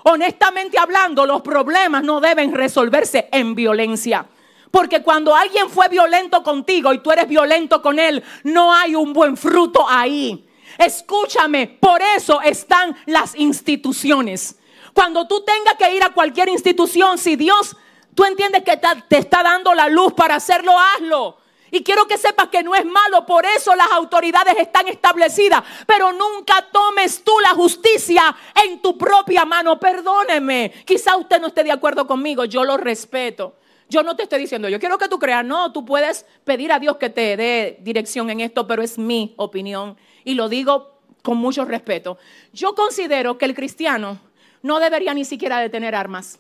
Honestamente 0.10 0.80
hablando, 0.80 1.26
los 1.26 1.42
problemas 1.42 2.02
no 2.02 2.22
deben 2.22 2.54
resolverse 2.54 3.28
en 3.30 3.54
violencia. 3.56 4.26
Porque 4.72 5.04
cuando 5.04 5.36
alguien 5.36 5.70
fue 5.70 5.90
violento 5.90 6.44
contigo 6.44 6.94
y 6.94 7.00
tú 7.00 7.12
eres 7.12 7.28
violento 7.28 7.82
con 7.82 8.00
él, 8.00 8.24
no 8.44 8.74
hay 8.74 8.96
un 8.96 9.12
buen 9.12 9.36
fruto 9.36 9.86
ahí. 9.86 10.48
Escúchame, 10.78 11.68
por 11.68 12.02
eso 12.02 12.40
están 12.42 12.96
las 13.06 13.36
instituciones. 13.36 14.58
Cuando 14.94 15.28
tú 15.28 15.44
tengas 15.44 15.74
que 15.74 15.94
ir 15.94 16.02
a 16.02 16.14
cualquier 16.14 16.48
institución, 16.48 17.18
si 17.18 17.36
Dios, 17.36 17.76
tú 18.16 18.24
entiendes 18.24 18.64
que 18.64 18.80
te 19.10 19.18
está 19.18 19.44
dando 19.44 19.74
la 19.74 19.90
luz 19.90 20.14
para 20.14 20.36
hacerlo, 20.36 20.72
hazlo. 20.80 21.38
Y 21.72 21.84
quiero 21.84 22.08
que 22.08 22.18
sepas 22.18 22.48
que 22.48 22.64
no 22.64 22.76
es 22.76 22.86
malo, 22.86 23.26
por 23.26 23.46
eso 23.46 23.76
las 23.76 23.92
autoridades 23.92 24.56
están 24.58 24.88
establecidas. 24.88 25.64
Pero 25.86 26.12
nunca 26.14 26.66
tomes 26.72 27.24
tú 27.24 27.34
la 27.42 27.50
justicia 27.50 28.36
en 28.66 28.82
tu 28.82 28.98
propia 28.98 29.46
mano. 29.46 29.80
Perdóneme, 29.80 30.72
quizá 30.86 31.18
usted 31.18 31.42
no 31.42 31.48
esté 31.48 31.64
de 31.64 31.72
acuerdo 31.72 32.08
conmigo, 32.08 32.46
yo 32.46 32.64
lo 32.64 32.78
respeto. 32.78 33.56
Yo 33.90 34.04
no 34.04 34.16
te 34.16 34.24
estoy 34.24 34.40
diciendo, 34.40 34.68
yo 34.68 34.80
quiero 34.80 34.98
que 34.98 35.08
tú 35.08 35.18
creas, 35.18 35.46
no, 35.46 35.72
tú 35.72 35.86
puedes 35.86 36.26
pedir 36.44 36.74
a 36.74 36.80
Dios 36.80 36.98
que 36.98 37.10
te 37.10 37.38
dé 37.38 37.78
dirección 37.82 38.30
en 38.30 38.42
esto, 38.42 38.68
pero 38.68 38.84
es 38.84 38.98
mi 38.98 39.34
opinión 39.38 39.98
y 40.26 40.34
lo 40.34 40.50
digo 40.50 41.00
con 41.22 41.38
mucho 41.38 41.64
respeto. 41.64 42.18
Yo 42.52 42.76
considero 42.76 43.38
que 43.38 43.46
el 43.46 43.56
cristiano 43.56 44.20
no 44.62 44.80
debería 44.80 45.14
ni 45.14 45.24
siquiera 45.24 45.70
tener 45.70 45.96
armas. 45.96 46.40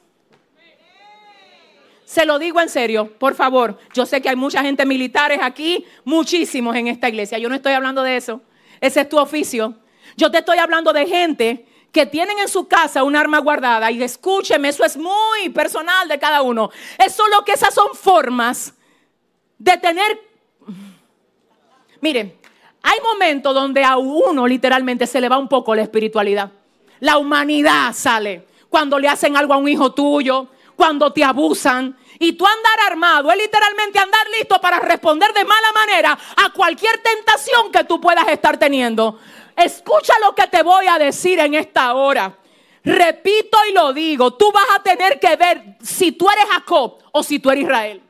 Se 2.07 2.25
lo 2.25 2.39
digo 2.39 2.61
en 2.61 2.69
serio, 2.69 3.11
por 3.19 3.35
favor. 3.35 3.77
Yo 3.93 4.05
sé 4.05 4.21
que 4.21 4.29
hay 4.29 4.37
mucha 4.37 4.61
gente 4.61 4.85
militares 4.85 5.39
aquí, 5.41 5.85
muchísimos 6.05 6.73
en 6.77 6.87
esta 6.87 7.09
iglesia. 7.09 7.37
Yo 7.37 7.49
no 7.49 7.55
estoy 7.55 7.73
hablando 7.73 8.01
de 8.01 8.15
eso. 8.15 8.39
Ese 8.79 9.01
es 9.01 9.09
tu 9.09 9.19
oficio. 9.19 9.73
Yo 10.15 10.31
te 10.31 10.37
estoy 10.37 10.57
hablando 10.57 10.93
de 10.93 11.05
gente 11.05 11.65
que 11.91 12.05
tienen 12.05 12.39
en 12.39 12.47
su 12.47 12.65
casa 12.65 13.03
un 13.03 13.17
arma 13.17 13.39
guardada. 13.39 13.91
Y 13.91 14.01
escúcheme, 14.01 14.69
eso 14.69 14.85
es 14.85 14.95
muy 14.95 15.49
personal 15.53 16.07
de 16.07 16.17
cada 16.17 16.43
uno. 16.43 16.69
Es 16.97 17.13
solo 17.13 17.43
que 17.43 17.51
esas 17.51 17.73
son 17.73 17.93
formas 17.93 18.73
de 19.57 19.75
tener... 19.75 20.21
Miren, 21.99 22.33
hay 22.83 22.99
momentos 23.01 23.53
donde 23.53 23.83
a 23.83 23.97
uno 23.97 24.47
literalmente 24.47 25.07
se 25.07 25.19
le 25.19 25.27
va 25.27 25.37
un 25.37 25.49
poco 25.49 25.75
la 25.75 25.81
espiritualidad. 25.81 26.53
La 27.01 27.17
humanidad 27.17 27.91
sale 27.91 28.47
cuando 28.69 28.97
le 28.97 29.09
hacen 29.09 29.35
algo 29.35 29.53
a 29.53 29.57
un 29.57 29.67
hijo 29.67 29.91
tuyo, 29.91 30.47
cuando 30.77 31.11
te 31.11 31.23
abusan. 31.23 31.97
Y 32.19 32.33
tú 32.33 32.45
andar 32.45 32.91
armado 32.91 33.29
es 33.31 33.37
literalmente 33.37 33.99
andar 33.99 34.25
listo 34.37 34.61
para 34.61 34.79
responder 34.79 35.33
de 35.33 35.43
mala 35.43 35.71
manera 35.73 36.17
a 36.37 36.49
cualquier 36.51 36.99
tentación 36.99 37.71
que 37.71 37.83
tú 37.83 37.99
puedas 37.99 38.27
estar 38.29 38.57
teniendo. 38.57 39.19
Escucha 39.55 40.13
lo 40.23 40.33
que 40.33 40.47
te 40.47 40.63
voy 40.63 40.85
a 40.87 40.97
decir 40.97 41.39
en 41.39 41.55
esta 41.55 41.93
hora. 41.93 42.37
Repito 42.83 43.57
y 43.69 43.73
lo 43.73 43.91
digo, 43.91 44.35
tú 44.35 44.51
vas 44.51 44.67
a 44.75 44.81
tener 44.81 45.19
que 45.19 45.35
ver 45.35 45.77
si 45.81 46.13
tú 46.13 46.29
eres 46.29 46.45
Jacob 46.45 46.99
o 47.11 47.21
si 47.21 47.39
tú 47.39 47.49
eres 47.49 47.65
Israel. 47.65 48.01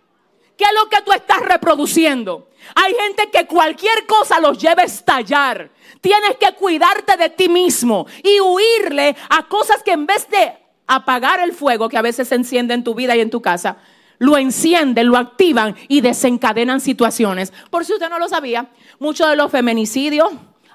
¿Qué 0.56 0.66
es 0.66 0.74
lo 0.74 0.90
que 0.90 1.02
tú 1.02 1.12
estás 1.12 1.40
reproduciendo? 1.40 2.50
Hay 2.76 2.94
gente 2.96 3.30
que 3.30 3.46
cualquier 3.46 4.06
cosa 4.06 4.40
los 4.40 4.58
lleva 4.58 4.84
a 4.84 4.86
estallar. 4.86 5.70
Tienes 6.02 6.38
que 6.38 6.54
cuidarte 6.54 7.18
de 7.18 7.30
ti 7.30 7.50
mismo 7.50 8.06
y 8.24 8.40
huirle 8.40 9.16
a 9.30 9.48
cosas 9.48 9.82
que 9.84 9.92
en 9.92 10.06
vez 10.06 10.30
de 10.30 10.67
apagar 10.88 11.40
el 11.40 11.54
fuego 11.54 11.90
que 11.90 11.98
a 11.98 12.02
veces 12.02 12.30
se 12.30 12.36
enciende 12.36 12.74
en 12.74 12.84
tu 12.84 12.96
vida 12.96 13.16
y 13.16 13.20
en 13.20 13.30
tu 13.30 13.42
casa, 13.42 13.78
lo 14.20 14.38
encienden, 14.38 15.08
lo 15.08 15.18
activan 15.18 15.76
y 15.88 16.02
desencadenan 16.02 16.82
situaciones. 16.82 17.54
Por 17.70 17.86
si 17.86 17.94
usted 17.94 18.10
no 18.10 18.18
lo 18.18 18.28
sabía, 18.28 18.70
muchos 19.00 19.30
de 19.30 19.36
los 19.36 19.52
feminicidios, 19.52 20.30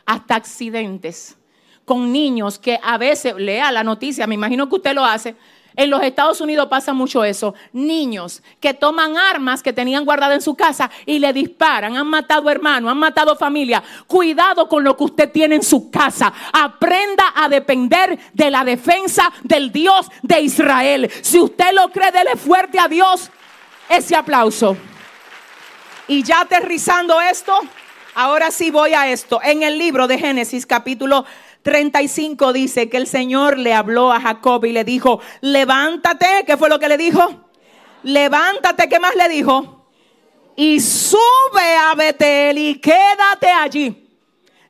hasta 0.07 0.35
accidentes 0.35 1.37
con 1.85 2.13
niños 2.13 2.59
que 2.59 2.79
a 2.83 2.99
veces, 2.99 3.35
lea 3.37 3.73
la 3.73 3.83
noticia, 3.83 4.27
me 4.27 4.35
imagino 4.35 4.69
que 4.69 4.77
usted 4.77 4.95
lo 4.95 5.05
hace, 5.05 5.35
en 5.75 5.91
los 5.91 6.03
Estados 6.03 6.41
Unidos 6.41 6.69
pasa 6.69 6.93
mucho 6.93 7.25
eso. 7.25 7.55
Niños 7.73 8.43
que 8.61 8.75
toman 8.75 9.17
armas 9.17 9.63
que 9.63 9.73
tenían 9.73 10.05
guardadas 10.05 10.37
en 10.37 10.43
su 10.43 10.55
casa 10.55 10.91
y 11.07 11.19
le 11.19 11.33
disparan. 11.33 11.97
Han 11.97 12.07
matado 12.07 12.51
hermanos, 12.51 12.91
han 12.91 12.99
matado 12.99 13.37
familia. 13.37 13.83
Cuidado 14.07 14.69
con 14.69 14.85
lo 14.85 14.97
que 14.97 15.05
usted 15.05 15.31
tiene 15.31 15.57
en 15.57 15.63
su 15.63 15.91
casa. 15.91 16.33
Aprenda 16.53 17.33
a 17.35 17.49
depender 17.49 18.19
de 18.33 18.51
la 18.51 18.65
defensa 18.65 19.33
del 19.43 19.73
Dios 19.73 20.11
de 20.23 20.41
Israel. 20.41 21.11
Si 21.23 21.39
usted 21.39 21.73
lo 21.73 21.89
cree, 21.91 22.13
dele 22.13 22.37
fuerte 22.37 22.79
a 22.79 22.89
Dios 22.89 23.31
ese 23.89 24.17
aplauso. 24.17 24.77
Y 26.09 26.23
ya 26.23 26.41
aterrizando 26.41 27.21
esto, 27.21 27.59
ahora 28.15 28.51
sí 28.51 28.71
voy 28.71 28.93
a 28.93 29.09
esto. 29.09 29.41
En 29.43 29.63
el 29.63 29.79
libro 29.79 30.07
de 30.07 30.19
Génesis 30.19 30.67
capítulo 30.67 31.25
35 31.63 32.53
dice 32.53 32.89
que 32.89 32.97
el 32.97 33.07
Señor 33.07 33.59
le 33.59 33.73
habló 33.73 34.13
a 34.13 34.21
Jacob 34.21 34.65
y 34.65 34.73
le 34.73 34.85
dijo, 34.85 35.21
levántate, 35.41 36.45
¿qué 36.47 36.57
fue 36.57 36.69
lo 36.69 36.79
que 36.79 36.89
le 36.89 36.97
dijo? 36.97 37.49
Levántate, 38.03 38.89
¿qué 38.89 38.99
más 38.99 39.15
le 39.15 39.29
dijo? 39.29 39.87
Y 40.57 40.81
sube 40.81 41.77
a 41.81 41.95
Betel 41.95 42.59
y 42.59 42.81
quédate 42.81 43.47
allí. 43.47 44.09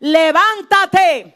Levántate. 0.01 1.35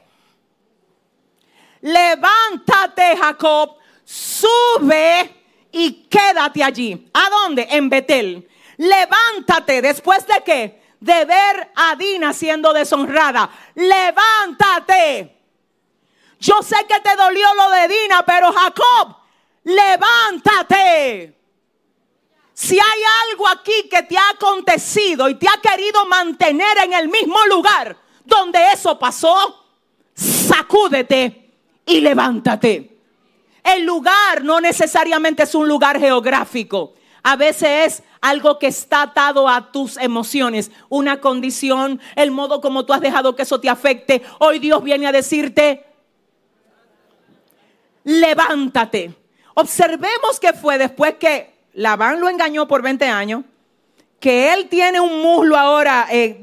Levántate, 1.80 3.16
Jacob. 3.16 3.76
Sube 4.04 5.30
y 5.72 6.06
quédate 6.08 6.62
allí. 6.62 7.10
¿A 7.12 7.30
dónde? 7.30 7.66
En 7.70 7.88
Betel. 7.88 8.48
Levántate. 8.76 9.82
¿Después 9.82 10.26
de 10.26 10.42
qué? 10.44 10.82
De 11.00 11.24
ver 11.24 11.70
a 11.74 11.96
Dina 11.96 12.32
siendo 12.32 12.72
deshonrada. 12.72 13.50
Levántate. 13.74 15.35
Yo 16.38 16.62
sé 16.62 16.76
que 16.88 17.00
te 17.00 17.16
dolió 17.16 17.46
lo 17.54 17.70
de 17.70 17.88
Dina, 17.88 18.24
pero 18.24 18.52
Jacob, 18.52 19.16
levántate. 19.64 21.36
Si 22.52 22.74
hay 22.78 23.00
algo 23.30 23.48
aquí 23.48 23.88
que 23.90 24.02
te 24.02 24.16
ha 24.16 24.30
acontecido 24.30 25.28
y 25.28 25.34
te 25.34 25.46
ha 25.48 25.60
querido 25.60 26.06
mantener 26.06 26.78
en 26.84 26.94
el 26.94 27.08
mismo 27.08 27.38
lugar 27.46 27.96
donde 28.24 28.58
eso 28.72 28.98
pasó, 28.98 29.64
sacúdete 30.14 31.52
y 31.84 32.00
levántate. 32.00 32.98
El 33.62 33.84
lugar 33.84 34.42
no 34.42 34.60
necesariamente 34.60 35.42
es 35.42 35.54
un 35.54 35.68
lugar 35.68 35.98
geográfico. 35.98 36.94
A 37.22 37.34
veces 37.34 37.94
es 37.94 38.02
algo 38.20 38.58
que 38.58 38.68
está 38.68 39.02
atado 39.02 39.48
a 39.48 39.72
tus 39.72 39.96
emociones, 39.96 40.70
una 40.88 41.20
condición, 41.20 42.00
el 42.14 42.30
modo 42.30 42.60
como 42.60 42.86
tú 42.86 42.92
has 42.92 43.00
dejado 43.00 43.34
que 43.34 43.42
eso 43.42 43.60
te 43.60 43.68
afecte. 43.68 44.22
Hoy 44.38 44.60
Dios 44.60 44.82
viene 44.82 45.06
a 45.08 45.12
decirte, 45.12 45.85
levántate. 48.06 49.12
Observemos 49.54 50.38
que 50.40 50.52
fue 50.52 50.78
después 50.78 51.14
que 51.14 51.52
Labán 51.74 52.20
lo 52.20 52.28
engañó 52.28 52.68
por 52.68 52.80
20 52.80 53.04
años, 53.06 53.42
que 54.20 54.54
él 54.54 54.68
tiene 54.68 55.00
un 55.00 55.20
muslo 55.22 55.56
ahora 55.56 56.06
eh, 56.10 56.40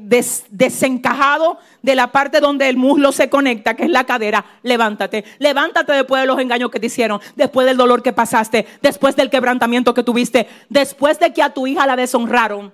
desencajado 0.50 1.58
de 1.82 1.94
la 1.94 2.12
parte 2.12 2.40
donde 2.40 2.68
el 2.68 2.76
muslo 2.76 3.12
se 3.12 3.30
conecta, 3.30 3.74
que 3.74 3.84
es 3.84 3.90
la 3.90 4.04
cadera. 4.04 4.44
Levántate, 4.62 5.24
levántate 5.38 5.92
después 5.94 6.20
de 6.20 6.26
los 6.26 6.38
engaños 6.38 6.70
que 6.70 6.78
te 6.78 6.86
hicieron, 6.86 7.20
después 7.34 7.66
del 7.66 7.78
dolor 7.78 8.02
que 8.02 8.12
pasaste, 8.12 8.66
después 8.82 9.16
del 9.16 9.30
quebrantamiento 9.30 9.94
que 9.94 10.04
tuviste, 10.04 10.46
después 10.68 11.18
de 11.18 11.32
que 11.32 11.42
a 11.42 11.54
tu 11.54 11.66
hija 11.66 11.86
la 11.86 11.96
deshonraron. 11.96 12.72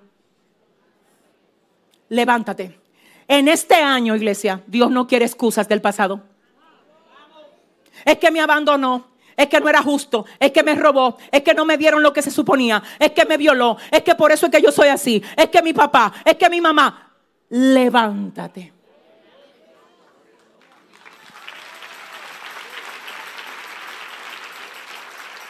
Levántate. 2.08 2.78
En 3.28 3.46
este 3.46 3.76
año, 3.76 4.16
iglesia, 4.16 4.62
Dios 4.66 4.90
no 4.90 5.06
quiere 5.06 5.24
excusas 5.24 5.68
del 5.68 5.80
pasado. 5.80 6.24
Es 8.04 8.18
que 8.18 8.30
me 8.30 8.40
abandonó. 8.40 9.08
Es 9.36 9.46
que 9.48 9.58
no 9.58 9.70
era 9.70 9.82
justo, 9.82 10.26
es 10.38 10.50
que 10.50 10.62
me 10.62 10.74
robó, 10.74 11.16
es 11.32 11.40
que 11.42 11.54
no 11.54 11.64
me 11.64 11.78
dieron 11.78 12.02
lo 12.02 12.12
que 12.12 12.20
se 12.20 12.30
suponía, 12.30 12.82
es 12.98 13.12
que 13.12 13.24
me 13.24 13.38
violó, 13.38 13.78
es 13.90 14.02
que 14.02 14.14
por 14.14 14.30
eso 14.32 14.46
es 14.46 14.52
que 14.52 14.60
yo 14.60 14.70
soy 14.70 14.88
así, 14.88 15.22
es 15.34 15.48
que 15.48 15.62
mi 15.62 15.72
papá, 15.72 16.12
es 16.26 16.34
que 16.34 16.50
mi 16.50 16.60
mamá. 16.60 17.10
Levántate. 17.48 18.70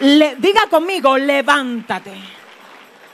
Le- 0.00 0.36
diga 0.36 0.62
conmigo, 0.70 1.18
levántate. 1.18 2.12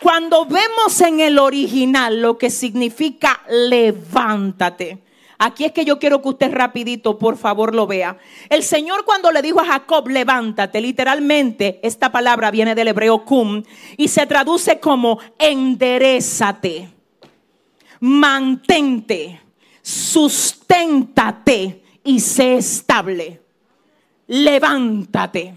Cuando 0.01 0.45
vemos 0.47 1.01
en 1.01 1.21
el 1.21 1.39
original 1.39 2.21
lo 2.21 2.39
que 2.39 2.51
significa 2.51 3.41
levántate, 3.49 4.99
aquí 5.39 5.65
es 5.65 5.73
que 5.73 5.85
yo 5.85 5.99
quiero 5.99 6.23
que 6.23 6.29
usted 6.29 6.53
rapidito, 6.53 7.19
por 7.19 7.37
favor, 7.37 7.75
lo 7.75 7.87
vea. 7.87 8.19
El 8.49 8.63
Señor 8.63 9.05
cuando 9.05 9.33
le 9.33 9.43
dijo 9.43 9.61
a 9.61 9.67
Jacob, 9.67 10.09
levántate, 10.09 10.81
literalmente 10.81 11.81
esta 11.83 12.13
palabra 12.13 12.51
viene 12.51 12.75
del 12.75 12.89
hebreo 12.89 13.25
kum 13.25 13.63
y 13.97 14.09
se 14.09 14.27
traduce 14.27 14.81
como 14.81 15.19
enderezate, 15.39 16.91
mantente, 18.01 19.41
susténtate 19.83 21.83
y 22.05 22.21
sé 22.21 22.57
estable. 22.57 23.43
Levántate. 24.29 25.55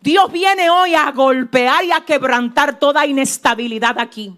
Dios 0.00 0.30
viene 0.30 0.70
hoy 0.70 0.94
a 0.94 1.10
golpear 1.10 1.84
y 1.84 1.92
a 1.92 2.02
quebrantar 2.02 2.78
toda 2.78 3.06
inestabilidad 3.06 3.98
aquí. 3.98 4.36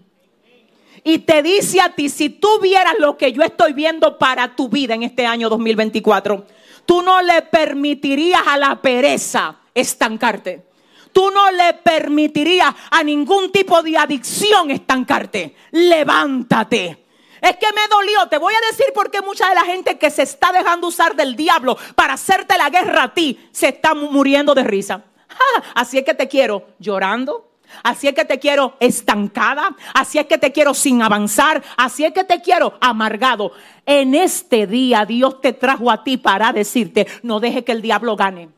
Y 1.03 1.19
te 1.19 1.41
dice 1.41 1.81
a 1.81 1.89
ti, 1.95 2.09
si 2.09 2.29
tú 2.29 2.59
vieras 2.61 2.93
lo 2.99 3.17
que 3.17 3.31
yo 3.33 3.41
estoy 3.43 3.73
viendo 3.73 4.17
para 4.17 4.55
tu 4.55 4.69
vida 4.69 4.93
en 4.93 5.03
este 5.03 5.25
año 5.25 5.49
2024, 5.49 6.45
tú 6.85 7.01
no 7.01 7.21
le 7.21 7.41
permitirías 7.41 8.43
a 8.45 8.57
la 8.57 8.81
pereza 8.81 9.57
estancarte. 9.73 10.63
Tú 11.11 11.29
no 11.31 11.51
le 11.51 11.73
permitirías 11.73 12.73
a 12.89 13.03
ningún 13.03 13.51
tipo 13.51 13.81
de 13.81 13.97
adicción 13.97 14.71
estancarte. 14.71 15.55
Levántate. 15.71 17.05
Es 17.41 17.57
que 17.57 17.67
me 17.73 17.87
dolió. 17.89 18.27
Te 18.29 18.37
voy 18.37 18.53
a 18.53 18.71
decir 18.71 18.85
por 18.93 19.09
qué 19.09 19.21
mucha 19.21 19.49
de 19.49 19.55
la 19.55 19.63
gente 19.63 19.97
que 19.97 20.09
se 20.11 20.21
está 20.23 20.51
dejando 20.51 20.87
usar 20.87 21.15
del 21.15 21.35
diablo 21.35 21.77
para 21.95 22.13
hacerte 22.13 22.57
la 22.57 22.69
guerra 22.69 23.03
a 23.03 23.13
ti 23.13 23.39
se 23.51 23.69
está 23.69 23.93
mu- 23.95 24.11
muriendo 24.11 24.53
de 24.53 24.63
risa. 24.63 25.03
Así 25.75 25.97
es 25.97 26.05
que 26.05 26.13
te 26.13 26.27
quiero 26.27 26.67
llorando. 26.79 27.50
Así 27.83 28.07
es 28.07 28.13
que 28.13 28.25
te 28.25 28.39
quiero 28.39 28.75
estancada. 28.79 29.75
Así 29.93 30.19
es 30.19 30.25
que 30.25 30.37
te 30.37 30.51
quiero 30.51 30.73
sin 30.73 31.01
avanzar. 31.01 31.63
Así 31.77 32.05
es 32.05 32.13
que 32.13 32.23
te 32.23 32.41
quiero 32.41 32.77
amargado. 32.81 33.51
En 33.85 34.15
este 34.15 34.67
día 34.67 35.05
Dios 35.05 35.41
te 35.41 35.53
trajo 35.53 35.91
a 35.91 36.03
ti 36.03 36.17
para 36.17 36.53
decirte, 36.53 37.07
no 37.23 37.39
deje 37.39 37.63
que 37.63 37.71
el 37.71 37.81
diablo 37.81 38.15
gane. 38.15 38.49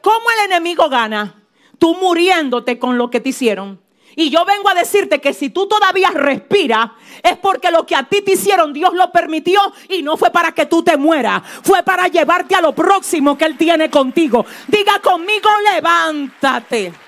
¿Cómo 0.00 0.30
el 0.38 0.52
enemigo 0.52 0.88
gana? 0.88 1.42
Tú 1.78 1.94
muriéndote 1.94 2.78
con 2.78 2.96
lo 2.96 3.10
que 3.10 3.20
te 3.20 3.30
hicieron. 3.30 3.80
Y 4.18 4.30
yo 4.30 4.46
vengo 4.46 4.70
a 4.70 4.74
decirte 4.74 5.20
que 5.20 5.34
si 5.34 5.50
tú 5.50 5.68
todavía 5.68 6.10
respiras, 6.10 6.92
es 7.22 7.36
porque 7.36 7.70
lo 7.70 7.84
que 7.84 7.94
a 7.94 8.04
ti 8.04 8.22
te 8.22 8.32
hicieron 8.32 8.72
Dios 8.72 8.94
lo 8.94 9.12
permitió 9.12 9.60
y 9.90 10.02
no 10.02 10.16
fue 10.16 10.30
para 10.30 10.52
que 10.52 10.64
tú 10.64 10.82
te 10.82 10.96
mueras, 10.96 11.42
fue 11.62 11.82
para 11.82 12.08
llevarte 12.08 12.54
a 12.54 12.62
lo 12.62 12.74
próximo 12.74 13.36
que 13.36 13.44
Él 13.44 13.58
tiene 13.58 13.90
contigo. 13.90 14.46
Diga 14.68 15.00
conmigo, 15.00 15.50
levántate. 15.74 17.05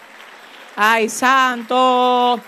Ay, 0.80 1.08
santo. 1.08 2.40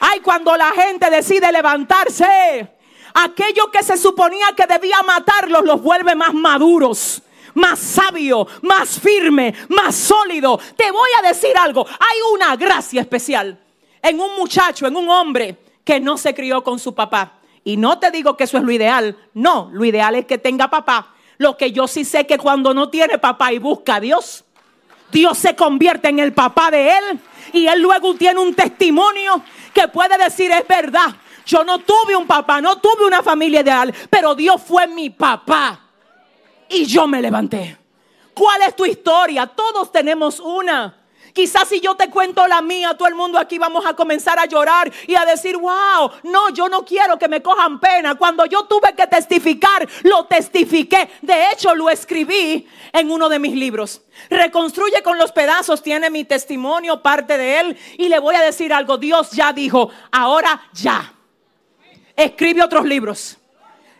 Ay, 0.00 0.20
cuando 0.20 0.56
la 0.56 0.70
gente 0.70 1.10
decide 1.10 1.52
levantarse, 1.52 2.66
aquello 3.12 3.70
que 3.70 3.82
se 3.82 3.98
suponía 3.98 4.46
que 4.56 4.66
debía 4.66 5.02
matarlos 5.02 5.62
los 5.62 5.82
vuelve 5.82 6.14
más 6.14 6.32
maduros 6.32 7.22
más 7.52 7.78
sabio, 7.78 8.46
más 8.62 9.00
firme, 9.00 9.54
más 9.70 9.94
sólido. 9.94 10.60
Te 10.76 10.90
voy 10.90 11.08
a 11.18 11.26
decir 11.26 11.56
algo, 11.56 11.86
hay 11.86 12.18
una 12.34 12.54
gracia 12.54 13.00
especial 13.00 13.58
en 14.02 14.20
un 14.20 14.36
muchacho, 14.36 14.86
en 14.86 14.94
un 14.94 15.08
hombre 15.08 15.56
que 15.82 15.98
no 15.98 16.18
se 16.18 16.34
crió 16.34 16.62
con 16.62 16.78
su 16.78 16.94
papá. 16.94 17.38
Y 17.64 17.78
no 17.78 17.98
te 17.98 18.10
digo 18.10 18.36
que 18.36 18.44
eso 18.44 18.58
es 18.58 18.62
lo 18.62 18.72
ideal, 18.72 19.16
no, 19.32 19.70
lo 19.72 19.86
ideal 19.86 20.14
es 20.16 20.26
que 20.26 20.36
tenga 20.36 20.68
papá. 20.68 21.14
Lo 21.38 21.56
que 21.56 21.72
yo 21.72 21.88
sí 21.88 22.04
sé 22.04 22.26
que 22.26 22.36
cuando 22.36 22.74
no 22.74 22.90
tiene 22.90 23.18
papá 23.18 23.52
y 23.52 23.58
busca 23.58 23.96
a 23.96 24.00
Dios, 24.00 24.44
Dios 25.10 25.38
se 25.38 25.56
convierte 25.56 26.08
en 26.08 26.18
el 26.18 26.34
papá 26.34 26.70
de 26.70 26.90
él 26.90 27.20
y 27.52 27.66
él 27.66 27.80
luego 27.80 28.14
tiene 28.14 28.40
un 28.40 28.54
testimonio 28.54 29.42
que 29.72 29.88
puede 29.88 30.16
decir 30.18 30.50
es 30.50 30.66
verdad. 30.66 31.14
Yo 31.44 31.62
no 31.62 31.78
tuve 31.78 32.16
un 32.16 32.26
papá, 32.26 32.60
no 32.60 32.78
tuve 32.78 33.06
una 33.06 33.22
familia 33.22 33.60
ideal, 33.60 33.94
pero 34.10 34.34
Dios 34.34 34.60
fue 34.60 34.86
mi 34.88 35.10
papá 35.10 35.80
y 36.68 36.84
yo 36.84 37.06
me 37.06 37.22
levanté. 37.22 37.76
¿Cuál 38.34 38.62
es 38.62 38.76
tu 38.76 38.84
historia? 38.84 39.46
Todos 39.46 39.90
tenemos 39.92 40.40
una. 40.40 40.94
Quizás 41.36 41.68
si 41.68 41.82
yo 41.82 41.94
te 41.94 42.08
cuento 42.08 42.46
la 42.46 42.62
mía, 42.62 42.94
todo 42.96 43.08
el 43.08 43.14
mundo 43.14 43.38
aquí 43.38 43.58
vamos 43.58 43.84
a 43.84 43.92
comenzar 43.92 44.38
a 44.38 44.46
llorar 44.46 44.90
y 45.06 45.16
a 45.16 45.26
decir, 45.26 45.54
wow, 45.58 46.10
no, 46.22 46.48
yo 46.48 46.66
no 46.70 46.82
quiero 46.82 47.18
que 47.18 47.28
me 47.28 47.42
cojan 47.42 47.78
pena. 47.78 48.14
Cuando 48.14 48.46
yo 48.46 48.64
tuve 48.64 48.94
que 48.96 49.06
testificar, 49.06 49.86
lo 50.04 50.24
testifiqué. 50.24 51.10
De 51.20 51.50
hecho, 51.50 51.74
lo 51.74 51.90
escribí 51.90 52.66
en 52.90 53.10
uno 53.10 53.28
de 53.28 53.38
mis 53.38 53.54
libros. 53.54 54.00
Reconstruye 54.30 55.02
con 55.02 55.18
los 55.18 55.30
pedazos, 55.30 55.82
tiene 55.82 56.08
mi 56.08 56.24
testimonio, 56.24 57.02
parte 57.02 57.36
de 57.36 57.60
él. 57.60 57.78
Y 57.98 58.08
le 58.08 58.18
voy 58.18 58.34
a 58.34 58.40
decir 58.40 58.72
algo, 58.72 58.96
Dios 58.96 59.32
ya 59.32 59.52
dijo, 59.52 59.90
ahora 60.10 60.70
ya. 60.72 61.12
Escribe 62.16 62.62
otros 62.62 62.86
libros. 62.86 63.36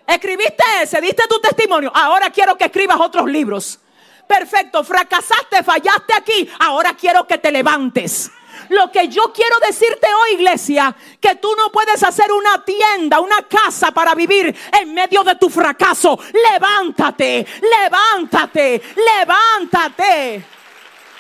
Escribiste 0.06 0.64
ese, 0.80 1.02
diste 1.02 1.24
tu 1.28 1.38
testimonio. 1.38 1.92
Ahora 1.94 2.30
quiero 2.30 2.56
que 2.56 2.64
escribas 2.64 2.98
otros 2.98 3.26
libros. 3.26 3.78
Perfecto, 4.26 4.82
fracasaste, 4.82 5.62
fallaste 5.62 6.14
aquí. 6.14 6.50
Ahora 6.58 6.94
quiero 6.94 7.26
que 7.26 7.38
te 7.38 7.50
levantes. 7.52 8.30
Lo 8.68 8.90
que 8.90 9.08
yo 9.08 9.32
quiero 9.32 9.56
decirte 9.64 10.06
hoy, 10.06 10.34
iglesia, 10.34 10.94
que 11.20 11.36
tú 11.36 11.48
no 11.56 11.70
puedes 11.70 12.02
hacer 12.02 12.32
una 12.32 12.64
tienda, 12.64 13.20
una 13.20 13.42
casa 13.42 13.92
para 13.92 14.14
vivir 14.14 14.54
en 14.80 14.94
medio 14.94 15.22
de 15.22 15.36
tu 15.36 15.48
fracaso. 15.48 16.18
Levántate, 16.52 17.46
levántate, 17.60 18.82
levántate. 18.96 20.44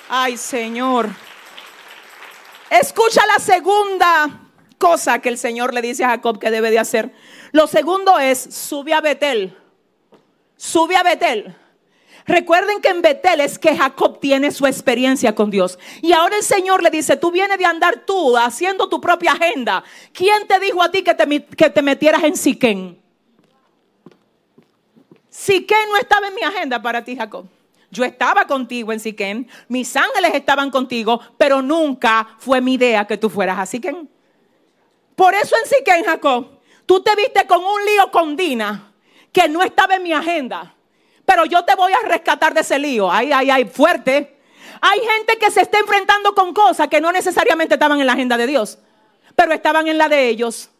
Ay, 0.08 0.36
Señor. 0.36 1.08
Escucha 2.70 3.24
la 3.26 3.38
segunda 3.38 4.28
cosa 4.78 5.20
que 5.20 5.28
el 5.28 5.38
Señor 5.38 5.72
le 5.72 5.82
dice 5.82 6.04
a 6.04 6.10
Jacob 6.10 6.38
que 6.38 6.50
debe 6.50 6.70
de 6.70 6.78
hacer. 6.78 7.12
Lo 7.52 7.66
segundo 7.66 8.18
es, 8.18 8.38
sube 8.38 8.92
a 8.92 9.00
Betel. 9.00 9.56
Sube 10.56 10.96
a 10.96 11.02
Betel. 11.02 11.54
Recuerden 12.26 12.80
que 12.80 12.88
en 12.88 13.02
Betel 13.02 13.40
es 13.40 13.58
que 13.58 13.76
Jacob 13.76 14.18
tiene 14.18 14.50
su 14.50 14.66
experiencia 14.66 15.34
con 15.34 15.50
Dios. 15.50 15.78
Y 16.02 16.12
ahora 16.12 16.36
el 16.36 16.42
Señor 16.42 16.82
le 16.82 16.90
dice, 16.90 17.16
tú 17.16 17.30
vienes 17.30 17.56
de 17.56 17.64
andar 17.64 18.04
tú 18.04 18.36
haciendo 18.36 18.88
tu 18.88 19.00
propia 19.00 19.32
agenda. 19.32 19.84
¿Quién 20.12 20.46
te 20.48 20.58
dijo 20.58 20.82
a 20.82 20.90
ti 20.90 21.02
que 21.02 21.14
te, 21.14 21.46
que 21.46 21.70
te 21.70 21.82
metieras 21.82 22.24
en 22.24 22.36
Siquén? 22.36 23.00
Siquén 25.30 25.88
no 25.88 25.96
estaba 25.98 26.26
en 26.26 26.34
mi 26.34 26.42
agenda 26.42 26.82
para 26.82 27.04
ti, 27.04 27.14
Jacob. 27.14 27.46
Yo 27.90 28.04
estaba 28.04 28.46
contigo 28.46 28.92
en 28.92 28.98
Siquén, 28.98 29.48
mis 29.68 29.96
ángeles 29.96 30.34
estaban 30.34 30.70
contigo, 30.70 31.20
pero 31.38 31.62
nunca 31.62 32.28
fue 32.38 32.60
mi 32.60 32.74
idea 32.74 33.06
que 33.06 33.16
tú 33.16 33.30
fueras 33.30 33.58
a 33.58 33.66
Siquén. 33.66 34.10
Por 35.14 35.34
eso 35.34 35.54
en 35.56 35.68
Siquén, 35.68 36.04
Jacob, 36.04 36.48
tú 36.84 37.00
te 37.00 37.14
viste 37.14 37.46
con 37.46 37.58
un 37.64 37.84
lío 37.86 38.10
con 38.10 38.36
Dina 38.36 38.92
que 39.32 39.48
no 39.48 39.62
estaba 39.62 39.94
en 39.94 40.02
mi 40.02 40.12
agenda. 40.12 40.75
Pero 41.26 41.44
yo 41.44 41.64
te 41.64 41.74
voy 41.74 41.92
a 41.92 42.08
rescatar 42.08 42.54
de 42.54 42.60
ese 42.60 42.78
lío. 42.78 43.10
Ay, 43.10 43.32
ay, 43.32 43.50
ay, 43.50 43.64
fuerte. 43.66 44.38
Hay 44.80 45.00
gente 45.00 45.36
que 45.38 45.50
se 45.50 45.60
está 45.60 45.78
enfrentando 45.78 46.34
con 46.34 46.54
cosas 46.54 46.88
que 46.88 47.00
no 47.00 47.12
necesariamente 47.12 47.74
estaban 47.74 48.00
en 48.00 48.06
la 48.06 48.12
agenda 48.12 48.36
de 48.36 48.46
Dios, 48.46 48.78
pero 49.34 49.52
estaban 49.52 49.88
en 49.88 49.98
la 49.98 50.08
de 50.08 50.28
ellos. 50.28 50.70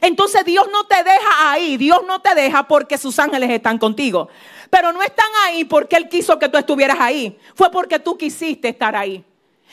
Entonces 0.00 0.44
Dios 0.44 0.68
no 0.72 0.84
te 0.84 1.02
deja 1.02 1.50
ahí, 1.50 1.76
Dios 1.76 2.02
no 2.06 2.20
te 2.20 2.34
deja 2.34 2.64
porque 2.64 2.98
sus 2.98 3.18
ángeles 3.18 3.50
están 3.50 3.78
contigo. 3.78 4.28
Pero 4.70 4.92
no 4.92 5.02
están 5.02 5.28
ahí 5.44 5.64
porque 5.64 5.96
Él 5.96 6.08
quiso 6.08 6.38
que 6.38 6.48
tú 6.48 6.58
estuvieras 6.58 6.98
ahí. 7.00 7.38
Fue 7.54 7.70
porque 7.70 7.98
tú 7.98 8.16
quisiste 8.16 8.68
estar 8.68 8.96
ahí. 8.96 9.24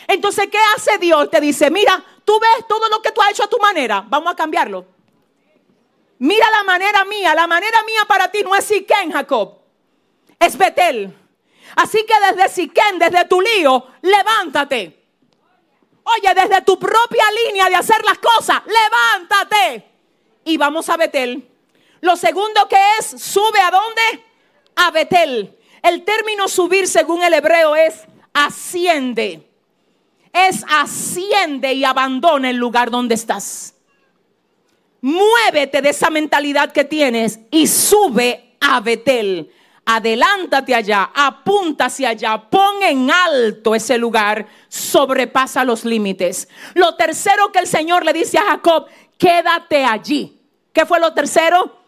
Entonces, 0.08 0.48
¿qué 0.52 0.58
hace 0.76 0.98
Dios? 0.98 1.30
Te 1.30 1.40
dice, 1.42 1.70
mira, 1.72 2.04
tú 2.26 2.40
ves 2.40 2.68
todo 2.68 2.90
lo 2.90 3.02
que 3.02 3.12
tú 3.12 3.22
has 3.22 3.32
hecho 3.32 3.44
a 3.44 3.50
tu 3.50 3.58
manera. 3.58 4.04
Vamos 4.08 4.34
a 4.34 4.36
cambiarlo. 4.36 4.86
Mira 6.20 6.50
la 6.52 6.64
manera 6.64 7.06
mía. 7.06 7.34
La 7.34 7.48
manera 7.48 7.82
mía 7.84 8.02
para 8.08 8.30
ti 8.30 8.44
no 8.44 8.56
es 8.56 8.66
Siquén, 8.66 9.12
Jacob. 9.12 9.63
Es 10.46 10.58
Betel. 10.58 11.16
Así 11.76 12.06
que 12.06 12.14
desde 12.32 12.50
Siquén, 12.50 13.00
desde 13.00 13.26
tu 13.26 13.42
lío, 13.42 13.88
levántate. 14.02 15.00
Oye, 16.04 16.34
desde 16.36 16.62
tu 16.62 16.78
propia 16.78 17.24
línea 17.46 17.70
de 17.70 17.76
hacer 17.76 18.04
las 18.04 18.20
cosas, 18.20 18.62
levántate. 18.66 19.90
Y 20.44 20.58
vamos 20.58 20.90
a 20.90 20.98
Betel. 20.98 21.50
Lo 22.02 22.18
segundo 22.18 22.68
que 22.68 22.78
es, 23.00 23.22
sube 23.22 23.60
a 23.62 23.72
dónde? 23.72 24.26
A 24.76 24.92
Betel. 24.92 25.58
El 25.82 26.04
término 26.04 26.48
subir 26.50 26.88
según 26.88 27.24
el 27.24 27.34
hebreo 27.34 27.76
es 27.76 28.02
asciende. 28.34 29.50
Es 30.34 30.66
asciende 30.68 31.74
y 31.74 31.86
abandona 31.86 32.50
el 32.50 32.58
lugar 32.58 32.92
donde 32.92 33.16
estás. 33.16 33.76
Muévete 35.00 35.82
de 35.82 35.90
esa 35.90 36.10
mentalidad 36.10 36.74
que 36.74 36.84
tienes 36.84 37.40
y 37.52 37.68
sube 37.68 38.58
a 38.60 38.82
Betel. 38.82 39.50
Adelántate 39.86 40.74
allá, 40.74 41.12
apunta 41.14 41.86
hacia 41.86 42.10
allá, 42.10 42.38
pon 42.50 42.82
en 42.84 43.12
alto 43.12 43.76
ese 43.76 43.98
lugar, 43.98 44.48
sobrepasa 44.70 45.66
los 45.66 45.84
límites. 45.84 46.48
Lo 46.74 46.96
tercero 46.96 47.52
que 47.52 47.60
el 47.60 47.68
Señor 47.68 48.06
le 48.06 48.14
dice 48.14 48.38
a 48.38 48.46
Jacob, 48.46 48.86
quédate 49.18 49.84
allí. 49.84 50.40
¿Qué 50.72 50.86
fue 50.86 51.02
lo 51.02 51.14
tercero? 51.14 51.80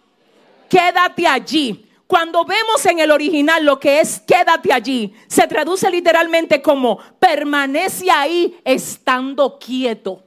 Quédate 0.70 1.26
allí. 1.26 1.90
Cuando 2.06 2.44
vemos 2.44 2.86
en 2.86 3.00
el 3.00 3.12
original 3.12 3.64
lo 3.64 3.80
que 3.80 4.02
es 4.02 4.20
quédate 4.20 4.74
allí, 4.74 5.16
se 5.28 5.48
traduce 5.48 5.90
literalmente 5.90 6.62
como 6.62 7.00
permanece 7.20 8.12
ahí 8.12 8.60
estando 8.66 9.58
quieto. 9.58 10.22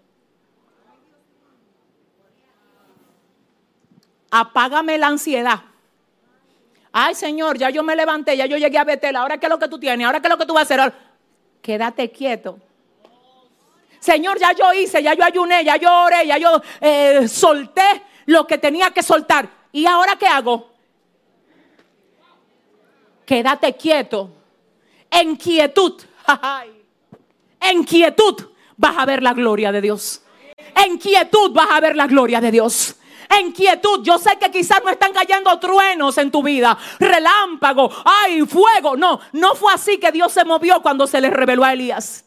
Apágame 4.30 4.98
la 4.98 5.08
ansiedad. 5.08 5.67
Ay, 7.00 7.14
Señor, 7.14 7.56
ya 7.56 7.70
yo 7.70 7.84
me 7.84 7.94
levanté, 7.94 8.36
ya 8.36 8.46
yo 8.46 8.56
llegué 8.56 8.76
a 8.76 8.82
Betel. 8.82 9.14
Ahora, 9.14 9.38
¿qué 9.38 9.46
es 9.46 9.50
lo 9.50 9.58
que 9.60 9.68
tú 9.68 9.78
tienes? 9.78 10.04
Ahora, 10.04 10.18
¿qué 10.20 10.26
es 10.26 10.30
lo 10.30 10.36
que 10.36 10.46
tú 10.46 10.54
vas 10.54 10.68
a 10.68 10.74
hacer? 10.74 10.92
Quédate 11.62 12.10
quieto. 12.10 12.58
Señor, 14.00 14.36
ya 14.40 14.50
yo 14.52 14.72
hice, 14.72 15.00
ya 15.00 15.14
yo 15.14 15.22
ayuné, 15.22 15.64
ya 15.64 15.76
yo 15.76 15.88
oré, 15.92 16.26
ya 16.26 16.38
yo 16.38 16.60
eh, 16.80 17.28
solté 17.28 18.02
lo 18.26 18.48
que 18.48 18.58
tenía 18.58 18.90
que 18.90 19.04
soltar. 19.04 19.48
¿Y 19.70 19.86
ahora 19.86 20.16
qué 20.16 20.26
hago? 20.26 20.72
Quédate 23.24 23.76
quieto. 23.76 24.30
En 25.08 25.36
quietud. 25.36 26.02
En 27.60 27.82
quietud 27.84 28.34
vas 28.76 28.98
a 28.98 29.04
ver 29.04 29.22
la 29.22 29.34
gloria 29.34 29.70
de 29.70 29.80
Dios. 29.80 30.22
En 30.74 30.96
quietud 30.98 31.52
vas 31.52 31.68
a 31.70 31.80
ver 31.80 31.94
la 31.94 32.08
gloria 32.08 32.40
de 32.40 32.50
Dios 32.50 32.96
en 33.30 33.52
quietud. 33.52 34.00
Yo 34.02 34.18
sé 34.18 34.36
que 34.38 34.50
quizás 34.50 34.82
no 34.84 34.90
están 34.90 35.12
cayendo 35.12 35.58
truenos 35.58 36.18
en 36.18 36.30
tu 36.30 36.42
vida, 36.42 36.76
relámpago, 36.98 37.90
ay, 38.04 38.42
fuego. 38.46 38.96
No, 38.96 39.20
no 39.32 39.54
fue 39.54 39.72
así 39.72 39.98
que 39.98 40.12
Dios 40.12 40.32
se 40.32 40.44
movió 40.44 40.82
cuando 40.82 41.06
se 41.06 41.20
le 41.20 41.30
reveló 41.30 41.64
a 41.64 41.72
Elías. 41.72 42.24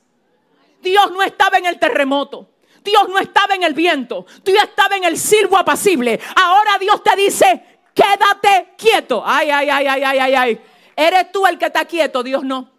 Dios 0.81 1.11
no 1.11 1.21
estaba 1.21 1.57
en 1.57 1.65
el 1.65 1.79
terremoto. 1.79 2.47
Dios 2.83 3.07
no 3.09 3.19
estaba 3.19 3.53
en 3.53 3.63
el 3.63 3.73
viento. 3.73 4.25
Dios 4.43 4.63
estaba 4.63 4.95
en 4.97 5.03
el 5.03 5.17
silbo 5.17 5.57
apacible. 5.57 6.19
Ahora 6.35 6.77
Dios 6.79 7.03
te 7.03 7.15
dice, 7.15 7.79
quédate 7.93 8.73
quieto. 8.75 9.21
Ay, 9.23 9.51
ay, 9.51 9.69
ay, 9.69 9.87
ay, 9.87 10.03
ay, 10.03 10.19
ay, 10.19 10.35
ay. 10.35 10.61
Eres 10.95 11.31
tú 11.31 11.45
el 11.45 11.59
que 11.59 11.65
está 11.65 11.85
quieto, 11.85 12.23
Dios 12.23 12.43
no. 12.43 12.69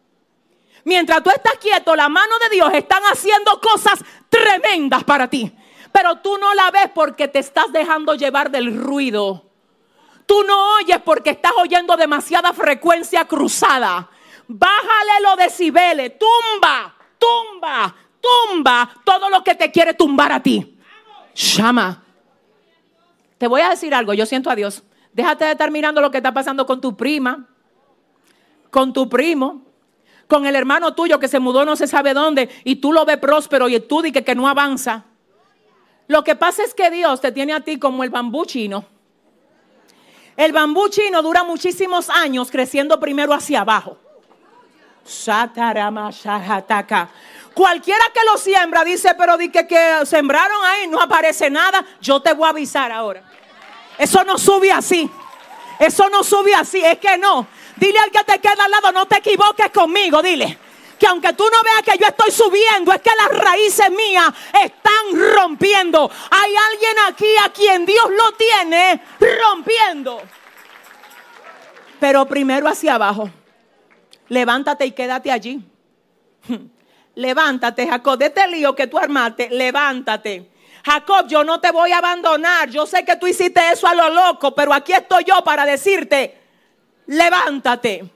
Mientras 0.84 1.22
tú 1.22 1.30
estás 1.30 1.54
quieto, 1.60 1.94
la 1.94 2.08
mano 2.08 2.36
de 2.40 2.48
Dios 2.48 2.72
están 2.74 3.04
haciendo 3.04 3.60
cosas 3.60 4.00
tremendas 4.28 5.04
para 5.04 5.28
ti 5.30 5.52
pero 5.92 6.16
tú 6.16 6.38
no 6.38 6.54
la 6.54 6.70
ves 6.70 6.90
porque 6.94 7.28
te 7.28 7.38
estás 7.38 7.70
dejando 7.72 8.14
llevar 8.14 8.50
del 8.50 8.76
ruido. 8.76 9.44
Tú 10.26 10.42
no 10.44 10.76
oyes 10.76 11.00
porque 11.04 11.30
estás 11.30 11.52
oyendo 11.58 11.96
demasiada 11.96 12.52
frecuencia 12.52 13.26
cruzada. 13.26 14.08
Bájale 14.48 15.20
los 15.22 15.36
decibeles, 15.36 16.12
tumba, 16.18 16.94
tumba, 17.18 17.94
tumba 18.20 18.90
todo 19.04 19.28
lo 19.28 19.44
que 19.44 19.54
te 19.54 19.70
quiere 19.70 19.94
tumbar 19.94 20.32
a 20.32 20.42
ti. 20.42 20.78
Llama. 21.34 22.02
Te 23.38 23.46
voy 23.46 23.60
a 23.60 23.70
decir 23.70 23.94
algo, 23.94 24.14
yo 24.14 24.24
siento 24.26 24.50
a 24.50 24.54
Dios. 24.54 24.82
Déjate 25.12 25.44
de 25.44 25.52
estar 25.52 25.70
mirando 25.70 26.00
lo 26.00 26.10
que 26.10 26.18
está 26.18 26.32
pasando 26.32 26.64
con 26.64 26.80
tu 26.80 26.96
prima, 26.96 27.48
con 28.70 28.92
tu 28.92 29.08
primo, 29.08 29.62
con 30.26 30.46
el 30.46 30.56
hermano 30.56 30.94
tuyo 30.94 31.18
que 31.18 31.28
se 31.28 31.40
mudó 31.40 31.64
no 31.64 31.76
se 31.76 31.86
sabe 31.86 32.14
dónde 32.14 32.48
y 32.64 32.76
tú 32.76 32.92
lo 32.92 33.04
ves 33.04 33.18
próspero 33.18 33.68
y 33.68 33.78
tú 33.80 34.00
dices 34.00 34.24
que 34.24 34.34
no 34.34 34.48
avanza. 34.48 35.04
Lo 36.12 36.22
que 36.22 36.36
pasa 36.36 36.62
es 36.62 36.74
que 36.74 36.90
Dios 36.90 37.22
te 37.22 37.32
tiene 37.32 37.54
a 37.54 37.60
ti 37.60 37.78
como 37.78 38.04
el 38.04 38.10
bambú 38.10 38.44
chino. 38.44 38.84
El 40.36 40.52
bambú 40.52 40.90
chino 40.90 41.22
dura 41.22 41.42
muchísimos 41.42 42.10
años 42.10 42.50
creciendo 42.50 43.00
primero 43.00 43.32
hacia 43.32 43.62
abajo. 43.62 43.96
Cualquiera 47.54 48.04
que 48.12 48.20
lo 48.30 48.36
siembra 48.36 48.84
dice, 48.84 49.14
pero 49.16 49.38
di 49.38 49.48
que, 49.48 49.66
que 49.66 50.04
sembraron 50.04 50.62
ahí, 50.62 50.86
no 50.86 51.00
aparece 51.00 51.48
nada. 51.48 51.82
Yo 52.02 52.20
te 52.20 52.34
voy 52.34 52.44
a 52.44 52.50
avisar 52.50 52.92
ahora. 52.92 53.22
Eso 53.96 54.22
no 54.22 54.36
sube 54.36 54.70
así. 54.70 55.10
Eso 55.78 56.10
no 56.10 56.22
sube 56.22 56.54
así. 56.54 56.84
Es 56.84 56.98
que 56.98 57.16
no. 57.16 57.46
Dile 57.76 57.98
al 58.00 58.10
que 58.10 58.22
te 58.22 58.38
queda 58.38 58.66
al 58.66 58.70
lado, 58.70 58.92
no 58.92 59.06
te 59.06 59.16
equivoques 59.16 59.70
conmigo. 59.70 60.20
Dile 60.20 60.58
que 61.02 61.08
aunque 61.08 61.32
tú 61.32 61.42
no 61.42 61.62
veas 61.64 61.82
que 61.82 61.98
yo 61.98 62.06
estoy 62.06 62.30
subiendo, 62.30 62.92
es 62.92 63.00
que 63.00 63.10
las 63.16 63.36
raíces 63.36 63.90
mías 63.90 64.32
están 64.62 65.34
rompiendo. 65.34 66.08
Hay 66.30 66.54
alguien 66.70 66.96
aquí 67.08 67.26
a 67.44 67.48
quien 67.48 67.84
Dios 67.84 68.08
lo 68.08 68.30
tiene 68.36 69.02
rompiendo. 69.18 70.22
Pero 71.98 72.24
primero 72.26 72.68
hacia 72.68 72.94
abajo. 72.94 73.28
Levántate 74.28 74.86
y 74.86 74.92
quédate 74.92 75.32
allí. 75.32 75.60
Levántate, 77.16 77.88
Jacob, 77.88 78.16
de 78.16 78.26
este 78.26 78.46
lío 78.46 78.72
que 78.76 78.86
tú 78.86 78.96
armaste, 78.96 79.50
levántate. 79.50 80.52
Jacob, 80.84 81.26
yo 81.26 81.42
no 81.42 81.60
te 81.60 81.72
voy 81.72 81.90
a 81.90 81.98
abandonar. 81.98 82.70
Yo 82.70 82.86
sé 82.86 83.04
que 83.04 83.16
tú 83.16 83.26
hiciste 83.26 83.60
eso 83.72 83.88
a 83.88 83.94
lo 83.96 84.08
loco, 84.08 84.54
pero 84.54 84.72
aquí 84.72 84.92
estoy 84.92 85.24
yo 85.24 85.42
para 85.42 85.66
decirte, 85.66 86.40
levántate 87.06 88.08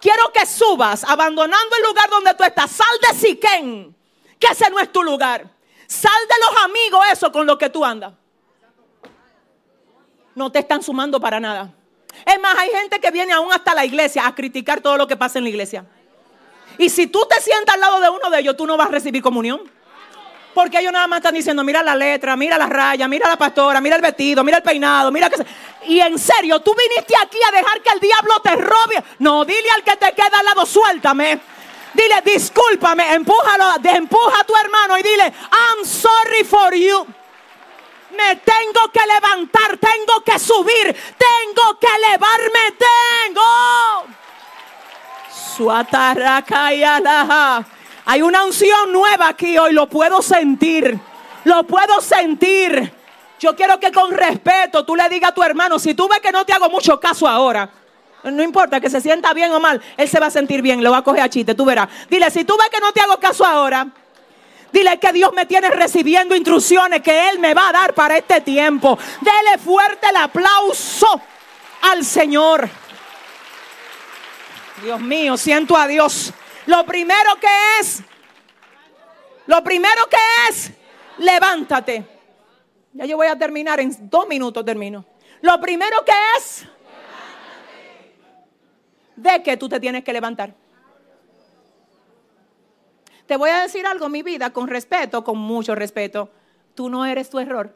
quiero 0.00 0.32
que 0.32 0.46
subas 0.46 1.04
abandonando 1.04 1.76
el 1.76 1.82
lugar 1.82 2.08
donde 2.10 2.34
tú 2.34 2.44
estás. 2.44 2.70
Sal 2.70 2.86
de 3.02 3.18
Siquén, 3.18 3.96
que 4.38 4.48
ese 4.48 4.70
no 4.70 4.78
es 4.78 4.90
tu 4.90 5.02
lugar. 5.02 5.48
Sal 5.86 6.12
de 6.28 6.34
los 6.44 6.62
amigos, 6.64 7.00
eso 7.12 7.30
con 7.32 7.46
lo 7.46 7.58
que 7.58 7.68
tú 7.68 7.84
andas. 7.84 8.12
No 10.34 10.50
te 10.50 10.60
están 10.60 10.82
sumando 10.82 11.20
para 11.20 11.40
nada. 11.40 11.72
Es 12.24 12.40
más, 12.40 12.56
hay 12.56 12.70
gente 12.70 13.00
que 13.00 13.10
viene 13.10 13.32
aún 13.32 13.52
hasta 13.52 13.74
la 13.74 13.84
iglesia 13.84 14.26
a 14.26 14.34
criticar 14.34 14.80
todo 14.80 14.96
lo 14.96 15.06
que 15.06 15.16
pasa 15.16 15.38
en 15.38 15.44
la 15.44 15.50
iglesia. 15.50 15.84
Y 16.78 16.88
si 16.88 17.06
tú 17.06 17.26
te 17.28 17.40
sientas 17.40 17.74
al 17.74 17.80
lado 17.80 18.00
de 18.00 18.08
uno 18.08 18.30
de 18.30 18.40
ellos, 18.40 18.56
tú 18.56 18.66
no 18.66 18.76
vas 18.76 18.88
a 18.88 18.92
recibir 18.92 19.22
comunión. 19.22 19.60
Porque 20.54 20.80
ellos 20.80 20.92
nada 20.92 21.06
más 21.06 21.18
están 21.18 21.34
diciendo, 21.34 21.62
mira 21.62 21.82
la 21.82 21.94
letra, 21.94 22.36
mira 22.36 22.58
la 22.58 22.66
raya, 22.66 23.06
mira 23.06 23.28
la 23.28 23.36
pastora, 23.36 23.80
mira 23.80 23.96
el 23.96 24.02
vestido, 24.02 24.42
mira 24.42 24.56
el 24.58 24.62
peinado, 24.62 25.12
mira 25.12 25.30
que... 25.30 25.36
Y 25.86 26.00
en 26.00 26.18
serio, 26.18 26.60
tú 26.60 26.74
viniste 26.74 27.14
aquí 27.16 27.38
a 27.48 27.52
dejar 27.52 27.80
que 27.80 27.90
el 27.90 28.00
diablo 28.00 28.40
te 28.40 28.56
robe. 28.56 29.02
No, 29.20 29.44
dile 29.44 29.70
al 29.74 29.82
que 29.82 29.96
te 29.96 30.12
queda 30.12 30.40
al 30.40 30.44
lado, 30.44 30.66
suéltame. 30.66 31.40
Dile, 31.94 32.20
discúlpame, 32.24 33.14
empújalo, 33.14 33.74
empuja 33.82 34.40
a 34.40 34.44
tu 34.44 34.54
hermano 34.56 34.98
y 34.98 35.02
dile, 35.02 35.24
I'm 35.24 35.84
sorry 35.84 36.44
for 36.44 36.74
you. 36.74 37.06
Me 38.16 38.36
tengo 38.36 38.90
que 38.92 39.00
levantar, 39.06 39.78
tengo 39.78 40.22
que 40.24 40.38
subir, 40.38 40.94
tengo 41.16 41.78
que 41.78 41.86
elevarme, 41.86 42.74
tengo. 43.26 44.06
Suatarakayalaha. 45.56 47.64
Hay 48.10 48.22
una 48.22 48.42
unción 48.42 48.92
nueva 48.92 49.28
aquí 49.28 49.56
hoy, 49.56 49.72
lo 49.72 49.88
puedo 49.88 50.20
sentir. 50.20 50.98
Lo 51.44 51.62
puedo 51.62 52.00
sentir. 52.00 52.92
Yo 53.38 53.54
quiero 53.54 53.78
que 53.78 53.92
con 53.92 54.10
respeto 54.10 54.84
tú 54.84 54.96
le 54.96 55.08
digas 55.08 55.30
a 55.30 55.34
tu 55.34 55.44
hermano, 55.44 55.78
si 55.78 55.94
tú 55.94 56.08
ves 56.08 56.18
que 56.18 56.32
no 56.32 56.44
te 56.44 56.52
hago 56.52 56.68
mucho 56.68 56.98
caso 56.98 57.28
ahora, 57.28 57.70
no 58.24 58.42
importa 58.42 58.80
que 58.80 58.90
se 58.90 59.00
sienta 59.00 59.32
bien 59.32 59.52
o 59.52 59.60
mal, 59.60 59.80
él 59.96 60.08
se 60.08 60.18
va 60.18 60.26
a 60.26 60.30
sentir 60.32 60.60
bien, 60.60 60.82
lo 60.82 60.90
va 60.90 60.96
a 60.96 61.02
coger 61.04 61.22
a 61.22 61.28
chiste, 61.28 61.54
tú 61.54 61.64
verás. 61.64 61.88
Dile, 62.08 62.28
si 62.32 62.44
tú 62.44 62.56
ves 62.58 62.68
que 62.68 62.80
no 62.80 62.90
te 62.90 63.00
hago 63.00 63.16
caso 63.20 63.46
ahora, 63.46 63.86
dile 64.72 64.98
que 64.98 65.12
Dios 65.12 65.32
me 65.32 65.46
tiene 65.46 65.70
recibiendo 65.70 66.34
instrucciones 66.34 67.02
que 67.02 67.28
Él 67.28 67.38
me 67.38 67.54
va 67.54 67.68
a 67.68 67.72
dar 67.72 67.94
para 67.94 68.16
este 68.16 68.40
tiempo. 68.40 68.98
Dele 69.20 69.56
fuerte 69.56 70.08
el 70.08 70.16
aplauso 70.16 71.20
al 71.82 72.04
Señor. 72.04 72.68
Dios 74.82 75.00
mío, 75.00 75.36
siento 75.36 75.76
a 75.76 75.86
Dios. 75.86 76.34
Lo 76.70 76.86
primero 76.86 77.34
que 77.40 77.48
es, 77.80 78.00
lo 79.46 79.64
primero 79.64 80.06
que 80.08 80.16
es, 80.48 80.70
levántate. 81.18 82.06
Ya 82.92 83.06
yo 83.06 83.16
voy 83.16 83.26
a 83.26 83.36
terminar, 83.36 83.80
en 83.80 84.08
dos 84.08 84.28
minutos 84.28 84.64
termino. 84.64 85.04
Lo 85.40 85.60
primero 85.60 86.04
que 86.04 86.12
es, 86.38 86.68
de 89.16 89.42
que 89.42 89.56
tú 89.56 89.68
te 89.68 89.80
tienes 89.80 90.04
que 90.04 90.12
levantar. 90.12 90.54
Te 93.26 93.36
voy 93.36 93.50
a 93.50 93.62
decir 93.62 93.84
algo, 93.84 94.08
mi 94.08 94.22
vida, 94.22 94.52
con 94.52 94.68
respeto, 94.68 95.24
con 95.24 95.38
mucho 95.38 95.74
respeto. 95.74 96.30
Tú 96.76 96.88
no 96.88 97.04
eres 97.04 97.30
tu 97.30 97.40
error. 97.40 97.74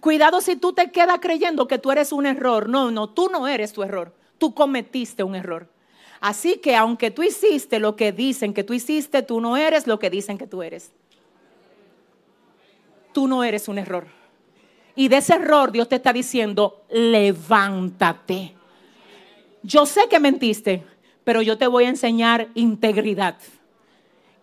Cuidado 0.00 0.42
si 0.42 0.56
tú 0.56 0.74
te 0.74 0.92
quedas 0.92 1.18
creyendo 1.18 1.66
que 1.66 1.78
tú 1.78 1.92
eres 1.92 2.12
un 2.12 2.26
error. 2.26 2.68
No, 2.68 2.90
no, 2.90 3.08
tú 3.08 3.30
no 3.30 3.48
eres 3.48 3.72
tu 3.72 3.82
error. 3.82 4.14
Tú 4.36 4.54
cometiste 4.54 5.22
un 5.22 5.34
error. 5.34 5.71
Así 6.22 6.58
que 6.58 6.76
aunque 6.76 7.10
tú 7.10 7.24
hiciste 7.24 7.80
lo 7.80 7.96
que 7.96 8.12
dicen 8.12 8.54
que 8.54 8.62
tú 8.62 8.74
hiciste, 8.74 9.24
tú 9.24 9.40
no 9.40 9.56
eres 9.56 9.88
lo 9.88 9.98
que 9.98 10.08
dicen 10.08 10.38
que 10.38 10.46
tú 10.46 10.62
eres. 10.62 10.92
Tú 13.12 13.26
no 13.26 13.42
eres 13.42 13.66
un 13.66 13.76
error. 13.76 14.06
Y 14.94 15.08
de 15.08 15.16
ese 15.16 15.34
error 15.34 15.72
Dios 15.72 15.88
te 15.88 15.96
está 15.96 16.12
diciendo, 16.12 16.84
levántate. 16.90 18.54
Yo 19.64 19.84
sé 19.84 20.02
que 20.08 20.20
mentiste, 20.20 20.84
pero 21.24 21.42
yo 21.42 21.58
te 21.58 21.66
voy 21.66 21.86
a 21.86 21.88
enseñar 21.88 22.50
integridad. 22.54 23.36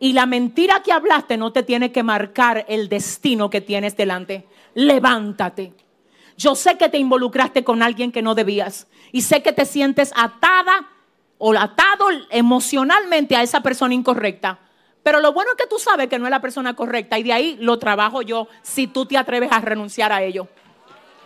Y 0.02 0.12
la 0.12 0.26
mentira 0.26 0.84
que 0.84 0.92
hablaste 0.92 1.38
no 1.38 1.54
te 1.54 1.64
tiene 1.64 1.94
que 1.94 2.04
marcar 2.04 2.66
el 2.68 2.90
destino 2.90 3.50
que 3.50 3.62
tienes 3.62 3.96
delante. 3.96 4.46
Levántate. 4.74 5.72
Yo 6.36 6.56
sé 6.56 6.78
que 6.78 6.90
te 6.90 6.98
involucraste 6.98 7.64
con 7.64 7.82
alguien 7.82 8.12
que 8.12 8.22
no 8.22 8.36
debías. 8.36 8.88
Y 9.14 9.22
sé 9.22 9.42
que 9.42 9.54
te 9.54 9.66
sientes 9.66 10.12
atada 10.14 10.90
o 11.40 11.58
atado 11.58 12.10
emocionalmente 12.30 13.36
a 13.36 13.42
esa 13.42 13.62
persona 13.62 13.96
incorrecta. 13.96 14.60
Pero 15.02 15.22
lo 15.22 15.34
bueno 15.34 15.52
es 15.52 15.58
que 15.58 15.68
tú 15.68 15.80
sabes 15.80 16.08
que 16.08 16.20
no 16.20 16.26
es 16.26 16.32
la 16.32 16.42
persona 16.42 16.76
correcta 16.76 17.18
y 17.18 17.24
de 17.24 17.34
ahí 17.34 17.58
lo 17.60 17.80
trabajo 17.80 18.22
yo 18.22 18.48
si 18.62 18.88
tú 18.88 19.06
te 19.06 19.18
atreves 19.18 19.52
a 19.52 19.60
renunciar 19.60 20.12
a 20.12 20.22
ello. 20.22 20.48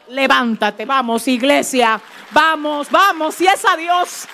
Levántate, 0.07 0.85
vamos, 0.85 1.27
iglesia, 1.27 1.99
vamos, 2.31 2.89
vamos, 2.91 3.35
si 3.35 3.47
es 3.47 3.65
a 3.65 3.75
Dios, 3.75 4.27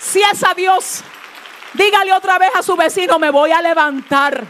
si 0.00 0.22
es 0.22 0.42
a 0.42 0.54
Dios, 0.54 1.02
dígale 1.74 2.12
otra 2.12 2.38
vez 2.38 2.50
a 2.54 2.62
su 2.62 2.74
vecino, 2.74 3.18
me 3.18 3.30
voy 3.30 3.50
a 3.50 3.60
levantar. 3.60 4.44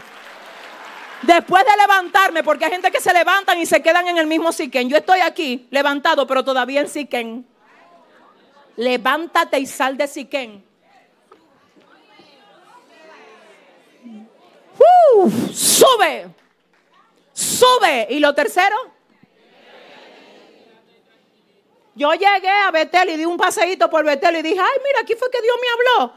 Después 1.23 1.65
de 1.65 1.71
levantarme, 1.81 2.43
porque 2.43 2.65
hay 2.65 2.71
gente 2.71 2.91
que 2.91 3.01
se 3.01 3.11
levantan 3.11 3.59
y 3.59 3.65
se 3.65 3.81
quedan 3.81 4.07
en 4.07 4.19
el 4.19 4.27
mismo 4.27 4.51
Siquén. 4.51 4.87
Yo 4.87 4.97
estoy 4.97 5.19
aquí 5.19 5.67
levantado, 5.71 6.27
pero 6.27 6.45
todavía 6.45 6.79
en 6.79 6.87
Siquén. 6.87 7.45
Levántate 8.75 9.59
y 9.59 9.65
sal 9.65 9.97
de 9.97 10.07
Siquén. 10.07 10.66
Sube, 15.53 16.27
sube. 17.33 18.07
Y 18.09 18.19
lo 18.19 18.33
tercero, 18.33 18.75
yo 21.95 22.13
llegué 22.13 22.49
a 22.49 22.71
Betel 22.71 23.09
y 23.09 23.17
di 23.17 23.25
un 23.25 23.37
paseíto 23.37 23.89
por 23.89 24.05
Betel 24.05 24.35
y 24.37 24.41
dije, 24.41 24.59
ay, 24.59 24.81
mira, 24.85 24.99
aquí 25.01 25.15
fue 25.15 25.31
que 25.31 25.41
Dios 25.41 25.55
me 25.59 25.67
habló. 25.69 26.13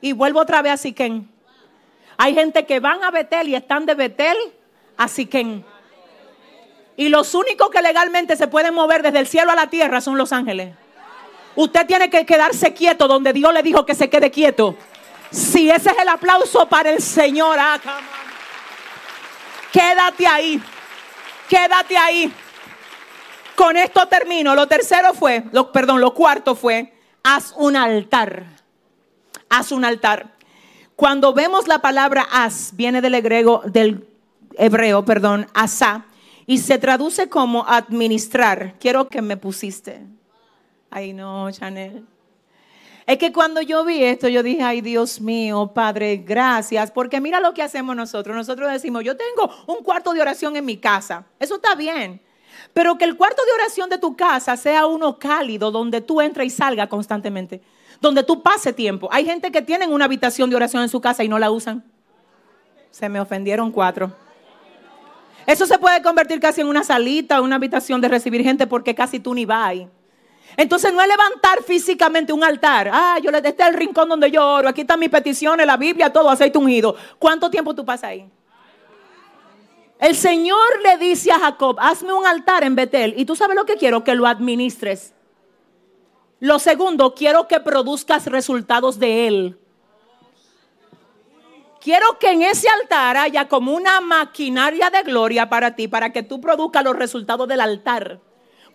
Y 0.00 0.12
vuelvo 0.12 0.40
otra 0.40 0.62
vez 0.62 0.72
a 0.72 0.76
Siquén. 0.76 1.30
Hay 2.16 2.34
gente 2.34 2.64
que 2.64 2.80
van 2.80 3.04
a 3.04 3.10
Betel 3.10 3.48
y 3.48 3.54
están 3.54 3.86
de 3.86 3.94
Betel 3.94 4.36
a 4.96 5.08
Siquén. 5.08 5.64
Y 6.96 7.08
los 7.08 7.34
únicos 7.34 7.70
que 7.70 7.82
legalmente 7.82 8.36
se 8.36 8.46
pueden 8.46 8.72
mover 8.72 9.02
desde 9.02 9.18
el 9.18 9.26
cielo 9.26 9.52
a 9.52 9.56
la 9.56 9.68
tierra 9.68 10.00
son 10.00 10.16
los 10.16 10.32
ángeles. 10.32 10.74
Usted 11.56 11.86
tiene 11.86 12.10
que 12.10 12.24
quedarse 12.24 12.72
quieto 12.72 13.08
donde 13.08 13.32
Dios 13.32 13.52
le 13.52 13.62
dijo 13.62 13.84
que 13.84 13.94
se 13.94 14.08
quede 14.08 14.30
quieto. 14.30 14.76
Si 15.34 15.68
ese 15.68 15.90
es 15.90 15.98
el 15.98 16.08
aplauso 16.08 16.68
para 16.68 16.90
el 16.90 17.02
Señor, 17.02 17.58
ah, 17.58 17.80
quédate 19.72 20.28
ahí, 20.28 20.62
quédate 21.48 21.96
ahí. 21.96 22.32
Con 23.56 23.76
esto 23.76 24.06
termino. 24.06 24.54
Lo 24.54 24.68
tercero 24.68 25.12
fue, 25.12 25.44
lo, 25.50 25.72
perdón, 25.72 26.00
lo 26.00 26.14
cuarto 26.14 26.54
fue, 26.54 26.94
haz 27.24 27.52
un 27.56 27.74
altar. 27.74 28.44
Haz 29.48 29.72
un 29.72 29.84
altar. 29.84 30.34
Cuando 30.94 31.34
vemos 31.34 31.66
la 31.66 31.80
palabra 31.80 32.24
haz, 32.30 32.70
viene 32.74 33.00
del 33.00 33.14
hebreo, 33.14 33.62
del 33.64 34.06
hebreo, 34.56 35.04
perdón, 35.04 35.48
asá, 35.52 36.04
y 36.46 36.58
se 36.58 36.78
traduce 36.78 37.28
como 37.28 37.66
administrar. 37.66 38.74
Quiero 38.78 39.08
que 39.08 39.20
me 39.20 39.36
pusiste. 39.36 40.00
Ay, 40.90 41.12
no, 41.12 41.50
Chanel. 41.50 42.06
Es 43.06 43.18
que 43.18 43.32
cuando 43.32 43.60
yo 43.60 43.84
vi 43.84 44.02
esto, 44.02 44.28
yo 44.28 44.42
dije, 44.42 44.62
ay 44.62 44.80
Dios 44.80 45.20
mío, 45.20 45.72
Padre, 45.74 46.16
gracias, 46.16 46.90
porque 46.90 47.20
mira 47.20 47.38
lo 47.38 47.52
que 47.52 47.62
hacemos 47.62 47.94
nosotros. 47.94 48.34
Nosotros 48.34 48.72
decimos, 48.72 49.04
yo 49.04 49.14
tengo 49.16 49.50
un 49.66 49.84
cuarto 49.84 50.14
de 50.14 50.22
oración 50.22 50.56
en 50.56 50.64
mi 50.64 50.78
casa. 50.78 51.26
Eso 51.38 51.56
está 51.56 51.74
bien. 51.74 52.22
Pero 52.72 52.96
que 52.96 53.04
el 53.04 53.16
cuarto 53.16 53.44
de 53.44 53.52
oración 53.52 53.90
de 53.90 53.98
tu 53.98 54.16
casa 54.16 54.56
sea 54.56 54.86
uno 54.86 55.18
cálido, 55.18 55.70
donde 55.70 56.00
tú 56.00 56.20
entres 56.22 56.46
y 56.46 56.50
salgas 56.50 56.88
constantemente, 56.88 57.60
donde 58.00 58.22
tú 58.22 58.42
pases 58.42 58.74
tiempo. 58.74 59.08
Hay 59.12 59.26
gente 59.26 59.52
que 59.52 59.60
tienen 59.60 59.92
una 59.92 60.06
habitación 60.06 60.48
de 60.48 60.56
oración 60.56 60.82
en 60.82 60.88
su 60.88 61.00
casa 61.00 61.22
y 61.22 61.28
no 61.28 61.38
la 61.38 61.50
usan. 61.50 61.84
Se 62.90 63.08
me 63.10 63.20
ofendieron 63.20 63.70
cuatro. 63.70 64.12
Eso 65.46 65.66
se 65.66 65.78
puede 65.78 66.00
convertir 66.02 66.40
casi 66.40 66.62
en 66.62 66.68
una 66.68 66.84
salita, 66.84 67.42
una 67.42 67.56
habitación 67.56 68.00
de 68.00 68.08
recibir 68.08 68.42
gente 68.42 68.66
porque 68.66 68.94
casi 68.94 69.20
tú 69.20 69.34
ni 69.34 69.44
vas 69.44 69.68
ahí. 69.68 69.88
Entonces 70.56 70.92
no 70.92 71.00
es 71.00 71.08
levantar 71.08 71.62
físicamente 71.62 72.32
un 72.32 72.44
altar. 72.44 72.90
Ah, 72.92 73.18
yo 73.22 73.30
le 73.30 73.38
este 73.38 73.62
el 73.62 73.74
rincón 73.74 74.08
donde 74.08 74.30
yo 74.30 74.46
oro. 74.46 74.68
Aquí 74.68 74.82
están 74.82 75.00
mis 75.00 75.10
peticiones, 75.10 75.66
la 75.66 75.76
Biblia, 75.76 76.12
todo, 76.12 76.30
aceite 76.30 76.58
ungido. 76.58 76.96
¿Cuánto 77.18 77.50
tiempo 77.50 77.74
tú 77.74 77.84
pasas 77.84 78.10
ahí? 78.10 78.30
El 79.98 80.14
Señor 80.14 80.82
le 80.82 80.98
dice 80.98 81.32
a 81.32 81.38
Jacob, 81.38 81.76
hazme 81.80 82.12
un 82.12 82.26
altar 82.26 82.64
en 82.64 82.74
Betel. 82.74 83.14
Y 83.16 83.24
tú 83.24 83.36
sabes 83.36 83.56
lo 83.56 83.64
que 83.64 83.76
quiero, 83.76 84.04
que 84.04 84.14
lo 84.14 84.26
administres. 84.26 85.14
Lo 86.40 86.58
segundo, 86.58 87.14
quiero 87.14 87.48
que 87.48 87.60
produzcas 87.60 88.26
resultados 88.26 88.98
de 88.98 89.26
él. 89.26 89.58
Quiero 91.80 92.18
que 92.18 92.30
en 92.30 92.42
ese 92.42 92.68
altar 92.68 93.16
haya 93.16 93.48
como 93.48 93.74
una 93.74 94.00
maquinaria 94.00 94.90
de 94.90 95.02
gloria 95.02 95.48
para 95.48 95.74
ti, 95.74 95.86
para 95.86 96.12
que 96.12 96.22
tú 96.22 96.40
produzcas 96.40 96.82
los 96.84 96.96
resultados 96.96 97.46
del 97.46 97.60
altar. 97.60 98.20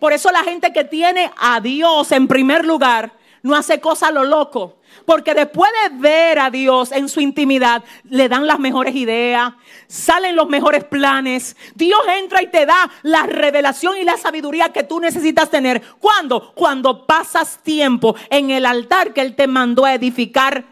Por 0.00 0.12
eso 0.12 0.32
la 0.32 0.42
gente 0.42 0.72
que 0.72 0.84
tiene 0.84 1.30
a 1.36 1.60
Dios 1.60 2.10
en 2.10 2.26
primer 2.26 2.64
lugar 2.64 3.12
no 3.42 3.54
hace 3.54 3.80
cosas 3.80 4.08
a 4.08 4.12
lo 4.12 4.24
loco. 4.24 4.78
Porque 5.04 5.34
después 5.34 5.70
de 5.84 5.98
ver 5.98 6.38
a 6.38 6.50
Dios 6.50 6.90
en 6.92 7.08
su 7.08 7.20
intimidad, 7.20 7.84
le 8.04 8.28
dan 8.28 8.46
las 8.46 8.58
mejores 8.58 8.94
ideas, 8.94 9.52
salen 9.86 10.36
los 10.36 10.48
mejores 10.48 10.84
planes. 10.84 11.56
Dios 11.74 12.00
entra 12.18 12.42
y 12.42 12.48
te 12.48 12.66
da 12.66 12.90
la 13.02 13.24
revelación 13.24 13.96
y 13.98 14.04
la 14.04 14.16
sabiduría 14.16 14.70
que 14.70 14.82
tú 14.82 15.00
necesitas 15.00 15.50
tener. 15.50 15.82
¿Cuándo? 16.00 16.52
Cuando 16.54 17.06
pasas 17.06 17.58
tiempo 17.62 18.16
en 18.30 18.50
el 18.50 18.66
altar 18.66 19.12
que 19.12 19.20
Él 19.20 19.36
te 19.36 19.46
mandó 19.46 19.84
a 19.84 19.94
edificar 19.94 20.64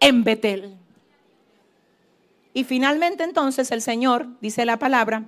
en 0.00 0.24
Betel. 0.24 0.76
Y 2.52 2.64
finalmente 2.64 3.24
entonces 3.24 3.70
el 3.72 3.82
Señor, 3.82 4.26
dice 4.40 4.64
la 4.64 4.78
palabra, 4.78 5.24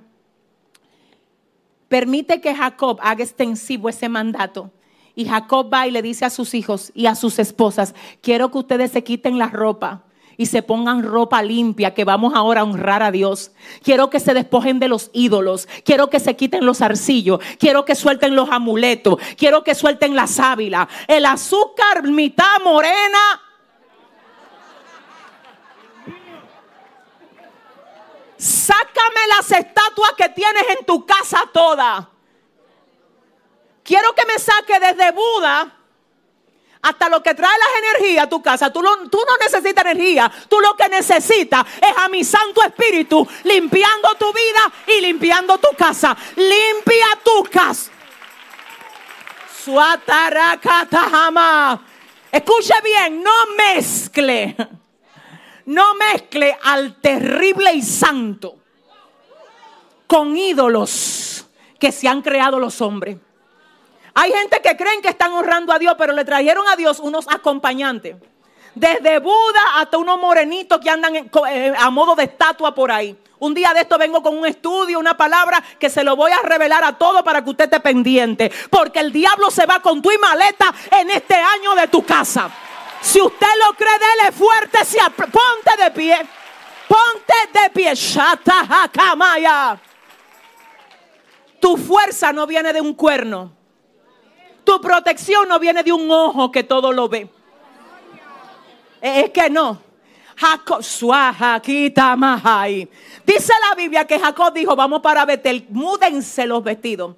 permite 1.89 2.41
que 2.41 2.55
Jacob 2.55 2.99
haga 3.03 3.23
extensivo 3.23 3.89
ese 3.89 4.09
mandato. 4.09 4.71
Y 5.15 5.25
Jacob 5.25 5.73
va 5.73 5.87
y 5.87 5.91
le 5.91 6.03
dice 6.03 6.25
a 6.25 6.31
sus 6.31 6.55
hijos 6.55 6.93
y 6.95 7.07
a 7.07 7.15
sus 7.15 7.39
esposas, 7.39 7.95
quiero 8.21 8.51
que 8.51 8.59
ustedes 8.59 8.91
se 8.91 9.03
quiten 9.03 9.39
la 9.39 9.49
ropa 9.49 10.05
y 10.37 10.47
se 10.47 10.63
pongan 10.63 11.03
ropa 11.03 11.43
limpia, 11.43 11.95
que 11.95 12.05
vamos 12.05 12.35
ahora 12.35 12.61
a 12.61 12.65
honrar 12.65 13.03
a 13.03 13.11
Dios. 13.11 13.53
Quiero 13.83 14.11
que 14.11 14.21
se 14.21 14.35
despojen 14.35 14.79
de 14.79 14.89
los 14.89 15.11
ídolos, 15.15 15.69
quiero 15.85 16.11
que 16.11 16.21
se 16.21 16.37
quiten 16.37 16.67
los 16.67 16.83
arcillos, 16.83 17.41
quiero 17.59 17.87
que 17.87 17.95
suelten 17.95 18.37
los 18.37 18.51
amuletos, 18.51 19.19
quiero 19.39 19.65
que 19.65 19.75
suelten 19.75 20.15
la 20.15 20.27
sábila, 20.27 20.89
el 21.09 21.25
azúcar 21.25 22.03
mitad 22.03 22.63
morena 22.63 23.41
Sácame 28.39 29.27
las 29.37 29.51
estatuas 29.51 30.13
que 30.17 30.29
tienes 30.31 30.65
en 30.79 30.85
tu 30.85 31.05
casa 31.07 31.49
toda. 31.53 32.11
Quiero 33.83 34.15
que 34.15 34.27
me 34.27 34.39
saque 34.39 34.81
desde 34.81 35.13
Buda 35.13 35.73
hasta 36.83 37.09
lo 37.09 37.23
que 37.23 37.35
trae 37.35 37.59
las 37.59 37.99
energías 37.99 38.25
a 38.27 38.29
tu 38.29 38.43
casa. 38.43 38.73
Tú, 38.73 38.81
tú 39.11 39.19
no 39.27 39.37
necesitas 39.39 39.85
energía. 39.85 40.31
Tú 40.49 40.61
lo 40.61 40.77
que 40.77 40.89
necesitas 40.89 41.67
es 41.81 41.97
a 41.97 42.09
mi 42.09 42.23
Santo 42.25 42.63
Espíritu 42.63 43.27
limpiando 43.45 44.15
tu 44.17 44.33
vida 44.33 44.73
y 44.87 45.01
limpiando 45.01 45.59
tu 45.59 45.77
casa. 45.77 46.17
Limpia 46.37 47.07
tu 47.25 47.45
casa. 47.45 47.91
Escuche 52.31 52.75
bien, 52.85 53.23
no 53.23 53.33
mezcle 53.57 54.57
no 55.67 55.95
mezcle 55.95 56.57
al 56.63 56.95
terrible 57.01 57.73
y 57.75 57.83
santo 57.83 58.57
con 60.07 60.37
ídolos 60.37 61.47
que 61.79 61.93
se 61.93 62.09
han 62.09 62.23
creado 62.23 62.59
los 62.59 62.81
hombres. 62.81 63.19
Hay 64.15 64.33
gente 64.33 64.61
que 64.63 64.77
creen 64.77 65.03
que 65.03 65.09
están 65.09 65.33
honrando 65.33 65.73
a 65.73 65.79
Dios, 65.79 65.95
pero 65.99 66.13
le 66.13 66.25
trajeron 66.25 66.67
a 66.69 66.77
Dios 66.77 67.01
unos 67.01 67.27
acompañantes. 67.29 68.17
Desde 68.75 69.19
Buda 69.19 69.61
hasta 69.77 69.99
unos 69.99 70.19
morenitos 70.19 70.79
que 70.81 70.89
andan 70.89 71.15
eh, 71.17 71.75
a 71.77 71.91
modo 71.91 72.15
de 72.15 72.25
estatua 72.25 72.75
por 72.75 72.91
ahí. 72.91 73.17
Un 73.39 73.53
día 73.53 73.75
de 73.75 73.81
esto 73.81 73.99
vengo 73.99 74.23
con 74.23 74.37
un 74.37 74.47
estudio, 74.47 74.99
una 74.99 75.17
palabra 75.17 75.63
que 75.79 75.91
se 75.91 76.03
lo 76.03 76.17
voy 76.17 76.31
a 76.33 76.47
revelar 76.47 76.85
a 76.85 76.97
todos 76.97 77.23
para 77.23 77.43
que 77.43 77.51
usted 77.51 77.65
esté 77.65 77.81
pendiente. 77.81 78.51
Porque 78.71 79.01
el 79.01 79.13
diablo 79.13 79.51
se 79.51 79.67
va 79.67 79.81
con 79.81 80.01
tu 80.01 80.11
maleta 80.21 80.73
en 80.99 81.11
este 81.11 81.35
año 81.35 81.75
de 81.75 81.89
tu 81.89 82.03
casa. 82.05 82.51
Si 83.07 83.21
usted 83.21 83.47
lo 83.65 83.73
cree, 83.77 83.99
dele 84.01 84.33
fuerte. 84.33 84.79
ponte 85.31 85.85
de 85.85 85.91
pie. 85.93 86.17
Ponte 86.89 87.35
de 87.53 87.71
pie. 87.71 87.95
Shata 87.95 88.91
Tu 91.61 91.77
fuerza 91.77 92.33
no 92.33 92.49
viene 92.49 92.73
de 92.73 92.81
un 92.81 92.95
cuerno. 92.95 93.53
Tu 94.65 94.81
protección 94.81 95.49
no 95.49 95.61
viene 95.61 95.85
de 95.85 95.93
un 95.93 96.11
ojo 96.11 96.51
que 96.51 96.65
todo 96.65 96.93
lo 96.93 97.09
ve. 97.09 97.31
Es 99.01 99.31
que 99.31 99.51
no. 99.51 99.81
Jacob, 100.37 100.81
Dice 103.25 103.53
la 103.69 103.75
Biblia 103.77 104.05
que 104.05 104.19
Jacob 104.19 104.53
dijo, 104.53 104.75
vamos 104.75 105.01
para 105.01 105.25
Betel, 105.25 105.65
múdense 105.71 106.45
los 106.45 106.65
vestidos. 106.65 107.15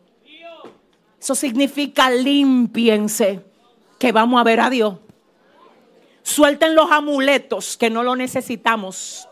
Eso 1.19 1.35
significa 1.35 2.11
limpiense, 2.11 3.43
que 3.99 4.13
vamos 4.13 4.39
a 4.39 4.45
ver 4.45 4.61
a 4.61 4.69
Dios. 4.69 5.08
Suelten 6.29 6.75
los 6.75 6.91
amuletos 6.91 7.79
que 7.79 7.89
no 7.89 8.03
lo 8.03 8.15
necesitamos. 8.15 9.27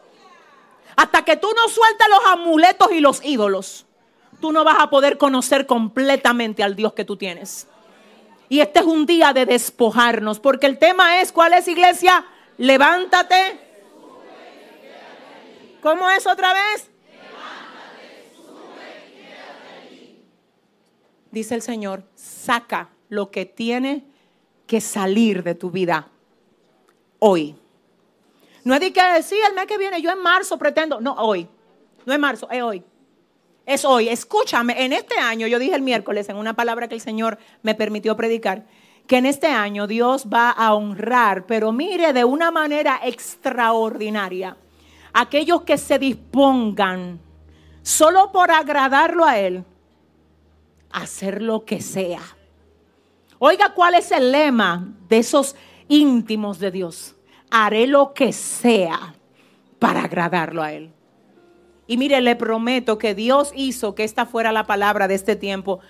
Hasta 0.97 1.27
que 1.27 1.37
tú 1.37 1.47
no 1.55 1.69
sueltes 1.69 2.07
los 2.09 2.27
amuletos 2.33 2.91
y 2.91 3.01
los 3.01 3.23
ídolos. 3.23 3.85
tú 4.41 4.51
no 4.51 4.65
vas 4.65 4.77
a 4.79 4.89
poder 4.89 5.19
conocer 5.19 5.67
completamente 5.67 6.63
al 6.63 6.75
Dios 6.75 6.95
que 6.95 7.05
tú 7.05 7.19
tienes. 7.19 7.69
Y 8.49 8.61
este 8.61 8.81
es 8.81 8.87
un 8.87 9.05
día 9.05 9.35
de 9.35 9.45
despojarnos, 9.45 10.41
porque 10.41 10.65
el 10.65 10.79
tema 10.79 11.21
es, 11.21 11.33
¿cuál 11.33 11.53
es 11.53 11.69
iglesia? 11.69 12.25
Levántate. 12.57 13.61
¿Cómo 15.83 16.09
es 16.09 16.27
otra 16.27 16.55
vez? 16.55 16.91
Dice 21.31 21.55
el 21.55 21.61
Señor, 21.61 22.05
saca 22.15 22.89
lo 23.11 23.31
que 23.31 23.45
tiene 23.45 24.07
que 24.67 24.81
salir 24.81 25.43
de 25.43 25.55
tu 25.55 25.71
vida 25.71 26.09
hoy. 27.19 27.57
No 28.65 28.75
es 28.75 28.81
de 28.81 28.93
que 28.93 29.03
decir 29.03 29.39
el 29.49 29.55
mes 29.55 29.67
que 29.67 29.79
viene, 29.79 30.03
yo 30.03 30.11
en 30.11 30.21
marzo 30.21 30.59
pretendo. 30.59 31.01
No, 31.01 31.15
hoy. 31.15 31.49
No 32.05 32.13
es 32.13 32.19
marzo, 32.19 32.49
es 32.51 32.63
hoy. 32.63 32.83
Es 33.65 33.85
hoy. 33.85 34.09
Escúchame, 34.09 34.85
en 34.85 34.93
este 34.93 35.19
año, 35.19 35.47
yo 35.47 35.59
dije 35.59 35.75
el 35.75 35.83
miércoles 35.83 36.29
en 36.29 36.37
una 36.37 36.55
palabra 36.55 36.89
que 36.89 36.95
el 36.95 37.01
Señor 37.01 37.39
me 37.63 37.75
permitió 37.75 38.17
predicar, 38.17 38.65
que 39.07 39.19
en 39.19 39.27
este 39.27 39.49
año 39.49 39.87
Dios 39.87 40.27
va 40.33 40.51
a 40.51 40.75
honrar, 40.75 41.47
pero 41.47 41.73
mire, 41.73 42.13
de 42.13 42.25
una 42.25 42.51
manera 42.51 43.01
extraordinaria, 43.05 44.57
aquellos 45.13 45.63
que 45.63 45.79
se 45.79 45.99
dispongan 45.99 47.21
solo 47.83 48.33
por 48.33 48.51
agradarlo 48.51 49.25
a 49.25 49.39
Él, 49.39 49.65
hacer 50.91 51.43
lo 51.43 51.65
que 51.65 51.81
sea. 51.81 52.23
Oiga, 53.39 53.75
¿cuál 53.75 53.95
es 53.95 54.11
el 54.11 54.33
lema 54.33 54.89
de 55.09 55.19
esos 55.19 55.55
íntimos 55.89 56.59
de 56.59 56.71
Dios? 56.71 57.17
Haré 57.51 57.87
lo 57.87 58.13
que 58.13 58.33
sea 58.33 59.15
para 59.79 60.05
agradarlo 60.05 60.63
a 60.63 60.73
Él. 60.73 60.91
Y 61.87 61.97
mire, 61.97 62.21
le 62.21 62.35
prometo 62.35 62.99
que 62.99 63.15
Dios 63.15 63.53
hizo 63.55 63.95
que 63.95 64.05
esta 64.05 64.27
fuera 64.27 64.51
la 64.53 64.67
palabra 64.67 65.07
de 65.07 65.15
este 65.15 65.37
tiempo. 65.37 65.81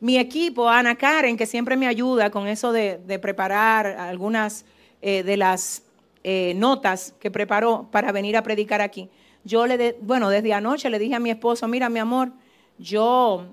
Mi 0.00 0.16
equipo, 0.16 0.68
Ana 0.68 0.96
Karen, 0.96 1.36
que 1.36 1.46
siempre 1.46 1.76
me 1.76 1.86
ayuda 1.86 2.30
con 2.30 2.46
eso 2.48 2.72
de, 2.72 2.98
preparar 3.20 3.86
algunas 3.86 4.64
eh, 5.02 5.22
de 5.22 5.36
las 5.36 5.82
eh, 6.24 6.54
notas 6.56 7.14
que 7.20 7.30
preparó 7.30 7.88
para 7.90 8.12
venir 8.12 8.36
a 8.36 8.42
predicar 8.42 8.80
aquí. 8.80 9.10
Yo 9.44 9.66
le, 9.66 9.96
bueno, 10.00 10.30
desde 10.30 10.54
anoche 10.54 10.88
le 10.88 10.98
dije 10.98 11.14
a 11.14 11.20
mi 11.20 11.30
esposo, 11.30 11.68
mira, 11.68 11.88
mi 11.88 11.98
amor, 11.98 12.32
yo 12.78 13.46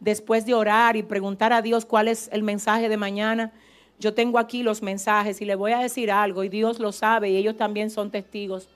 después 0.00 0.44
de 0.46 0.54
orar 0.54 0.96
y 0.96 1.02
preguntar 1.02 1.52
a 1.52 1.62
Dios 1.62 1.84
cuál 1.84 2.08
es 2.08 2.28
el 2.32 2.42
mensaje 2.42 2.88
de 2.88 2.96
mañana, 2.96 3.52
yo 3.98 4.14
tengo 4.14 4.38
aquí 4.38 4.62
los 4.62 4.82
mensajes 4.82 5.40
y 5.40 5.44
le 5.44 5.54
voy 5.54 5.72
a 5.72 5.78
decir 5.78 6.10
algo 6.10 6.44
y 6.44 6.48
Dios 6.48 6.78
lo 6.78 6.92
sabe 6.92 7.30
y 7.30 7.36
ellos 7.36 7.56
también 7.56 7.90
son 7.90 8.10
testigos 8.10 8.68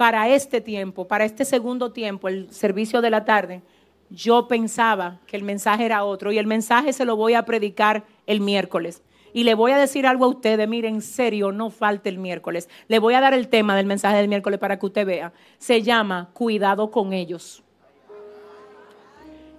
para 0.00 0.28
este 0.30 0.62
tiempo, 0.62 1.06
para 1.06 1.26
este 1.26 1.44
segundo 1.44 1.92
tiempo, 1.92 2.28
el 2.28 2.50
servicio 2.50 3.02
de 3.02 3.10
la 3.10 3.26
tarde, 3.26 3.60
yo 4.08 4.48
pensaba 4.48 5.20
que 5.26 5.36
el 5.36 5.42
mensaje 5.42 5.84
era 5.84 6.04
otro 6.04 6.32
y 6.32 6.38
el 6.38 6.46
mensaje 6.46 6.94
se 6.94 7.04
lo 7.04 7.16
voy 7.16 7.34
a 7.34 7.44
predicar 7.44 8.04
el 8.26 8.40
miércoles. 8.40 9.02
Y 9.34 9.44
le 9.44 9.54
voy 9.54 9.72
a 9.72 9.76
decir 9.76 10.06
algo 10.06 10.24
a 10.24 10.28
ustedes, 10.28 10.66
miren, 10.66 10.94
en 10.94 11.02
serio, 11.02 11.52
no 11.52 11.68
falte 11.68 12.08
el 12.08 12.16
miércoles. 12.16 12.70
Le 12.88 12.98
voy 12.98 13.12
a 13.12 13.20
dar 13.20 13.34
el 13.34 13.48
tema 13.48 13.76
del 13.76 13.84
mensaje 13.84 14.16
del 14.16 14.28
miércoles 14.28 14.58
para 14.58 14.78
que 14.78 14.86
usted 14.86 15.04
vea. 15.04 15.34
Se 15.58 15.82
llama 15.82 16.30
Cuidado 16.32 16.90
con 16.90 17.12
ellos. 17.12 17.62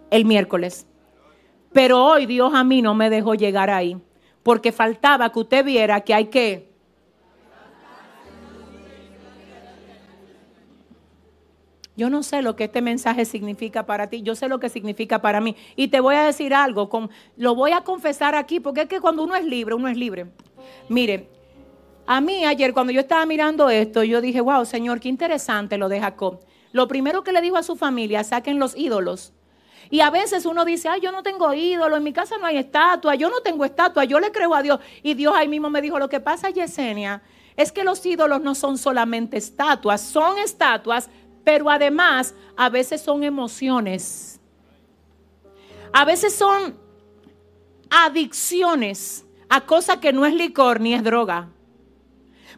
El 0.10 0.26
miércoles. 0.26 0.88
Pero 1.72 2.04
hoy 2.04 2.26
Dios 2.26 2.52
a 2.56 2.64
mí 2.64 2.82
no 2.82 2.96
me 2.96 3.12
dejó 3.12 3.36
llegar 3.36 3.70
ahí, 3.70 3.96
porque 4.44 4.72
faltaba 4.72 5.32
que 5.32 5.40
usted 5.40 5.66
viera 5.66 6.02
que 6.02 6.14
hay 6.14 6.26
que 6.26 6.72
Yo 11.98 12.10
no 12.10 12.24
sé 12.24 12.42
lo 12.42 12.56
que 12.56 12.64
este 12.64 12.82
mensaje 12.82 13.26
significa 13.26 13.86
para 13.86 14.10
ti, 14.10 14.24
yo 14.24 14.34
sé 14.34 14.48
lo 14.48 14.60
que 14.60 14.70
significa 14.70 15.22
para 15.22 15.42
mí. 15.42 15.56
Y 15.76 15.90
te 15.90 16.00
voy 16.00 16.16
a 16.16 16.24
decir 16.24 16.54
algo, 16.54 16.90
lo 17.38 17.54
voy 17.54 17.74
a 17.74 17.82
confesar 17.82 18.34
aquí, 18.34 18.60
porque 18.60 18.82
es 18.82 18.88
que 18.88 19.02
cuando 19.02 19.24
uno 19.24 19.36
es 19.36 19.46
libre, 19.46 19.76
uno 19.76 19.88
es 19.88 19.98
libre. 19.98 20.28
Mire, 20.90 21.28
a 22.08 22.20
mí 22.22 22.46
ayer 22.46 22.74
cuando 22.74 22.92
yo 22.92 23.02
estaba 23.02 23.26
mirando 23.26 23.70
esto, 23.70 24.04
yo 24.04 24.22
dije, 24.22 24.42
wow, 24.42 24.66
Señor, 24.66 25.00
qué 25.00 25.10
interesante 25.10 25.78
lo 25.78 25.90
de 25.90 26.00
Jacob. 26.00 26.40
Lo 26.72 26.88
primero 26.88 27.24
que 27.24 27.34
le 27.34 27.42
dijo 27.42 27.58
a 27.58 27.64
su 27.64 27.76
familia, 27.76 28.24
saquen 28.24 28.58
los 28.58 28.76
ídolos. 28.76 29.34
Y 29.92 30.00
a 30.00 30.10
veces 30.10 30.46
uno 30.46 30.64
dice, 30.64 30.88
ay, 30.88 31.02
yo 31.02 31.12
no 31.12 31.22
tengo 31.22 31.54
ídolo, 31.54 31.98
en 31.98 32.04
mi 32.04 32.14
casa 32.14 32.38
no 32.38 32.46
hay 32.46 32.56
estatua, 32.56 33.14
yo 33.16 33.30
no 33.30 33.42
tengo 33.42 33.66
estatua, 33.66 34.06
yo 34.06 34.22
le 34.22 34.32
creo 34.32 34.56
a 34.56 34.64
Dios. 34.64 34.80
Y 35.04 35.16
Dios 35.16 35.34
ahí 35.36 35.50
mismo 35.50 35.70
me 35.70 35.82
dijo, 35.82 36.00
lo 36.00 36.08
que 36.08 36.22
pasa, 36.22 36.50
Yesenia, 36.50 37.22
es 37.58 37.74
que 37.74 37.84
los 37.84 38.04
ídolos 38.06 38.40
no 38.42 38.56
son 38.56 38.78
solamente 38.78 39.36
estatuas, 39.36 40.00
son 40.00 40.38
estatuas, 40.38 41.10
pero 41.44 41.70
además 41.70 42.34
a 42.56 42.70
veces 42.70 43.02
son 43.02 43.24
emociones. 43.26 44.40
A 45.92 46.06
veces 46.06 46.34
son 46.34 46.80
adicciones 47.90 49.26
a 49.50 49.60
cosas 49.60 49.98
que 49.98 50.14
no 50.14 50.26
es 50.26 50.34
licor 50.34 50.80
ni 50.80 50.94
es 50.94 51.04
droga. 51.04 51.50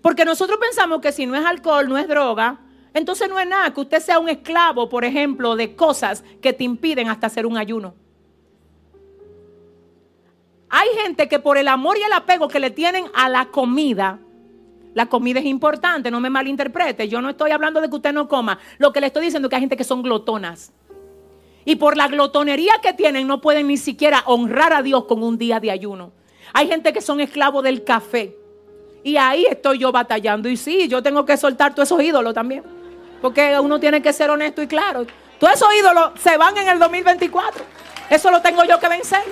Porque 0.03 0.23
nosotros 0.23 0.59
pensamos 0.61 1.01
que 1.01 1.11
si 1.11 1.25
no 1.25 1.35
es 1.35 1.43
alcohol, 1.43 1.89
no 1.89 1.97
es 1.97 2.07
droga, 2.07 2.59
entonces 2.93 3.27
no 3.29 3.39
es 3.39 3.47
nada 3.47 3.73
que 3.73 3.81
usted 3.81 3.99
sea 3.99 4.19
un 4.19 4.29
esclavo, 4.29 4.89
por 4.89 5.03
ejemplo, 5.05 5.55
de 5.55 5.75
cosas 5.75 6.23
que 6.41 6.53
te 6.53 6.63
impiden 6.63 7.09
hasta 7.09 7.27
hacer 7.27 7.45
un 7.45 7.57
ayuno. 7.57 7.95
Hay 10.69 10.89
gente 11.03 11.27
que 11.27 11.39
por 11.39 11.57
el 11.57 11.67
amor 11.67 11.97
y 11.97 12.03
el 12.03 12.13
apego 12.13 12.47
que 12.47 12.59
le 12.59 12.71
tienen 12.71 13.05
a 13.13 13.29
la 13.29 13.45
comida, 13.45 14.19
la 14.93 15.07
comida 15.07 15.39
es 15.39 15.45
importante, 15.45 16.11
no 16.11 16.19
me 16.19 16.29
malinterprete. 16.29 17.07
Yo 17.07 17.21
no 17.21 17.29
estoy 17.29 17.51
hablando 17.51 17.81
de 17.81 17.89
que 17.89 17.95
usted 17.95 18.13
no 18.13 18.27
coma. 18.27 18.59
Lo 18.77 18.93
que 18.93 19.01
le 19.01 19.07
estoy 19.07 19.25
diciendo 19.25 19.47
es 19.47 19.49
que 19.49 19.55
hay 19.55 19.61
gente 19.61 19.77
que 19.77 19.83
son 19.83 20.03
glotonas. 20.03 20.71
Y 21.65 21.75
por 21.77 21.95
la 21.97 22.07
glotonería 22.07 22.73
que 22.81 22.93
tienen 22.93 23.27
no 23.27 23.41
pueden 23.41 23.67
ni 23.67 23.77
siquiera 23.77 24.23
honrar 24.25 24.73
a 24.73 24.81
Dios 24.81 25.05
con 25.05 25.23
un 25.23 25.37
día 25.37 25.59
de 25.59 25.71
ayuno. 25.71 26.11
Hay 26.53 26.67
gente 26.67 26.93
que 26.93 27.01
son 27.01 27.19
esclavos 27.19 27.63
del 27.63 27.83
café. 27.83 28.35
Y 29.03 29.17
ahí 29.17 29.45
estoy 29.45 29.79
yo 29.79 29.91
batallando. 29.91 30.49
Y 30.49 30.57
sí, 30.57 30.87
yo 30.87 31.01
tengo 31.01 31.25
que 31.25 31.37
soltar 31.37 31.73
todos 31.73 31.87
esos 31.87 32.01
ídolos 32.03 32.33
también. 32.33 32.63
Porque 33.23 33.57
uno 33.57 33.79
tiene 33.79 34.01
que 34.01 34.11
ser 34.11 34.29
honesto 34.29 34.61
y 34.61 34.67
claro. 34.67 35.07
Todos 35.39 35.53
esos 35.53 35.73
ídolos 35.73 36.11
se 36.21 36.35
van 36.35 36.57
en 36.57 36.67
el 36.67 36.77
2024. 36.77 37.63
Eso 38.09 38.29
lo 38.29 38.41
tengo 38.41 38.65
yo 38.65 38.81
que 38.81 38.89
vencer. 38.89 39.23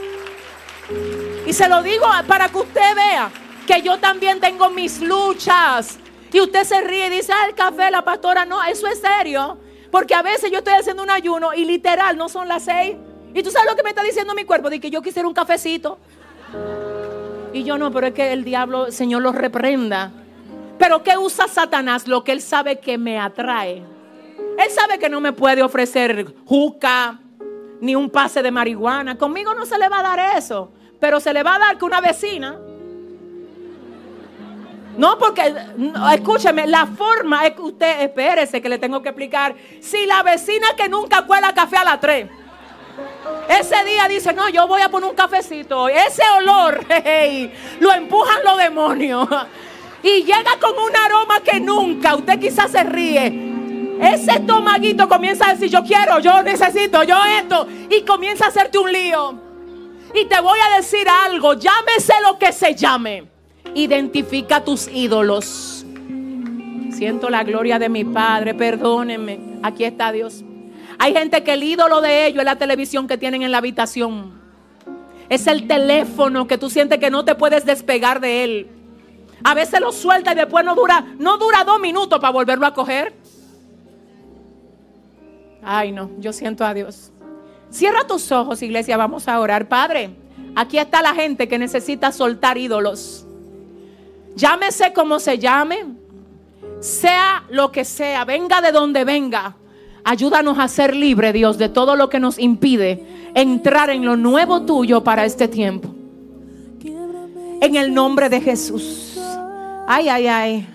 Y 1.45 1.51
se 1.51 1.68
lo 1.68 1.84
digo 1.84 2.05
para 2.26 2.47
que 2.47 2.57
usted 2.57 2.95
vea 2.95 3.30
que 3.68 3.81
yo 3.81 3.99
también 3.99 4.39
tengo 4.39 4.69
mis 4.69 5.01
luchas. 5.01 5.99
Y 6.31 6.39
usted 6.39 6.63
se 6.63 6.80
ríe 6.80 7.07
y 7.07 7.09
dice, 7.09 7.34
ah, 7.34 7.47
el 7.49 7.53
café, 7.53 7.91
la 7.91 8.01
pastora, 8.01 8.45
no, 8.45 8.63
eso 8.63 8.88
es 8.88 9.01
serio. 9.01 9.57
Porque 9.91 10.15
a 10.15 10.22
veces 10.22 10.49
yo 10.49 10.59
estoy 10.59 10.76
haciendo 10.76 11.03
un 11.03 11.09
ayuno 11.09 11.53
y 11.53 11.65
literal 11.65 12.15
no 12.15 12.30
son 12.30 12.47
las 12.47 12.63
seis. 12.63 12.95
Y 13.34 13.43
tú 13.43 13.51
sabes 13.51 13.69
lo 13.69 13.76
que 13.76 13.84
me 13.84 13.89
está 13.89 14.03
diciendo 14.03 14.34
mi 14.34 14.45
cuerpo, 14.45 14.69
de 14.69 14.80
que 14.80 14.89
yo 14.89 15.01
quisiera 15.01 15.27
un 15.27 15.34
cafecito. 15.34 15.99
Y 17.51 17.65
yo 17.65 17.77
no, 17.77 17.91
pero 17.91 18.07
es 18.07 18.13
que 18.13 18.31
el 18.31 18.45
diablo, 18.45 18.89
Señor 18.89 19.22
lo 19.22 19.34
reprenda. 19.34 20.13
Pero 20.82 21.03
¿qué 21.03 21.16
usa 21.16 21.48
Satanás? 21.48 22.08
Lo 22.08 22.24
que 22.24 22.32
él 22.32 22.41
sabe 22.41 22.80
que 22.80 22.98
me 22.98 23.20
atrae. 23.20 23.84
Él 24.58 24.72
sabe 24.72 24.98
que 24.98 25.10
no 25.10 25.22
me 25.22 25.32
puede 25.32 25.62
ofrecer 25.62 26.34
juca 26.44 27.20
ni 27.80 27.95
un 27.95 28.10
pase 28.10 28.41
de 28.41 28.49
marihuana. 28.49 29.16
Conmigo 29.16 29.53
no 29.53 29.68
se 29.68 29.78
le 29.78 29.88
va 29.90 29.99
a 29.99 30.02
dar 30.02 30.38
eso. 30.38 30.72
Pero 30.99 31.20
se 31.20 31.34
le 31.34 31.44
va 31.44 31.58
a 31.58 31.60
dar 31.60 31.78
que 31.78 31.86
una 31.86 32.02
vecina 32.02 32.58
no, 34.98 35.18
porque, 35.18 35.53
escúcheme, 36.14 36.68
la 36.68 36.86
forma 36.86 37.45
es 37.45 37.53
que 37.53 37.62
usted, 37.62 38.02
espérese 38.02 38.62
que 38.62 38.68
le 38.68 38.78
tengo 38.78 39.02
que 39.02 39.10
explicar. 39.10 39.56
Si 39.80 40.06
la 40.06 40.22
vecina 40.24 40.68
que 40.76 40.90
nunca 40.90 41.22
cuela 41.26 41.53
café 41.53 41.78
a 41.78 41.86
las 41.86 41.99
3, 42.02 42.28
ese 43.48 43.86
día 43.86 44.08
dice, 44.10 44.34
no, 44.34 44.49
yo 44.49 44.68
voy 44.68 44.82
a 44.82 44.90
poner 44.90 45.10
un 45.10 45.16
cafecito. 45.16 45.88
Ese 45.88 46.24
olor, 46.40 46.86
lo 47.80 47.94
empujan 47.94 48.44
los 48.44 48.58
demonios. 48.58 49.30
Y 50.03 50.23
llega 50.23 50.57
con 50.60 50.72
un 50.72 50.95
aroma 50.95 51.41
que 51.41 51.60
nunca, 51.60 52.15
usted 52.15 52.40
quizás 52.40 52.72
se 52.72 52.84
ríe. 52.84 53.52
Ese 54.02 54.32
estomaguito 54.32 55.07
comienza 55.07 55.49
a 55.49 55.53
decir, 55.53 55.69
yo 55.69 55.84
quiero, 55.84 56.19
yo 56.19 56.41
necesito, 56.41 57.03
yo 57.03 57.18
esto. 57.40 57.68
Y 57.90 58.02
comienza 58.02 58.45
a 58.45 58.48
hacerte 58.48 58.80
un 58.80 58.91
lío. 58.91 59.40
Y 60.15 60.26
te 60.26 60.41
voy 60.41 60.57
a 60.60 60.78
decir 60.78 61.07
algo, 61.07 61.53
llámese 61.53 62.14
lo 62.23 62.40
que 62.40 62.52
se 62.52 62.76
llame. 62.76 63.26
Identifica 63.76 64.64
tus 64.64 64.88
ídolos. 64.88 65.86
Siento 66.91 67.30
la 67.30 67.44
gloria 67.44 67.80
de 67.80 67.90
mi 67.90 68.03
Padre, 68.03 68.53
perdónenme. 68.56 69.40
Aquí 69.61 69.84
está 69.84 70.11
Dios. 70.11 70.44
Hay 70.98 71.14
gente 71.14 71.44
que 71.44 71.53
el 71.53 71.64
ídolo 71.64 72.02
de 72.02 72.26
ellos 72.26 72.40
es 72.40 72.45
la 72.45 72.57
televisión 72.57 73.07
que 73.07 73.18
tienen 73.18 73.44
en 73.44 73.52
la 73.52 73.60
habitación. 73.60 74.40
Es 75.30 75.48
el 75.48 75.68
teléfono 75.68 76.48
que 76.48 76.57
tú 76.57 76.69
sientes 76.69 76.99
que 76.99 77.10
no 77.10 77.23
te 77.23 77.36
puedes 77.36 77.65
despegar 77.65 78.19
de 78.19 78.44
él. 78.44 78.68
A 79.43 79.53
veces 79.53 79.80
lo 79.80 79.91
suelta 79.91 80.34
y 80.34 80.35
después 80.35 80.63
no 80.63 80.76
dura, 80.76 81.05
no 81.18 81.38
dura 81.38 81.63
dos 81.63 81.80
minutos 81.80 82.19
para 82.19 82.31
volverlo 82.31 82.65
a 82.65 82.73
coger. 82.73 83.13
Ay, 85.63 85.91
no, 85.91 86.09
yo 86.19 86.34
siento 86.34 86.65
a 86.65 86.73
Dios. 86.73 87.11
Cierra 87.69 88.05
tus 88.05 88.31
ojos, 88.31 88.61
iglesia, 88.61 88.97
vamos 88.97 89.27
a 89.27 89.39
orar. 89.39 89.68
Padre, 89.68 90.11
aquí 90.55 90.77
está 90.77 91.01
la 91.01 91.13
gente 91.13 91.47
que 91.47 91.57
necesita 91.57 92.11
soltar 92.11 92.57
ídolos. 92.57 93.26
Llámese 94.35 94.93
como 94.93 95.19
se 95.19 95.39
llame, 95.39 95.85
sea 96.80 97.43
lo 97.49 97.72
que 97.72 97.85
sea, 97.85 98.26
venga 98.26 98.61
de 98.61 98.72
donde 98.72 99.03
venga. 99.03 99.55
Ayúdanos 100.03 100.57
a 100.57 100.68
ser 100.68 100.95
libres, 100.95 101.34
Dios, 101.34 101.57
de 101.57 101.69
todo 101.69 101.95
lo 101.95 102.09
que 102.09 102.19
nos 102.19 102.39
impide 102.39 103.05
entrar 103.36 103.89
en 103.89 104.03
lo 104.03 104.18
nuevo 104.18 104.63
tuyo 104.63 105.03
para 105.03 105.26
este 105.26 105.47
tiempo. 105.47 105.89
En 107.61 107.76
el 107.76 107.94
nombre 107.94 108.28
de 108.29 108.41
Jesús. 108.41 109.11
Ay, 109.94 110.07
ay, 110.07 110.28
ay. 110.28 110.68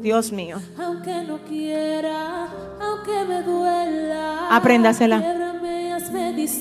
Dios 0.00 0.30
mío. 0.30 0.58
Aunque 0.78 1.24
no 1.26 1.38
quiera, 1.38 2.46
aunque 2.80 3.24
me 3.28 3.42
duela. 3.42 4.48
Apréndasela. 4.48 5.20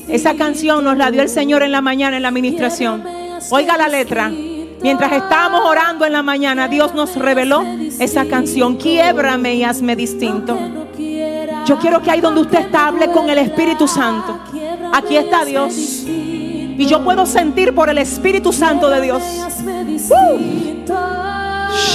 Esa 0.07 0.35
canción 0.35 0.83
nos 0.83 0.97
la 0.97 1.11
dio 1.11 1.21
el 1.21 1.29
Señor 1.29 1.61
en 1.61 1.71
la 1.71 1.81
mañana 1.81 2.15
en 2.15 2.23
la 2.23 2.29
administración. 2.29 3.03
Oiga 3.51 3.77
la 3.77 3.87
letra. 3.87 4.31
Mientras 4.81 5.11
estábamos 5.11 5.61
orando 5.63 6.07
en 6.07 6.13
la 6.13 6.23
mañana, 6.23 6.67
Dios 6.67 6.95
nos 6.95 7.15
reveló 7.15 7.63
esa 7.99 8.25
canción. 8.25 8.77
Quiebrame 8.77 9.53
y 9.53 9.63
hazme 9.63 9.95
distinto. 9.95 10.57
Yo 11.67 11.77
quiero 11.77 12.01
que 12.01 12.09
ahí 12.09 12.19
donde 12.19 12.41
usted 12.41 12.61
está 12.61 12.87
hable 12.87 13.11
con 13.11 13.29
el 13.29 13.37
Espíritu 13.37 13.87
Santo. 13.87 14.39
Aquí 14.91 15.17
está 15.17 15.45
Dios. 15.45 16.03
Y 16.77 16.85
yo 16.87 17.03
puedo 17.03 17.25
sentir 17.25 17.73
por 17.73 17.89
el 17.89 17.97
Espíritu 17.97 18.51
Santo 18.51 18.89
de 18.89 19.01
Dios. 19.01 19.23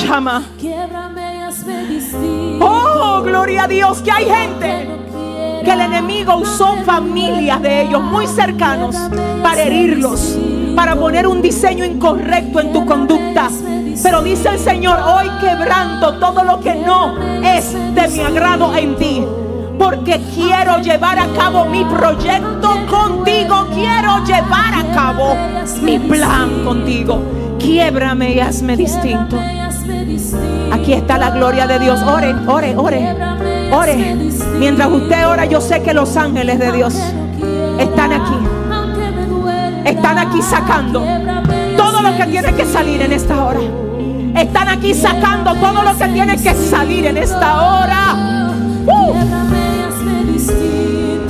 Llama. 0.02 0.42
Oh, 2.60 3.22
gloria 3.22 3.64
a 3.64 3.68
Dios, 3.68 4.02
que 4.02 4.10
hay 4.10 4.24
gente 4.24 4.88
que 5.64 5.70
el 5.70 5.80
enemigo 5.80 6.36
usó 6.36 6.76
familias 6.84 7.60
de 7.60 7.82
ellos 7.82 8.02
muy 8.02 8.26
cercanos 8.26 8.96
para 9.42 9.62
herirlos, 9.62 10.38
para 10.74 10.96
poner 10.96 11.26
un 11.26 11.42
diseño 11.42 11.84
incorrecto 11.84 12.60
en 12.60 12.72
tu 12.72 12.86
conducta. 12.86 13.48
Pero 14.02 14.22
dice 14.22 14.48
el 14.48 14.58
Señor, 14.58 14.98
hoy 15.00 15.28
quebranto 15.40 16.18
todo 16.18 16.42
lo 16.44 16.60
que 16.60 16.74
no 16.74 17.16
es 17.42 17.74
de 17.94 18.08
mi 18.08 18.20
agrado 18.20 18.74
en 18.74 18.96
ti. 18.96 19.19
Porque 19.80 20.20
quiero 20.34 20.78
llevar 20.82 21.18
a 21.18 21.26
cabo 21.28 21.64
mi 21.64 21.82
proyecto 21.86 22.68
contigo. 22.86 23.66
Quiero 23.72 24.22
llevar 24.26 24.74
a 24.74 24.94
cabo 24.94 25.34
mi 25.80 25.98
plan 25.98 26.64
contigo. 26.66 27.22
Quiebrame 27.58 28.34
y 28.34 28.40
hazme 28.40 28.76
distinto. 28.76 29.38
Aquí 30.70 30.92
está 30.92 31.16
la 31.16 31.30
gloria 31.30 31.66
de 31.66 31.78
Dios. 31.78 31.98
Ore, 32.02 32.34
ore, 32.46 32.76
ore. 32.76 33.16
Ore. 33.72 34.16
Mientras 34.58 34.90
usted 34.90 35.26
ora, 35.26 35.46
yo 35.46 35.62
sé 35.62 35.82
que 35.82 35.94
los 35.94 36.14
ángeles 36.14 36.58
de 36.58 36.72
Dios 36.72 36.94
están 37.78 38.12
aquí. 38.12 38.36
Están 39.86 40.18
aquí 40.18 40.42
sacando 40.42 41.02
todo 41.78 42.02
lo 42.02 42.14
que 42.18 42.26
tiene 42.26 42.52
que 42.52 42.66
salir 42.66 43.00
en 43.00 43.12
esta 43.12 43.44
hora. 43.46 43.60
Están 44.36 44.68
aquí 44.68 44.92
sacando 44.92 45.54
todo 45.54 45.82
lo 45.82 45.96
que 45.96 46.08
tiene 46.08 46.36
que 46.36 46.52
salir 46.52 47.06
en 47.06 47.16
esta 47.16 47.62
hora. 47.62 48.50
Uh. 48.86 49.69
Aunque 50.02 51.29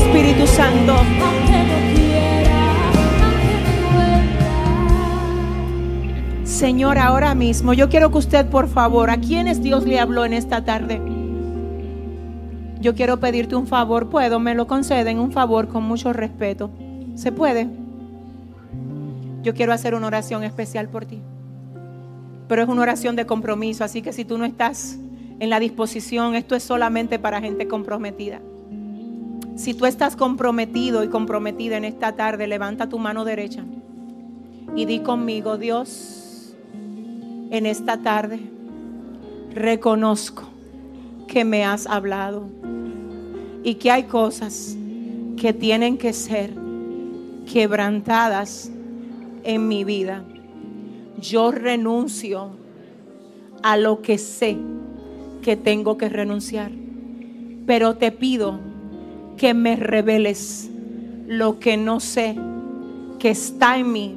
Espíritu 0.00 0.46
Santo. 0.46 0.94
Señor, 6.44 6.98
ahora 6.98 7.34
mismo 7.34 7.72
yo 7.72 7.88
quiero 7.88 8.10
que 8.10 8.18
usted, 8.18 8.46
por 8.46 8.68
favor, 8.68 9.08
¿a 9.10 9.18
quiénes 9.18 9.62
Dios 9.62 9.86
le 9.86 9.98
habló 9.98 10.24
en 10.24 10.32
esta 10.32 10.64
tarde? 10.64 11.00
Yo 12.80 12.94
quiero 12.94 13.20
pedirte 13.20 13.56
un 13.56 13.66
favor, 13.66 14.08
¿puedo? 14.08 14.40
Me 14.40 14.54
lo 14.54 14.66
conceden, 14.66 15.18
un 15.18 15.32
favor 15.32 15.68
con 15.68 15.84
mucho 15.84 16.12
respeto. 16.12 16.70
¿Se 17.14 17.30
puede? 17.30 17.68
Yo 19.42 19.54
quiero 19.54 19.72
hacer 19.72 19.94
una 19.94 20.06
oración 20.06 20.44
especial 20.44 20.88
por 20.88 21.04
ti. 21.04 21.20
Pero 22.48 22.62
es 22.62 22.68
una 22.68 22.82
oración 22.82 23.16
de 23.16 23.26
compromiso, 23.26 23.84
así 23.84 24.02
que 24.02 24.12
si 24.12 24.24
tú 24.24 24.38
no 24.38 24.44
estás 24.44 24.98
en 25.38 25.50
la 25.50 25.60
disposición, 25.60 26.34
esto 26.34 26.54
es 26.56 26.62
solamente 26.62 27.18
para 27.18 27.40
gente 27.40 27.68
comprometida. 27.68 28.40
Si 29.60 29.74
tú 29.74 29.84
estás 29.84 30.16
comprometido 30.16 31.04
y 31.04 31.08
comprometida 31.08 31.76
en 31.76 31.84
esta 31.84 32.16
tarde, 32.16 32.46
levanta 32.46 32.88
tu 32.88 32.98
mano 32.98 33.26
derecha 33.26 33.62
y 34.74 34.86
di 34.86 35.00
conmigo, 35.00 35.58
Dios, 35.58 36.56
en 37.50 37.66
esta 37.66 37.98
tarde 37.98 38.40
reconozco 39.54 40.44
que 41.28 41.44
me 41.44 41.62
has 41.62 41.86
hablado 41.86 42.48
y 43.62 43.74
que 43.74 43.90
hay 43.90 44.04
cosas 44.04 44.78
que 45.36 45.52
tienen 45.52 45.98
que 45.98 46.14
ser 46.14 46.54
quebrantadas 47.52 48.72
en 49.44 49.68
mi 49.68 49.84
vida. 49.84 50.24
Yo 51.20 51.52
renuncio 51.52 52.52
a 53.62 53.76
lo 53.76 54.00
que 54.00 54.16
sé 54.16 54.56
que 55.42 55.56
tengo 55.56 55.98
que 55.98 56.08
renunciar, 56.08 56.70
pero 57.66 57.96
te 57.96 58.10
pido 58.10 58.69
que 59.40 59.54
me 59.54 59.74
reveles 59.74 60.68
lo 61.26 61.58
que 61.60 61.78
no 61.78 61.98
sé 61.98 62.36
que 63.18 63.30
está 63.30 63.78
en 63.78 63.90
mí 63.90 64.14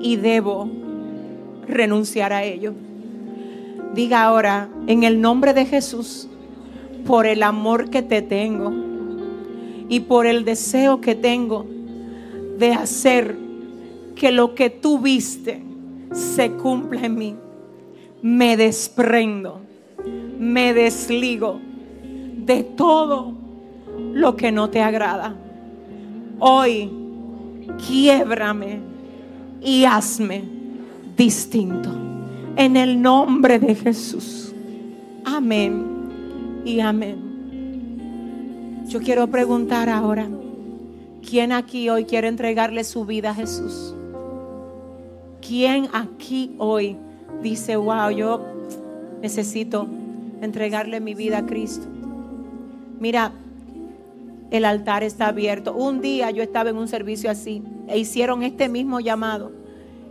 y 0.00 0.16
debo 0.16 0.66
renunciar 1.68 2.32
a 2.32 2.42
ello. 2.42 2.72
Diga 3.94 4.22
ahora, 4.22 4.70
en 4.86 5.02
el 5.02 5.20
nombre 5.20 5.52
de 5.52 5.66
Jesús, 5.66 6.26
por 7.04 7.26
el 7.26 7.42
amor 7.42 7.90
que 7.90 8.00
te 8.00 8.22
tengo 8.22 8.72
y 9.90 10.00
por 10.00 10.24
el 10.24 10.46
deseo 10.46 11.02
que 11.02 11.14
tengo 11.14 11.66
de 12.56 12.72
hacer 12.72 13.36
que 14.14 14.32
lo 14.32 14.54
que 14.54 14.70
tú 14.70 15.00
viste 15.00 15.62
se 16.12 16.50
cumpla 16.52 17.04
en 17.04 17.14
mí, 17.14 17.36
me 18.22 18.56
desprendo, 18.56 19.60
me 20.38 20.72
desligo 20.72 21.60
de 22.38 22.62
todo 22.62 23.41
lo 23.98 24.36
que 24.36 24.52
no 24.52 24.70
te 24.70 24.80
agrada. 24.82 25.34
Hoy, 26.38 26.90
quiebrame 27.86 28.80
y 29.60 29.84
hazme 29.84 30.44
distinto. 31.16 31.90
En 32.56 32.76
el 32.76 33.00
nombre 33.00 33.58
de 33.58 33.74
Jesús. 33.74 34.52
Amén 35.24 36.62
y 36.64 36.80
amén. 36.80 37.32
Yo 38.88 39.00
quiero 39.00 39.28
preguntar 39.28 39.88
ahora, 39.88 40.28
¿quién 41.26 41.52
aquí 41.52 41.88
hoy 41.88 42.04
quiere 42.04 42.28
entregarle 42.28 42.84
su 42.84 43.06
vida 43.06 43.30
a 43.30 43.34
Jesús? 43.34 43.94
¿Quién 45.40 45.88
aquí 45.92 46.54
hoy 46.58 46.96
dice, 47.42 47.76
wow, 47.76 48.10
yo 48.10 48.44
necesito 49.22 49.86
entregarle 50.40 51.00
mi 51.00 51.14
vida 51.14 51.38
a 51.38 51.46
Cristo? 51.46 51.86
Mira, 53.00 53.32
el 54.52 54.66
altar 54.66 55.02
está 55.02 55.28
abierto. 55.28 55.72
Un 55.72 56.02
día 56.02 56.30
yo 56.30 56.42
estaba 56.42 56.68
en 56.68 56.76
un 56.76 56.86
servicio 56.86 57.30
así 57.30 57.62
e 57.88 57.98
hicieron 57.98 58.42
este 58.42 58.68
mismo 58.68 59.00
llamado. 59.00 59.50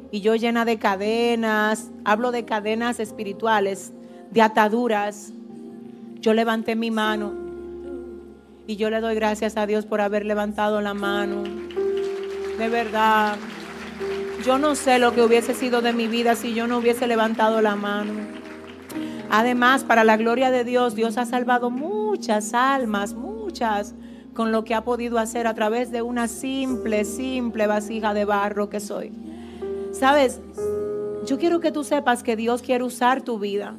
Y 0.10 0.22
yo 0.22 0.36
llena 0.36 0.66
de 0.66 0.80
cadenas, 0.80 1.92
hablo 2.04 2.32
de 2.32 2.44
cadenas 2.44 3.00
espirituales, 3.00 3.94
de 4.32 4.42
ataduras. 4.42 5.32
Yo 6.20 6.34
levanté 6.34 6.76
mi 6.76 6.90
mano 6.90 7.34
y 8.66 8.78
yo 8.78 8.90
le 8.90 9.00
doy 9.00 9.14
gracias 9.14 9.58
a 9.58 9.68
Dios 9.68 9.86
por 9.86 10.02
haber 10.02 10.26
levantado 10.26 10.82
la 10.82 10.96
mano. 10.96 11.44
De 12.58 12.68
verdad, 12.68 13.38
yo 14.44 14.58
no 14.58 14.74
sé 14.74 14.98
lo 14.98 15.14
que 15.14 15.22
hubiese 15.22 15.54
sido 15.54 15.84
de 15.84 15.94
mi 15.94 16.08
vida 16.08 16.36
si 16.36 16.56
yo 16.56 16.66
no 16.66 16.80
hubiese 16.80 17.06
levantado 17.06 17.62
la 17.62 17.76
mano. 17.76 18.14
Además, 19.30 19.84
para 19.84 20.04
la 20.04 20.18
gloria 20.18 20.50
de 20.50 20.64
Dios, 20.64 20.96
Dios 20.96 21.20
ha 21.20 21.26
salvado 21.26 21.70
muchas 21.70 22.56
almas, 22.56 23.14
muchas, 23.14 23.94
con 24.34 24.52
lo 24.52 24.64
que 24.64 24.74
ha 24.74 24.84
podido 24.84 25.18
hacer 25.20 25.48
a 25.48 25.54
través 25.54 25.92
de 25.92 26.02
una 26.02 26.28
simple, 26.28 27.06
simple 27.06 27.68
vasija 27.68 28.14
de 28.14 28.26
barro 28.26 28.70
que 28.70 28.80
soy. 28.80 29.12
Sabes, 29.92 30.40
yo 31.26 31.38
quiero 31.38 31.60
que 31.60 31.72
tú 31.72 31.84
sepas 31.84 32.24
que 32.24 32.36
Dios 32.36 32.62
quiere 32.62 32.84
usar 32.84 33.22
tu 33.22 33.40
vida 33.40 33.76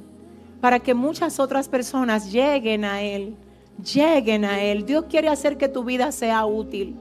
para 0.61 0.79
que 0.79 0.95
muchas 0.95 1.41
otras 1.41 1.69
personas 1.69 2.31
lleguen 2.31 2.85
a 2.85 3.03
Él, 3.03 3.35
lleguen 3.83 4.45
a 4.45 4.63
Él. 4.63 4.87
Dios 4.87 5.07
quiere 5.09 5.29
hacer 5.29 5.57
que 5.57 5.69
tu 5.69 5.85
vida 5.85 6.13
sea 6.13 6.47
útil. 6.47 6.95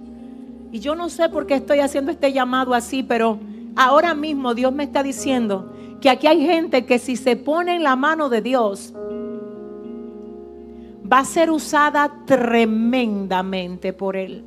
Y 0.72 0.80
yo 0.80 0.96
no 0.96 1.10
sé 1.10 1.30
por 1.30 1.46
qué 1.46 1.56
estoy 1.56 1.80
haciendo 1.80 2.12
este 2.12 2.34
llamado 2.34 2.74
así, 2.74 3.04
pero 3.04 3.40
ahora 3.76 4.16
mismo 4.16 4.56
Dios 4.56 4.74
me 4.74 4.84
está 4.84 5.04
diciendo 5.04 5.74
que 6.00 6.10
aquí 6.10 6.26
hay 6.26 6.46
gente 6.46 6.86
que 6.86 6.98
si 6.98 7.18
se 7.18 7.36
pone 7.36 7.76
en 7.76 7.84
la 7.84 7.96
mano 7.96 8.30
de 8.30 8.42
Dios, 8.42 8.94
va 11.12 11.20
a 11.20 11.26
ser 11.26 11.52
usada 11.52 12.12
tremendamente 12.26 13.94
por 13.94 14.16
Él. 14.16 14.46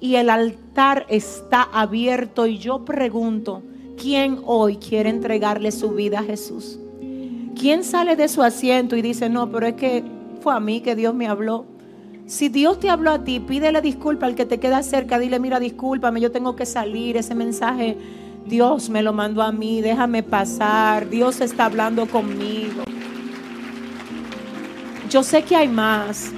Y 0.00 0.16
el 0.16 0.30
altar 0.30 1.06
está 1.08 1.62
abierto 1.62 2.46
y 2.46 2.58
yo 2.58 2.84
pregunto, 2.84 3.62
¿quién 3.96 4.40
hoy 4.44 4.76
quiere 4.76 5.10
entregarle 5.10 5.72
su 5.72 5.90
vida 5.90 6.20
a 6.20 6.24
Jesús? 6.24 6.78
¿Quién 7.58 7.84
sale 7.84 8.16
de 8.16 8.28
su 8.28 8.42
asiento 8.42 8.96
y 8.96 9.02
dice, 9.02 9.28
no, 9.28 9.50
pero 9.50 9.66
es 9.66 9.74
que 9.74 10.04
fue 10.40 10.54
a 10.54 10.60
mí 10.60 10.80
que 10.80 10.94
Dios 10.94 11.14
me 11.14 11.26
habló? 11.26 11.66
Si 12.26 12.48
Dios 12.48 12.80
te 12.80 12.90
habló 12.90 13.10
a 13.10 13.24
ti, 13.24 13.40
pídele 13.40 13.80
disculpa 13.80 14.26
al 14.26 14.34
que 14.34 14.46
te 14.46 14.58
queda 14.58 14.82
cerca, 14.82 15.18
dile, 15.18 15.38
mira, 15.38 15.60
discúlpame, 15.60 16.20
yo 16.20 16.32
tengo 16.32 16.56
que 16.56 16.66
salir, 16.66 17.16
ese 17.16 17.34
mensaje 17.34 17.98
Dios 18.46 18.90
me 18.90 19.02
lo 19.02 19.12
mandó 19.12 19.42
a 19.42 19.52
mí, 19.52 19.80
déjame 19.80 20.22
pasar, 20.22 21.08
Dios 21.08 21.40
está 21.40 21.66
hablando 21.66 22.06
conmigo. 22.06 22.84
Yo 25.10 25.22
sé 25.22 25.42
que 25.42 25.54
hay 25.54 25.68
más, 25.68 26.32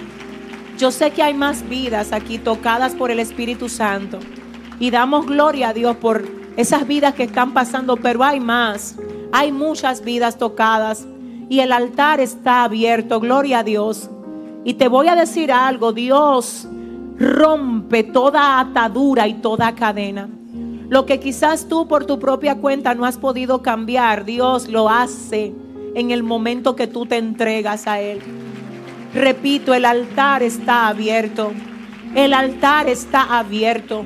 yo 0.78 0.90
sé 0.90 1.10
que 1.10 1.22
hay 1.22 1.34
más 1.34 1.68
vidas 1.68 2.12
aquí 2.12 2.38
tocadas 2.38 2.94
por 2.94 3.10
el 3.10 3.20
Espíritu 3.20 3.68
Santo 3.68 4.18
y 4.78 4.90
damos 4.90 5.26
gloria 5.26 5.70
a 5.70 5.72
Dios 5.72 5.96
por 5.96 6.24
esas 6.56 6.86
vidas 6.86 7.14
que 7.14 7.24
están 7.24 7.54
pasando, 7.54 7.96
pero 7.96 8.24
hay 8.24 8.40
más, 8.40 8.96
hay 9.32 9.52
muchas 9.52 10.02
vidas 10.02 10.38
tocadas 10.38 11.06
y 11.48 11.60
el 11.60 11.72
altar 11.72 12.20
está 12.20 12.64
abierto, 12.64 13.20
gloria 13.20 13.60
a 13.60 13.64
Dios. 13.64 14.10
Y 14.64 14.74
te 14.74 14.88
voy 14.88 15.08
a 15.08 15.14
decir 15.14 15.52
algo, 15.52 15.92
Dios 15.92 16.66
rompe 17.18 18.02
toda 18.02 18.58
atadura 18.58 19.28
y 19.28 19.34
toda 19.34 19.74
cadena. 19.74 20.28
Lo 20.88 21.06
que 21.06 21.20
quizás 21.20 21.68
tú 21.68 21.88
por 21.88 22.04
tu 22.04 22.18
propia 22.18 22.56
cuenta 22.56 22.94
no 22.94 23.04
has 23.04 23.16
podido 23.16 23.62
cambiar, 23.62 24.24
Dios 24.24 24.68
lo 24.68 24.88
hace 24.88 25.54
en 25.94 26.10
el 26.10 26.22
momento 26.22 26.76
que 26.76 26.86
tú 26.86 27.06
te 27.06 27.16
entregas 27.16 27.86
a 27.86 28.00
Él. 28.00 28.20
Repito, 29.16 29.72
el 29.72 29.86
altar 29.86 30.42
está 30.42 30.88
abierto. 30.88 31.52
El 32.14 32.34
altar 32.34 32.86
está 32.86 33.38
abierto. 33.38 34.04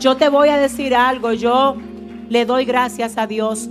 Yo 0.00 0.16
te 0.16 0.28
voy 0.28 0.48
a 0.48 0.56
decir 0.56 0.92
algo, 0.92 1.32
yo 1.32 1.76
le 2.28 2.44
doy 2.46 2.64
gracias 2.64 3.16
a 3.16 3.28
Dios 3.28 3.70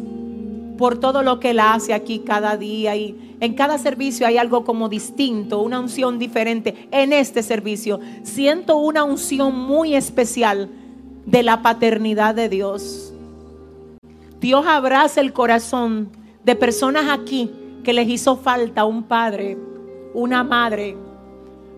por 0.77 0.97
todo 0.97 1.21
lo 1.21 1.41
que 1.41 1.49
Él 1.49 1.59
hace 1.59 1.93
aquí 1.93 2.19
cada 2.19 2.55
día 2.55 2.95
y 2.95 3.35
en 3.41 3.55
cada 3.55 3.77
servicio 3.77 4.25
hay 4.25 4.37
algo 4.37 4.63
como 4.63 4.87
distinto, 4.87 5.59
una 5.59 5.81
unción 5.81 6.17
diferente. 6.17 6.87
En 6.91 7.11
este 7.11 7.43
servicio 7.43 7.99
siento 8.23 8.77
una 8.77 9.03
unción 9.03 9.53
muy 9.59 9.95
especial 9.95 10.69
de 11.25 11.43
la 11.43 11.61
paternidad 11.61 12.35
de 12.35 12.47
Dios. 12.47 13.13
Dios 14.39 14.65
abraza 14.65 15.19
el 15.19 15.33
corazón 15.33 16.09
de 16.45 16.55
personas 16.55 17.09
aquí 17.09 17.51
que 17.83 17.91
les 17.91 18.07
hizo 18.07 18.37
falta 18.37 18.85
un 18.85 19.03
padre, 19.03 19.57
una 20.13 20.43
madre. 20.43 20.97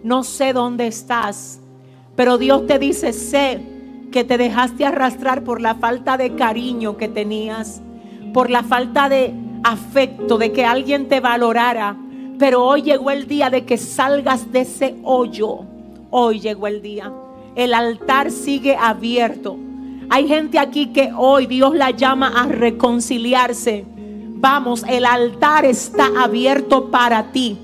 No 0.03 0.23
sé 0.23 0.53
dónde 0.53 0.87
estás, 0.87 1.59
pero 2.15 2.37
Dios 2.37 2.65
te 2.67 2.79
dice, 2.79 3.13
sé 3.13 3.61
que 4.11 4.23
te 4.23 4.37
dejaste 4.37 4.85
arrastrar 4.85 5.43
por 5.43 5.61
la 5.61 5.75
falta 5.75 6.17
de 6.17 6.35
cariño 6.35 6.97
que 6.97 7.07
tenías, 7.07 7.81
por 8.33 8.49
la 8.49 8.63
falta 8.63 9.09
de 9.09 9.33
afecto, 9.63 10.37
de 10.37 10.51
que 10.51 10.65
alguien 10.65 11.07
te 11.07 11.19
valorara. 11.19 11.95
Pero 12.39 12.63
hoy 12.63 12.81
llegó 12.81 13.11
el 13.11 13.27
día 13.27 13.49
de 13.49 13.65
que 13.65 13.77
salgas 13.77 14.51
de 14.51 14.61
ese 14.61 14.95
hoyo. 15.03 15.59
Hoy 16.09 16.39
llegó 16.39 16.67
el 16.67 16.81
día 16.81 17.11
el 17.55 17.73
altar 17.73 18.31
sigue 18.31 18.75
abierto. 18.75 19.57
Hay 20.09 20.27
gente 20.27 20.59
aquí 20.59 20.87
que 20.87 21.11
hoy 21.15 21.47
Dios 21.47 21.75
la 21.75 21.91
llama 21.91 22.33
a 22.35 22.47
reconciliarse. 22.47 23.85
Vamos, 24.35 24.83
el 24.87 25.05
altar 25.05 25.65
está 25.65 26.09
abierto 26.17 26.89
para 26.89 27.31
ti. 27.31 27.57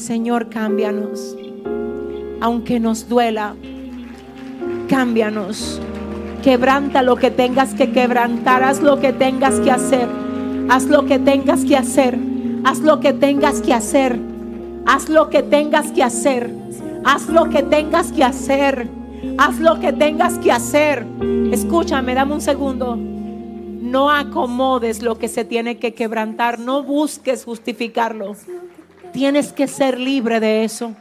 Señor, 0.00 0.48
cámbianos. 0.48 1.36
Aunque 2.40 2.80
nos 2.80 3.06
duela, 3.06 3.54
cámbianos. 4.88 5.78
Quebranta 6.42 7.02
lo 7.02 7.16
que 7.16 7.30
tengas 7.30 7.74
que 7.74 7.92
quebrantar. 7.92 8.62
Haz 8.62 8.80
lo 8.80 8.98
que 8.98 9.12
tengas 9.12 9.60
que 9.60 9.70
hacer. 9.70 10.08
Haz 10.70 10.86
lo 10.86 11.04
que 11.04 11.18
tengas 11.18 11.66
que 11.66 11.76
hacer. 11.76 12.18
Haz 12.64 12.78
lo 12.78 12.98
que 13.00 13.12
tengas 13.12 13.60
que 13.60 13.74
hacer. 13.74 14.18
Haz 14.86 15.10
lo 15.10 15.28
que 15.28 15.42
tengas 15.42 15.92
que 15.92 16.02
hacer. 16.02 16.50
Haz 17.04 17.28
lo 17.28 17.50
que 17.50 17.62
tengas 17.62 18.10
que 18.10 18.24
hacer. 18.24 18.88
Haz 19.36 19.60
lo 19.60 19.80
que 19.80 19.92
tengas 19.92 20.38
que 20.38 20.50
hacer. 20.50 21.04
Escúchame, 21.52 22.14
dame 22.14 22.32
un 22.32 22.40
segundo. 22.40 22.96
No 22.96 24.10
acomodes 24.10 25.02
lo 25.02 25.18
que 25.18 25.28
se 25.28 25.44
tiene 25.44 25.76
que 25.76 25.92
quebrantar. 25.92 26.58
No 26.58 26.82
busques 26.82 27.44
justificarlo. 27.44 28.34
Tienes 29.12 29.52
que 29.52 29.66
ser 29.66 29.98
libre 29.98 30.40
de 30.40 30.64
eso. 30.64 30.94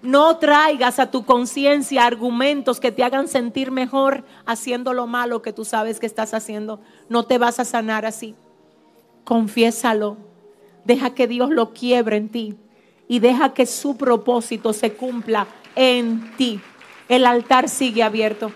No 0.00 0.36
traigas 0.38 1.00
a 1.00 1.10
tu 1.10 1.24
conciencia 1.24 2.06
argumentos 2.06 2.78
que 2.78 2.92
te 2.92 3.02
hagan 3.02 3.26
sentir 3.26 3.72
mejor 3.72 4.24
haciendo 4.46 4.92
lo 4.92 5.08
malo 5.08 5.42
que 5.42 5.52
tú 5.52 5.64
sabes 5.64 5.98
que 5.98 6.06
estás 6.06 6.34
haciendo. 6.34 6.80
No 7.08 7.24
te 7.24 7.36
vas 7.38 7.58
a 7.58 7.64
sanar 7.64 8.06
así. 8.06 8.36
Confiésalo. 9.24 10.16
Deja 10.84 11.14
que 11.14 11.26
Dios 11.26 11.50
lo 11.50 11.72
quiebre 11.72 12.16
en 12.16 12.28
ti 12.28 12.56
y 13.08 13.18
deja 13.18 13.54
que 13.54 13.66
su 13.66 13.96
propósito 13.96 14.72
se 14.72 14.92
cumpla 14.92 15.48
en 15.74 16.32
ti. 16.36 16.60
El 17.08 17.26
altar 17.26 17.68
sigue 17.68 18.02
abierto. 18.02 18.52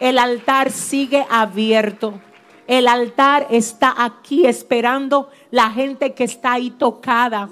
El 0.00 0.18
altar 0.18 0.70
sigue 0.70 1.26
abierto. 1.30 2.20
El 2.66 2.88
altar 2.88 3.46
está 3.50 3.94
aquí 3.96 4.46
esperando 4.46 5.30
la 5.50 5.70
gente 5.70 6.12
que 6.12 6.24
está 6.24 6.52
ahí 6.52 6.70
tocada. 6.70 7.48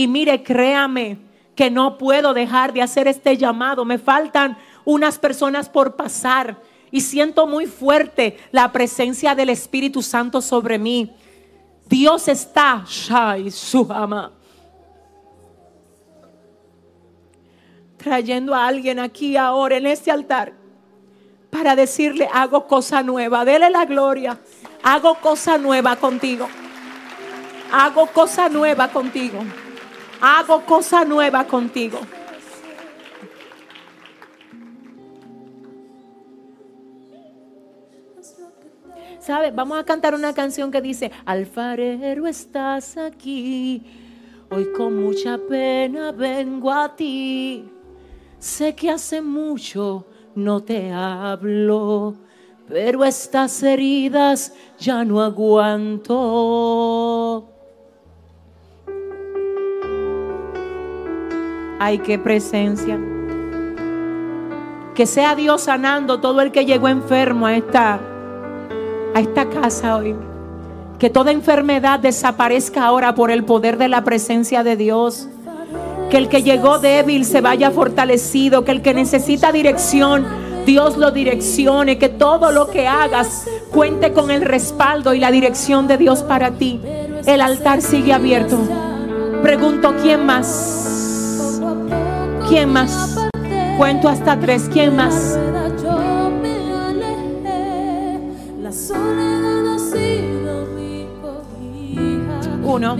Y 0.00 0.08
mire, 0.08 0.42
créame 0.42 1.18
que 1.54 1.70
no 1.70 1.98
puedo 1.98 2.32
dejar 2.32 2.72
de 2.72 2.80
hacer 2.80 3.06
este 3.06 3.36
llamado. 3.36 3.84
Me 3.84 3.98
faltan 3.98 4.56
unas 4.86 5.18
personas 5.18 5.68
por 5.68 5.94
pasar. 5.94 6.56
Y 6.90 7.02
siento 7.02 7.46
muy 7.46 7.66
fuerte 7.66 8.38
la 8.50 8.72
presencia 8.72 9.34
del 9.34 9.50
Espíritu 9.50 10.00
Santo 10.00 10.40
sobre 10.40 10.78
mí. 10.78 11.14
Dios 11.86 12.28
está, 12.28 12.82
Shai 12.88 13.50
Suhama. 13.50 14.32
trayendo 17.98 18.54
a 18.54 18.66
alguien 18.66 18.98
aquí 18.98 19.36
ahora 19.36 19.76
en 19.76 19.84
este 19.84 20.10
altar 20.10 20.54
para 21.50 21.76
decirle, 21.76 22.26
hago 22.32 22.66
cosa 22.66 23.02
nueva, 23.02 23.44
dele 23.44 23.68
la 23.68 23.84
gloria, 23.84 24.40
hago 24.82 25.16
cosa 25.16 25.58
nueva 25.58 25.96
contigo, 25.96 26.48
hago 27.70 28.06
cosa 28.06 28.48
nueva 28.48 28.88
contigo, 28.88 29.40
hago 30.20 30.64
cosa 30.64 31.04
nueva 31.04 31.44
contigo. 31.46 32.00
¿Sabes? 39.18 39.54
Vamos 39.54 39.78
a 39.78 39.84
cantar 39.84 40.14
una 40.14 40.32
canción 40.32 40.70
que 40.70 40.80
dice, 40.80 41.12
alfarero 41.26 42.26
estás 42.26 42.96
aquí, 42.96 43.84
hoy 44.50 44.72
con 44.72 44.96
mucha 45.02 45.38
pena 45.38 46.10
vengo 46.10 46.72
a 46.72 46.96
ti. 46.96 47.70
Sé 48.38 48.74
que 48.74 48.90
hace 48.90 49.20
mucho 49.20 50.06
no 50.34 50.62
te 50.62 50.90
hablo, 50.90 52.14
pero 52.66 53.04
estas 53.04 53.62
heridas 53.62 54.54
ya 54.78 55.04
no 55.04 55.20
aguanto. 55.20 56.20
Ay, 61.82 61.96
qué 62.00 62.18
presencia. 62.18 63.00
Que 64.94 65.06
sea 65.06 65.34
Dios 65.34 65.62
sanando 65.62 66.20
todo 66.20 66.42
el 66.42 66.52
que 66.52 66.66
llegó 66.66 66.88
enfermo 66.88 67.46
a 67.46 67.56
esta, 67.56 67.98
a 69.14 69.20
esta 69.20 69.48
casa 69.48 69.96
hoy. 69.96 70.14
Que 70.98 71.08
toda 71.08 71.32
enfermedad 71.32 71.98
desaparezca 71.98 72.84
ahora 72.84 73.14
por 73.14 73.30
el 73.30 73.44
poder 73.44 73.78
de 73.78 73.88
la 73.88 74.04
presencia 74.04 74.62
de 74.62 74.76
Dios. 74.76 75.30
Que 76.10 76.18
el 76.18 76.28
que 76.28 76.42
llegó 76.42 76.80
débil 76.80 77.24
se 77.24 77.40
vaya 77.40 77.70
fortalecido. 77.70 78.62
Que 78.62 78.72
el 78.72 78.82
que 78.82 78.92
necesita 78.92 79.50
dirección, 79.50 80.26
Dios 80.66 80.98
lo 80.98 81.12
direccione. 81.12 81.96
Que 81.96 82.10
todo 82.10 82.52
lo 82.52 82.68
que 82.68 82.88
hagas 82.88 83.46
cuente 83.72 84.12
con 84.12 84.30
el 84.30 84.42
respaldo 84.42 85.14
y 85.14 85.18
la 85.18 85.30
dirección 85.30 85.88
de 85.88 85.96
Dios 85.96 86.22
para 86.24 86.50
ti. 86.50 86.78
El 87.24 87.40
altar 87.40 87.80
sigue 87.80 88.12
abierto. 88.12 88.58
Pregunto, 89.42 89.94
¿quién 90.02 90.26
más? 90.26 90.99
¿Quién 92.50 92.72
más? 92.72 93.28
Cuento 93.78 94.08
hasta 94.08 94.36
tres. 94.40 94.68
¿Quién 94.72 94.96
más? 94.96 95.38
Uno. 102.64 102.96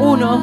Uno. 0.00 0.40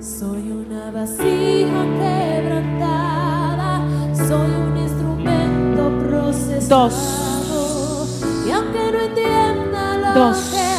Soy 0.00 0.50
una 0.52 0.90
vasija 0.92 1.84
Soy 4.14 4.50
un 4.50 4.76
instrumento 4.76 5.98
procesado. 6.08 6.88
Dos. 6.88 8.22
Y 8.46 8.52
aunque 8.52 8.92
no 8.92 9.00
entienda 9.00 9.98
lo 9.98 10.14
Dos. 10.14 10.75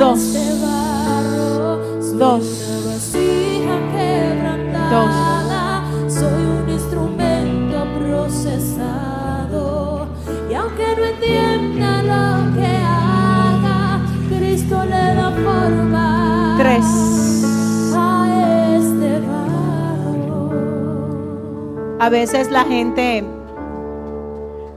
Dos. 0.00 0.32
Dos. 2.14 2.44
quebrantada. 3.92 5.84
Soy 6.08 6.42
un 6.42 6.70
instrumento 6.70 7.84
procesado. 7.98 9.58
Y 10.50 10.54
aunque 10.54 10.96
no 10.96 11.04
entienda 11.04 12.02
lo 12.02 12.54
que 12.54 12.66
haga, 12.66 14.00
Cristo 14.30 14.82
le 14.86 15.14
da 15.16 15.32
forma 15.32 16.56
Tres. 16.58 16.86
a 17.94 18.26
este 18.78 19.20
barro. 19.20 20.48
A 22.00 22.08
veces 22.08 22.50
la 22.50 22.64
gente, 22.64 23.22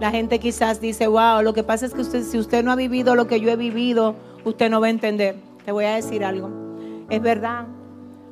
la 0.01 0.11
gente 0.11 0.39
quizás 0.39 0.81
dice, 0.81 1.07
wow, 1.07 1.41
lo 1.41 1.53
que 1.53 1.63
pasa 1.63 1.85
es 1.85 1.93
que 1.93 2.01
usted, 2.01 2.23
si 2.23 2.37
usted 2.37 2.61
no 2.61 2.73
ha 2.73 2.75
vivido 2.75 3.15
lo 3.15 3.25
que 3.27 3.39
yo 3.39 3.49
he 3.49 3.55
vivido, 3.55 4.15
usted 4.45 4.69
no 4.69 4.81
va 4.81 4.87
a 4.87 4.89
entender. 4.89 5.35
Te 5.65 5.71
voy 5.71 5.85
a 5.85 5.95
decir 5.95 6.23
algo. 6.23 6.49
Es 7.09 7.21
verdad. 7.21 7.67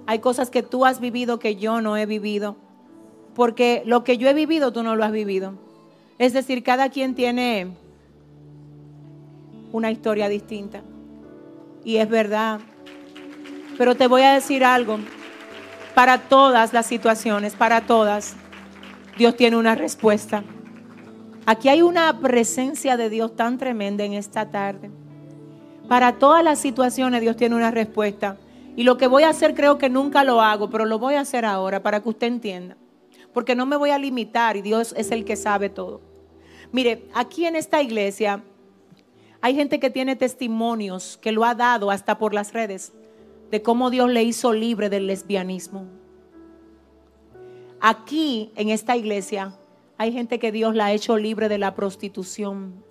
Hay 0.08 0.20
cosas 0.20 0.50
que 0.50 0.64
tú 0.64 0.86
has 0.86 1.00
vivido 1.00 1.40
que 1.40 1.56
yo 1.56 1.82
no 1.82 1.98
he 1.98 2.06
vivido. 2.06 2.56
Porque 3.36 3.84
lo 3.86 4.04
que 4.04 4.18
yo 4.18 4.28
he 4.28 4.34
vivido, 4.34 4.74
tú 4.74 4.84
no 4.84 4.96
lo 4.96 5.04
has 5.04 5.12
vivido. 5.12 5.54
Es 6.18 6.34
decir, 6.34 6.64
cada 6.64 6.90
quien 6.90 7.16
tiene 7.16 7.76
una 9.72 9.92
historia 9.92 10.28
distinta. 10.30 10.82
Y 11.84 11.98
es 11.98 12.10
verdad. 12.10 12.60
Pero 13.78 13.96
te 13.96 14.08
voy 14.08 14.24
a 14.24 14.34
decir 14.34 14.64
algo. 14.64 15.00
Para 15.96 16.20
todas 16.20 16.74
las 16.74 16.86
situaciones, 16.86 17.56
para 17.56 17.82
todas, 17.82 18.36
Dios 19.18 19.36
tiene 19.36 19.58
una 19.58 19.76
respuesta. 19.76 20.44
Aquí 21.46 21.70
hay 21.70 21.82
una 21.82 22.20
presencia 22.20 22.98
de 22.98 23.10
Dios 23.10 23.36
tan 23.36 23.58
tremenda 23.58 24.04
en 24.04 24.14
esta 24.14 24.52
tarde. 24.52 24.92
Para 25.92 26.20
todas 26.20 26.42
las 26.42 26.58
situaciones 26.58 27.20
Dios 27.20 27.36
tiene 27.36 27.54
una 27.54 27.70
respuesta. 27.70 28.38
Y 28.78 28.84
lo 28.84 28.96
que 28.96 29.08
voy 29.08 29.24
a 29.24 29.30
hacer 29.30 29.54
creo 29.54 29.78
que 29.78 29.90
nunca 29.90 30.24
lo 30.24 30.42
hago, 30.42 30.70
pero 30.70 30.86
lo 30.86 31.00
voy 31.00 31.16
a 31.16 31.20
hacer 31.20 31.44
ahora 31.44 31.84
para 31.84 32.02
que 32.02 32.08
usted 32.08 32.28
entienda. 32.28 32.78
Porque 33.34 33.56
no 33.56 33.66
me 33.66 33.76
voy 33.76 33.90
a 33.90 33.98
limitar 33.98 34.56
y 34.56 34.62
Dios 34.62 34.94
es 34.96 35.12
el 35.12 35.26
que 35.26 35.36
sabe 35.36 35.68
todo. 35.70 36.00
Mire, 36.72 37.10
aquí 37.14 37.46
en 37.46 37.58
esta 37.58 37.82
iglesia 37.82 38.42
hay 39.42 39.54
gente 39.54 39.82
que 39.82 39.90
tiene 39.90 40.16
testimonios 40.16 41.18
que 41.18 41.34
lo 41.34 41.44
ha 41.44 41.56
dado 41.56 41.92
hasta 41.92 42.18
por 42.18 42.34
las 42.34 42.54
redes 42.54 42.94
de 43.50 43.62
cómo 43.62 43.90
Dios 43.90 44.10
le 44.10 44.24
hizo 44.24 44.54
libre 44.54 44.90
del 44.90 45.08
lesbianismo. 45.08 45.88
Aquí 47.82 48.54
en 48.56 48.70
esta 48.70 48.96
iglesia 48.96 49.58
hay 49.98 50.14
gente 50.14 50.40
que 50.40 50.54
Dios 50.54 50.74
la 50.74 50.86
ha 50.86 50.94
hecho 50.94 51.18
libre 51.18 51.50
de 51.50 51.58
la 51.58 51.76
prostitución. 51.76 52.82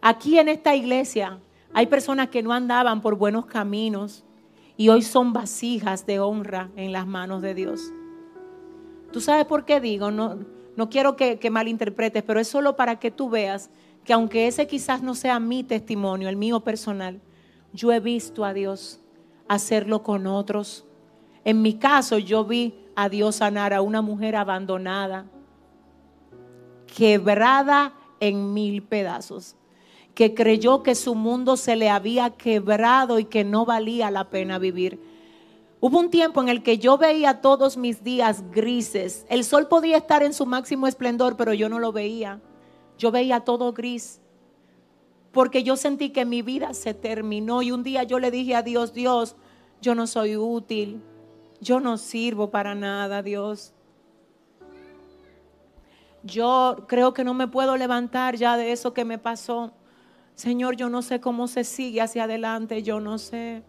Aquí 0.00 0.38
en 0.38 0.48
esta 0.48 0.76
iglesia 0.76 1.40
hay 1.72 1.86
personas 1.86 2.28
que 2.28 2.42
no 2.42 2.52
andaban 2.52 3.00
por 3.00 3.16
buenos 3.16 3.46
caminos 3.46 4.24
y 4.76 4.88
hoy 4.88 5.02
son 5.02 5.32
vasijas 5.32 6.06
de 6.06 6.20
honra 6.20 6.70
en 6.76 6.92
las 6.92 7.06
manos 7.06 7.42
de 7.42 7.54
Dios. 7.54 7.92
¿Tú 9.12 9.20
sabes 9.20 9.44
por 9.44 9.64
qué 9.64 9.80
digo? 9.80 10.10
No, 10.10 10.38
no 10.76 10.88
quiero 10.88 11.16
que, 11.16 11.38
que 11.38 11.50
malinterpretes, 11.50 12.22
pero 12.22 12.40
es 12.40 12.48
solo 12.48 12.76
para 12.76 12.98
que 12.98 13.10
tú 13.10 13.28
veas 13.28 13.70
que 14.04 14.12
aunque 14.12 14.46
ese 14.46 14.66
quizás 14.66 15.02
no 15.02 15.14
sea 15.14 15.38
mi 15.38 15.62
testimonio, 15.62 16.28
el 16.28 16.36
mío 16.36 16.60
personal, 16.60 17.20
yo 17.72 17.92
he 17.92 18.00
visto 18.00 18.44
a 18.44 18.52
Dios 18.52 19.00
hacerlo 19.48 20.02
con 20.02 20.26
otros. 20.26 20.86
En 21.44 21.62
mi 21.62 21.74
caso, 21.74 22.18
yo 22.18 22.44
vi 22.44 22.74
a 22.94 23.08
Dios 23.08 23.36
sanar 23.36 23.72
a 23.72 23.82
una 23.82 24.02
mujer 24.02 24.36
abandonada, 24.36 25.26
quebrada 26.86 27.94
en 28.20 28.52
mil 28.52 28.82
pedazos, 28.82 29.56
que 30.14 30.34
creyó 30.34 30.82
que 30.82 30.94
su 30.94 31.14
mundo 31.14 31.56
se 31.56 31.76
le 31.76 31.88
había 31.88 32.30
quebrado 32.30 33.18
y 33.18 33.24
que 33.24 33.44
no 33.44 33.64
valía 33.64 34.10
la 34.10 34.30
pena 34.30 34.58
vivir. 34.58 35.00
Hubo 35.80 35.98
un 35.98 36.10
tiempo 36.10 36.42
en 36.42 36.50
el 36.50 36.62
que 36.62 36.78
yo 36.78 36.98
veía 36.98 37.40
todos 37.40 37.78
mis 37.78 38.04
días 38.04 38.44
grises. 38.50 39.24
El 39.30 39.44
sol 39.44 39.66
podía 39.66 39.96
estar 39.96 40.22
en 40.22 40.34
su 40.34 40.44
máximo 40.44 40.86
esplendor, 40.86 41.36
pero 41.36 41.54
yo 41.54 41.70
no 41.70 41.78
lo 41.78 41.90
veía. 41.90 42.40
Yo 42.98 43.10
veía 43.10 43.40
todo 43.40 43.72
gris. 43.72 44.20
Porque 45.32 45.62
yo 45.62 45.76
sentí 45.76 46.10
que 46.10 46.26
mi 46.26 46.42
vida 46.42 46.74
se 46.74 46.92
terminó 46.92 47.62
y 47.62 47.70
un 47.70 47.82
día 47.82 48.02
yo 48.02 48.18
le 48.18 48.30
dije 48.30 48.54
a 48.54 48.62
Dios, 48.62 48.92
Dios, 48.92 49.36
yo 49.80 49.94
no 49.94 50.06
soy 50.06 50.36
útil. 50.36 51.02
Yo 51.62 51.80
no 51.80 51.96
sirvo 51.96 52.50
para 52.50 52.74
nada, 52.74 53.22
Dios. 53.22 53.72
Yo 56.22 56.84
creo 56.88 57.14
que 57.14 57.24
no 57.24 57.32
me 57.32 57.48
puedo 57.48 57.76
levantar 57.78 58.36
ya 58.36 58.58
de 58.58 58.72
eso 58.72 58.92
que 58.92 59.06
me 59.06 59.16
pasó. 59.16 59.72
Señor, 60.40 60.74
yo 60.76 60.88
no 60.88 61.02
sé 61.02 61.20
cómo 61.20 61.48
se 61.48 61.64
sigue 61.64 62.00
hacia 62.00 62.24
adelante, 62.24 62.82
yo 62.82 62.98
no 62.98 63.18
sé. 63.18 63.62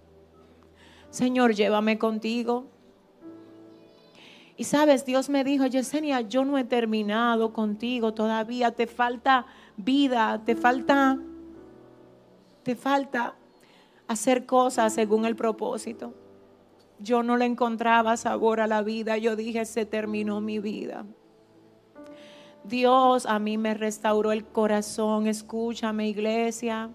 Señor, 1.10 1.54
llévame 1.54 2.00
contigo. 2.00 2.68
Y 4.56 4.64
sabes, 4.64 5.06
Dios 5.06 5.28
me 5.28 5.44
dijo, 5.44 5.66
Yesenia, 5.66 6.22
yo 6.22 6.46
no 6.46 6.58
he 6.58 6.64
terminado 6.64 7.52
contigo 7.52 8.14
todavía, 8.14 8.72
te 8.72 8.88
falta 8.88 9.48
vida, 9.76 10.44
te 10.46 10.56
falta, 10.56 11.20
te 12.64 12.78
falta 12.78 13.36
hacer 14.08 14.46
cosas 14.46 14.94
según 14.94 15.26
el 15.26 15.36
propósito. 15.36 16.14
Yo 17.00 17.22
no 17.22 17.36
le 17.36 17.48
encontraba 17.48 18.16
sabor 18.16 18.62
a 18.62 18.68
la 18.68 18.82
vida, 18.82 19.18
yo 19.18 19.36
dije, 19.36 19.66
se 19.66 19.86
terminó 19.86 20.40
mi 20.40 20.60
vida. 20.60 21.06
Dios 22.64 23.26
a 23.26 23.40
mí 23.40 23.58
me 23.58 23.74
restauró 23.74 24.32
el 24.32 24.46
corazón, 24.46 25.28
escúchame 25.28 26.08
iglesia. 26.08 26.92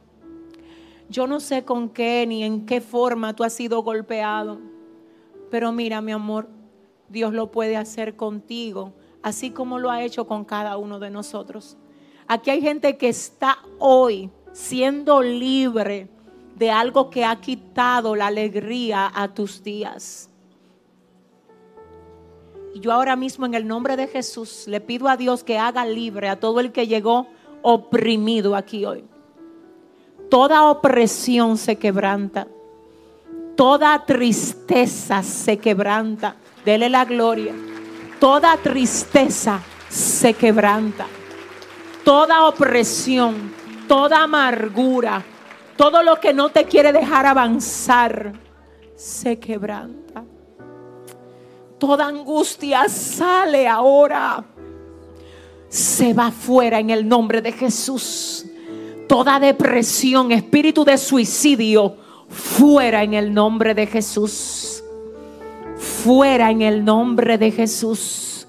Yo 1.08 1.26
no 1.26 1.40
sé 1.40 1.64
con 1.64 1.88
qué 1.88 2.24
ni 2.26 2.44
en 2.44 2.66
qué 2.66 2.80
forma 2.80 3.34
tú 3.34 3.44
has 3.44 3.52
sido 3.52 3.82
golpeado, 3.82 4.58
pero 5.50 5.72
mira 5.72 6.00
mi 6.00 6.12
amor, 6.12 6.48
Dios 7.08 7.32
lo 7.32 7.50
puede 7.50 7.76
hacer 7.76 8.16
contigo, 8.16 8.92
así 9.22 9.50
como 9.50 9.78
lo 9.78 9.90
ha 9.90 10.02
hecho 10.02 10.26
con 10.26 10.44
cada 10.44 10.76
uno 10.76 10.98
de 10.98 11.10
nosotros. 11.10 11.76
Aquí 12.28 12.50
hay 12.50 12.60
gente 12.60 12.96
que 12.96 13.08
está 13.08 13.58
hoy 13.78 14.30
siendo 14.52 15.22
libre 15.22 16.08
de 16.56 16.70
algo 16.70 17.10
que 17.10 17.24
ha 17.24 17.40
quitado 17.40 18.16
la 18.16 18.28
alegría 18.28 19.10
a 19.14 19.34
tus 19.34 19.62
días. 19.62 20.30
Yo 22.80 22.92
ahora 22.92 23.16
mismo 23.16 23.46
en 23.46 23.54
el 23.54 23.66
nombre 23.66 23.96
de 23.96 24.06
Jesús 24.06 24.64
le 24.66 24.80
pido 24.80 25.08
a 25.08 25.16
Dios 25.16 25.42
que 25.44 25.58
haga 25.58 25.84
libre 25.84 26.28
a 26.28 26.38
todo 26.38 26.60
el 26.60 26.72
que 26.72 26.86
llegó 26.86 27.26
oprimido 27.62 28.54
aquí 28.54 28.84
hoy. 28.84 29.04
Toda 30.30 30.64
opresión 30.64 31.56
se 31.56 31.76
quebranta. 31.76 32.46
Toda 33.56 34.04
tristeza 34.04 35.22
se 35.22 35.56
quebranta. 35.58 36.36
Dele 36.64 36.90
la 36.90 37.04
gloria. 37.04 37.54
Toda 38.20 38.56
tristeza 38.58 39.60
se 39.88 40.34
quebranta. 40.34 41.06
Toda 42.04 42.46
opresión, 42.46 43.52
toda 43.88 44.22
amargura, 44.22 45.24
todo 45.76 46.02
lo 46.02 46.20
que 46.20 46.32
no 46.32 46.50
te 46.50 46.64
quiere 46.64 46.92
dejar 46.92 47.26
avanzar, 47.26 48.32
se 48.94 49.38
quebranta. 49.38 50.24
Toda 51.78 52.06
angustia 52.06 52.88
sale 52.88 53.68
ahora. 53.68 54.44
Se 55.68 56.14
va 56.14 56.30
fuera 56.30 56.78
en 56.78 56.90
el 56.90 57.06
nombre 57.06 57.42
de 57.42 57.52
Jesús. 57.52 58.46
Toda 59.08 59.38
depresión, 59.38 60.32
espíritu 60.32 60.84
de 60.84 60.96
suicidio, 60.96 61.96
fuera 62.28 63.02
en 63.02 63.14
el 63.14 63.32
nombre 63.32 63.74
de 63.74 63.86
Jesús. 63.86 64.82
Fuera 65.76 66.50
en 66.50 66.62
el 66.62 66.84
nombre 66.84 67.36
de 67.36 67.50
Jesús. 67.50 68.48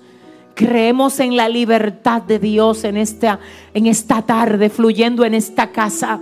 Creemos 0.56 1.20
en 1.20 1.36
la 1.36 1.50
libertad 1.50 2.22
de 2.22 2.40
Dios 2.40 2.84
en 2.84 2.98
esta, 2.98 3.40
en 3.74 3.86
esta 3.86 4.22
tarde, 4.22 4.70
fluyendo 4.70 5.26
en 5.26 5.36
esta 5.36 5.72
casa. 5.72 6.22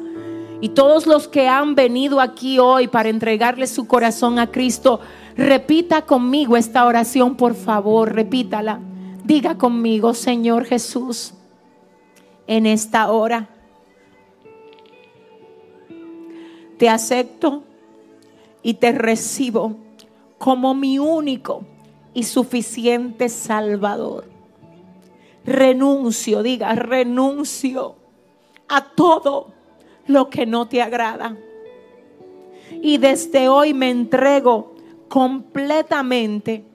Y 0.59 0.69
todos 0.69 1.05
los 1.05 1.27
que 1.27 1.47
han 1.47 1.75
venido 1.75 2.19
aquí 2.19 2.59
hoy 2.59 2.87
para 2.87 3.09
entregarle 3.09 3.67
su 3.67 3.87
corazón 3.87 4.39
a 4.39 4.51
Cristo, 4.51 4.99
repita 5.35 6.03
conmigo 6.03 6.57
esta 6.57 6.85
oración, 6.85 7.35
por 7.35 7.55
favor, 7.55 8.13
repítala. 8.13 8.79
Diga 9.23 9.57
conmigo, 9.57 10.13
Señor 10.13 10.65
Jesús, 10.65 11.33
en 12.47 12.65
esta 12.65 13.11
hora 13.11 13.49
te 16.77 16.89
acepto 16.89 17.63
y 18.61 18.75
te 18.75 18.91
recibo 18.91 19.77
como 20.37 20.73
mi 20.73 20.99
único 20.99 21.63
y 22.13 22.23
suficiente 22.23 23.29
Salvador. 23.29 24.25
Renuncio, 25.45 26.43
diga, 26.43 26.73
renuncio 26.75 27.95
a 28.67 28.83
todo 28.83 29.51
lo 30.07 30.29
que 30.29 30.45
no 30.45 30.67
te 30.67 30.81
agrada. 30.81 31.37
Y 32.81 32.97
desde 32.97 33.47
hoy 33.47 33.73
me 33.73 33.89
entrego 33.89 34.74
completamente 35.07 36.65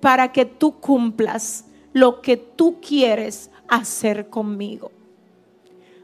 para 0.00 0.32
que 0.32 0.44
tú 0.44 0.78
cumplas 0.80 1.66
lo 1.92 2.20
que 2.20 2.36
tú 2.36 2.78
quieres 2.80 3.50
hacer 3.68 4.28
conmigo. 4.28 4.90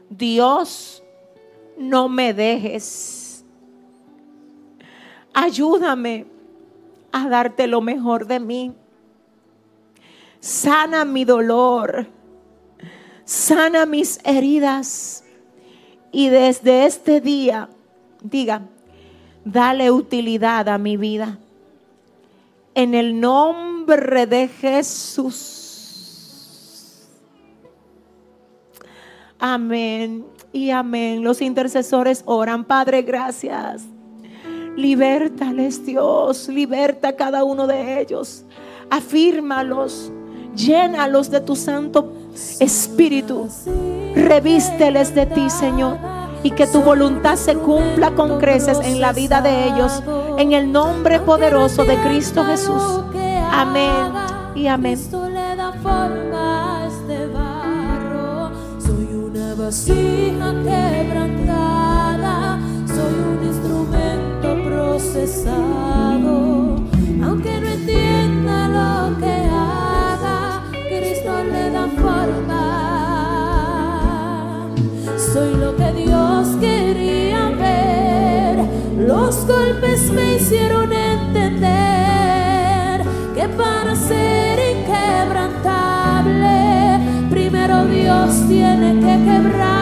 Dios, 0.09 1.03
no 1.77 2.09
me 2.09 2.33
dejes. 2.33 3.45
Ayúdame 5.33 6.25
a 7.11 7.29
darte 7.29 7.67
lo 7.67 7.81
mejor 7.81 8.27
de 8.27 8.39
mí. 8.39 8.73
Sana 10.39 11.05
mi 11.05 11.25
dolor. 11.25 12.07
Sana 13.25 13.85
mis 13.85 14.19
heridas. 14.23 15.23
Y 16.11 16.29
desde 16.29 16.85
este 16.85 17.21
día, 17.21 17.69
diga, 18.23 18.61
dale 19.43 19.91
utilidad 19.91 20.69
a 20.69 20.77
mi 20.77 20.97
vida. 20.97 21.37
En 22.77 22.93
el 22.93 23.19
nombre 23.19 24.27
de 24.27 24.47
Jesús. 24.47 25.57
Amén 29.39 30.23
y 30.53 30.69
amén. 30.69 31.23
Los 31.23 31.41
intercesores 31.41 32.21
oran. 32.27 32.63
Padre, 32.65 33.01
gracias. 33.01 33.81
Libertales, 34.75 35.83
Dios. 35.87 36.49
Liberta 36.49 37.07
a 37.07 37.15
cada 37.15 37.43
uno 37.43 37.65
de 37.65 37.99
ellos. 37.99 38.45
Afírmalos. 38.91 40.11
Llénalos 40.55 41.31
de 41.31 41.41
tu 41.41 41.55
santo 41.55 42.13
espíritu. 42.59 43.49
Revísteles 44.13 45.15
de 45.15 45.25
ti, 45.25 45.49
Señor. 45.49 45.97
Y 46.43 46.51
que 46.51 46.67
tu 46.67 46.81
voluntad 46.81 47.35
se 47.35 47.55
cumpla 47.55 48.11
con 48.11 48.39
creces 48.39 48.79
en 48.83 49.01
la 49.01 49.13
vida 49.13 49.41
de 49.41 49.67
ellos. 49.67 50.03
En 50.37 50.53
el 50.53 50.71
nombre 50.71 51.19
poderoso 51.19 51.83
de 51.83 51.97
Cristo 51.97 52.45
Jesús. 52.45 53.01
Amén 53.51 54.13
y 54.55 54.67
amén. 54.67 54.97
vasija 59.67 60.49
quebrantada, 60.63 62.57
soy 62.87 63.15
un 63.31 63.39
instrumento 63.45 64.47
procesado. 64.63 66.35
Aunque 67.25 67.59
no 67.59 67.67
entienda 67.67 68.57
lo 68.77 69.17
que 69.17 69.35
haga, 69.51 70.63
Cristo 70.71 71.31
le 71.51 71.71
da 71.71 71.85
forma. 72.01 72.63
Soy 75.33 75.51
lo 75.55 75.75
que 75.75 75.91
Dios 76.03 76.26
Los 79.27 79.45
golpes 79.45 80.09
me 80.09 80.37
hicieron 80.37 80.93
entender 80.93 81.67
que 83.35 83.49
para 83.57 83.93
ser 83.93 84.57
inquebrantable, 84.77 87.27
primero 87.29 87.85
Dios 87.87 88.47
tiene 88.47 89.01
que 89.01 89.25
quebrarme. 89.25 89.76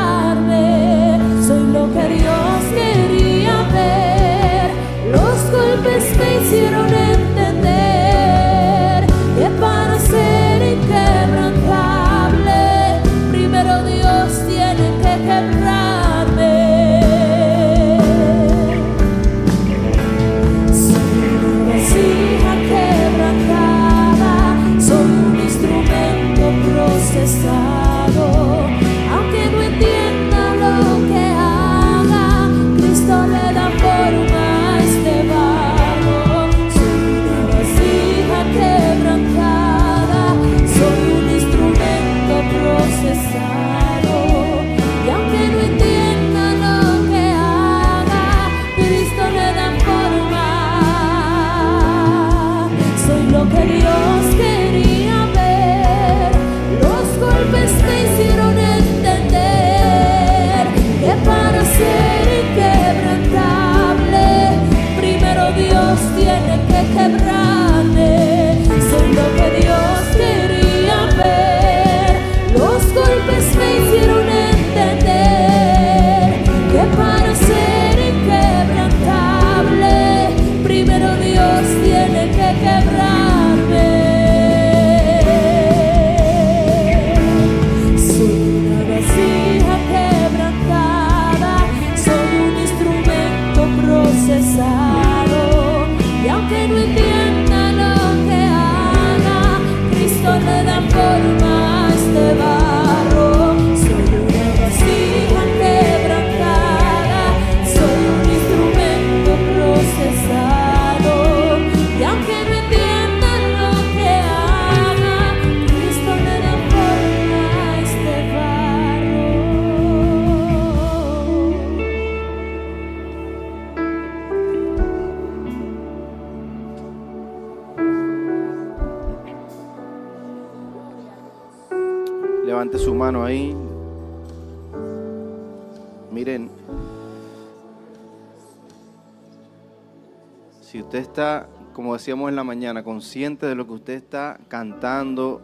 Como 141.74 141.94
decíamos 141.94 142.30
en 142.30 142.36
la 142.36 142.44
mañana, 142.44 142.84
consciente 142.84 143.46
de 143.46 143.56
lo 143.56 143.66
que 143.66 143.74
usted 143.74 143.94
está 143.94 144.40
cantando, 144.48 145.42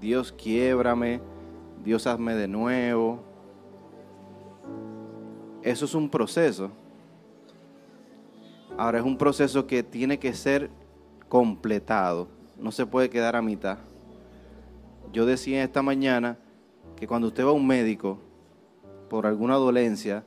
Dios 0.00 0.32
quiébrame, 0.32 1.20
Dios 1.84 2.06
hazme 2.06 2.34
de 2.34 2.48
nuevo. 2.48 3.22
Eso 5.62 5.84
es 5.86 5.94
un 5.94 6.10
proceso. 6.10 6.70
Ahora 8.76 8.98
es 8.98 9.04
un 9.04 9.16
proceso 9.16 9.66
que 9.66 9.82
tiene 9.82 10.18
que 10.18 10.34
ser 10.34 10.70
completado. 11.28 12.28
No 12.58 12.70
se 12.70 12.86
puede 12.86 13.10
quedar 13.10 13.34
a 13.34 13.42
mitad. 13.42 13.78
Yo 15.12 15.26
decía 15.26 15.62
esta 15.64 15.82
mañana 15.82 16.38
que 16.96 17.06
cuando 17.06 17.28
usted 17.28 17.44
va 17.44 17.50
a 17.50 17.52
un 17.52 17.66
médico 17.66 18.18
por 19.08 19.26
alguna 19.26 19.54
dolencia, 19.54 20.24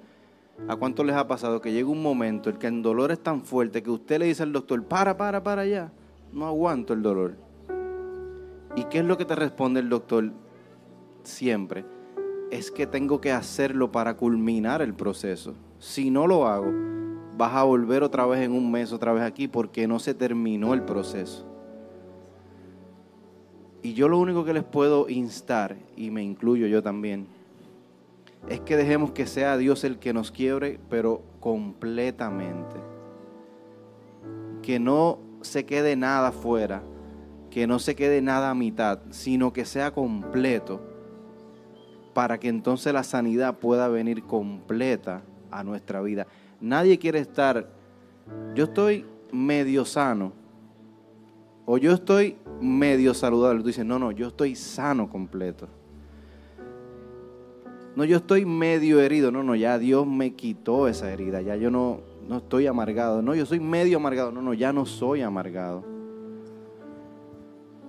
¿a 0.68 0.76
cuánto 0.76 1.03
les 1.03 1.16
ha 1.16 1.27
pasado 1.27 1.61
que 1.61 1.72
llega 1.72 1.90
un 1.90 2.02
momento 2.02 2.50
en 2.50 2.58
que 2.58 2.68
el 2.68 2.82
dolor 2.82 3.11
es 3.11 3.22
tan 3.22 3.42
fuerte 3.42 3.84
que 3.84 3.92
usted 3.92 4.19
le 4.19 4.26
dice 4.26 4.44
al 4.44 4.53
doctor, 4.53 4.84
para, 4.84 5.18
para, 5.18 5.44
para 5.44 5.64
allá, 5.64 5.92
no 6.34 6.45
aguanto 6.45 6.94
el 6.94 7.02
dolor? 7.02 7.36
¿Y 8.76 8.84
qué 8.86 9.00
es 9.00 9.06
lo 9.06 9.18
que 9.18 9.26
te 9.26 9.36
responde 9.36 9.80
el 9.80 9.90
doctor 9.90 10.32
siempre? 11.24 11.86
Es 12.52 12.72
que 12.72 12.88
tengo 12.88 13.19
que 13.19 13.32
hacerlo 13.32 13.92
para 13.92 14.16
culminar 14.16 14.82
el 14.82 14.94
proceso. 14.94 15.56
Si 15.80 16.10
no 16.10 16.27
lo 16.27 16.48
hago, 16.48 16.72
vas 17.38 17.53
a 17.53 17.64
volver 17.64 18.03
otra 18.03 18.26
vez 18.26 18.42
en 18.42 18.52
un 18.52 18.72
mes, 18.72 18.92
otra 18.94 19.14
vez 19.14 19.24
aquí, 19.24 19.48
porque 19.48 19.88
no 19.88 20.00
se 20.00 20.14
terminó 20.14 20.74
el 20.74 20.84
proceso. 20.84 21.45
Y 23.82 23.94
yo 23.94 24.08
lo 24.10 24.19
único 24.19 24.44
que 24.44 24.53
les 24.53 24.64
puedo 24.64 25.08
instar, 25.08 25.77
y 25.95 26.10
me 26.11 26.24
incluyo 26.24 26.68
yo 26.68 26.82
también, 26.82 27.27
es 28.48 28.61
que 28.61 28.77
dejemos 28.77 29.11
que 29.11 29.27
sea 29.27 29.57
Dios 29.57 29.83
el 29.83 29.99
que 29.99 30.14
nos 30.14 30.32
quiebre, 30.32 30.80
pero 30.90 31.24
completamente. 31.40 32.75
Que 34.61 34.80
no 34.80 35.19
se 35.41 35.66
quede 35.66 35.95
nada 35.95 36.32
fuera, 36.32 36.82
que 37.49 37.67
no 37.67 37.80
se 37.80 37.95
quede 37.95 38.22
nada 38.22 38.49
a 38.49 38.56
mitad, 38.56 38.99
sino 39.09 39.53
que 39.53 39.66
sea 39.66 39.91
completo, 39.91 40.82
para 42.14 42.40
que 42.40 42.48
entonces 42.48 42.93
la 42.93 43.03
sanidad 43.03 43.57
pueda 43.59 43.88
venir 43.88 44.24
completa 44.24 45.22
a 45.51 45.64
nuestra 45.64 46.01
vida. 46.01 46.25
Nadie 46.59 46.98
quiere 46.98 47.19
estar, 47.19 47.69
yo 48.56 48.66
estoy 48.66 49.06
medio 49.32 49.85
sano, 49.85 50.33
o 51.66 51.77
yo 51.77 51.91
estoy 51.91 52.38
medio 52.61 53.14
saludable. 53.14 53.61
Tú 53.61 53.67
dices, 53.67 53.85
no, 53.85 53.99
no, 53.99 54.11
yo 54.11 54.27
estoy 54.27 54.56
sano 54.56 55.09
completo. 55.09 55.67
No, 57.98 58.06
yo 58.06 58.17
estoy 58.17 58.45
medio 58.45 59.01
herido. 59.01 59.32
No, 59.32 59.42
no, 59.42 59.56
ya 59.56 59.80
Dios 59.80 60.06
me 60.06 60.35
quitó 60.35 60.88
esa 60.88 61.11
herida. 61.11 61.42
Ya 61.42 61.56
yo 61.56 61.72
no, 61.72 62.01
no 62.30 62.38
estoy 62.38 62.67
amargado. 62.67 63.24
No, 63.24 63.34
yo 63.34 63.43
soy 63.48 63.59
medio 63.59 63.98
amargado. 63.98 64.32
No, 64.32 64.40
no, 64.40 64.53
ya 64.53 64.72
no 64.72 64.85
soy 64.85 65.24
amargado. 65.24 65.84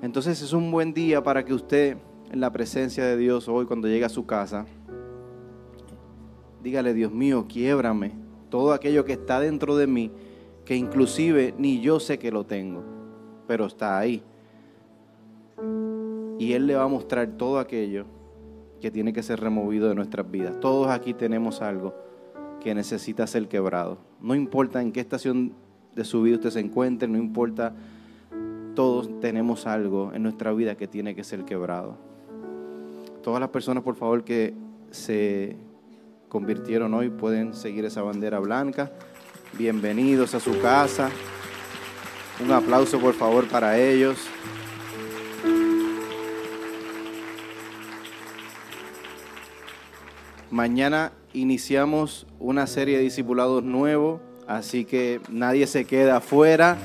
Entonces 0.00 0.40
es 0.40 0.54
un 0.54 0.70
buen 0.70 0.94
día 0.94 1.22
para 1.22 1.44
que 1.44 1.52
usted, 1.52 1.98
en 2.32 2.40
la 2.40 2.50
presencia 2.50 3.04
de 3.04 3.18
Dios 3.18 3.48
hoy, 3.48 3.66
cuando 3.66 3.86
llegue 3.86 4.06
a 4.06 4.08
su 4.08 4.24
casa, 4.24 4.64
dígale, 6.62 6.94
Dios 6.94 7.12
mío, 7.12 7.44
quiébrame 7.46 8.12
todo 8.48 8.72
aquello 8.72 9.04
que 9.04 9.12
está 9.12 9.40
dentro 9.40 9.76
de 9.76 9.88
mí, 9.88 10.10
que 10.64 10.74
inclusive 10.74 11.54
ni 11.58 11.82
yo 11.82 12.00
sé 12.00 12.18
que 12.18 12.32
lo 12.32 12.46
tengo, 12.46 12.82
pero 13.46 13.66
está 13.66 13.98
ahí. 13.98 14.22
Y 16.38 16.54
Él 16.54 16.66
le 16.66 16.76
va 16.76 16.84
a 16.84 16.88
mostrar 16.88 17.28
todo 17.36 17.58
aquello 17.58 18.06
que 18.80 18.90
tiene 18.90 19.12
que 19.12 19.22
ser 19.22 19.40
removido 19.40 19.88
de 19.88 19.94
nuestras 19.94 20.30
vidas. 20.30 20.58
Todos 20.60 20.88
aquí 20.88 21.14
tenemos 21.14 21.62
algo 21.62 21.94
que 22.60 22.74
necesita 22.74 23.26
ser 23.26 23.48
quebrado. 23.48 23.98
No 24.20 24.34
importa 24.34 24.82
en 24.82 24.92
qué 24.92 25.00
estación 25.00 25.54
de 25.94 26.04
su 26.04 26.22
vida 26.22 26.36
usted 26.36 26.50
se 26.50 26.60
encuentre, 26.60 27.08
no 27.08 27.18
importa, 27.18 27.74
todos 28.74 29.20
tenemos 29.20 29.66
algo 29.66 30.12
en 30.14 30.22
nuestra 30.22 30.52
vida 30.52 30.76
que 30.76 30.86
tiene 30.86 31.14
que 31.14 31.24
ser 31.24 31.44
quebrado. 31.44 31.96
Todas 33.22 33.40
las 33.40 33.50
personas, 33.50 33.82
por 33.82 33.96
favor, 33.96 34.24
que 34.24 34.54
se 34.90 35.56
convirtieron 36.28 36.94
hoy 36.94 37.10
pueden 37.10 37.54
seguir 37.54 37.84
esa 37.84 38.02
bandera 38.02 38.38
blanca. 38.38 38.92
Bienvenidos 39.58 40.34
a 40.34 40.40
su 40.40 40.60
casa. 40.60 41.10
Un 42.40 42.52
aplauso, 42.52 43.00
por 43.00 43.14
favor, 43.14 43.48
para 43.48 43.78
ellos. 43.78 44.28
Mañana 50.50 51.12
iniciamos 51.34 52.26
una 52.40 52.66
serie 52.66 52.96
de 52.96 53.02
discipulados 53.02 53.62
nuevos, 53.62 54.22
así 54.46 54.86
que 54.86 55.20
nadie 55.30 55.66
se 55.66 55.84
queda 55.84 56.16
afuera. 56.16 56.78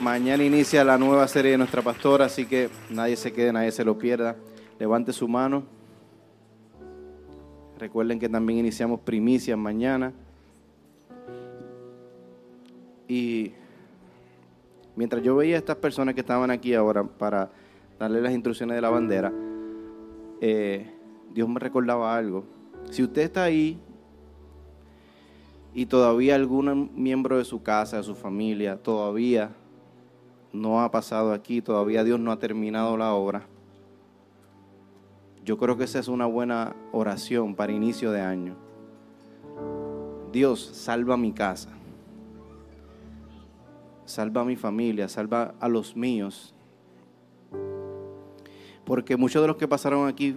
Mañana 0.00 0.44
inicia 0.44 0.84
la 0.84 0.98
nueva 0.98 1.26
serie 1.28 1.52
de 1.52 1.58
nuestra 1.58 1.80
pastora, 1.80 2.26
así 2.26 2.44
que 2.44 2.68
nadie 2.90 3.16
se 3.16 3.32
quede, 3.32 3.54
nadie 3.54 3.72
se 3.72 3.84
lo 3.84 3.96
pierda. 3.96 4.36
Levante 4.78 5.14
su 5.14 5.26
mano. 5.26 5.64
Recuerden 7.78 8.18
que 8.18 8.28
también 8.28 8.58
iniciamos 8.58 9.00
primicias 9.00 9.56
mañana. 9.56 10.12
Y 13.08 13.52
mientras 14.94 15.22
yo 15.22 15.36
veía 15.36 15.56
a 15.56 15.58
estas 15.58 15.76
personas 15.76 16.14
que 16.14 16.20
estaban 16.20 16.50
aquí 16.50 16.74
ahora 16.74 17.02
para 17.02 17.50
darle 17.98 18.20
las 18.20 18.34
instrucciones 18.34 18.74
de 18.74 18.82
la 18.82 18.90
bandera, 18.90 19.32
eh, 20.42 20.92
Dios 21.32 21.48
me 21.48 21.58
recordaba 21.58 22.14
algo. 22.14 22.57
Si 22.90 23.02
usted 23.02 23.22
está 23.22 23.44
ahí 23.44 23.78
y 25.74 25.86
todavía 25.86 26.34
algún 26.34 26.90
miembro 26.94 27.38
de 27.38 27.44
su 27.44 27.62
casa, 27.62 27.98
de 27.98 28.02
su 28.02 28.14
familia, 28.14 28.82
todavía 28.82 29.50
no 30.52 30.80
ha 30.80 30.90
pasado 30.90 31.32
aquí, 31.32 31.60
todavía 31.60 32.04
Dios 32.04 32.18
no 32.18 32.32
ha 32.32 32.38
terminado 32.38 32.96
la 32.96 33.14
obra, 33.14 33.46
yo 35.44 35.56
creo 35.56 35.78
que 35.78 35.84
esa 35.84 35.98
es 35.98 36.08
una 36.08 36.26
buena 36.26 36.76
oración 36.92 37.54
para 37.54 37.72
inicio 37.72 38.12
de 38.12 38.20
año. 38.20 38.54
Dios, 40.30 40.60
salva 40.60 41.16
mi 41.16 41.32
casa. 41.32 41.70
Salva 44.04 44.42
a 44.42 44.44
mi 44.44 44.56
familia, 44.56 45.08
salva 45.08 45.54
a 45.58 45.68
los 45.68 45.96
míos. 45.96 46.54
Porque 48.84 49.16
muchos 49.16 49.40
de 49.40 49.48
los 49.48 49.56
que 49.56 49.66
pasaron 49.66 50.06
aquí 50.06 50.36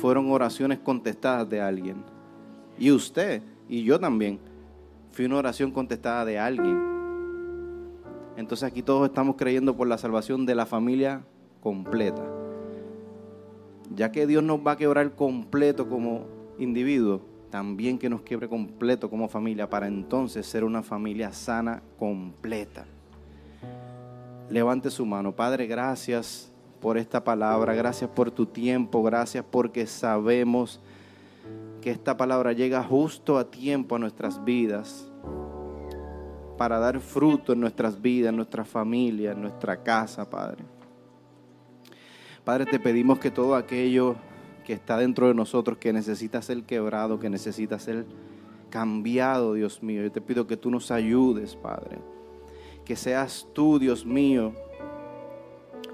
fueron 0.00 0.30
oraciones 0.30 0.78
contestadas 0.78 1.48
de 1.48 1.60
alguien. 1.60 2.04
Y 2.78 2.90
usted 2.90 3.42
y 3.68 3.84
yo 3.84 3.98
también 3.98 4.38
fui 5.10 5.24
una 5.24 5.36
oración 5.36 5.70
contestada 5.70 6.24
de 6.24 6.38
alguien. 6.38 6.92
Entonces 8.36 8.64
aquí 8.64 8.82
todos 8.82 9.08
estamos 9.08 9.36
creyendo 9.36 9.76
por 9.76 9.86
la 9.88 9.98
salvación 9.98 10.46
de 10.46 10.54
la 10.54 10.66
familia 10.66 11.22
completa. 11.62 12.22
Ya 13.94 14.10
que 14.10 14.26
Dios 14.26 14.42
nos 14.42 14.60
va 14.60 14.72
a 14.72 14.76
quebrar 14.76 15.14
completo 15.14 15.88
como 15.88 16.26
individuo, 16.58 17.20
también 17.50 17.98
que 17.98 18.08
nos 18.08 18.22
quiebre 18.22 18.48
completo 18.48 19.10
como 19.10 19.28
familia 19.28 19.68
para 19.68 19.86
entonces 19.86 20.46
ser 20.46 20.64
una 20.64 20.82
familia 20.82 21.32
sana 21.32 21.82
completa. 21.98 22.86
Levante 24.48 24.90
su 24.90 25.04
mano. 25.04 25.34
Padre, 25.36 25.66
gracias 25.66 26.51
por 26.82 26.98
esta 26.98 27.22
palabra, 27.22 27.74
gracias 27.74 28.10
por 28.10 28.32
tu 28.32 28.44
tiempo, 28.44 29.04
gracias 29.04 29.44
porque 29.48 29.86
sabemos 29.86 30.80
que 31.80 31.92
esta 31.92 32.16
palabra 32.16 32.52
llega 32.52 32.82
justo 32.82 33.38
a 33.38 33.50
tiempo 33.50 33.94
a 33.94 33.98
nuestras 34.00 34.44
vidas 34.44 35.08
para 36.58 36.80
dar 36.80 36.98
fruto 36.98 37.52
en 37.52 37.60
nuestras 37.60 38.02
vidas, 38.02 38.30
en 38.30 38.36
nuestra 38.36 38.64
familia, 38.64 39.30
en 39.30 39.42
nuestra 39.42 39.82
casa, 39.82 40.28
Padre. 40.28 40.64
Padre, 42.44 42.66
te 42.66 42.80
pedimos 42.80 43.20
que 43.20 43.30
todo 43.30 43.54
aquello 43.54 44.16
que 44.64 44.72
está 44.72 44.96
dentro 44.96 45.28
de 45.28 45.34
nosotros, 45.34 45.78
que 45.78 45.92
necesita 45.92 46.42
ser 46.42 46.64
quebrado, 46.64 47.20
que 47.20 47.30
necesita 47.30 47.78
ser 47.78 48.06
cambiado, 48.70 49.54
Dios 49.54 49.84
mío, 49.84 50.02
yo 50.02 50.10
te 50.10 50.20
pido 50.20 50.48
que 50.48 50.56
tú 50.56 50.68
nos 50.68 50.90
ayudes, 50.90 51.54
Padre. 51.54 51.98
Que 52.84 52.96
seas 52.96 53.46
tú, 53.52 53.78
Dios 53.78 54.04
mío, 54.04 54.52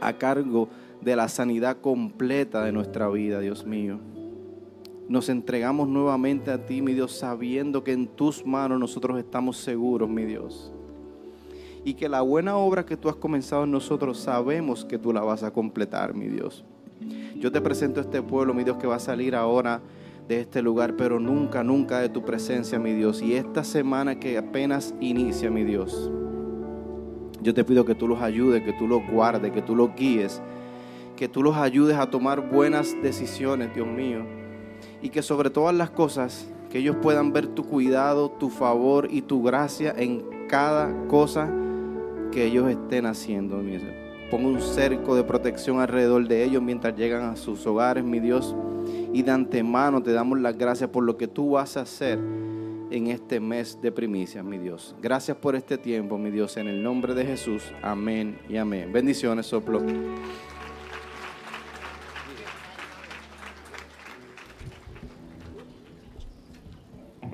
a 0.00 0.12
cargo 0.14 0.68
de 1.00 1.16
la 1.16 1.28
sanidad 1.28 1.80
completa 1.80 2.64
de 2.64 2.72
nuestra 2.72 3.08
vida, 3.08 3.40
Dios 3.40 3.66
mío. 3.66 3.98
Nos 5.08 5.28
entregamos 5.28 5.88
nuevamente 5.88 6.50
a 6.50 6.66
ti, 6.66 6.82
mi 6.82 6.92
Dios, 6.92 7.12
sabiendo 7.12 7.82
que 7.82 7.92
en 7.92 8.08
tus 8.08 8.44
manos 8.44 8.78
nosotros 8.78 9.18
estamos 9.18 9.56
seguros, 9.56 10.08
mi 10.08 10.24
Dios. 10.24 10.72
Y 11.84 11.94
que 11.94 12.08
la 12.08 12.20
buena 12.20 12.56
obra 12.56 12.84
que 12.84 12.96
tú 12.96 13.08
has 13.08 13.16
comenzado 13.16 13.64
en 13.64 13.70
nosotros 13.70 14.18
sabemos 14.18 14.84
que 14.84 14.98
tú 14.98 15.12
la 15.12 15.22
vas 15.22 15.42
a 15.42 15.50
completar, 15.50 16.14
mi 16.14 16.26
Dios. 16.26 16.64
Yo 17.36 17.50
te 17.52 17.60
presento 17.60 18.00
a 18.00 18.02
este 18.02 18.20
pueblo, 18.20 18.52
mi 18.52 18.64
Dios, 18.64 18.76
que 18.76 18.86
va 18.86 18.96
a 18.96 19.00
salir 19.00 19.34
ahora 19.34 19.80
de 20.28 20.40
este 20.40 20.60
lugar, 20.60 20.94
pero 20.96 21.18
nunca, 21.18 21.64
nunca 21.64 22.00
de 22.00 22.10
tu 22.10 22.22
presencia, 22.22 22.78
mi 22.78 22.92
Dios. 22.92 23.22
Y 23.22 23.34
esta 23.34 23.64
semana 23.64 24.20
que 24.20 24.36
apenas 24.36 24.94
inicia, 25.00 25.50
mi 25.50 25.64
Dios, 25.64 26.10
yo 27.40 27.54
te 27.54 27.64
pido 27.64 27.84
que 27.84 27.94
tú 27.94 28.08
los 28.08 28.20
ayudes, 28.20 28.62
que 28.62 28.74
tú 28.74 28.86
los 28.86 29.00
guardes, 29.10 29.52
que 29.52 29.62
tú 29.62 29.74
los 29.74 29.94
guíes, 29.94 30.42
que 31.18 31.28
tú 31.28 31.42
los 31.42 31.56
ayudes 31.56 31.96
a 31.98 32.08
tomar 32.08 32.48
buenas 32.48 32.94
decisiones, 33.02 33.74
Dios 33.74 33.88
mío. 33.88 34.24
Y 35.02 35.08
que 35.08 35.20
sobre 35.20 35.50
todas 35.50 35.74
las 35.74 35.90
cosas, 35.90 36.48
que 36.70 36.78
ellos 36.78 36.94
puedan 37.02 37.32
ver 37.32 37.48
tu 37.48 37.64
cuidado, 37.64 38.30
tu 38.30 38.50
favor 38.50 39.08
y 39.10 39.22
tu 39.22 39.42
gracia 39.42 39.92
en 39.96 40.22
cada 40.48 41.08
cosa 41.08 41.52
que 42.30 42.44
ellos 42.44 42.70
estén 42.70 43.04
haciendo. 43.04 43.60
Pongo 44.30 44.48
un 44.48 44.60
cerco 44.60 45.16
de 45.16 45.24
protección 45.24 45.80
alrededor 45.80 46.28
de 46.28 46.44
ellos 46.44 46.62
mientras 46.62 46.96
llegan 46.96 47.22
a 47.22 47.34
sus 47.34 47.66
hogares, 47.66 48.04
mi 48.04 48.20
Dios. 48.20 48.54
Y 49.12 49.22
de 49.22 49.32
antemano 49.32 50.00
te 50.00 50.12
damos 50.12 50.38
las 50.38 50.56
gracias 50.56 50.88
por 50.90 51.02
lo 51.02 51.16
que 51.16 51.26
tú 51.26 51.50
vas 51.50 51.76
a 51.76 51.80
hacer 51.80 52.20
en 52.90 53.08
este 53.08 53.40
mes 53.40 53.76
de 53.82 53.90
primicias, 53.90 54.44
mi 54.44 54.58
Dios. 54.58 54.94
Gracias 55.02 55.36
por 55.36 55.56
este 55.56 55.78
tiempo, 55.78 56.16
mi 56.16 56.30
Dios, 56.30 56.56
en 56.58 56.68
el 56.68 56.80
nombre 56.80 57.12
de 57.14 57.26
Jesús. 57.26 57.72
Amén 57.82 58.38
y 58.48 58.56
amén. 58.56 58.92
Bendiciones, 58.92 59.46
soplo. 59.46 59.82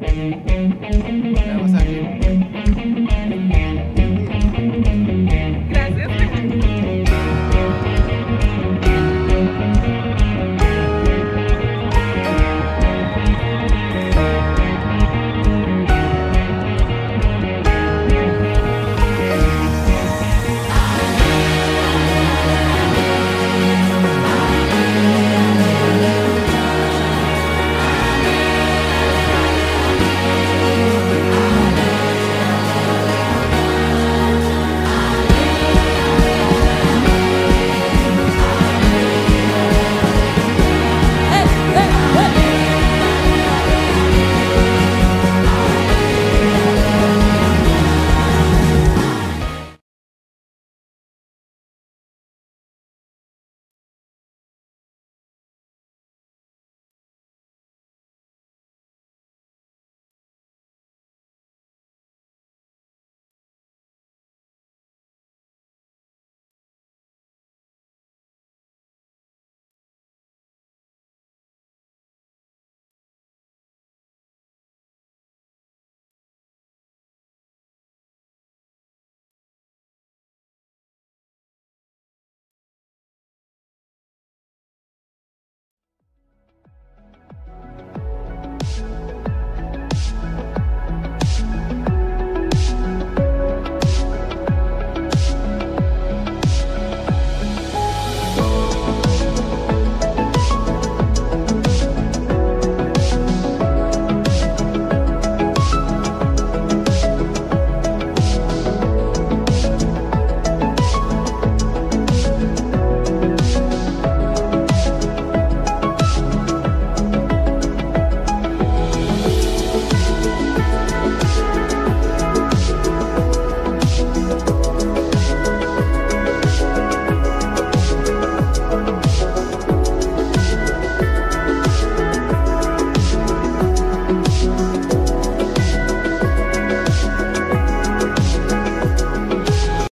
That 0.00 1.60
was 1.62 1.74
actually. 1.74 2.04